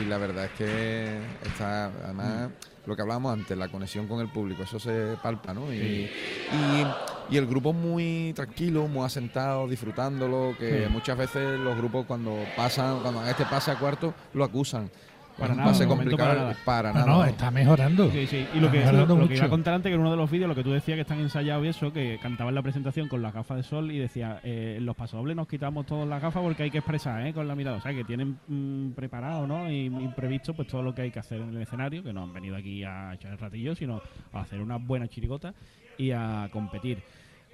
y 0.01 0.05
la 0.09 0.19
verdad 0.19 0.45
es 0.47 0.51
que 0.53 1.19
está, 1.45 1.87
además, 2.05 2.51
lo 2.87 2.95
que 2.97 3.03
hablábamos 3.03 3.33
antes, 3.33 3.57
la 3.57 3.69
conexión 3.69 4.07
con 4.07 4.21
el 4.21 4.29
público, 4.29 4.63
eso 4.63 4.79
se 4.79 5.17
palpa, 5.23 5.55
¿no? 5.55 5.73
Y, 5.73 6.11
y, 6.53 6.87
y 7.31 7.37
el 7.39 7.47
grupo 7.47 7.73
muy 7.73 8.33
tranquilo, 8.35 8.89
muy 8.89 9.05
asentado, 9.07 9.67
disfrutándolo, 9.69 10.55
que 10.59 10.85
Sí. 10.87 10.93
muchas 10.93 11.17
veces 11.17 11.59
los 11.61 11.77
grupos 11.77 12.05
cuando 12.07 12.37
pasan, 12.57 13.01
cuando 13.01 13.25
este 13.27 13.45
pase 13.47 13.71
a 13.71 13.77
cuarto, 13.77 14.13
lo 14.35 14.45
acusan. 14.45 14.91
Para 15.39 15.55
nada, 15.55 15.69
pase 15.69 15.83
de 15.83 15.89
momento 15.89 16.17
complicado, 16.17 16.55
para 16.65 16.93
nada. 16.93 16.95
para 16.95 17.07
No, 17.07 17.07
nada. 17.07 17.19
no, 17.19 17.25
está 17.25 17.51
mejorando. 17.51 18.11
Sí, 18.11 18.27
sí. 18.27 18.47
Y 18.55 18.61
lo 18.61 18.71
que, 18.71 18.79
lo, 18.79 18.85
mejorando 18.85 19.17
lo 19.17 19.29
que 19.29 19.37
iba 19.37 19.47
a 19.47 19.49
contar 19.49 19.75
antes, 19.75 19.91
que 19.91 19.95
en 19.95 20.01
uno 20.01 20.11
de 20.11 20.17
los 20.17 20.31
vídeos, 20.31 20.49
lo 20.49 20.55
que 20.55 20.63
tú 20.63 20.71
decías 20.71 20.97
que 20.97 21.01
están 21.03 21.19
ensayados 21.19 21.65
y 21.65 21.69
eso, 21.69 21.93
que 21.93 22.19
cantaba 22.23 22.51
en 22.51 22.55
la 22.55 22.63
presentación 22.63 23.09
con 23.09 23.21
las 23.21 23.35
gafas 23.35 23.57
de 23.57 23.63
sol 23.65 23.91
y 23.91 23.99
decía, 23.99 24.41
eh, 24.45 24.77
en 24.79 24.87
los 24.87 24.95
pasodobles 24.95 25.35
nos 25.35 25.49
quitamos 25.49 25.87
todas 25.87 26.09
las 26.09 26.23
gafas 26.23 26.43
porque 26.43 26.63
hay 26.63 26.71
que 26.71 26.79
expresar 26.79 27.27
¿eh? 27.27 27.35
con 27.35 27.49
la 27.49 27.55
mirada. 27.57 27.79
O 27.79 27.81
sea, 27.81 27.93
que 27.93 28.05
tienen 28.05 28.39
mm, 28.47 28.93
preparado 28.93 29.47
¿no? 29.47 29.69
y, 29.71 29.87
y 29.87 30.09
previsto 30.15 30.55
pues 30.55 30.69
todo 30.69 30.83
lo 30.83 30.95
que 30.95 31.03
hay 31.03 31.11
que 31.11 31.19
hacer 31.19 31.41
en 31.41 31.49
el 31.51 31.63
escenario, 31.63 32.03
que 32.05 32.13
no 32.13 32.23
han 32.23 32.33
venido 32.33 32.57
aquí 32.57 32.85
a 32.85 33.15
echar 33.15 33.33
el 33.33 33.39
ratillo, 33.39 33.75
sino 33.75 34.01
a 34.33 34.41
hacer 34.41 34.61
una 34.61 34.77
buena 34.77 35.09
chirigota 35.09 35.53
y 35.99 36.13
a 36.13 36.49
competir. 36.53 37.03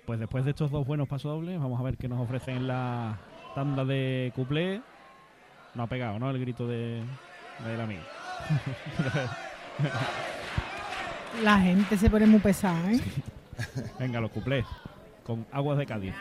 Pues 0.06 0.18
después 0.18 0.44
de 0.44 0.50
estos 0.50 0.70
dos 0.70 0.86
buenos 0.86 1.08
pasodobles, 1.08 1.58
vamos 1.58 1.80
a 1.80 1.82
ver 1.82 1.96
qué 1.96 2.08
nos 2.08 2.20
ofrecen 2.20 2.56
en 2.56 2.66
la 2.68 3.18
tanda 3.54 3.84
de 3.84 4.32
cuplé. 4.34 4.82
No 5.74 5.84
ha 5.84 5.86
pegado, 5.86 6.18
¿no? 6.18 6.30
El 6.30 6.40
grito 6.40 6.66
de, 6.66 7.00
del 7.68 7.80
amigo. 7.80 8.02
La 11.42 11.58
gente 11.60 11.96
se 11.96 12.10
pone 12.10 12.26
muy 12.26 12.40
pesada, 12.40 12.92
¿eh? 12.92 13.00
Venga, 13.98 14.20
los 14.20 14.30
cuplés. 14.30 14.66
Con 15.24 15.46
aguas 15.52 15.78
de 15.78 15.86
Cádiz. 15.86 16.14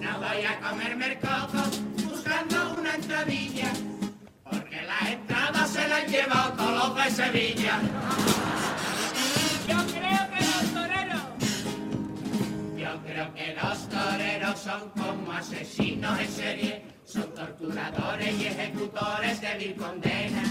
No 0.00 0.18
voy 0.18 0.44
a 0.44 0.58
comerme 0.60 1.06
el 1.12 1.18
coco 1.18 1.62
buscando 2.08 2.74
una 2.78 2.94
entradilla, 2.94 3.72
porque 4.44 4.82
las 4.82 5.08
entradas 5.10 5.70
se 5.70 5.88
las 5.88 6.04
han 6.04 6.10
llevado 6.10 6.52
todos 6.52 6.88
los 6.88 6.94
de 7.04 7.10
Sevilla. 7.10 7.80
Yo 9.68 9.76
creo 9.86 10.30
que 10.30 10.40
los 10.40 10.72
toreros. 10.72 11.22
Yo 12.76 13.02
creo 13.04 13.34
que 13.34 13.54
los 13.60 13.88
toreros 13.88 14.58
son 14.58 14.90
como 14.90 15.32
asesinos 15.32 16.18
en 16.20 16.28
serie, 16.28 16.82
son 17.14 17.32
torturadores 17.32 18.34
y 18.40 18.46
ejecutores 18.46 19.40
de 19.40 19.54
vil 19.58 19.76
condena. 19.76 20.42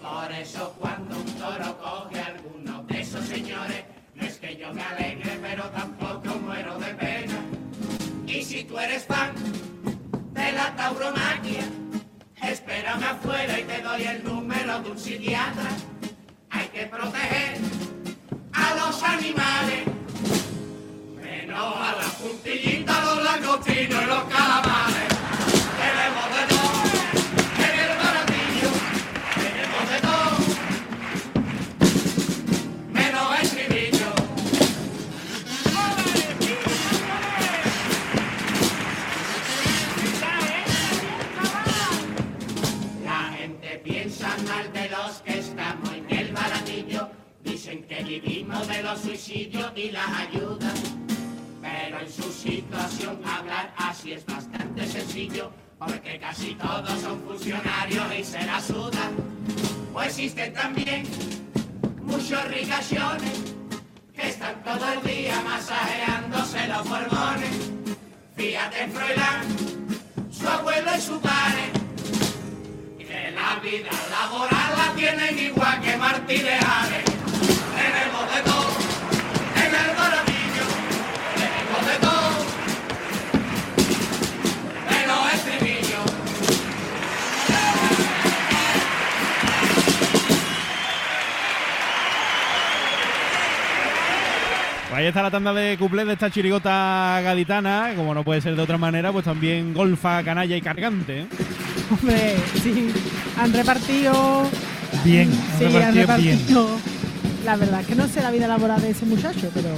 Por 0.00 0.32
eso 0.32 0.74
cuando 0.78 1.14
un 1.18 1.30
toro 1.34 1.78
coge 1.78 2.20
a 2.20 2.26
alguno 2.26 2.82
de 2.84 3.00
esos 3.02 3.26
señores, 3.26 3.84
no 4.14 4.24
es 4.24 4.38
que 4.38 4.56
yo 4.56 4.72
me 4.72 4.82
alegre, 4.82 5.38
pero 5.42 5.64
tampoco 5.64 6.38
muero 6.38 6.78
de 6.78 6.94
pena. 6.94 7.38
Y 8.26 8.42
si 8.42 8.64
tú 8.64 8.78
eres 8.78 9.04
fan 9.04 9.34
de 10.32 10.52
la 10.52 10.74
tauromaquia, 10.74 11.64
espérame 12.42 13.04
afuera 13.04 13.60
y 13.60 13.64
te 13.64 13.82
doy 13.82 14.02
el 14.04 14.24
número 14.24 14.80
de 14.80 14.90
un 14.90 14.98
psiquiatra. 14.98 15.70
Hay 16.48 16.68
que 16.68 16.86
proteger 16.86 17.58
a 18.54 18.74
los 18.76 19.02
animales, 19.02 19.82
menos 21.22 21.76
a 21.76 21.96
la 22.00 22.08
puntillita, 22.22 23.04
los 23.04 23.22
langostinos 23.22 24.02
y 24.02 24.06
los 24.06 24.24
calamares. 24.24 25.13
Los 45.06 45.20
que 45.22 45.38
estamos 45.38 45.90
en 45.92 46.18
el 46.18 46.32
baratillo 46.32 47.10
modelo 48.46 48.96
suicidio 48.96 49.72
y 49.74 49.90
las 49.90 50.08
ayuda. 50.08 50.72
Pero 51.60 52.00
en 52.00 52.10
su 52.10 52.30
situación 52.32 53.20
hablar 53.24 53.74
así 53.76 54.12
es 54.12 54.24
bastante 54.26 54.86
sencillo, 54.86 55.50
porque 55.78 56.18
casi 56.18 56.54
todos 56.54 57.00
son 57.00 57.20
funcionarios 57.22 58.06
y 58.18 58.24
se 58.24 58.44
la 58.44 58.60
sudan. 58.60 59.12
Pues 59.92 60.08
existen 60.08 60.52
también 60.54 61.06
muchos 62.02 62.44
ricachones 62.48 63.54
que 64.14 64.28
están 64.28 64.62
todo 64.62 64.92
el 64.92 65.02
día 65.02 65.40
masajeándose 65.42 66.68
los 66.68 66.88
borbones. 66.88 67.70
Fíjate 68.36 68.88
Froilán, 68.88 69.44
su 70.30 70.48
abuelo 70.48 70.90
y 70.96 71.00
su 71.00 71.20
padre, 71.20 71.83
que 73.24 73.30
la 73.30 73.58
vida 73.62 73.90
laboral 74.10 74.76
la 74.76 74.94
tienen 74.94 75.38
igual 75.38 75.80
que 75.80 75.96
Martínez 75.96 76.62
Ares. 76.62 77.23
Pues 94.94 95.00
ahí 95.02 95.08
está 95.08 95.24
la 95.24 95.30
tanda 95.32 95.52
de 95.52 95.76
cuplés 95.76 96.06
de 96.06 96.12
esta 96.12 96.30
chirigota 96.30 97.20
gaditana, 97.24 97.94
como 97.96 98.14
no 98.14 98.22
puede 98.22 98.40
ser 98.40 98.54
de 98.54 98.62
otra 98.62 98.78
manera, 98.78 99.10
pues 99.10 99.24
también 99.24 99.74
golfa, 99.74 100.22
canalla 100.22 100.56
y 100.56 100.60
cargante. 100.60 101.22
¿eh? 101.22 101.26
Hombre, 101.90 102.36
sí, 102.62 102.92
han 103.36 103.52
repartido. 103.52 104.44
Bien, 105.04 105.28
han 105.32 105.58
Sí, 105.58 105.64
han 105.64 105.72
repartido 105.96 106.16
bien. 106.18 106.38
repartido. 106.38 106.68
La 107.44 107.56
verdad 107.56 107.80
es 107.80 107.86
que 107.88 107.96
no 107.96 108.06
sé 108.06 108.22
la 108.22 108.30
vida 108.30 108.46
laboral 108.46 108.80
de 108.82 108.90
ese 108.90 109.04
muchacho, 109.04 109.50
pero 109.52 109.70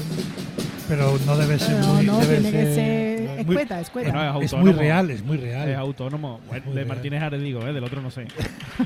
Pero 0.86 1.18
no 1.24 1.36
debe 1.38 1.58
ser 1.60 1.76
Pero 1.76 1.86
muy. 1.94 2.04
no, 2.04 2.18
debe 2.18 2.36
tiene 2.42 2.50
que 2.50 2.74
ser 2.74 3.40
escueta, 3.40 3.80
escueta. 3.80 4.12
Bueno, 4.12 4.40
es 4.42 4.52
Es 4.52 4.58
muy 4.58 4.72
real, 4.72 5.10
es 5.10 5.22
muy 5.22 5.38
real. 5.38 5.66
Es 5.66 5.78
autónomo. 5.78 6.40
Bueno, 6.46 6.66
muy 6.66 6.74
de. 6.76 6.84
Martínez 6.84 7.22
Ares 7.22 7.40
digo, 7.40 7.66
¿eh? 7.66 7.72
del 7.72 7.84
otro 7.84 8.02
no 8.02 8.10
sé. 8.10 8.26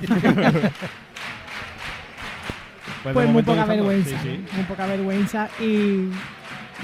Pues, 3.03 3.15
pues 3.15 3.29
muy 3.31 3.43
poca 3.43 3.65
vergüenza, 3.65 4.11
Sí, 4.23 4.29
sí. 4.37 4.45
muy 4.57 4.65
poca 4.65 4.87
vergüenza 4.87 5.49
y, 5.61 6.11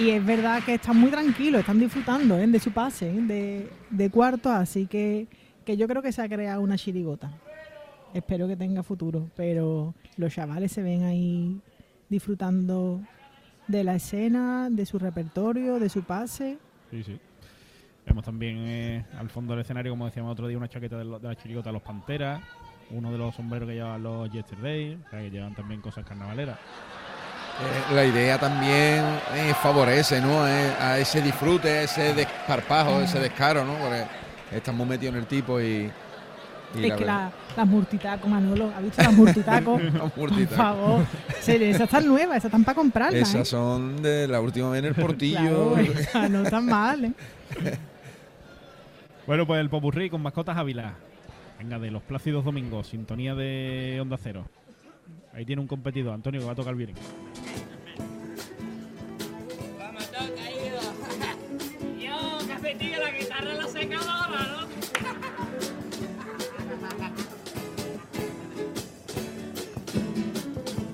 y 0.02 0.10
es 0.10 0.24
verdad 0.24 0.62
que 0.64 0.74
están 0.74 0.96
muy 0.96 1.10
tranquilos, 1.10 1.60
están 1.60 1.78
disfrutando 1.78 2.38
¿eh? 2.38 2.46
de 2.46 2.58
su 2.58 2.70
pase, 2.72 3.10
¿eh? 3.10 3.20
de, 3.20 3.70
de 3.90 4.10
cuartos, 4.10 4.52
así 4.52 4.86
que, 4.86 5.26
que 5.64 5.76
yo 5.76 5.86
creo 5.86 6.00
que 6.00 6.12
se 6.12 6.22
ha 6.22 6.28
creado 6.28 6.62
una 6.62 6.78
chirigota. 6.78 7.30
Espero 8.14 8.48
que 8.48 8.56
tenga 8.56 8.82
futuro, 8.82 9.28
pero 9.36 9.94
los 10.16 10.32
chavales 10.32 10.72
se 10.72 10.82
ven 10.82 11.02
ahí 11.04 11.60
disfrutando 12.08 13.00
de 13.68 13.84
la 13.84 13.96
escena, 13.96 14.68
de 14.70 14.86
su 14.86 14.98
repertorio, 14.98 15.78
de 15.78 15.88
su 15.90 16.02
pase. 16.02 16.56
Sí, 16.90 17.02
sí. 17.02 17.18
Vemos 18.06 18.24
también 18.24 18.56
eh, 18.60 19.04
al 19.18 19.28
fondo 19.28 19.52
del 19.52 19.62
escenario, 19.62 19.92
como 19.92 20.06
decíamos 20.06 20.32
otro 20.32 20.46
día, 20.48 20.56
una 20.56 20.68
chaqueta 20.68 20.96
de, 20.96 21.04
lo- 21.04 21.18
de 21.18 21.28
la 21.28 21.34
chirigota 21.34 21.68
de 21.70 21.72
los 21.74 21.82
Panteras, 21.82 22.40
uno 22.90 23.10
de 23.12 23.18
los 23.18 23.34
sombreros 23.34 23.68
que 23.68 23.74
llevan 23.74 24.02
los 24.02 24.30
Yesterday, 24.30 24.98
o 25.06 25.10
sea, 25.10 25.20
que 25.20 25.30
llevan 25.30 25.54
también 25.54 25.80
cosas 25.80 26.04
carnavaleras. 26.04 26.56
Eh, 27.58 27.94
la 27.94 28.04
idea 28.04 28.38
también 28.38 29.02
eh, 29.34 29.54
favorece 29.62 30.20
¿no? 30.20 30.46
Eh, 30.46 30.72
a 30.78 30.98
ese 30.98 31.22
disfrute, 31.22 31.68
a 31.70 31.82
ese 31.82 32.12
desparpajo, 32.14 33.00
ese 33.00 33.18
descaro, 33.18 33.64
¿no? 33.64 33.74
Porque 33.74 34.04
están 34.52 34.76
muy 34.76 34.86
metidos 34.86 35.14
en 35.14 35.20
el 35.20 35.26
tipo 35.26 35.58
y. 35.60 35.64
y 35.64 35.90
es 36.74 36.88
la 36.88 36.96
que 36.96 37.04
verdad- 37.04 37.06
la- 37.06 37.56
las 37.56 37.66
murtitacos, 37.66 38.28
Manolo, 38.30 38.70
¿has 38.76 38.82
visto 38.82 39.02
las 39.02 39.12
murtitacos? 39.14 39.82
Las 39.94 40.12
Por 40.12 40.30
murtitacos. 40.30 40.56
favor, 40.58 41.06
esas 41.46 41.80
están 41.80 42.06
nuevas, 42.06 42.36
esas 42.36 42.44
están 42.46 42.64
para 42.64 42.74
comprarlas. 42.74 43.14
¿eh? 43.34 43.38
Esas 43.38 43.48
son 43.48 44.02
de 44.02 44.28
la 44.28 44.40
última 44.42 44.68
vez 44.70 44.80
en 44.80 44.84
el 44.88 44.94
Claro, 44.94 45.06
portillo. 45.08 45.76
no 46.28 46.42
están 46.42 46.66
mal, 46.66 47.04
¿eh? 47.06 47.12
Bueno, 49.26 49.46
pues 49.46 49.60
el 49.60 49.68
Popurrí 49.70 50.08
con 50.10 50.22
mascotas 50.22 50.56
Ávila. 50.56 50.94
Venga, 51.66 51.80
de 51.80 51.90
los 51.90 52.04
Plácidos 52.04 52.44
Domingos, 52.44 52.86
sintonía 52.86 53.34
de 53.34 53.98
Onda 54.00 54.16
Cero. 54.22 54.48
Ahí 55.32 55.44
tiene 55.44 55.60
un 55.60 55.66
competidor, 55.66 56.14
Antonio, 56.14 56.38
que 56.38 56.46
va 56.46 56.52
a 56.52 56.54
tocar 56.54 56.76
bien. 56.76 56.94
Yo, 61.98 62.38
cafetillo, 62.46 63.00
la 63.00 63.10
guitarra 63.10 63.50
en 63.50 63.58
la 63.58 63.66
secadora, 63.66 64.46
¿no? 64.46 64.68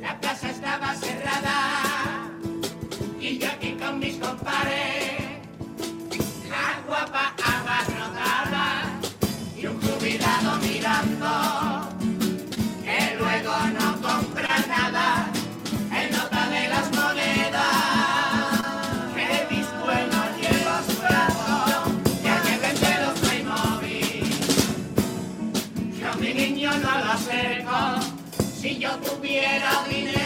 La 0.01 0.33
estaba 0.33 0.95
cerrada 0.95 2.31
y 3.21 3.37
yo 3.37 3.47
aquí 3.47 3.73
con 3.73 3.99
mis 3.99 4.17
compares. 4.17 5.21
La 6.49 6.81
guapa 6.87 7.35
abarrotada 7.45 7.92
jubilado 10.03 10.59
mirando 10.59 11.31
que 12.83 13.17
luego 13.21 13.53
no 13.79 13.89
compra 14.03 14.59
nada 14.67 15.31
en 15.93 16.11
nota 16.11 16.49
de 16.49 16.69
las 16.69 16.91
monedas. 16.91 17.63
Que 19.15 19.47
mis 19.55 19.67
buenos 19.81 20.27
lleva 20.41 20.83
su 20.89 20.97
brazo 21.03 21.85
y 22.21 22.27
al 22.27 22.43
que 22.43 22.55
vende 22.59 22.93
los 23.05 23.15
Playmobil. 23.21 24.27
Yo 26.01 26.09
mi 26.19 26.35
niño 26.35 26.71
no 26.79 26.99
lo 27.05 27.13
acerco. 27.13 27.79
Si 28.61 28.79
yo 28.79 28.91
tuviera 28.97 29.85
dinero 29.89 30.22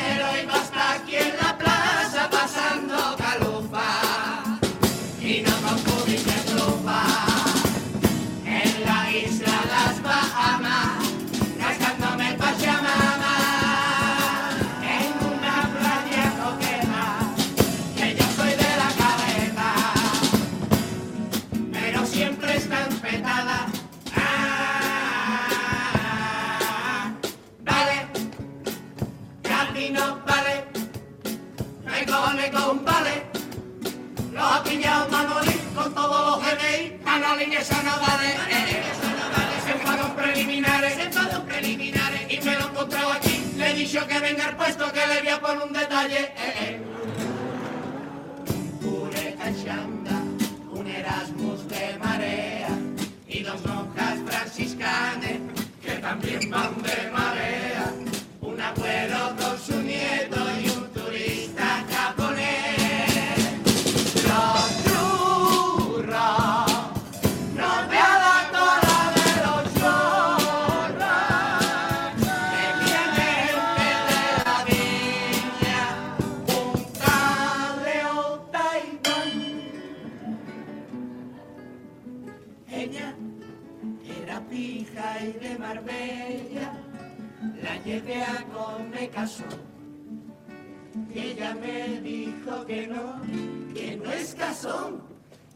Manolín 35.17 35.61
con 35.75 35.95
todos 35.95 36.27
los 36.27 36.45
GDI 36.45 37.01
Manolín 37.03 37.53
esa 37.55 37.83
no 37.83 37.99
vale 38.07 38.33
eh, 38.51 38.83
no 39.03 39.27
vale 39.33 39.57
se 39.65 40.15
preliminares 40.15 40.95
se 40.95 41.03
enfadó 41.05 41.37
en 41.39 41.47
preliminares 41.47 42.21
y 42.29 42.39
me 42.41 42.55
lo 42.55 42.61
he 42.61 42.69
encontrado 42.69 43.13
aquí 43.13 43.43
le 43.57 43.71
he 43.71 43.75
dicho 43.75 44.07
que 44.07 44.21
venga 44.21 44.45
al 44.49 44.57
puesto 44.59 44.93
que 44.93 45.07
le 45.07 45.21
voy 45.21 45.29
a 45.31 45.41
poner 45.41 45.63
un 45.63 45.73
detalle 45.73 46.21
eh, 46.21 46.55
eh. 46.61 46.96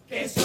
Que 0.09 0.25
eso 0.25 0.41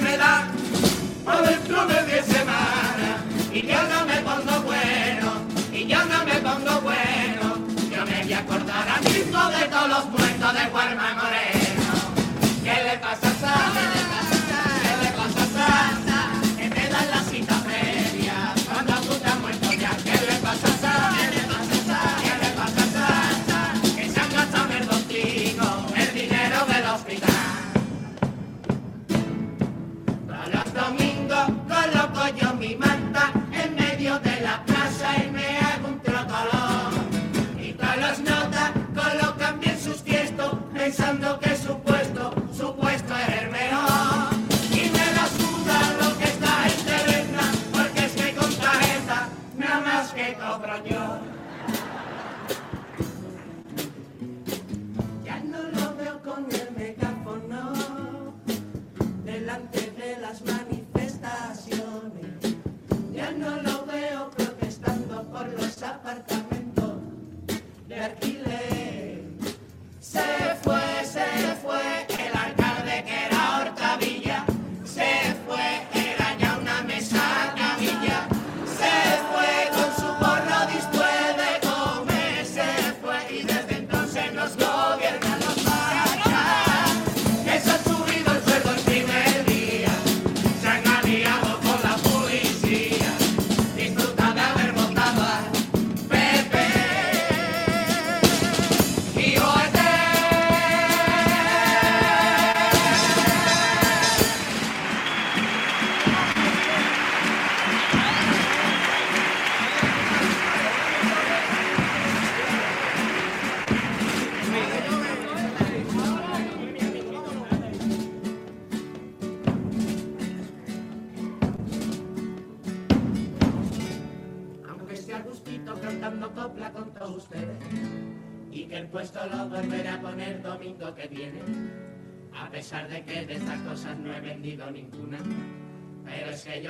me 0.00 0.16
da 0.16 0.46
pa' 1.24 1.42
dentro 1.42 1.86
de 1.86 2.06
diez 2.06 2.26
semanas. 2.26 3.16
Y 3.52 3.62
yo 3.66 3.82
no 3.92 4.06
me 4.06 4.16
pongo 4.20 4.62
bueno 4.62 5.30
y 5.72 5.86
yo 5.86 6.04
no 6.04 6.24
me 6.24 6.34
pongo 6.34 6.80
bueno 6.82 7.56
yo 7.90 8.06
me 8.06 8.22
voy 8.22 8.32
a 8.32 8.38
acordar 8.38 8.88
a 8.88 9.00
mismo 9.00 9.50
de 9.50 9.64
todos 9.66 9.88
los 9.88 10.04
muertos 10.10 10.54
de 10.54 10.70
Guarma 10.70 11.14
Moreno 11.14 11.92
¿qué 12.62 12.84
le 12.84 12.98
pasa 12.98 13.28
a 13.28 13.40
Sa? 13.40 14.19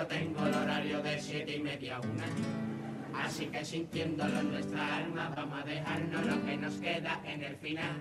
Yo 0.01 0.06
tengo 0.06 0.47
el 0.47 0.55
horario 0.55 1.02
de 1.02 1.20
siete 1.20 1.56
y 1.56 1.60
media 1.60 1.97
a 1.97 2.01
una 2.01 3.22
así 3.22 3.47
que 3.47 3.62
sintiéndolo 3.62 4.40
en 4.40 4.51
nuestra 4.51 4.97
alma 4.97 5.31
vamos 5.36 5.62
a 5.62 5.66
dejarnos 5.66 6.24
lo 6.24 6.43
que 6.47 6.56
nos 6.56 6.74
queda 6.77 7.20
en 7.27 7.44
el 7.44 7.56
final 7.56 7.97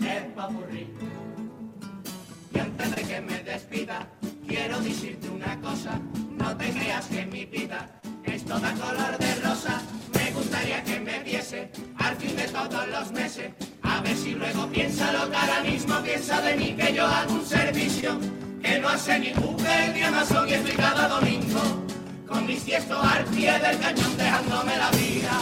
el 0.00 0.24
popurrí 0.32 0.88
y 2.54 2.58
antes 2.58 2.96
de 2.96 3.02
que 3.02 3.20
me 3.20 3.42
despida, 3.42 4.06
quiero 4.46 4.80
decirte 4.80 5.28
una 5.28 5.60
cosa. 5.60 6.00
No 6.38 6.56
te 6.56 6.70
creas 6.70 7.06
que 7.06 7.26
mi 7.26 7.44
vida 7.46 8.00
es 8.22 8.44
toda 8.44 8.72
color 8.74 9.18
de 9.18 9.34
rosa. 9.42 9.82
Me 10.14 10.30
gustaría 10.30 10.84
que 10.84 11.00
me 11.00 11.18
viese 11.24 11.68
al 11.96 12.14
fin 12.14 12.36
de 12.36 12.44
todos 12.44 12.88
los 12.88 13.10
meses. 13.10 13.50
A 13.82 14.00
ver 14.02 14.16
si 14.16 14.36
luego 14.36 14.68
piensa 14.68 15.12
lo 15.12 15.28
que 15.28 15.36
ahora 15.36 15.62
mismo 15.64 16.00
piensa 16.02 16.40
de 16.42 16.56
mí, 16.56 16.76
que 16.78 16.94
yo 16.94 17.04
hago 17.04 17.34
un 17.34 17.44
servicio 17.44 18.20
que 18.64 18.78
no 18.78 18.88
hace 18.88 19.18
ni 19.18 19.32
Google 19.32 19.92
ni 19.92 20.02
Amazon 20.02 20.48
y 20.48 20.54
estoy 20.54 20.72
cada 20.72 21.06
domingo. 21.08 21.60
Con 22.26 22.46
mis 22.46 22.64
tiestos 22.64 22.98
al 23.04 23.24
pie 23.26 23.52
del 23.58 23.78
cañón 23.78 24.16
dejándome 24.16 24.76
la 24.76 24.90
vida. 24.92 25.32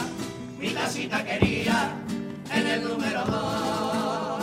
Mi 0.58 0.70
casita 0.72 1.24
quería 1.24 1.92
en 2.52 2.66
el 2.66 2.82
número 2.82 3.24
dos. 3.24 4.42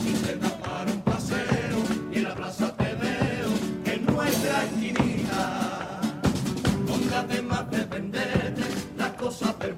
Si 0.00 0.12
te 0.24 0.32
para 0.36 0.90
un 0.92 1.00
paseo 1.02 1.78
y 2.12 2.18
en 2.18 2.24
la 2.24 2.34
plaza 2.34 2.76
te 2.76 2.94
veo 2.94 3.50
en 3.84 4.06
nuestra 4.06 4.64
esquinita. 4.64 6.00
Póngate 6.86 7.42
más 7.42 7.70
de 7.70 7.84
venderte 7.84 8.62
las 8.96 9.10
cosas 9.14 9.58
del 9.58 9.74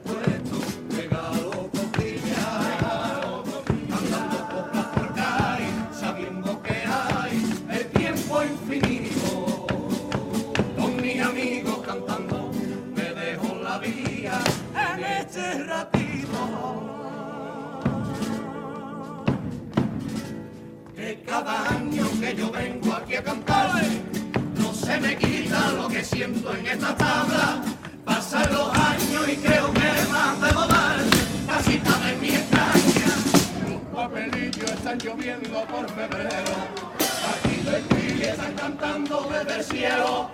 cada 21.35 21.69
año 21.71 22.09
que 22.21 22.33
yo 22.37 22.49
vengo 22.53 22.93
aquí 22.93 23.17
a 23.17 23.23
cantar 23.25 23.83
no 24.57 24.73
se 24.73 25.01
me 25.01 25.17
quita 25.17 25.73
lo 25.73 25.89
que 25.89 26.05
siento 26.05 26.55
en 26.55 26.65
esta 26.65 26.95
tabla. 26.95 27.61
Pasan 28.05 28.53
los 28.53 28.69
años 28.73 29.29
y 29.29 29.37
creo 29.39 29.73
que 29.73 29.91
más 30.13 30.41
debo 30.41 30.65
dar 30.67 30.97
casita 31.49 31.93
de 32.05 32.17
mi 32.21 32.29
extraña. 32.29 33.11
Los 33.69 33.81
papelillos 33.93 34.71
están 34.71 34.99
lloviendo 34.99 35.65
por 35.65 35.91
febrero. 35.91 36.55
Aquí 37.33 37.57
aquí 37.79 38.23
están 38.23 38.55
cantando 38.55 39.29
desde 39.33 39.59
el 39.59 39.65
cielo. 39.65 40.31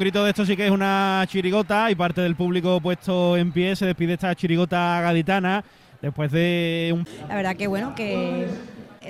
Grito 0.00 0.24
de 0.24 0.30
esto 0.30 0.46
sí 0.46 0.56
que 0.56 0.64
es 0.64 0.70
una 0.70 1.22
chirigota 1.28 1.90
y 1.90 1.94
parte 1.94 2.22
del 2.22 2.34
público 2.34 2.80
puesto 2.80 3.36
en 3.36 3.52
pie 3.52 3.76
se 3.76 3.84
despide 3.84 4.14
esta 4.14 4.34
chirigota 4.34 4.98
gaditana 5.02 5.62
después 6.00 6.32
de 6.32 6.90
un... 6.94 7.06
La 7.28 7.36
verdad 7.36 7.54
que 7.54 7.66
bueno, 7.66 7.94
que 7.94 8.46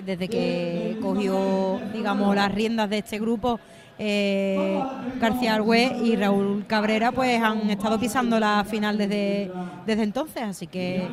desde 0.05 0.27
que 0.27 0.99
cogió, 1.01 1.81
digamos, 1.93 2.35
las 2.35 2.53
riendas 2.53 2.91
de 2.91 2.99
este 2.99 3.21
grupo, 3.21 3.61
eh, 4.01 4.83
García 5.21 5.55
Argüez 5.55 5.93
y 6.03 6.17
Raúl 6.17 6.65
Cabrera 6.67 7.13
pues 7.13 7.41
han 7.41 7.71
estado 7.71 8.01
pisando 8.01 8.41
la 8.41 8.65
final 8.69 8.99
desde, 8.99 9.49
desde 9.87 10.03
entonces, 10.03 10.43
así 10.43 10.67
que 10.67 11.07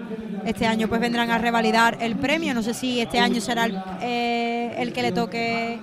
este 0.43 0.65
año 0.65 0.87
pues 0.87 0.99
vendrán 0.99 1.29
a 1.29 1.37
revalidar 1.37 1.99
el 2.01 2.15
premio, 2.15 2.55
no 2.55 2.63
sé 2.63 2.73
si 2.73 2.99
este 2.99 3.19
año 3.19 3.39
será 3.41 3.65
el, 3.65 3.79
eh, 4.01 4.73
el 4.79 4.91
que 4.91 5.03
le 5.03 5.11
toque 5.11 5.79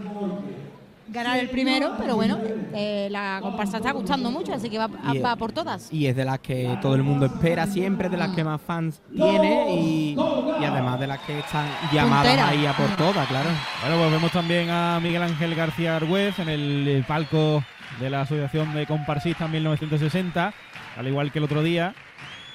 ganar 1.14 1.38
el 1.38 1.48
primero, 1.48 1.94
pero 1.96 2.16
bueno, 2.16 2.38
eh, 2.74 3.08
la 3.10 3.38
comparsa 3.40 3.76
está 3.78 3.92
gustando 3.92 4.30
mucho, 4.30 4.52
así 4.52 4.68
que 4.68 4.78
va, 4.78 5.36
por 5.36 5.52
todas. 5.52 5.90
Y 5.92 6.06
es 6.06 6.16
de 6.16 6.24
las 6.24 6.40
que 6.40 6.76
todo 6.82 6.96
el 6.96 7.02
mundo 7.02 7.26
espera 7.26 7.66
siempre, 7.66 8.08
de 8.08 8.16
las 8.16 8.34
que 8.34 8.42
más 8.44 8.60
fans 8.60 9.00
tiene 9.14 9.74
y, 9.76 10.16
y 10.60 10.64
además 10.64 10.98
de 11.00 11.06
las 11.06 11.20
que 11.20 11.38
están 11.38 11.66
llamadas 11.92 12.26
Puntera. 12.26 12.48
ahí 12.48 12.66
a 12.66 12.76
por 12.76 12.96
todas, 12.96 13.26
claro. 13.28 13.48
Bueno, 13.80 13.96
pues 13.98 14.10
vemos 14.10 14.32
también 14.32 14.68
a 14.70 14.98
Miguel 15.00 15.22
Ángel 15.22 15.54
García 15.54 15.96
Argüez 15.96 16.38
en 16.40 16.48
el 16.48 17.04
palco 17.06 17.64
de 18.00 18.10
la 18.10 18.22
Asociación 18.22 18.74
de 18.74 18.86
Comparsistas 18.86 19.48
1960, 19.48 20.52
al 20.96 21.06
igual 21.08 21.30
que 21.30 21.38
el 21.38 21.44
otro 21.44 21.62
día, 21.62 21.94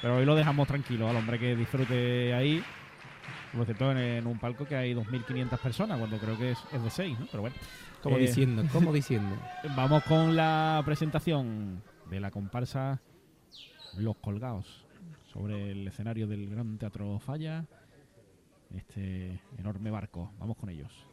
pero 0.02 0.18
hoy 0.18 0.26
lo 0.26 0.36
dejamos 0.36 0.68
tranquilo 0.68 1.10
al 1.10 1.16
hombre 1.16 1.40
que 1.40 1.56
disfrute 1.56 2.34
ahí. 2.34 2.62
Por 3.56 3.66
cierto, 3.66 3.92
en, 3.92 3.98
en 3.98 4.28
un 4.28 4.38
palco 4.38 4.66
que 4.66 4.76
hay 4.76 4.94
2.500 4.94 5.58
personas, 5.58 5.98
cuando 5.98 6.18
creo 6.18 6.38
que 6.38 6.52
es, 6.52 6.60
es 6.72 6.84
de 6.84 6.90
6, 6.90 7.20
¿no? 7.20 7.26
Pero 7.32 7.42
bueno. 7.42 7.56
Como 8.02 8.18
Eh, 8.18 8.22
diciendo, 8.22 8.64
como 8.72 8.94
diciendo. 8.94 9.36
Vamos 9.76 10.04
con 10.04 10.36
la 10.36 10.82
presentación 10.86 11.82
de 12.10 12.20
la 12.20 12.32
comparsa 12.32 13.02
Los 13.98 14.18
Colgados 14.18 14.86
sobre 15.34 15.72
el 15.72 15.88
escenario 15.88 16.28
del 16.28 16.50
Gran 16.50 16.78
Teatro 16.78 17.20
Falla. 17.20 17.66
Este 18.76 19.42
enorme 19.58 19.92
barco. 19.92 20.32
Vamos 20.40 20.58
con 20.58 20.70
ellos. 20.70 21.09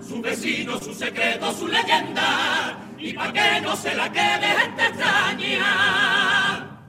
Su 0.00 0.20
vecino, 0.20 0.78
su 0.78 0.94
secreto, 0.94 1.52
su 1.52 1.66
leyenda, 1.66 2.78
y 2.98 3.12
pa' 3.12 3.32
que 3.32 3.60
no 3.60 3.76
se 3.76 3.94
la 3.94 4.10
quede 4.12 4.46
gente 4.46 4.86
extraña. 4.86 6.80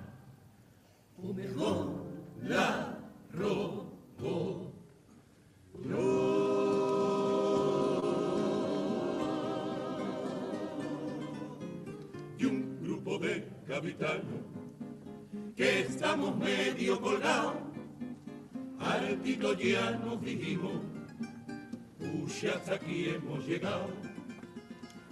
O 1.24 1.34
mejor 1.34 2.06
la 2.44 2.98
robo 3.34 3.86
y 12.38 12.46
un 12.46 12.80
grupo 12.84 13.18
de 13.20 13.48
capitanos 13.68 14.42
que 15.56 15.82
estamos 15.82 16.36
medio 16.38 17.00
colgados. 17.02 17.56
Al 18.80 19.24
ya 19.24 19.92
nos 19.92 20.22
dijimos, 20.22 20.82
hasta 22.54 22.76
aquí 22.76 23.10
hemos 23.10 23.46
llegado 23.46 23.88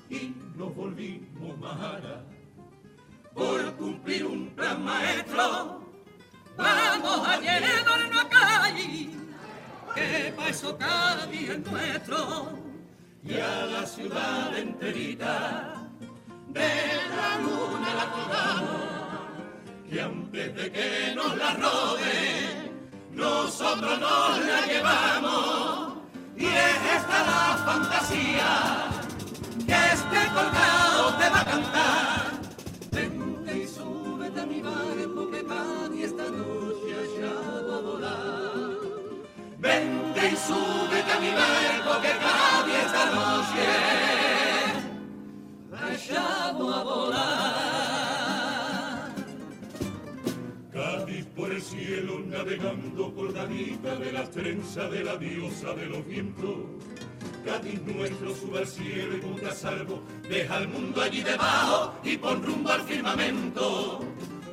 y 0.09 0.33
nos 0.55 0.75
volvimos 0.75 1.57
majara 1.59 2.23
por 3.33 3.75
cumplir 3.75 4.25
un 4.25 4.49
plan 4.49 4.83
maestro. 4.83 5.81
Vamos 6.57 7.27
a 7.27 7.39
llevarnos 7.39 8.23
a 8.23 8.29
calle, 8.29 9.09
que 9.95 10.33
pa' 10.35 10.49
eso 10.49 10.77
Cádiz 10.77 11.49
es 11.49 11.71
nuestro 11.71 12.59
y 13.23 13.33
a 13.35 13.65
la 13.65 13.85
ciudad 13.85 14.57
enterita 14.57 15.73
de 16.49 16.69
la 17.09 17.37
luna 17.39 17.93
la 17.95 18.11
colgamos, 18.11 18.81
que 19.89 20.01
antes 20.01 20.55
de 20.55 20.71
que 20.71 21.15
nos 21.15 21.37
la 21.37 21.53
roben, 21.55 22.87
nosotros 23.13 23.99
nos 23.99 24.45
la 24.45 24.65
llevamos. 24.67 25.92
Y 26.35 26.45
es 26.45 26.81
esta 26.97 27.23
la 27.23 27.57
fantasía 27.65 28.49
que 29.65 29.73
este 29.93 30.19
colgado 30.33 31.13
te 31.19 31.29
va 31.29 31.41
a 31.41 31.45
cantar. 31.45 32.31
Vente 32.91 33.57
y 33.57 33.67
súbete 33.67 34.41
a 34.41 34.45
mi 34.45 34.61
barco 34.61 35.29
que 35.31 35.45
Cádiz 35.45 36.05
esta 36.05 36.23
noche 36.23 36.89
allá 37.03 37.33
va 37.69 37.77
a 37.77 37.81
volar. 37.81 38.43
Vente 39.59 40.27
y 40.27 40.35
súbete 40.35 41.11
a 41.11 41.19
mi 41.19 41.31
barco 41.31 42.01
que 42.01 42.11
Cádiz 42.23 42.75
esta 42.85 43.05
noche 43.17 43.65
allá 45.71 46.51
va 46.53 46.79
a 46.79 46.83
volar. 46.83 47.72
Navegando 52.43 53.13
colgadita 53.15 53.95
de 53.95 54.11
las 54.11 54.29
trenzas 54.31 54.91
de 54.91 55.03
la 55.03 55.15
diosa 55.15 55.73
de 55.73 55.85
los 55.85 56.05
vientos. 56.05 56.55
Cádiz 57.45 57.81
nuestro 57.83 58.35
sube 58.35 58.59
al 58.59 58.67
cielo 58.67 59.17
y 59.17 59.21
ponte 59.21 59.47
a 59.47 59.51
salvo, 59.53 60.03
deja 60.27 60.57
al 60.57 60.67
mundo 60.67 61.01
allí 61.01 61.21
debajo 61.23 61.93
y 62.03 62.17
pon 62.17 62.43
rumbo 62.43 62.69
al 62.69 62.81
firmamento. 62.81 63.99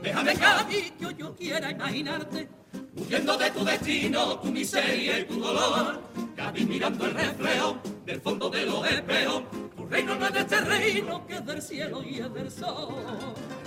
Déjame 0.03 0.35
Cádiz 0.35 0.93
que 0.93 1.15
yo 1.17 1.35
quiera 1.35 1.71
imaginarte, 1.71 2.49
huyendo 2.97 3.37
de 3.37 3.51
tu 3.51 3.65
destino, 3.65 4.39
tu 4.39 4.53
miseria 4.53 5.19
y 5.19 5.25
tu 5.25 5.41
dolor. 5.41 6.01
Cádiz 6.37 6.67
mirando 6.69 7.07
el 7.07 7.15
reflejo 7.15 7.77
del 8.07 8.21
fondo 8.21 8.51
de 8.51 8.67
los 8.67 8.87
espejos, 8.87 9.43
tu 9.77 9.87
reino 9.87 10.15
no 10.15 10.27
es 10.27 10.33
de 10.33 10.41
este 10.41 10.61
reino 10.61 11.27
que 11.27 11.35
es 11.35 11.47
del 11.47 11.63
cielo 11.63 12.03
y 12.05 12.21
es 12.21 12.33
del 12.33 12.51
sol. 12.51 12.95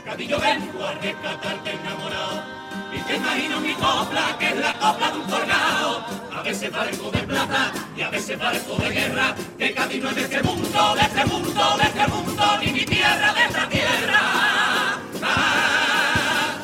Cádiz 0.06 0.30
yo 0.30 0.40
vengo 0.40 0.84
a 0.84 0.94
rescatarte 0.94 1.72
enamorado, 1.72 2.63
y 2.96 3.00
te 3.02 3.16
imagino 3.16 3.60
mi 3.60 3.74
copla, 3.74 4.38
que 4.40 4.50
es 4.50 4.58
la 4.58 4.74
copla 4.74 5.12
de 5.12 5.18
un 5.18 5.26
colgado. 5.26 6.06
A 6.32 6.42
veces 6.42 6.72
barco 6.72 7.12
de 7.12 7.20
plata 7.20 7.72
y 7.96 8.02
a 8.02 8.10
veces 8.10 8.38
barco 8.38 8.76
de 8.76 8.90
guerra, 8.90 9.36
que 9.58 9.74
Cádiz 9.74 10.04
no 10.04 10.10
es 10.10 10.16
de 10.16 10.22
este 10.24 10.44
mundo, 10.44 10.96
de 10.96 11.02
este 11.02 11.26
mundo, 11.26 11.78
de 11.78 11.84
este 11.84 12.08
mundo, 12.08 12.44
ni 12.62 12.72
mi 12.74 12.86
tierra, 12.86 13.34
de 13.34 13.44
esta 13.46 13.70
tierra. 13.70 14.22
Ah, 15.24 16.60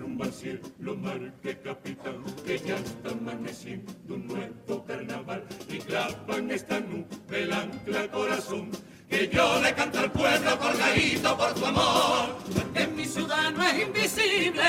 rumbo 0.00 0.24
al 0.24 0.32
cielo, 0.32 0.96
marque 0.96 1.58
capitán, 1.62 2.24
que 2.46 2.58
ya 2.58 2.76
está 2.76 3.10
amaneciendo 3.10 4.14
un 4.14 4.26
nuevo 4.26 4.84
carnaval 4.84 5.44
y 5.68 5.78
clavan 5.78 6.50
esta 6.50 6.80
nube 6.80 7.06
el 7.30 7.52
ancla 7.52 8.08
corazón. 8.10 8.70
Que 9.12 9.28
yo 9.28 9.60
le 9.60 9.74
canto 9.74 9.98
al 9.98 10.10
pueblo 10.10 10.58
colgadito 10.58 11.36
por 11.36 11.52
tu 11.52 11.66
amor, 11.66 12.34
que 12.72 12.86
mi 12.86 13.04
ciudad 13.04 13.50
no 13.50 13.62
es 13.62 13.82
invisible, 13.82 14.62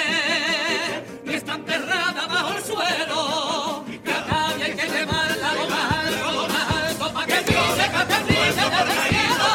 ni 1.24 1.36
está 1.36 1.54
enterrada 1.56 2.28
bajo 2.28 2.54
el 2.54 2.62
suelo. 2.62 3.86
Que 4.04 4.12
a 4.12 4.26
nadie 4.30 4.66
hay 4.66 4.74
que 4.74 4.86
llevarla 4.86 5.54
lo 5.54 5.70
más 5.70 5.92
alto, 5.94 6.32
lo 6.34 6.48
más 6.50 6.76
alto, 6.76 7.14
pa' 7.14 7.26
que 7.26 7.40
brille, 7.40 7.90
pa' 7.94 8.06
que 8.06 8.24
brille 8.26 8.48
desde 8.52 8.82
el 8.84 9.00
cielo. 9.08 9.50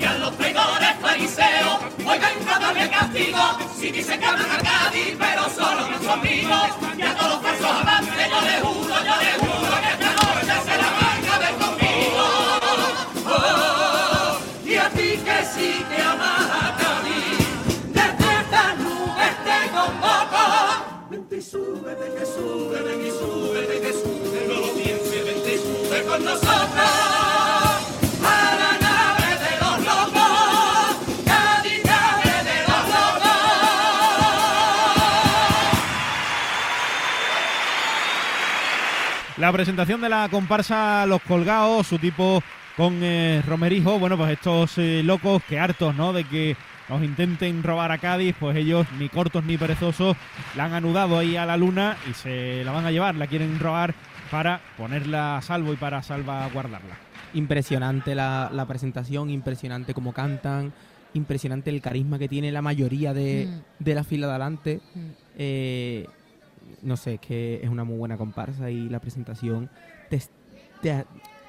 Y 0.00 0.04
a 0.04 0.18
los 0.18 0.36
traidores 0.36 0.96
fariseos, 1.00 1.78
oigan 2.04 2.34
cada 2.44 2.82
el 2.82 2.90
castigo, 2.90 3.58
si 3.80 3.90
dicen 3.90 4.20
que 4.20 4.26
aman 4.26 4.50
a 4.50 4.58
Cádiz, 4.58 5.16
pero 5.18 5.48
solo 5.48 5.88
que 5.88 6.04
son 6.04 6.10
amigos. 6.10 6.68
Y 6.98 7.02
a 7.02 7.16
todos 7.16 7.32
los 7.32 7.40
falsos 7.40 7.70
amantes, 7.70 8.28
yo 8.28 8.40
les 8.42 8.60
juro, 8.60 8.96
yo 9.02 9.16
les 9.16 9.36
juro 9.38 9.80
que 9.80 9.95
Súbete 21.86 22.10
que 22.18 22.26
súbete 22.26 22.98
que 22.98 23.10
sube, 23.12 23.20
súbete 23.20 23.80
que 23.80 23.92
súbete, 23.92 24.48
no 24.48 24.54
lo 24.54 24.74
pienses, 24.74 25.24
vente 25.24 25.56
sube 25.56 26.02
con 26.02 26.24
nosotros. 26.24 26.50
a 28.24 28.54
La 28.58 28.72
nave 28.82 29.30
de 29.38 29.52
los 29.60 29.78
locos, 29.86 30.96
a 31.30 31.62
diables 31.62 32.44
de 32.44 32.58
los 32.66 32.82
locos. 32.88 33.28
La 39.36 39.52
presentación 39.52 40.00
de 40.00 40.08
la 40.08 40.28
comparsa 40.28 41.06
Los 41.06 41.22
Colgados, 41.22 41.86
su 41.86 42.00
tipo 42.00 42.42
con 42.76 42.98
eh, 43.00 43.44
Romerijo, 43.46 44.00
bueno, 44.00 44.16
pues 44.16 44.32
estos 44.32 44.76
eh, 44.78 45.02
locos 45.04 45.40
que 45.44 45.60
hartos, 45.60 45.94
¿no? 45.94 46.12
De 46.12 46.24
que 46.24 46.56
nos 46.88 47.02
intenten 47.02 47.62
robar 47.62 47.90
a 47.92 47.98
Cádiz, 47.98 48.34
pues 48.38 48.56
ellos 48.56 48.86
ni 48.98 49.08
cortos 49.08 49.44
ni 49.44 49.56
perezosos 49.58 50.16
la 50.56 50.64
han 50.66 50.74
anudado 50.74 51.18
ahí 51.18 51.36
a 51.36 51.44
la 51.46 51.56
luna 51.56 51.96
y 52.08 52.14
se 52.14 52.62
la 52.64 52.72
van 52.72 52.86
a 52.86 52.90
llevar, 52.90 53.14
la 53.16 53.26
quieren 53.26 53.58
robar 53.58 53.94
para 54.30 54.60
ponerla 54.76 55.36
a 55.38 55.42
salvo 55.42 55.72
y 55.72 55.76
para 55.76 56.02
salvaguardarla. 56.02 56.96
Impresionante 57.34 58.14
la, 58.14 58.50
la 58.52 58.66
presentación, 58.66 59.30
impresionante 59.30 59.94
cómo 59.94 60.12
cantan, 60.12 60.72
impresionante 61.14 61.70
el 61.70 61.80
carisma 61.80 62.18
que 62.18 62.28
tiene 62.28 62.52
la 62.52 62.62
mayoría 62.62 63.12
de, 63.14 63.46
Mm. 63.48 63.84
de 63.84 63.94
la 63.94 64.04
fila 64.04 64.26
de 64.26 64.32
adelante. 64.32 64.80
Mm. 64.94 65.00
Eh, 65.38 66.06
no 66.82 66.96
sé, 66.96 67.14
es 67.14 67.20
que 67.20 67.60
es 67.62 67.68
una 67.68 67.84
muy 67.84 67.96
buena 67.96 68.16
comparsa 68.16 68.70
y 68.70 68.88
la 68.88 69.00
presentación 69.00 69.70
te, 70.10 70.20
te- 70.82 71.04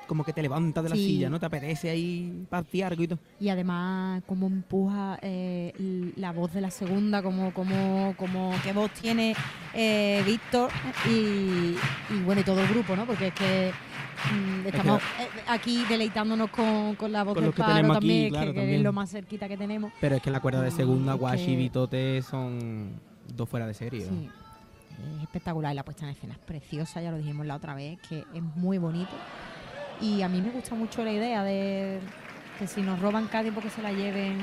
como 0.07 0.23
que 0.23 0.33
te 0.33 0.41
levanta 0.41 0.81
de 0.81 0.89
la 0.89 0.95
Sí. 0.95 1.05
silla, 1.05 1.29
¿no? 1.29 1.39
Te 1.39 1.45
apetece 1.45 1.89
ahí 1.89 2.45
partir 2.49 2.85
algo 2.85 3.03
y 3.03 3.07
todo. 3.07 3.19
Y 3.39 3.49
además, 3.49 4.23
cómo 4.25 4.47
empuja 4.47 5.19
eh, 5.21 5.73
la 6.15 6.31
voz 6.31 6.53
de 6.53 6.61
la 6.61 6.71
segunda, 6.71 7.21
como, 7.21 7.53
como, 7.53 8.13
como 8.17 8.53
qué 8.63 8.73
voz 8.73 8.89
tiene 8.91 9.35
eh, 9.73 10.23
Víctor 10.25 10.71
y, 11.07 11.75
y 12.13 12.21
bueno, 12.25 12.41
y 12.41 12.43
todo 12.43 12.59
el 12.61 12.67
grupo, 12.69 12.95
¿no? 12.95 13.05
Porque 13.05 13.27
es 13.27 13.33
que 13.33 13.71
mm, 14.33 14.67
estamos 14.67 15.01
eh, 15.19 15.27
aquí 15.47 15.83
deleitándonos 15.89 16.49
con, 16.49 16.95
con 16.95 17.11
la 17.11 17.23
voz 17.23 17.35
Con 17.35 17.43
del 17.43 17.53
paro 17.53 17.73
aquí, 17.73 17.87
también, 17.93 18.29
claro, 18.29 18.53
que, 18.53 18.59
también. 18.59 18.77
es 18.77 18.83
lo 18.83 18.93
más 18.93 19.11
cerquita 19.11 19.47
que 19.47 19.57
tenemos. 19.57 19.91
Pero 20.01 20.15
es 20.15 20.21
que 20.21 20.31
la 20.31 20.39
cuerda 20.39 20.61
de 20.61 20.69
Ah, 20.69 20.71
segunda, 20.71 21.17
que- 21.17 21.43
y 21.43 21.55
Vitote 21.55 22.21
son 22.23 22.89
dos 23.35 23.47
fuera 23.49 23.67
de 23.67 23.73
serie. 23.73 24.05
¿no? 24.05 24.09
Sí, 24.17 24.29
es 25.17 25.23
espectacular. 25.23 25.73
y 25.73 25.75
La 25.75 25.83
puesta 25.83 26.05
en 26.05 26.11
escena 26.11 26.33
es 26.33 26.39
preciosa, 26.39 27.01
ya 27.01 27.11
lo 27.11 27.17
dijimos 27.17 27.45
la 27.45 27.55
otra 27.55 27.75
vez, 27.75 27.99
que 28.07 28.19
es 28.33 28.41
muy 28.55 28.77
bonito. 28.77 29.11
Y 30.01 30.21
a 30.21 30.29
mí 30.29 30.41
me 30.41 30.51
gusta 30.51 30.75
mucho 30.75 31.03
la 31.03 31.11
idea 31.11 31.43
de 31.43 31.99
que 32.59 32.67
si 32.67 32.81
nos 32.81 32.99
roban 32.99 33.27
Cádiz, 33.27 33.53
porque 33.53 33.69
se 33.69 33.81
la 33.81 33.91
lleven 33.91 34.37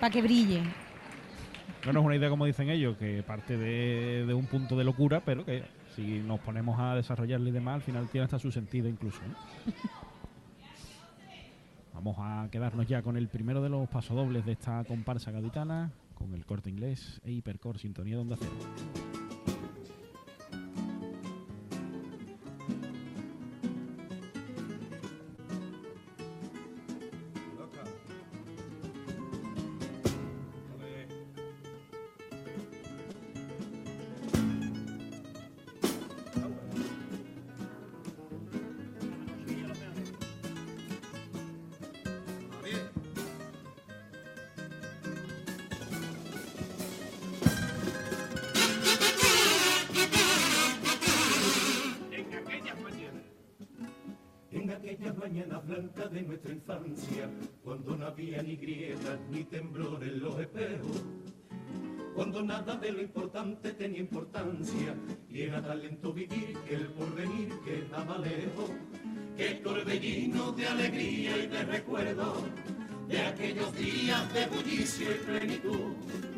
para 0.00 0.10
que 0.10 0.22
brillen. 0.22 0.64
No, 1.86 1.92
no 1.92 2.00
es 2.00 2.06
una 2.06 2.16
idea 2.16 2.30
como 2.30 2.46
dicen 2.46 2.68
ellos, 2.70 2.96
que 2.96 3.22
parte 3.22 3.56
de, 3.56 4.24
de 4.26 4.34
un 4.34 4.46
punto 4.46 4.76
de 4.76 4.84
locura, 4.84 5.20
pero 5.24 5.44
que 5.44 5.64
si 5.94 6.20
nos 6.20 6.40
ponemos 6.40 6.78
a 6.78 6.94
desarrollarla 6.94 7.48
y 7.48 7.52
demás, 7.52 7.74
al 7.76 7.82
final 7.82 8.08
tiene 8.08 8.24
hasta 8.24 8.38
su 8.38 8.50
sentido 8.50 8.88
incluso. 8.88 9.20
Vamos 11.94 12.16
a 12.18 12.48
quedarnos 12.50 12.86
ya 12.86 13.02
con 13.02 13.16
el 13.16 13.28
primero 13.28 13.62
de 13.62 13.68
los 13.68 13.88
pasodobles 13.88 14.44
de 14.44 14.52
esta 14.52 14.82
comparsa 14.84 15.30
gaditana, 15.30 15.92
con 16.14 16.34
el 16.34 16.44
corte 16.46 16.70
inglés 16.70 17.20
e 17.24 17.32
hipercore 17.32 17.78
sintonía 17.78 18.16
donde 18.16 18.34
hacer. 18.34 18.48
En 18.48 19.21
ni 59.32 59.44
temblor 59.44 60.02
en 60.04 60.20
los 60.20 60.38
espejos, 60.38 61.02
cuando 62.14 62.42
nada 62.42 62.76
de 62.76 62.92
lo 62.92 63.00
importante 63.00 63.72
tenía 63.72 64.00
importancia 64.00 64.94
y 65.30 65.42
era 65.42 65.62
talento 65.62 66.12
vivir 66.12 66.58
que 66.68 66.74
el 66.74 66.86
porvenir 66.88 67.48
quedaba 67.64 68.18
lejos, 68.18 68.70
que 69.36 69.54
torbellino 69.54 70.52
de 70.52 70.66
alegría 70.66 71.38
y 71.38 71.46
de 71.46 71.62
recuerdo 71.64 72.34
de 73.08 73.18
aquellos 73.22 73.74
días 73.74 74.34
de 74.34 74.46
bullicio 74.48 75.10
y 75.10 75.18
plenitud. 75.24 76.31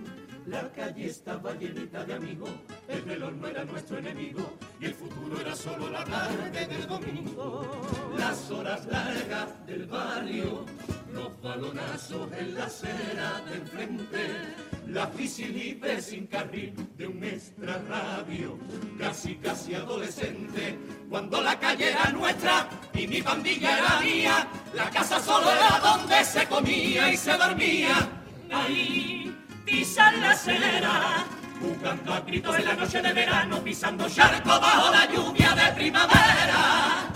La 0.47 0.71
calle 0.73 1.07
estaba 1.07 1.55
llenita 1.55 2.05
de 2.05 2.15
amigos, 2.15 2.51
el 2.89 3.03
reloj 3.05 3.33
no 3.33 3.49
era 3.49 3.65
nuestro 3.65 3.97
enemigo 3.97 4.59
y 4.79 4.85
el 4.87 4.95
futuro 4.95 5.41
era 5.41 5.57
solo 5.57 5.89
la 5.89 6.05
tarde 6.05 6.67
del 6.67 6.87
domingo. 6.87 7.81
Las 8.19 8.51
horas 8.51 8.85
largas 8.85 9.67
del 9.67 9.87
barrio, 9.87 10.67
los 11.15 11.41
balonazos 11.41 12.31
en 12.33 12.55
la 12.55 12.65
acera 12.67 13.41
de 13.49 13.57
enfrente, 13.57 14.55
la 14.87 15.07
bici 15.07 15.81
sin 16.01 16.27
carril 16.27 16.75
de 16.99 17.07
un 17.07 17.25
extra 17.25 17.81
radio, 17.89 18.59
casi 18.99 19.37
casi 19.37 19.75
adolescente, 19.75 20.79
cuando 21.09 21.41
la 21.41 21.59
calle 21.59 21.91
era 21.91 22.11
nuestra 22.11 22.69
y 22.93 23.07
mi 23.07 23.23
pandilla 23.23 23.79
era 23.79 24.01
mía, 24.01 24.49
la 24.75 24.91
casa 24.91 25.21
solo 25.21 25.51
era 25.51 25.81
donde 25.81 26.23
se 26.23 26.47
comía 26.49 27.11
y 27.11 27.17
se 27.17 27.33
dormía. 27.33 28.11
Ahí 28.53 29.34
pisan 29.65 30.21
la 30.21 30.31
acera, 30.33 31.25
jugando 31.61 32.13
a 32.13 32.21
gritos 32.21 32.59
en 32.59 32.65
la 32.65 32.75
noche 32.75 33.01
de 33.01 33.13
verano, 33.13 33.63
pisando 33.63 34.09
charco 34.09 34.49
bajo 34.49 34.91
la 34.91 35.07
lluvia 35.13 35.55
de 35.55 35.73
primavera. 35.73 37.11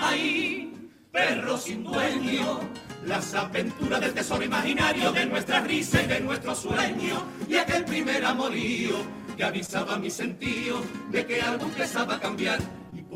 Ahí, 0.00 0.90
perro 1.10 1.56
sin 1.56 1.84
dueño, 1.84 2.60
las 3.06 3.34
aventuras 3.34 4.00
del 4.00 4.14
tesoro 4.14 4.44
imaginario 4.44 5.12
de 5.12 5.26
nuestra 5.26 5.60
risa 5.60 6.02
y 6.02 6.06
de 6.06 6.20
nuestro 6.20 6.54
sueño, 6.54 7.22
y 7.48 7.56
aquel 7.56 7.84
primer 7.84 8.24
amorío 8.24 8.96
que 9.36 9.44
avisaba 9.44 9.96
mi 9.98 10.10
sentido 10.10 10.82
de 11.10 11.24
que 11.26 11.40
algo 11.40 11.66
empezaba 11.66 12.16
a 12.16 12.20
cambiar. 12.20 12.58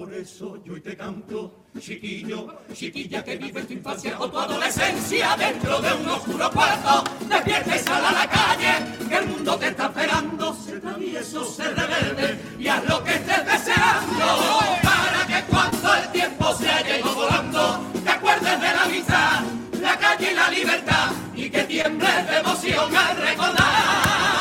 Por 0.06 0.14
eso 0.14 0.56
yo 0.64 0.80
te 0.80 0.96
canto, 0.96 1.66
chiquillo, 1.80 2.46
chiquilla 2.72 3.24
que 3.24 3.36
vive 3.36 3.60
tu 3.64 3.72
infancia 3.72 4.14
o 4.20 4.30
tu 4.30 4.38
adolescencia 4.38 5.34
dentro 5.36 5.80
de 5.80 5.92
un 5.94 6.08
oscuro 6.08 6.48
cuarto. 6.52 7.02
Despierta 7.28 7.74
y 7.74 7.78
sal 7.80 8.04
a 8.04 8.12
la 8.12 8.30
calle, 8.30 9.08
que 9.08 9.16
el 9.16 9.26
mundo 9.26 9.56
te 9.58 9.66
está 9.66 9.86
esperando. 9.86 10.54
Sé 10.54 10.78
travieso, 10.78 11.44
sé 11.44 11.64
rebelde 11.70 12.38
y 12.56 12.68
haz 12.68 12.88
lo 12.88 13.02
que 13.02 13.14
estés 13.14 13.44
deseando. 13.46 14.60
Para 14.84 15.26
que 15.26 15.44
cuando 15.50 15.94
el 15.96 16.12
tiempo 16.12 16.54
se 16.54 16.70
haya 16.70 16.98
ido 17.00 17.12
volando, 17.12 17.80
te 18.04 18.10
acuerdes 18.10 18.60
de 18.60 18.74
la 18.74 18.84
vida, 18.86 19.44
la 19.80 19.98
calle 19.98 20.30
y 20.30 20.34
la 20.36 20.50
libertad 20.50 21.10
y 21.34 21.50
que 21.50 21.64
tiembles 21.64 22.30
de 22.30 22.36
emoción 22.38 22.96
al 22.96 23.16
recordar. 23.16 24.36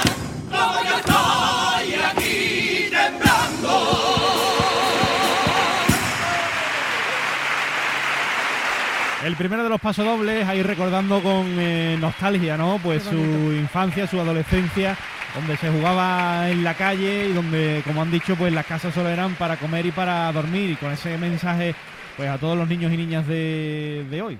El 9.25 9.35
primero 9.35 9.63
de 9.63 9.69
los 9.69 9.81
pasodobles, 9.81 10.47
ahí 10.47 10.61
recordando 10.61 11.19
con 11.19 11.47
eh, 11.59 11.97
nostalgia, 11.99 12.57
¿no? 12.57 12.79
Pues 12.83 13.01
su 13.01 13.15
infancia, 13.15 14.05
su 14.05 14.19
adolescencia, 14.21 14.95
donde 15.33 15.57
se 15.57 15.67
jugaba 15.71 16.47
en 16.51 16.63
la 16.63 16.75
calle 16.75 17.29
y 17.29 17.33
donde, 17.33 17.81
como 17.83 18.03
han 18.03 18.11
dicho, 18.11 18.35
pues 18.35 18.53
las 18.53 18.67
casas 18.67 18.93
solo 18.93 19.09
eran 19.09 19.33
para 19.33 19.57
comer 19.57 19.87
y 19.87 19.91
para 19.91 20.31
dormir. 20.31 20.69
Y 20.69 20.75
con 20.75 20.91
ese 20.91 21.17
mensaje, 21.17 21.73
pues 22.15 22.29
a 22.29 22.37
todos 22.37 22.55
los 22.55 22.69
niños 22.69 22.93
y 22.93 22.97
niñas 22.97 23.27
de, 23.27 24.05
de 24.11 24.21
hoy. 24.21 24.37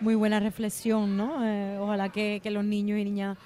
Muy 0.00 0.14
buena 0.14 0.40
reflexión, 0.40 1.18
¿no? 1.18 1.44
Eh, 1.44 1.76
ojalá 1.78 2.08
que, 2.08 2.40
que 2.42 2.50
los 2.50 2.64
niños 2.64 2.98
y 2.98 3.04
niñas 3.04 3.36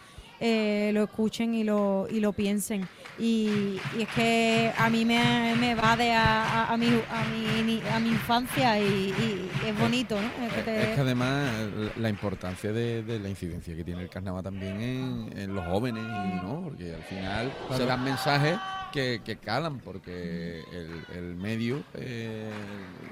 eh, 0.40 0.90
lo 0.94 1.04
escuchen 1.04 1.54
y 1.54 1.64
lo, 1.64 2.06
y 2.10 2.20
lo 2.20 2.32
piensen. 2.32 2.88
Y, 3.18 3.80
y 3.98 4.02
es 4.02 4.08
que 4.14 4.72
a 4.78 4.88
mí 4.90 5.04
me, 5.04 5.54
me 5.58 5.74
va 5.74 5.96
de 5.96 6.12
a, 6.12 6.66
a, 6.68 6.72
a 6.72 6.76
mi, 6.76 6.86
a, 6.86 7.24
mi, 7.64 7.82
a 7.92 7.98
mi 7.98 8.10
infancia 8.10 8.78
y, 8.78 8.84
y 8.84 9.50
es 9.66 9.76
bonito, 9.78 10.20
¿no? 10.20 10.46
Es 10.46 10.52
que 10.52 10.62
te- 10.62 10.80
Es 10.90 10.94
que 10.94 11.00
además 11.00 11.50
la 11.96 12.08
importancia 12.08 12.72
de, 12.72 13.02
de 13.02 13.18
la 13.18 13.28
incidencia 13.28 13.74
que 13.74 13.82
tiene 13.82 14.02
el 14.02 14.08
carnaval 14.08 14.44
también 14.44 14.80
en, 14.80 15.36
en 15.36 15.54
los 15.54 15.64
jóvenes, 15.66 16.04
y 16.04 16.44
¿no? 16.46 16.60
Porque 16.64 16.94
al 16.94 17.02
final 17.02 17.52
se 17.76 17.86
dan 17.86 18.04
mensajes 18.04 18.56
que, 18.92 19.20
que 19.24 19.36
calan, 19.36 19.80
porque 19.80 20.62
el, 20.72 21.16
el 21.16 21.34
medio 21.34 21.82
eh, 21.94 22.48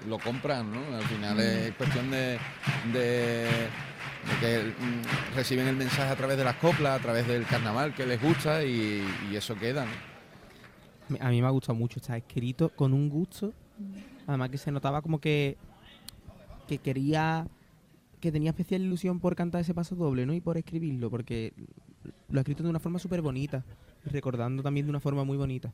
lo 0.08 0.18
compran, 0.20 0.70
¿no? 0.72 0.96
Al 0.96 1.02
final 1.04 1.40
es 1.40 1.74
cuestión 1.74 2.10
de 2.12 2.38
que 4.40 4.58
mm, 4.58 5.34
reciben 5.36 5.68
el 5.68 5.76
mensaje 5.76 6.10
a 6.10 6.16
través 6.16 6.36
de 6.36 6.44
las 6.44 6.56
coplas, 6.56 6.98
a 6.98 7.02
través 7.02 7.26
del 7.26 7.46
carnaval 7.46 7.94
que 7.94 8.06
les 8.06 8.20
gusta 8.20 8.64
y, 8.64 9.02
y 9.30 9.36
eso 9.36 9.54
queda, 9.56 9.84
¿no? 9.84 10.16
A 11.20 11.30
mí 11.30 11.40
me 11.40 11.46
ha 11.46 11.50
gustado 11.50 11.78
mucho, 11.78 12.00
está 12.00 12.16
escrito 12.16 12.70
con 12.70 12.92
un 12.92 13.08
gusto. 13.08 13.52
Además 14.26 14.50
que 14.50 14.58
se 14.58 14.72
notaba 14.72 15.02
como 15.02 15.20
que, 15.20 15.56
que 16.66 16.78
quería, 16.78 17.46
que 18.20 18.32
tenía 18.32 18.50
especial 18.50 18.82
ilusión 18.82 19.20
por 19.20 19.36
cantar 19.36 19.60
ese 19.60 19.74
paso 19.74 19.94
doble, 19.94 20.26
¿no? 20.26 20.34
Y 20.34 20.40
por 20.40 20.56
escribirlo, 20.56 21.10
porque 21.10 21.52
lo 22.28 22.40
ha 22.40 22.42
escrito 22.42 22.64
de 22.64 22.70
una 22.70 22.80
forma 22.80 22.98
súper 22.98 23.22
bonita. 23.22 23.64
Y 24.04 24.10
recordando 24.10 24.62
también 24.62 24.86
de 24.86 24.90
una 24.90 25.00
forma 25.00 25.24
muy 25.24 25.36
bonita. 25.36 25.72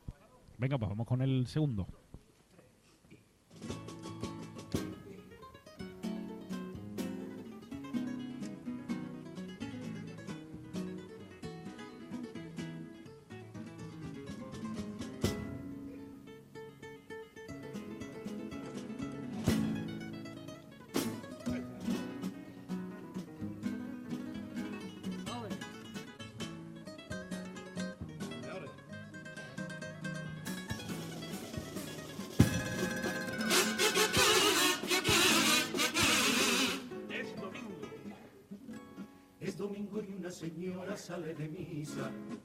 Venga, 0.57 0.77
pues 0.77 0.89
vamos 0.89 1.07
con 1.07 1.21
el 1.21 1.47
segundo. 1.47 1.87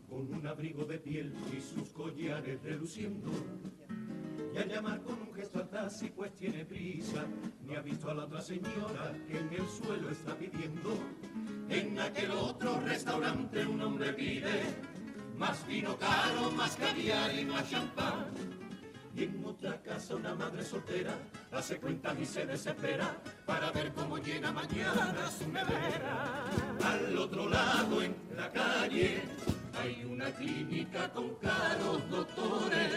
Con 0.08 0.34
un 0.34 0.46
abrigo 0.46 0.84
de 0.84 0.98
piel 0.98 1.32
y 1.56 1.60
sus 1.60 1.90
collares 1.90 2.60
reluciendo. 2.62 3.30
Y 4.52 4.58
al 4.58 4.68
llamar 4.68 5.00
con 5.02 5.14
un 5.20 5.32
gesto 5.32 5.60
al 5.60 5.68
taxi 5.68 6.08
pues 6.08 6.34
tiene 6.34 6.64
prisa, 6.64 7.24
ni 7.64 7.76
ha 7.76 7.80
visto 7.80 8.10
a 8.10 8.14
la 8.14 8.24
otra 8.24 8.40
señora 8.40 9.12
que 9.28 9.38
en 9.38 9.52
el 9.52 9.66
suelo 9.68 10.10
está 10.10 10.34
pidiendo. 10.34 10.98
En 11.68 12.00
aquel 12.00 12.32
otro 12.32 12.80
restaurante 12.80 13.64
un 13.64 13.80
hombre 13.80 14.12
pide 14.12 14.62
más 15.36 15.64
vino 15.68 15.96
caro, 15.96 16.50
más 16.50 16.74
caviar 16.74 17.38
y 17.38 17.44
más 17.44 17.70
champán. 17.70 18.57
Y 19.18 19.24
en 19.24 19.44
otra 19.44 19.82
casa 19.82 20.14
una 20.14 20.32
madre 20.32 20.64
soltera 20.64 21.10
hace 21.50 21.78
cuentas 21.78 22.16
y 22.22 22.24
se 22.24 22.46
desespera 22.46 23.16
para 23.46 23.72
ver 23.72 23.92
cómo 23.92 24.16
llena 24.18 24.52
mañana 24.52 25.28
su 25.36 25.50
nevera. 25.50 26.44
Al 26.84 27.18
otro 27.18 27.48
lado 27.48 28.00
en 28.00 28.14
la 28.36 28.48
calle 28.50 29.22
hay 29.76 30.04
una 30.04 30.30
clínica 30.30 31.12
con 31.12 31.34
caros 31.34 32.08
doctores. 32.08 32.92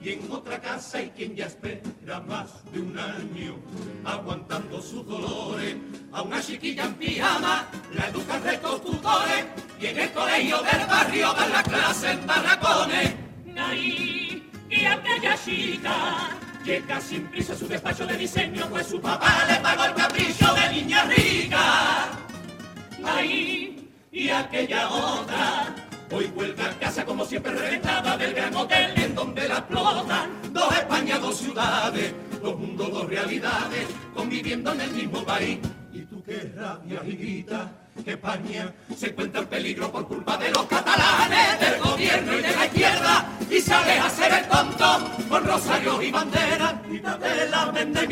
Y 0.00 0.10
en 0.10 0.30
otra 0.30 0.60
casa 0.60 0.98
hay 0.98 1.10
quien 1.10 1.34
ya 1.34 1.46
espera 1.46 2.20
más 2.20 2.64
de 2.70 2.78
un 2.78 2.96
año 2.96 3.56
aguantando 4.04 4.80
sus 4.80 5.04
dolores. 5.04 5.74
A 6.12 6.22
una 6.22 6.40
chiquilla 6.40 6.84
en 6.84 6.94
pijama 6.94 7.66
la 7.92 8.06
educan 8.06 8.40
rectos 8.44 8.84
tutores 8.84 9.46
y 9.80 9.86
en 9.86 9.98
el 9.98 10.12
colegio 10.12 10.62
del 10.62 10.86
barrio 10.86 11.32
dan 11.32 11.50
la 11.50 11.62
clase 11.64 12.12
en 12.12 12.24
barracones. 12.24 13.14
Ahí, 13.58 14.35
y 14.70 14.84
aquella 14.84 15.36
chica 15.44 16.30
llega 16.64 17.00
sin 17.00 17.26
prisa 17.28 17.52
a 17.52 17.56
su 17.56 17.68
despacho 17.68 18.06
de 18.06 18.16
diseño, 18.16 18.66
pues 18.68 18.86
su 18.86 19.00
papá 19.00 19.44
le 19.48 19.56
pagó 19.56 19.84
el 19.84 19.94
capricho 19.94 20.52
de 20.54 20.70
niña 20.70 21.04
rica. 21.04 22.10
Ahí, 23.04 23.90
y 24.10 24.30
aquella 24.30 24.88
otra 24.88 25.74
Hoy 26.12 26.26
vuelve 26.28 26.62
a 26.62 26.78
casa 26.78 27.04
como 27.04 27.24
siempre 27.24 27.52
reventada 27.52 28.16
del 28.16 28.32
gran 28.32 28.54
hotel 28.54 28.92
en 28.96 29.14
donde 29.14 29.48
la 29.48 29.58
explotan 29.58 30.30
dos 30.52 30.72
Españas, 30.72 31.20
dos 31.20 31.36
ciudades, 31.36 32.14
dos 32.40 32.56
mundos, 32.58 32.92
dos 32.92 33.08
realidades, 33.08 33.88
conviviendo 34.14 34.72
en 34.72 34.80
el 34.82 34.90
mismo 34.92 35.24
país. 35.24 35.58
Y 35.92 36.02
tú 36.02 36.22
qué 36.22 36.52
rabia 36.54 37.00
y 37.04 37.16
grita 37.16 37.72
que 38.04 38.12
España 38.12 38.72
se 38.96 39.08
encuentra 39.08 39.40
en 39.40 39.46
peligro 39.46 39.90
por 39.90 40.06
culpa 40.06 40.36
de 40.36 40.50
los 40.50 40.64
catalanes, 40.66 41.60
del 41.60 41.80
gobierno 41.80 42.32
y 42.34 42.42
de 42.42 42.56
la 42.56 42.66
izquierda, 42.66 43.26
y 43.50 43.60
sales 43.60 44.00
a 44.00 44.06
hacer 44.06 44.32
el 44.32 44.48
tonto 44.48 45.10
con 45.28 45.44
rosarios 45.44 46.02
y 46.02 46.10
banderas. 46.10 46.74
Quítate 46.88 47.48
la 47.48 47.66
mente 47.72 48.06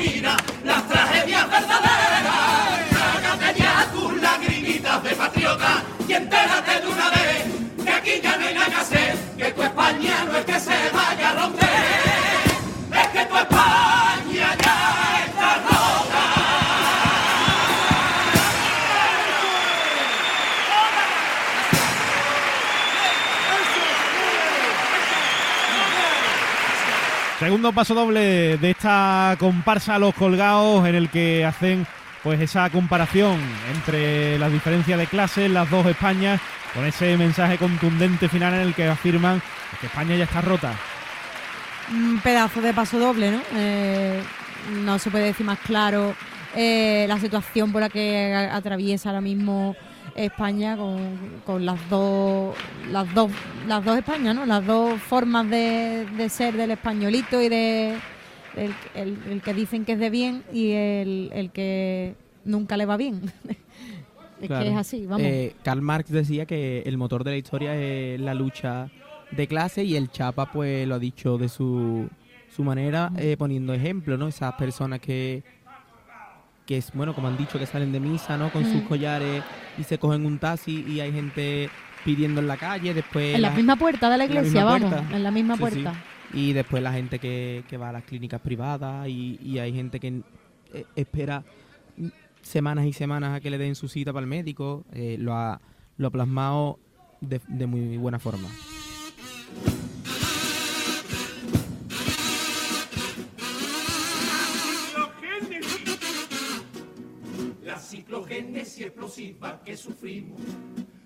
las 0.64 0.88
tragedias 0.88 1.50
verdaderas. 1.50 2.88
Trágate 2.90 3.60
ya 3.60 3.90
tus 3.92 4.20
lagrimitas 4.20 5.02
de 5.02 5.10
patriota 5.10 5.82
y 6.08 6.12
entérate 6.12 6.80
de 6.80 6.86
una 6.86 7.10
vez 7.10 7.44
que 7.84 7.90
aquí 7.90 8.20
ya 8.22 8.36
no 8.36 8.46
hay 8.46 8.54
nada 8.54 8.66
que 8.66 8.76
hacer, 8.76 9.18
que 9.36 9.52
tu 9.52 9.62
España 9.62 10.24
no 10.24 10.36
es 10.38 10.44
que 10.44 10.60
se 10.60 10.90
vaya 10.90 11.30
a 11.30 11.34
romper, 11.34 11.68
es 12.92 13.08
que 13.08 13.24
tu 13.26 13.36
España 13.36 14.03
Segundo 27.44 27.73
paso 27.73 27.94
doble 27.94 28.56
de 28.56 28.70
esta 28.70 29.36
comparsa 29.39 29.98
Los 29.98 30.14
Colgados 30.14 30.89
en 30.89 30.94
el 30.94 31.10
que 31.10 31.44
hacen 31.44 31.86
pues 32.23 32.40
esa 32.40 32.70
comparación 32.70 33.39
entre 33.74 34.39
las 34.39 34.50
diferencias 34.50 34.98
de 34.98 35.06
clases, 35.06 35.50
las 35.50 35.68
dos 35.70 35.84
Españas, 35.84 36.40
con 36.73 36.86
ese 36.86 37.18
mensaje 37.18 37.58
contundente 37.58 38.31
final 38.31 38.55
en 38.55 38.60
el 38.60 38.74
que 38.74 38.89
afirman 38.89 39.42
que 39.78 39.89
España 39.89 40.16
ya 40.16 40.24
está 40.24 40.40
rota. 40.40 40.73
Un 41.92 42.18
pedazo 42.20 42.62
de 42.62 42.73
paso 42.73 42.98
doble, 42.98 43.31
¿no? 43.31 43.40
Eh, 43.55 44.23
no 44.82 44.98
se 44.98 45.10
puede 45.10 45.24
decir 45.26 45.44
más 45.44 45.58
claro 45.58 46.14
eh, 46.56 47.05
la 47.06 47.18
situación 47.20 47.73
por 47.73 47.82
la 47.82 47.90
que 47.90 48.32
a- 48.32 48.56
atraviesa 48.56 49.10
ahora 49.10 49.20
mismo 49.20 49.76
España 50.15 50.76
con, 50.76 51.18
con 51.44 51.67
las 51.67 51.89
dos 51.91 52.55
las 52.91 53.12
dos 53.15 53.31
las 53.67 53.84
dos 53.84 53.99
Españas, 53.99 54.34
¿no? 54.34 54.47
Las 54.47 54.65
dos 54.65 55.01
formas 55.01 55.49
de, 55.51 56.07
de 56.17 56.28
ser 56.28 56.55
del 56.57 56.70
españolito 56.70 57.41
y 57.43 57.49
de 57.49 57.97
el, 58.57 58.73
el- 58.94 59.18
el 59.31 59.43
que 59.43 59.55
dicen 59.55 59.84
que 59.84 59.93
es 59.93 59.99
de 59.99 60.10
bien 60.10 60.44
y 60.52 60.70
el, 60.73 61.31
el 61.34 61.51
que 61.51 62.15
nunca 62.44 62.76
le 62.76 62.86
va 62.86 62.97
bien. 62.97 63.23
es 64.41 64.47
Claro. 64.47 64.65
que 64.65 64.70
es 64.70 64.76
así, 64.76 65.07
vamos. 65.07 65.26
Eh, 65.26 65.55
Karl 65.62 65.81
Marx 65.81 66.10
decía 66.10 66.44
que 66.47 66.83
el 66.86 66.97
motor 66.99 67.25
de 67.25 67.31
la 67.33 67.36
historia 67.39 67.75
es 67.75 68.20
la 68.20 68.34
lucha 68.34 68.91
de 69.31 69.47
clase 69.49 69.83
y 69.84 69.97
el 69.97 70.10
Chapa 70.10 70.52
pues 70.52 70.86
lo 70.86 70.97
ha 70.97 70.99
dicho 70.99 71.39
de 71.39 71.49
su, 71.49 72.09
su 72.55 72.62
manera 72.62 73.10
eh, 73.17 73.36
poniendo 73.39 73.73
ejemplo, 73.75 74.17
¿no? 74.17 74.28
Esas 74.28 74.52
personas 74.55 75.01
que 75.01 75.43
que 76.67 76.78
es 76.78 76.93
bueno 76.94 77.15
como 77.15 77.28
han 77.28 77.36
dicho 77.36 77.59
que 77.59 77.67
salen 77.67 77.93
de 77.93 78.01
misa, 78.01 78.39
¿no? 78.39 78.51
Con 78.51 78.65
sus 78.65 78.83
Mm. 78.83 78.86
collares 78.86 79.43
y 79.78 79.84
se 79.84 79.98
cogen 79.98 80.24
un 80.26 80.38
taxi 80.38 80.84
y 80.88 81.00
hay 81.00 81.12
gente 81.12 81.68
pidiendo 82.04 82.40
en 82.40 82.48
la 82.48 82.56
calle, 82.56 82.92
después 82.94 83.34
en 83.34 83.42
la 83.42 83.50
la- 83.50 83.56
misma 83.56 83.76
puerta 83.76 84.10
de 84.10 84.18
la 84.18 84.24
en 84.24 84.34
la 84.34 84.40
iglesia, 84.40 84.64
vamos, 84.64 84.90
puerta. 84.92 85.16
en 85.16 85.22
la 85.22 85.30
misma 85.30 85.54
Sí, 85.54 85.60
puerta. 85.60 85.94
sí. 86.32 86.38
Y 86.38 86.52
después 86.52 86.82
la 86.82 86.92
gente 86.92 87.18
que, 87.18 87.64
que 87.68 87.76
va 87.76 87.90
a 87.90 87.92
las 87.92 88.04
clínicas 88.04 88.40
privadas 88.40 89.08
y, 89.08 89.38
y 89.42 89.58
hay 89.58 89.72
gente 89.72 90.00
que 90.00 90.22
eh, 90.72 90.84
espera 90.96 91.44
semanas 92.42 92.86
y 92.86 92.92
semanas 92.92 93.36
a 93.36 93.40
que 93.40 93.50
le 93.50 93.56
den 93.58 93.74
su 93.74 93.88
cita 93.88 94.12
para 94.12 94.24
el 94.24 94.28
médico. 94.28 94.84
eh, 94.92 95.16
lo, 95.18 95.34
ha, 95.34 95.60
lo 95.96 96.08
ha 96.08 96.10
plasmado 96.10 96.78
de, 97.20 97.40
de 97.48 97.66
muy 97.66 97.96
buena 97.96 98.18
forma. 98.18 98.48
Ciclogénesis 108.74 108.86
explosiva 108.86 109.60
que 109.64 109.76
sufrimos 109.76 110.40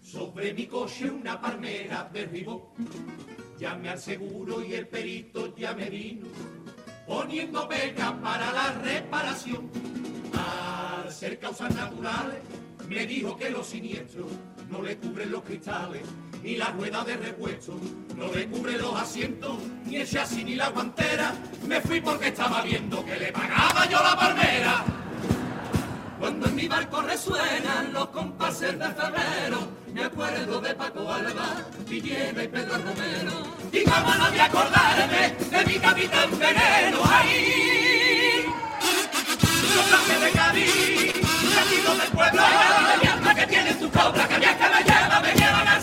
sobre 0.03 0.55
mi 0.55 0.67
coche 0.67 1.11
una 1.11 1.41
palmera 1.41 2.09
derribó. 2.13 2.75
Llamé 3.59 3.91
al 3.91 3.99
seguro 3.99 4.65
y 4.65 4.75
el 4.75 4.87
perito 4.87 5.55
ya 5.57 5.75
me 5.75 5.91
vino 5.91 6.27
poniendo 7.07 7.69
pega 7.69 8.19
para 8.21 8.53
la 8.53 8.73
reparación. 8.73 9.71
Al 10.35 11.13
ser 11.13 11.39
causas 11.39 11.75
naturales 11.75 12.39
me 12.89 13.07
dijo 13.07 13.37
que 13.37 13.51
los 13.51 13.67
siniestros 13.67 14.31
no 14.71 14.83
le 14.83 14.97
cubren 14.97 15.31
los 15.31 15.43
cristales 15.43 16.03
ni 16.43 16.57
la 16.57 16.71
rueda 16.71 17.03
de 17.05 17.17
repuesto, 17.17 17.75
no 18.17 18.33
le 18.33 18.47
cubren 18.47 18.79
los 18.79 18.95
asientos 18.95 19.59
ni 19.87 19.97
el 19.97 20.09
chasis 20.09 20.45
ni 20.45 20.55
la 20.55 20.71
guantera. 20.71 21.35
Me 21.67 21.81
fui 21.81 22.01
porque 22.01 22.29
estaba 22.29 22.63
viendo 22.63 23.05
que 23.05 23.17
le 23.17 23.33
pagaba 23.33 23.89
yo 23.89 23.99
la 24.03 24.17
palmera. 24.17 25.08
Cuando 26.19 26.47
en 26.49 26.57
mi 26.57 26.67
barco 26.67 27.01
resuenan 27.01 27.93
los 27.93 28.09
compases 28.09 28.77
de 28.77 28.87
febrero, 28.87 29.69
me 29.93 30.05
acuerdo 30.05 30.61
de 30.61 30.75
Paco 30.75 31.13
Alba, 31.13 31.65
Villena 31.87 32.43
y 32.43 32.49
Pedro 32.49 32.75
Romero. 32.75 33.33
Y 33.73 33.85
cómo 33.85 34.15
no 34.15 34.25
a 34.25 34.45
acordarme 34.45 35.37
de 35.51 35.65
mi 35.65 35.79
capitán 35.79 36.31
veneno 36.39 36.99
ahí. 37.05 38.45
Los 39.77 40.21
de 40.21 40.31
Cádiz, 40.33 41.15
latidos 41.55 41.99
del 41.99 42.11
pueblo, 42.11 42.43
de 42.43 42.99
mi 43.01 43.09
alma 43.09 43.35
que 43.35 43.47
tiene 43.47 43.75
tu 43.75 43.91
cobra, 43.91 44.29
que 44.29 44.39
viaja 44.39 44.71
me 44.71 44.83
lleva, 44.83 45.21
me 45.21 45.35
llevan 45.35 45.69
al 45.69 45.83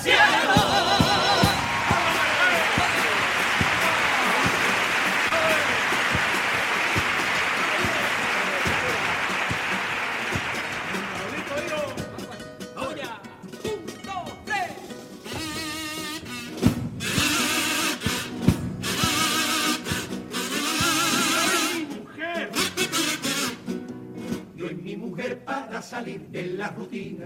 salir 25.85 26.19
de 26.29 26.47
la 26.47 26.69
rutina 26.69 27.25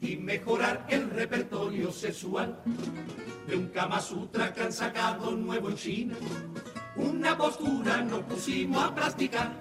y 0.00 0.16
mejorar 0.16 0.84
el 0.88 1.08
repertorio 1.10 1.92
sexual 1.92 2.60
de 3.46 3.56
un 3.56 3.68
Kama 3.68 4.00
Sutra 4.00 4.52
que 4.52 4.62
han 4.62 4.72
sacado 4.72 5.30
nuevo 5.30 5.70
en 5.70 5.76
China. 5.76 6.14
Una 6.96 7.38
postura 7.38 8.02
nos 8.02 8.24
pusimos 8.24 8.82
a 8.82 8.94
practicar. 8.94 9.52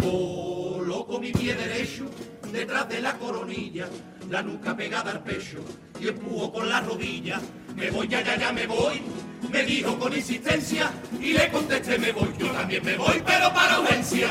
Coloco 0.00 1.18
mi 1.18 1.32
pie 1.32 1.54
derecho 1.54 2.04
detrás 2.52 2.88
de 2.88 3.00
la 3.00 3.18
coronilla, 3.18 3.88
la 4.30 4.42
nuca 4.42 4.76
pegada 4.76 5.10
al 5.10 5.24
pecho 5.24 5.58
y 6.00 6.08
empujo 6.08 6.52
con 6.52 6.68
la 6.68 6.80
rodilla. 6.80 7.40
Me 7.74 7.90
voy, 7.90 8.06
ya, 8.06 8.22
ya, 8.22 8.36
ya 8.36 8.52
me 8.52 8.66
voy. 8.66 9.02
Me 9.50 9.64
dijo 9.64 9.98
con 9.98 10.12
insistencia 10.12 10.92
y 11.20 11.32
le 11.32 11.50
contesté 11.50 11.98
me 11.98 12.12
voy. 12.12 12.28
Yo 12.38 12.50
también 12.52 12.84
me 12.84 12.96
voy, 12.96 13.20
pero 13.26 13.52
para 13.52 13.80
urgencia. 13.80 14.28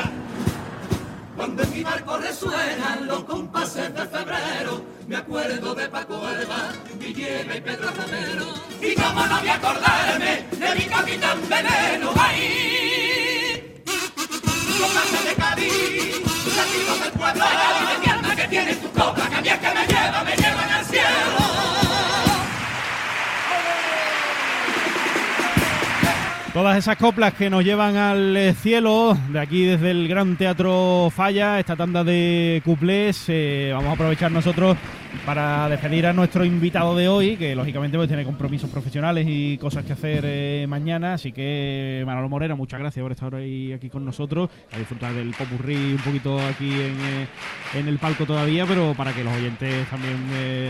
Cuando 1.38 1.62
en 1.62 1.70
mi 1.72 1.84
barco 1.84 2.16
resuenan 2.16 3.06
los 3.06 3.22
compases 3.22 3.94
de 3.94 4.06
febrero, 4.06 4.82
me 5.06 5.16
acuerdo 5.18 5.72
de 5.72 5.88
Paco 5.88 6.16
Alba, 6.26 6.72
Villena 6.98 7.56
y 7.56 7.60
Pedro 7.60 7.90
Romero. 7.92 8.46
Y 8.82 8.94
cómo 8.96 9.24
no 9.24 9.38
voy 9.38 9.48
a 9.48 9.54
acordarme 9.54 10.44
de 10.50 10.74
mi 10.74 10.84
capitán 10.86 11.38
veneno, 11.48 12.10
ahí. 12.18 13.82
Compases 14.80 15.24
de 15.26 15.34
Cádiz, 15.36 16.56
latidos 16.56 17.00
del 17.04 17.12
pueblo, 17.12 17.44
de 17.44 18.04
Cádiz, 18.04 18.28
de 18.28 18.42
que 18.42 18.48
tiene 18.48 18.74
tu 18.74 18.90
copa, 18.90 19.28
que 19.28 19.36
a 19.36 19.40
mí 19.40 19.48
es 19.48 19.58
que 19.58 19.74
me 19.74 19.86
lleva, 19.86 20.24
me 20.24 20.36
llevan 20.36 20.70
al 20.70 20.84
cielo. 20.86 21.77
Todas 26.52 26.78
esas 26.78 26.96
coplas 26.96 27.34
que 27.34 27.50
nos 27.50 27.62
llevan 27.62 27.96
al 27.96 28.36
eh, 28.36 28.54
cielo, 28.54 29.16
de 29.30 29.38
aquí 29.38 29.64
desde 29.64 29.90
el 29.90 30.08
Gran 30.08 30.36
Teatro 30.36 31.12
Falla, 31.14 31.60
esta 31.60 31.76
tanda 31.76 32.02
de 32.02 32.62
cuplés, 32.64 33.26
eh, 33.28 33.70
vamos 33.74 33.90
a 33.90 33.92
aprovechar 33.92 34.32
nosotros 34.32 34.76
para 35.24 35.68
despedir 35.68 36.06
a 36.06 36.12
nuestro 36.12 36.44
invitado 36.44 36.96
de 36.96 37.08
hoy, 37.08 37.36
que 37.36 37.54
lógicamente 37.54 37.96
pues, 37.96 38.08
tiene 38.08 38.24
compromisos 38.24 38.70
profesionales 38.70 39.26
y 39.28 39.58
cosas 39.58 39.84
que 39.84 39.92
hacer 39.92 40.24
eh, 40.26 40.66
mañana, 40.68 41.14
así 41.14 41.32
que 41.32 42.02
Manolo 42.06 42.28
Moreno, 42.28 42.56
muchas 42.56 42.80
gracias 42.80 43.02
por 43.02 43.12
estar 43.12 43.34
hoy 43.34 43.72
aquí 43.72 43.88
con 43.88 44.04
nosotros, 44.04 44.50
a 44.72 44.78
disfrutar 44.78 45.12
del 45.14 45.32
popurrí 45.34 45.94
un 45.94 46.02
poquito 46.04 46.38
aquí 46.40 46.72
en, 46.72 47.78
en 47.78 47.88
el 47.88 47.98
palco 47.98 48.26
todavía, 48.26 48.66
pero 48.66 48.94
para 48.96 49.12
que 49.12 49.24
los 49.24 49.34
oyentes 49.34 49.88
también 49.88 50.16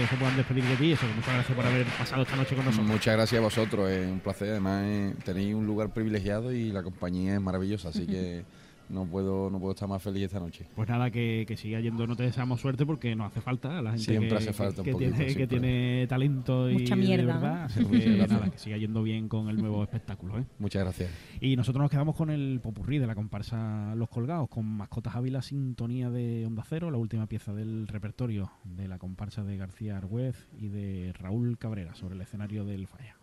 se 0.08 0.17
puedan 0.17 0.36
despedir 0.36 0.65
de 0.65 0.76
ti, 0.76 0.92
eso, 0.92 1.07
muchas 1.15 1.34
gracias 1.34 1.57
por 1.57 1.67
haber 1.67 1.86
pasado 1.86 2.23
esta 2.23 2.36
noche 2.36 2.55
con 2.55 2.65
nosotros. 2.65 2.89
Muchas 2.89 3.15
gracias 3.17 3.39
a 3.39 3.42
vosotros, 3.42 3.91
es 3.91 4.07
un 4.07 4.20
placer, 4.20 4.50
además 4.50 5.15
tenéis 5.25 5.55
un 5.55 5.67
lugar 5.67 5.92
privilegiado 5.92 6.52
y 6.52 6.70
la 6.70 6.83
compañía 6.83 7.34
es 7.34 7.41
maravillosa, 7.41 7.89
así 7.91 8.07
que 8.07 8.44
no 8.89 9.07
puedo 9.07 9.50
no 9.50 9.58
puedo 9.58 9.73
estar 9.73 9.89
más 9.89 10.02
feliz 10.02 10.25
esta 10.25 10.41
noche. 10.41 10.67
Pues 10.75 10.89
nada, 10.89 11.10
que, 11.10 11.44
que 11.47 11.57
siga 11.57 11.81
yendo, 11.81 12.07
no 12.07 12.17
te 12.17 12.23
deseamos 12.23 12.60
suerte 12.60 12.86
porque 12.86 13.15
nos 13.15 13.28
hace 13.28 13.41
falta 13.41 13.81
la 13.83 13.91
gente 13.91 14.05
Siempre 14.05 14.28
que, 14.31 14.36
hace 14.36 14.52
falta 14.52 14.83
que, 14.83 14.91
un 14.91 15.00
poquito, 15.00 15.17
tiene, 15.17 15.34
que 15.34 15.47
tiene 15.47 16.07
talento 16.08 16.70
y 16.70 16.75
Mucha 16.75 16.97
de 16.97 17.00
mierda, 17.00 17.34
verdad, 17.34 17.58
¿no? 17.58 17.65
así 17.65 17.84
que 17.84 18.26
nada, 18.28 18.50
que 18.50 18.58
siga 18.58 18.76
yendo 18.76 19.02
bien 19.02 19.28
con 19.28 19.49
el 19.49 19.57
nuevo 19.57 19.83
espectáculo. 19.83 20.39
¿eh? 20.39 20.44
Muchas 20.58 20.83
gracias. 20.83 21.10
Y 21.41 21.57
nosotros 21.57 21.83
nos 21.83 21.91
quedamos 21.91 22.17
con 22.17 22.31
el 22.31 22.60
popurrí 22.60 22.99
de 22.99 23.07
la 23.07 23.15
comparsa 23.15 23.94
Los 23.94 24.08
Colgados, 24.08 24.49
con 24.49 24.67
Mascotas 24.67 25.17
Ávila, 25.17 25.42
Sintonía 25.42 26.10
de 26.10 26.47
Onda 26.47 26.65
Cero, 26.68 26.91
la 26.91 26.99
última 26.99 27.26
pieza 27.26 27.52
del 27.52 27.86
repertorio 27.86 28.50
de 28.65 28.89
la 28.89 28.99
comparsa 28.99 29.44
de 29.44 29.57
García 29.57 29.97
Argüez 29.97 30.49
y 30.58 30.68
de 30.68 31.12
Raúl 31.15 31.58
Cabrera 31.58 31.94
sobre 31.94 32.15
el 32.15 32.20
escenario 32.20 32.65
del 32.65 32.86
Falla. 32.86 33.17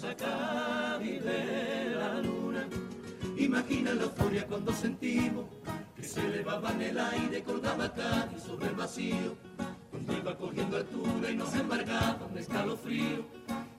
Enganchamos 0.00 0.04
a 0.04 0.16
Cádiz 0.16 1.22
de 1.22 1.94
la 1.94 2.20
luna. 2.20 2.68
Imagina 3.36 3.94
la 3.94 4.04
euforia 4.04 4.46
cuando 4.46 4.72
sentimos 4.72 5.46
que 5.96 6.02
se 6.02 6.20
elevaba 6.20 6.72
en 6.72 6.82
el 6.82 6.98
aire, 6.98 7.42
colgaba 7.42 7.92
Cádiz 7.92 8.42
sobre 8.42 8.68
el 8.68 8.74
vacío, 8.74 9.36
cuando 9.90 10.12
iba 10.12 10.36
cogiendo 10.36 10.76
altura 10.76 11.30
y 11.30 11.36
nos 11.36 11.54
embargaba 11.54 12.26
un 12.30 12.38
escalofrío. 12.38 13.24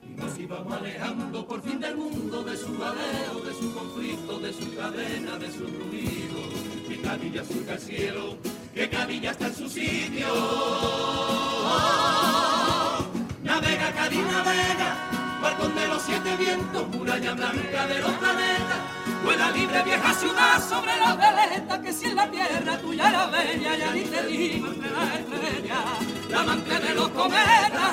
Y 0.02 0.14
nos 0.14 0.38
íbamos 0.38 0.72
alejando 0.72 1.46
por 1.46 1.62
fin 1.62 1.80
del 1.80 1.96
mundo, 1.96 2.42
de 2.44 2.56
su 2.56 2.76
baleo, 2.76 3.40
de 3.44 3.54
su 3.54 3.74
conflicto, 3.74 4.38
de 4.40 4.52
su 4.52 4.76
cadena, 4.76 5.38
de 5.38 5.50
su 5.50 5.60
ruido. 5.60 6.88
Que 6.88 7.00
Cádiz 7.00 7.32
ya 7.32 7.44
surca 7.44 7.74
el 7.74 7.80
cielo, 7.80 8.36
que 8.74 8.90
Cádiz 8.90 9.22
ya 9.22 9.30
está 9.30 9.46
en 9.46 9.54
su 9.54 9.68
sitio. 9.68 10.26
Navega, 13.42 13.92
Cádiz, 13.92 14.24
navega, 14.26 15.11
balcón 15.42 15.74
de 15.74 15.88
los 15.88 16.02
siete 16.02 16.36
vientos, 16.36 16.88
muralla 16.88 17.32
blanca 17.34 17.86
de 17.86 17.98
los 17.98 18.12
planetas. 18.12 18.78
Vuela 19.24 19.50
libre 19.50 19.82
vieja 19.82 20.14
ciudad 20.14 20.62
sobre 20.68 20.96
la 20.96 21.14
veleta, 21.14 21.82
que 21.82 21.92
si 21.92 22.06
en 22.06 22.16
la 22.16 22.30
tierra 22.30 22.78
tuya 22.78 23.08
era 23.08 23.26
bella, 23.26 23.76
ya 23.76 23.92
ni 23.92 24.02
te 24.02 24.22
digo 24.26 24.68
entre 24.68 24.90
las 24.90 25.14
estrellas, 25.14 25.78
la 26.30 26.40
amante 26.40 26.78
de 26.78 26.94
los 26.94 27.08
cometas. 27.08 27.92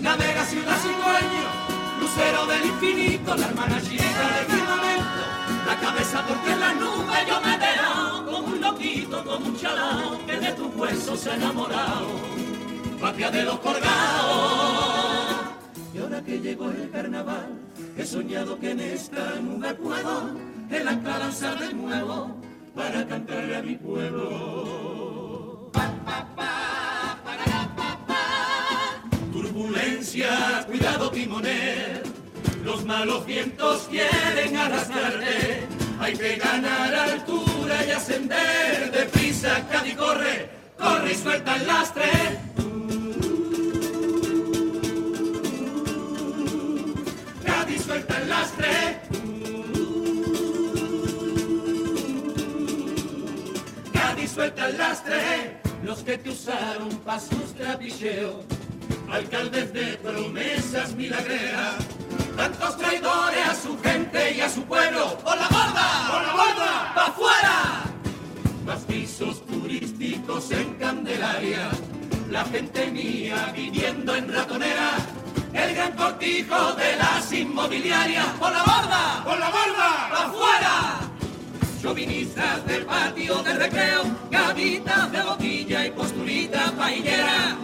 Navega 0.00 0.44
ciudad 0.44 0.76
sin 0.82 0.92
dueño, 0.92 1.46
lucero 2.00 2.46
del 2.46 2.66
infinito, 2.66 3.34
la 3.36 3.46
hermana 3.46 3.80
chica 3.80 4.24
del 4.34 4.46
firmamento, 4.46 5.22
la 5.66 5.76
cabeza 5.80 6.24
porque 6.26 6.52
en 6.52 6.60
las 6.60 6.76
nubes 6.76 7.26
yo 7.26 7.40
me 7.40 7.54
he 7.54 8.24
como 8.24 8.38
un 8.38 8.60
loquito, 8.60 9.24
como 9.24 9.46
un 9.46 9.56
chalao 9.56 10.18
que 10.26 10.36
de 10.36 10.52
tus 10.52 10.74
huesos 10.76 11.20
se 11.20 11.30
ha 11.30 11.34
enamorado, 11.34 12.06
patria 13.04 13.30
de 13.30 13.42
los 13.42 13.58
colgados. 13.58 15.26
Y 15.92 15.98
ahora 15.98 16.22
que 16.22 16.40
llegó 16.40 16.70
el 16.70 16.90
carnaval, 16.90 17.50
he 17.98 18.06
soñado 18.06 18.58
que 18.58 18.70
en 18.70 18.80
esta 18.80 19.38
nube 19.42 19.74
puedo 19.74 20.30
el 20.70 20.88
ancla 20.88 21.18
lanzar 21.18 21.58
de 21.58 21.74
nuevo 21.74 22.34
para 22.74 23.06
cantarle 23.06 23.56
a 23.56 23.62
mi 23.62 23.76
pueblo. 23.76 25.70
Turbulencia, 29.32 30.64
cuidado 30.66 31.10
timonel, 31.10 32.02
los 32.64 32.86
malos 32.86 33.26
vientos 33.26 33.86
quieren 33.90 34.56
arrastrarte. 34.56 35.66
Hay 36.00 36.16
que 36.16 36.36
ganar 36.36 36.94
altura 36.94 37.84
y 37.86 37.90
ascender 37.90 38.90
deprisa, 38.90 39.68
Cádiz 39.70 39.94
corre, 39.94 40.48
corre 40.78 41.12
y 41.12 41.16
suelta 41.16 41.56
el 41.56 41.66
lastre. 41.66 42.53
Suelta 47.94 48.18
el 48.18 48.28
lastre. 48.28 49.00
Cádiz 53.92 54.30
suelta 54.32 54.68
el 54.68 54.78
lastre. 54.78 55.60
Los 55.84 56.02
que 56.02 56.18
te 56.18 56.30
usaron 56.30 56.88
pa' 57.04 57.20
sus 57.20 57.54
trapicheos. 57.54 58.44
Alcaldes 59.12 59.72
de 59.72 59.98
promesas 59.98 60.94
milagreras. 60.96 61.76
Tantos 62.36 62.78
traidores 62.78 63.48
a 63.48 63.54
su 63.54 63.78
gente 63.80 64.34
y 64.34 64.40
a 64.40 64.48
su 64.48 64.62
pueblo. 64.64 65.16
¡Por 65.18 65.36
la 65.36 65.48
borda! 65.48 65.88
¡Por 66.10 66.22
la 66.26 66.32
borda! 66.32 66.94
¡Pa' 66.94 67.06
afuera! 67.06 67.84
Más 68.66 68.80
pisos 68.80 69.46
turísticos 69.46 70.50
en 70.50 70.74
Candelaria. 70.74 71.70
La 72.30 72.44
gente 72.46 72.90
mía 72.90 73.52
viviendo 73.54 74.16
en 74.16 74.32
ratonera. 74.32 74.96
El 75.54 75.74
gran 75.74 75.92
cortijo 75.92 76.72
de 76.74 76.96
las 76.96 77.32
inmobiliarias. 77.32 78.26
¡Por 78.40 78.52
la 78.52 78.62
borda! 78.62 79.22
¡Por 79.24 79.38
la 79.38 79.50
borda! 79.50 80.08
¡Pa' 80.10 80.24
afuera! 80.24 81.00
Chauvinistas 81.80 82.66
del 82.66 82.84
patio 82.84 83.42
del 83.42 83.56
recreo. 83.58 84.02
Gavitas 84.30 85.12
de 85.12 85.22
botilla 85.22 85.86
y 85.86 85.90
posturita 85.90 86.72
paillera. 86.76 87.56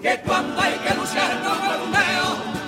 Que 0.00 0.20
cuando 0.24 0.60
hay 0.60 0.74
que 0.78 0.94
luchar 0.94 1.42
con 1.42 1.72
el 1.72 1.78
bombeo. 1.80 2.60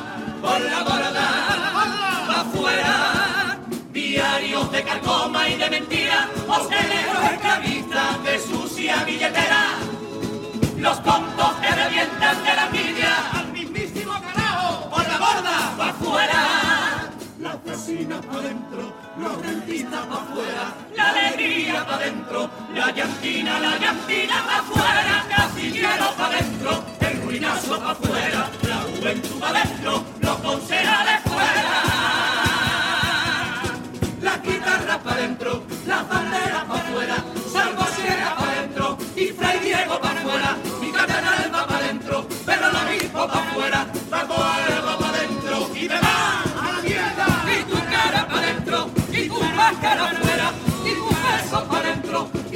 Por 0.43 0.61
la 0.61 0.83
borda, 0.83 2.41
afuera, 2.41 3.59
diarios 3.93 4.73
de 4.73 4.83
carcoma 4.83 5.49
y 5.49 5.57
de 5.57 5.71
mentira, 5.71 6.29
hosteleros 6.49 7.25
esclavistas 7.33 8.25
de 8.25 8.39
sucia 8.41 9.05
billetera, 9.05 9.79
los 10.79 11.03
tontos 11.05 11.53
que 11.61 11.71
revientan 11.71 12.45
de 12.45 12.55
la 12.57 12.67
envidia, 12.67 13.12
la 20.97 21.11
alegría 21.11 21.85
para 21.85 21.97
adentro, 21.97 22.51
la 22.75 22.91
llantina, 22.91 23.61
la 23.61 23.79
llantina 23.79 24.45
para 24.45 24.59
afuera, 24.59 25.27
casillero 25.29 26.15
para 26.17 26.39
adentro, 26.39 26.85
el 27.01 27.23
ruinazo 27.23 27.79
para 27.79 27.91
afuera, 27.91 28.51
la 28.63 28.77
juventud 28.77 29.41
para 29.41 29.63
adentro, 29.63 30.05
los 30.21 30.37
concejales 30.37 31.32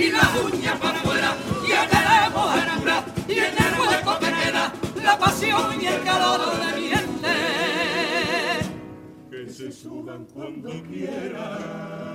y 0.07 0.11
la 0.11 0.25
uña 0.45 0.75
pa' 0.79 0.91
afuera, 0.91 1.37
y 1.65 1.71
tenemos 1.93 2.49
a 2.55 2.77
cura, 2.79 3.05
y 3.29 3.33
en 3.33 3.55
el 3.65 3.81
hueco 3.81 4.19
que 4.21 4.27
queda, 4.27 4.73
la 5.03 5.19
pasión 5.19 5.81
y 5.81 5.87
el 5.87 6.03
calor 6.03 6.41
de 6.61 6.81
mi 6.81 6.89
gente. 6.89 7.35
Que 9.31 9.49
se 9.49 9.73
suban 9.73 10.27
cuando 10.27 10.71
quieran. 10.85 12.07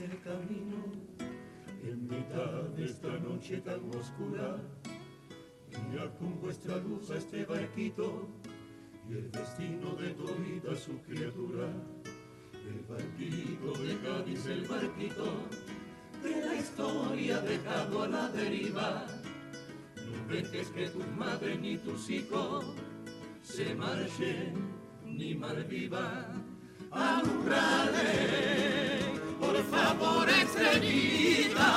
el 0.00 0.20
camino 0.20 0.76
en 1.82 2.06
mitad 2.06 2.62
de 2.76 2.84
esta 2.84 3.08
noche 3.18 3.56
tan 3.62 3.80
oscura. 3.94 4.58
Con 6.18 6.40
vuestra 6.40 6.76
luz 6.78 7.10
a 7.10 7.16
este 7.16 7.44
barquito 7.44 8.28
y 9.08 9.12
el 9.12 9.30
destino 9.30 9.94
de 9.94 10.10
todita 10.10 10.74
su 10.74 10.98
criatura. 11.02 11.68
El 12.52 12.80
barquito 12.88 13.72
de 13.82 13.98
Cádiz, 14.00 14.46
el 14.46 14.66
barquito 14.66 15.26
de 16.22 16.44
la 16.44 16.54
historia 16.56 17.40
dejado 17.40 18.02
a 18.02 18.08
la 18.08 18.28
deriva. 18.30 19.06
No 19.96 20.26
dejes 20.34 20.70
que 20.70 20.88
tu 20.88 21.04
madre 21.16 21.56
ni 21.56 21.76
tus 21.78 22.10
hijos 22.10 22.64
se 23.42 23.74
marchen 23.76 24.54
ni 25.04 25.36
malviva. 25.36 26.26
Alumbrale, 26.90 28.00
por 29.38 29.56
favor, 29.64 30.28
estrellita. 30.28 31.68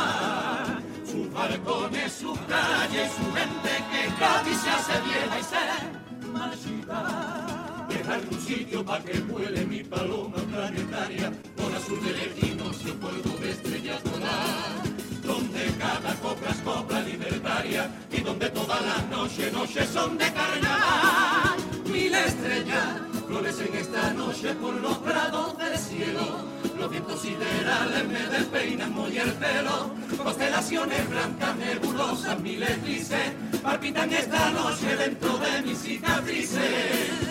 Sus 1.12 1.30
balcones, 1.34 2.14
sus 2.14 2.40
calles, 2.48 3.12
su 3.12 3.34
gente 3.34 3.74
que 3.92 4.16
Cádiz 4.18 4.58
se 4.62 4.70
hace 4.70 4.94
vieja 5.02 5.40
y 5.40 5.44
se 5.44 6.28
marchita. 6.30 7.86
Deja 7.90 8.14
algún 8.14 8.40
sitio 8.40 8.86
para 8.86 9.04
que 9.04 9.20
vuele 9.20 9.66
mi 9.66 9.84
paloma 9.84 10.38
planetaria 10.38 11.34
por 11.58 11.76
azul 11.76 12.00
de 12.06 12.14
lejinos 12.14 12.78
y 12.86 12.92
polvo 12.92 13.38
de 13.42 13.52
estrellas 13.52 14.02
volar. 14.06 14.84
Donde 15.22 15.66
cada 15.78 16.16
copla 16.16 16.50
es 16.50 16.62
copla 16.62 17.02
libertaria 17.02 17.92
y 18.10 18.22
donde 18.22 18.50
todas 18.50 18.82
las 18.82 19.10
noches, 19.10 19.52
noches 19.52 19.90
son 19.90 20.18
de 20.18 20.32
carnaval. 20.32 21.60
Mil 21.92 22.16
estrellas 22.16 22.88
florecen 23.28 23.76
esta 23.76 24.14
noche 24.14 24.54
por 24.56 24.76
los 24.76 24.98
prados 25.00 25.58
del 25.58 25.78
cielo. 25.78 26.61
Los 26.82 26.90
vientos 26.90 27.22
siderales 27.22 28.08
me 28.08 28.20
despeinan 28.36 28.92
muy 28.92 29.16
el 29.16 29.32
pelo. 29.34 29.92
Constelaciones 30.18 31.08
blancas, 31.12 31.56
nebulosas, 31.58 32.40
mil 32.40 32.64
eclipses 32.64 33.34
palpitan 33.62 34.12
esta 34.12 34.50
noche 34.50 34.96
dentro 34.96 35.38
de 35.38 35.62
mis 35.62 35.78
cicatrices. 35.78 36.60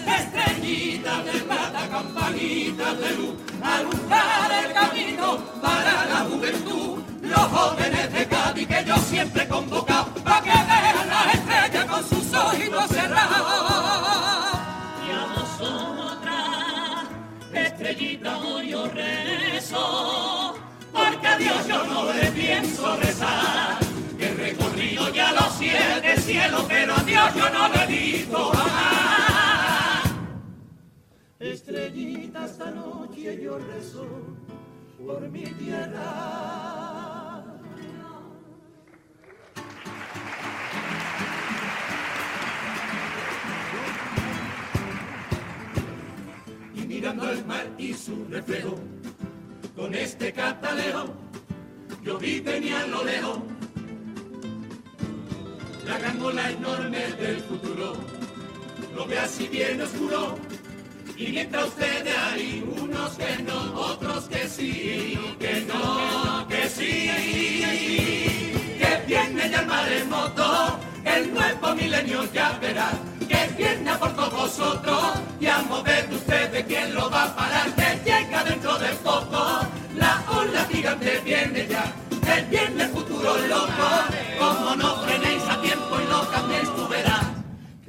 Estrellita 0.07 1.25
de 1.25 1.33
plata, 1.41 1.89
campanita 1.89 2.95
de 2.95 3.11
luz, 3.17 3.35
alumbrar 3.61 4.65
el 4.65 4.73
camino 4.73 5.39
para 5.61 6.07
la 6.07 6.21
juventud. 6.31 7.03
Los 7.23 7.47
jóvenes 7.49 8.13
de 8.13 8.27
Cádiz 8.29 8.69
que 8.69 8.85
yo 8.87 8.97
siempre 8.99 9.43
he 9.43 9.49
convocado 9.49 10.15
para 10.23 10.43
que 10.43 10.51
vean 10.51 11.09
las 11.09 11.35
estrellas 11.35 11.85
con 11.87 12.09
sus 12.09 12.35
ojitos 12.35 12.87
cerrados. 12.87 13.60
No 21.87 22.13
le 22.13 22.31
pienso 22.33 22.97
rezar. 22.97 23.79
Que 24.19 24.27
he 24.27 24.35
recorrido 24.35 25.09
ya 25.11 25.33
los 25.33 25.55
siete 25.59 26.21
cielos, 26.21 26.65
pero 26.69 26.95
a 26.95 27.03
Dios 27.03 27.35
yo 27.35 27.51
no 27.51 27.69
le 27.69 27.87
visto 27.87 28.51
jamás. 28.51 30.11
Estrellita, 31.39 32.45
esta 32.45 32.71
noche 32.71 33.41
yo 33.43 33.59
rezo 33.59 34.07
por 34.99 35.29
mi 35.29 35.45
tierra. 35.45 36.51
y 46.75 46.87
mirando 46.87 47.31
el 47.31 47.45
mar 47.45 47.67
y 47.79 47.95
su 47.95 48.27
reflejo, 48.31 48.77
con 49.77 49.95
este 49.95 50.33
cataleo, 50.33 51.30
yo 52.03 52.19
vi 52.19 52.41
venía 52.41 52.81
a 52.81 52.87
lo 52.87 53.05
lejos. 53.05 53.39
La 55.87 55.99
gran 55.99 56.23
ola 56.23 56.51
enorme 56.51 56.99
del 56.99 57.41
futuro, 57.41 57.95
lo 58.95 59.07
ve 59.07 59.19
así 59.19 59.49
bien 59.49 59.81
oscuro, 59.83 60.39
y 61.17 61.29
mientras 61.33 61.67
ustedes 61.67 62.17
hay 62.17 62.65
unos 62.81 63.13
que 63.13 63.43
no, 63.43 63.75
otros 63.75 64.25
que 64.25 64.49
sí, 64.49 65.19
que 65.39 65.61
no, 65.63 66.47
que 66.49 66.69
sí, 66.69 67.11
que 68.79 69.03
viene 69.07 69.51
ya 69.51 69.61
el 69.61 69.67
maremoto, 69.67 70.79
el 71.05 71.35
nuevo 71.35 71.75
milenio 71.75 72.33
ya 72.33 72.53
verá, 72.61 72.91
que 73.29 73.53
viene 73.59 73.93
por 73.97 74.15
todos 74.15 74.33
vosotros, 74.33 75.03
y 75.41 75.47
a 75.47 75.59
mover 75.63 76.09
de 76.09 76.17
ustedes 76.17 76.65
quién 76.67 76.95
lo 76.95 77.11
va 77.11 77.25
a 77.25 77.37
parar, 77.37 77.75
que 77.75 78.11
llega 78.11 78.45
dentro 78.45 78.79
de 78.79 78.89
poco, 79.03 79.67
la 79.97 80.23
ola 80.29 80.67
gigante 80.71 81.21
viene 81.25 81.67
ya, 81.69 81.93
que 82.11 82.43
viene 82.51 82.85
el 82.85 82.91
futuro 82.91 83.37
loco, 83.49 83.89
como 84.39 84.77
no 84.77 84.97
frenéis 85.03 85.43
a 85.49 85.61
tiempo 85.61 86.01
y 86.01 86.11
lo 86.11 86.31
cambiéis 86.31 86.75
tú. 86.75 86.81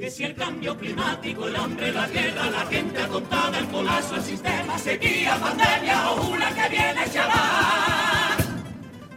Que 0.02 0.10
si 0.10 0.24
el 0.24 0.34
cambio 0.34 0.76
climático, 0.76 1.48
el 1.48 1.56
hambre, 1.56 1.92
la 1.92 2.08
guerra, 2.08 2.50
la 2.50 2.66
gente 2.66 3.04
atontada, 3.04 3.60
el 3.60 3.68
colapso, 3.68 4.16
el 4.16 4.24
sistema, 4.24 4.76
sequía, 4.80 5.36
pandemia 5.36 6.10
o 6.10 6.28
una 6.28 6.50
que 6.56 6.70
viene 6.70 7.02
chaval. 7.14 8.66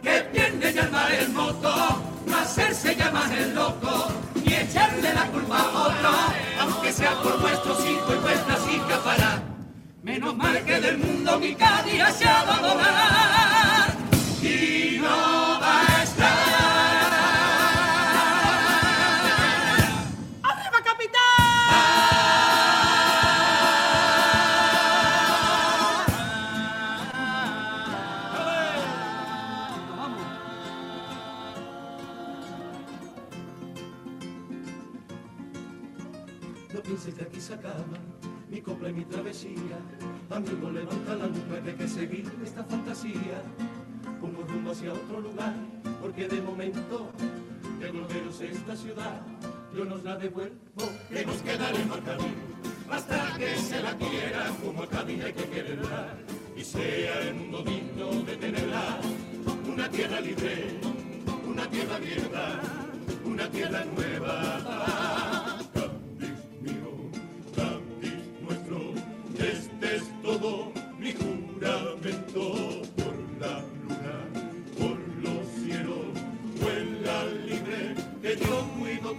Que 0.03 0.29
viene 0.31 0.71
ya 0.71 0.83
el 0.83 0.91
maremoto, 0.91 2.03
no 2.27 2.37
hacerse 2.37 2.95
llamar 2.95 3.33
el 3.33 3.55
loco, 3.55 4.09
ni 4.35 4.53
echarle 4.53 5.11
la 5.11 5.25
culpa 5.31 5.57
a 5.57 5.71
otro, 5.87 6.11
aunque 6.59 6.93
sea 6.93 7.19
por 7.19 7.41
vuestros 7.41 7.79
hijos 7.83 8.15
y 8.15 8.19
vuestras 8.19 8.59
hijas 8.71 8.99
para. 8.99 9.24
Menos 10.05 10.37
mal 10.37 10.63
que 10.63 10.79
del 10.79 10.99
mundo 10.99 11.39
mi 11.39 11.55
Cádiz 11.55 12.03
se 12.15 12.25
ha 12.25 12.45
y 14.39 14.99
no 14.99 15.59
va 15.59 15.81
a 15.81 16.03
estar. 16.03 17.11
¡Arriba, 20.43 20.79
No 36.71 36.81
pienses 36.83 37.15
que 37.15 37.23
aquí 37.23 37.41
se 37.41 37.55
mi 38.51 38.61
copla 38.61 38.89
y 38.89 38.93
mi 38.93 39.05
travesía. 39.05 39.94
Amigo, 40.29 40.71
levanta 40.71 41.15
la 41.15 41.27
que 41.61 41.69
hay 41.69 41.75
que 41.77 41.87
seguir 41.87 42.25
esta 42.43 42.63
fantasía. 42.63 43.41
Como 44.19 44.41
rumbo 44.41 44.71
hacia 44.71 44.91
otro 44.91 45.21
lugar, 45.21 45.53
porque 46.01 46.27
de 46.27 46.41
momento 46.41 47.11
de 47.79 47.91
globeros 47.91 48.41
esta 48.41 48.75
ciudad, 48.75 49.21
yo 49.75 49.85
nos 49.85 50.03
la 50.03 50.15
devuelvo, 50.17 50.55
que 51.09 51.25
nos 51.25 51.37
quedaremos 51.37 51.97
al. 51.97 52.17
Basta 52.89 53.35
que 53.37 53.55
se 53.57 53.81
la 53.81 53.95
quiera, 53.97 54.49
como 54.63 54.83
a 54.83 55.01
hay 55.01 55.33
que 55.33 55.49
quererla, 55.49 56.15
y 56.55 56.63
sea 56.63 57.19
el 57.21 57.35
mundo 57.35 57.63
digno 57.63 58.11
de 58.23 58.35
tenerla. 58.37 58.99
Una 59.71 59.89
tierra 59.89 60.19
libre, 60.21 60.79
una 61.47 61.69
tierra 61.69 61.95
abierta, 61.97 62.61
una 63.25 63.49
tierra 63.49 63.85
nueva. 63.95 65.34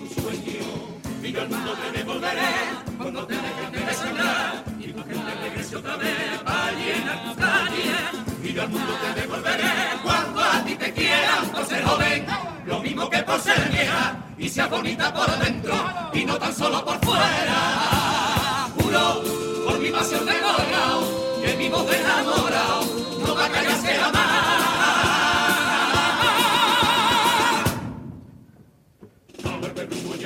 sueño 0.08 0.96
y 1.22 1.32
yo 1.32 1.42
al 1.42 1.48
mundo 1.48 1.72
te 1.72 1.98
devolveré 1.98 2.52
cuando 2.98 3.26
te 3.26 3.34
dejen 3.34 3.86
de 3.86 3.94
sangrar 3.94 4.64
y 4.78 4.92
tu 4.92 5.02
gente 5.04 5.34
regrese 5.42 5.76
otra 5.76 5.96
vez 5.96 6.40
para 6.44 6.72
llenar 6.72 7.24
tus 7.24 7.36
calles 7.36 7.96
y 8.42 8.52
yo 8.52 8.62
al 8.62 8.68
mundo 8.68 8.92
te 9.02 9.20
devolveré 9.20 9.72
cuando 10.02 10.40
a 10.40 10.64
ti 10.64 10.74
te 10.76 10.92
quieran 10.92 11.48
por 11.48 11.66
ser 11.66 11.84
joven 11.84 12.26
lo 12.66 12.80
mismo 12.80 13.10
que 13.10 13.22
por 13.22 13.40
ser 13.40 13.70
vieja 13.70 14.16
y 14.38 14.48
seas 14.48 14.70
bonita 14.70 15.12
por 15.12 15.38
dentro 15.38 15.74
y 16.12 16.24
no 16.24 16.36
tan 16.36 16.54
solo 16.54 16.84
por 16.84 16.98
fuera 17.04 18.68
juro 18.78 19.22
por 19.66 19.78
mi 19.78 19.90
pasión 19.90 20.24
de 20.26 20.32
gorgao 20.32 21.42
que 21.42 21.56
mi 21.56 21.68
voz 21.68 21.92
enamorado 21.92 22.84
no 23.26 23.34
va 23.34 23.46
a 23.46 23.50
callarse 23.50 23.94
jamás. 23.94 24.65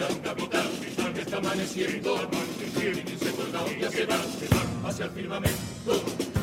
Ya 0.01 0.07
un 0.07 0.21
capitán, 0.21 0.69
que 1.15 1.21
está 1.21 1.37
amaneciendo, 1.37 2.17
y 2.65 3.19
se 3.19 3.31
colgado 3.33 3.67
ya 3.79 3.91
se 3.91 4.07
va, 4.07 4.17
se 4.17 4.49
va 4.49 4.89
hacia 4.89 5.05
el 5.05 5.11
firmamento. 5.11 5.93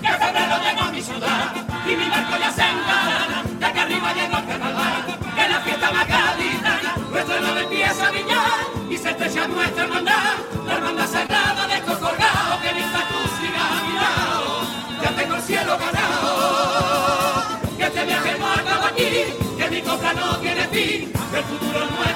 Que 0.01 0.11
febrero 0.23 0.55
llegó 0.63 0.81
a 0.81 0.91
mi 0.91 1.01
ciudad 1.01 1.55
y 1.87 1.95
mi 1.95 2.09
barco 2.09 2.37
ya 2.37 2.51
se 2.51 2.61
engalana, 2.61 3.43
ya 3.59 3.73
que 3.73 3.79
arriba 3.79 4.13
llegó 4.13 4.37
el 4.37 4.45
carnaval, 4.45 5.19
que 5.35 5.49
la 5.49 5.59
fiesta 5.61 5.91
más 5.91 6.07
gaditana, 6.07 6.95
nuestro 7.11 7.59
empieza 7.59 8.07
a 8.07 8.11
brillar 8.11 8.59
y 8.91 8.97
se 8.97 9.09
estrecha 9.09 9.47
nuestra 9.47 9.83
hermandad, 9.85 10.33
la 10.67 10.73
hermandad 10.75 11.07
sagrada 11.07 11.67
de 11.67 11.75
estos 11.77 11.97
colgados, 11.97 12.61
que 12.61 12.73
mientras 12.73 13.07
tú 13.09 13.19
sigas 13.41 13.71
a 13.71 13.81
mi 13.85 15.03
ya 15.03 15.15
tengo 15.15 15.35
el 15.35 15.41
cielo 15.41 15.77
ganado, 15.79 17.59
que 17.75 17.83
este 17.85 18.05
viaje 18.05 18.37
no 18.37 18.53
acaba 18.53 18.87
aquí, 18.89 19.09
que 19.57 19.69
mi 19.71 19.81
compra 19.81 20.13
no 20.13 20.37
tiene 20.37 20.67
fin, 20.67 21.11
que 21.31 21.37
el 21.37 21.43
futuro 21.43 21.83
es 21.83 22.06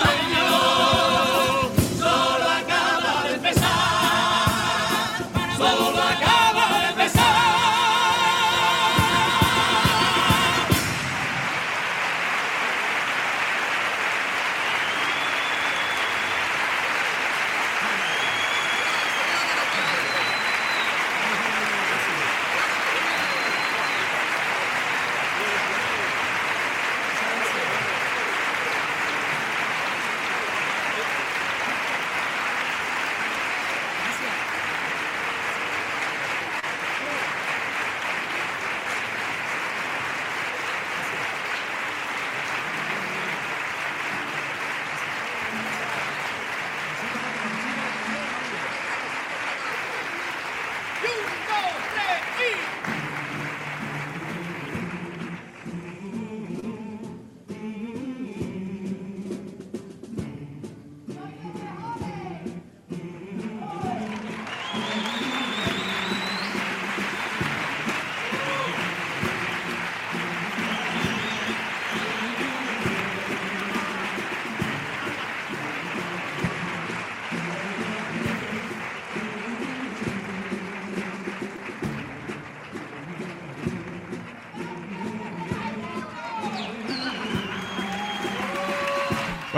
porque 0.00 0.47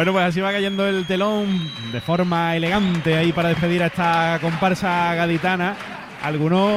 Bueno, 0.01 0.15
pues 0.15 0.25
así 0.25 0.41
va 0.41 0.51
cayendo 0.51 0.89
el 0.89 1.05
telón 1.05 1.71
de 1.93 2.01
forma 2.01 2.57
elegante 2.57 3.19
ahí 3.19 3.35
para 3.35 3.51
despedir 3.51 3.83
a 3.83 3.89
esta 3.89 4.39
comparsa 4.41 5.15
gaditana. 5.15 5.77
Algunos 6.23 6.69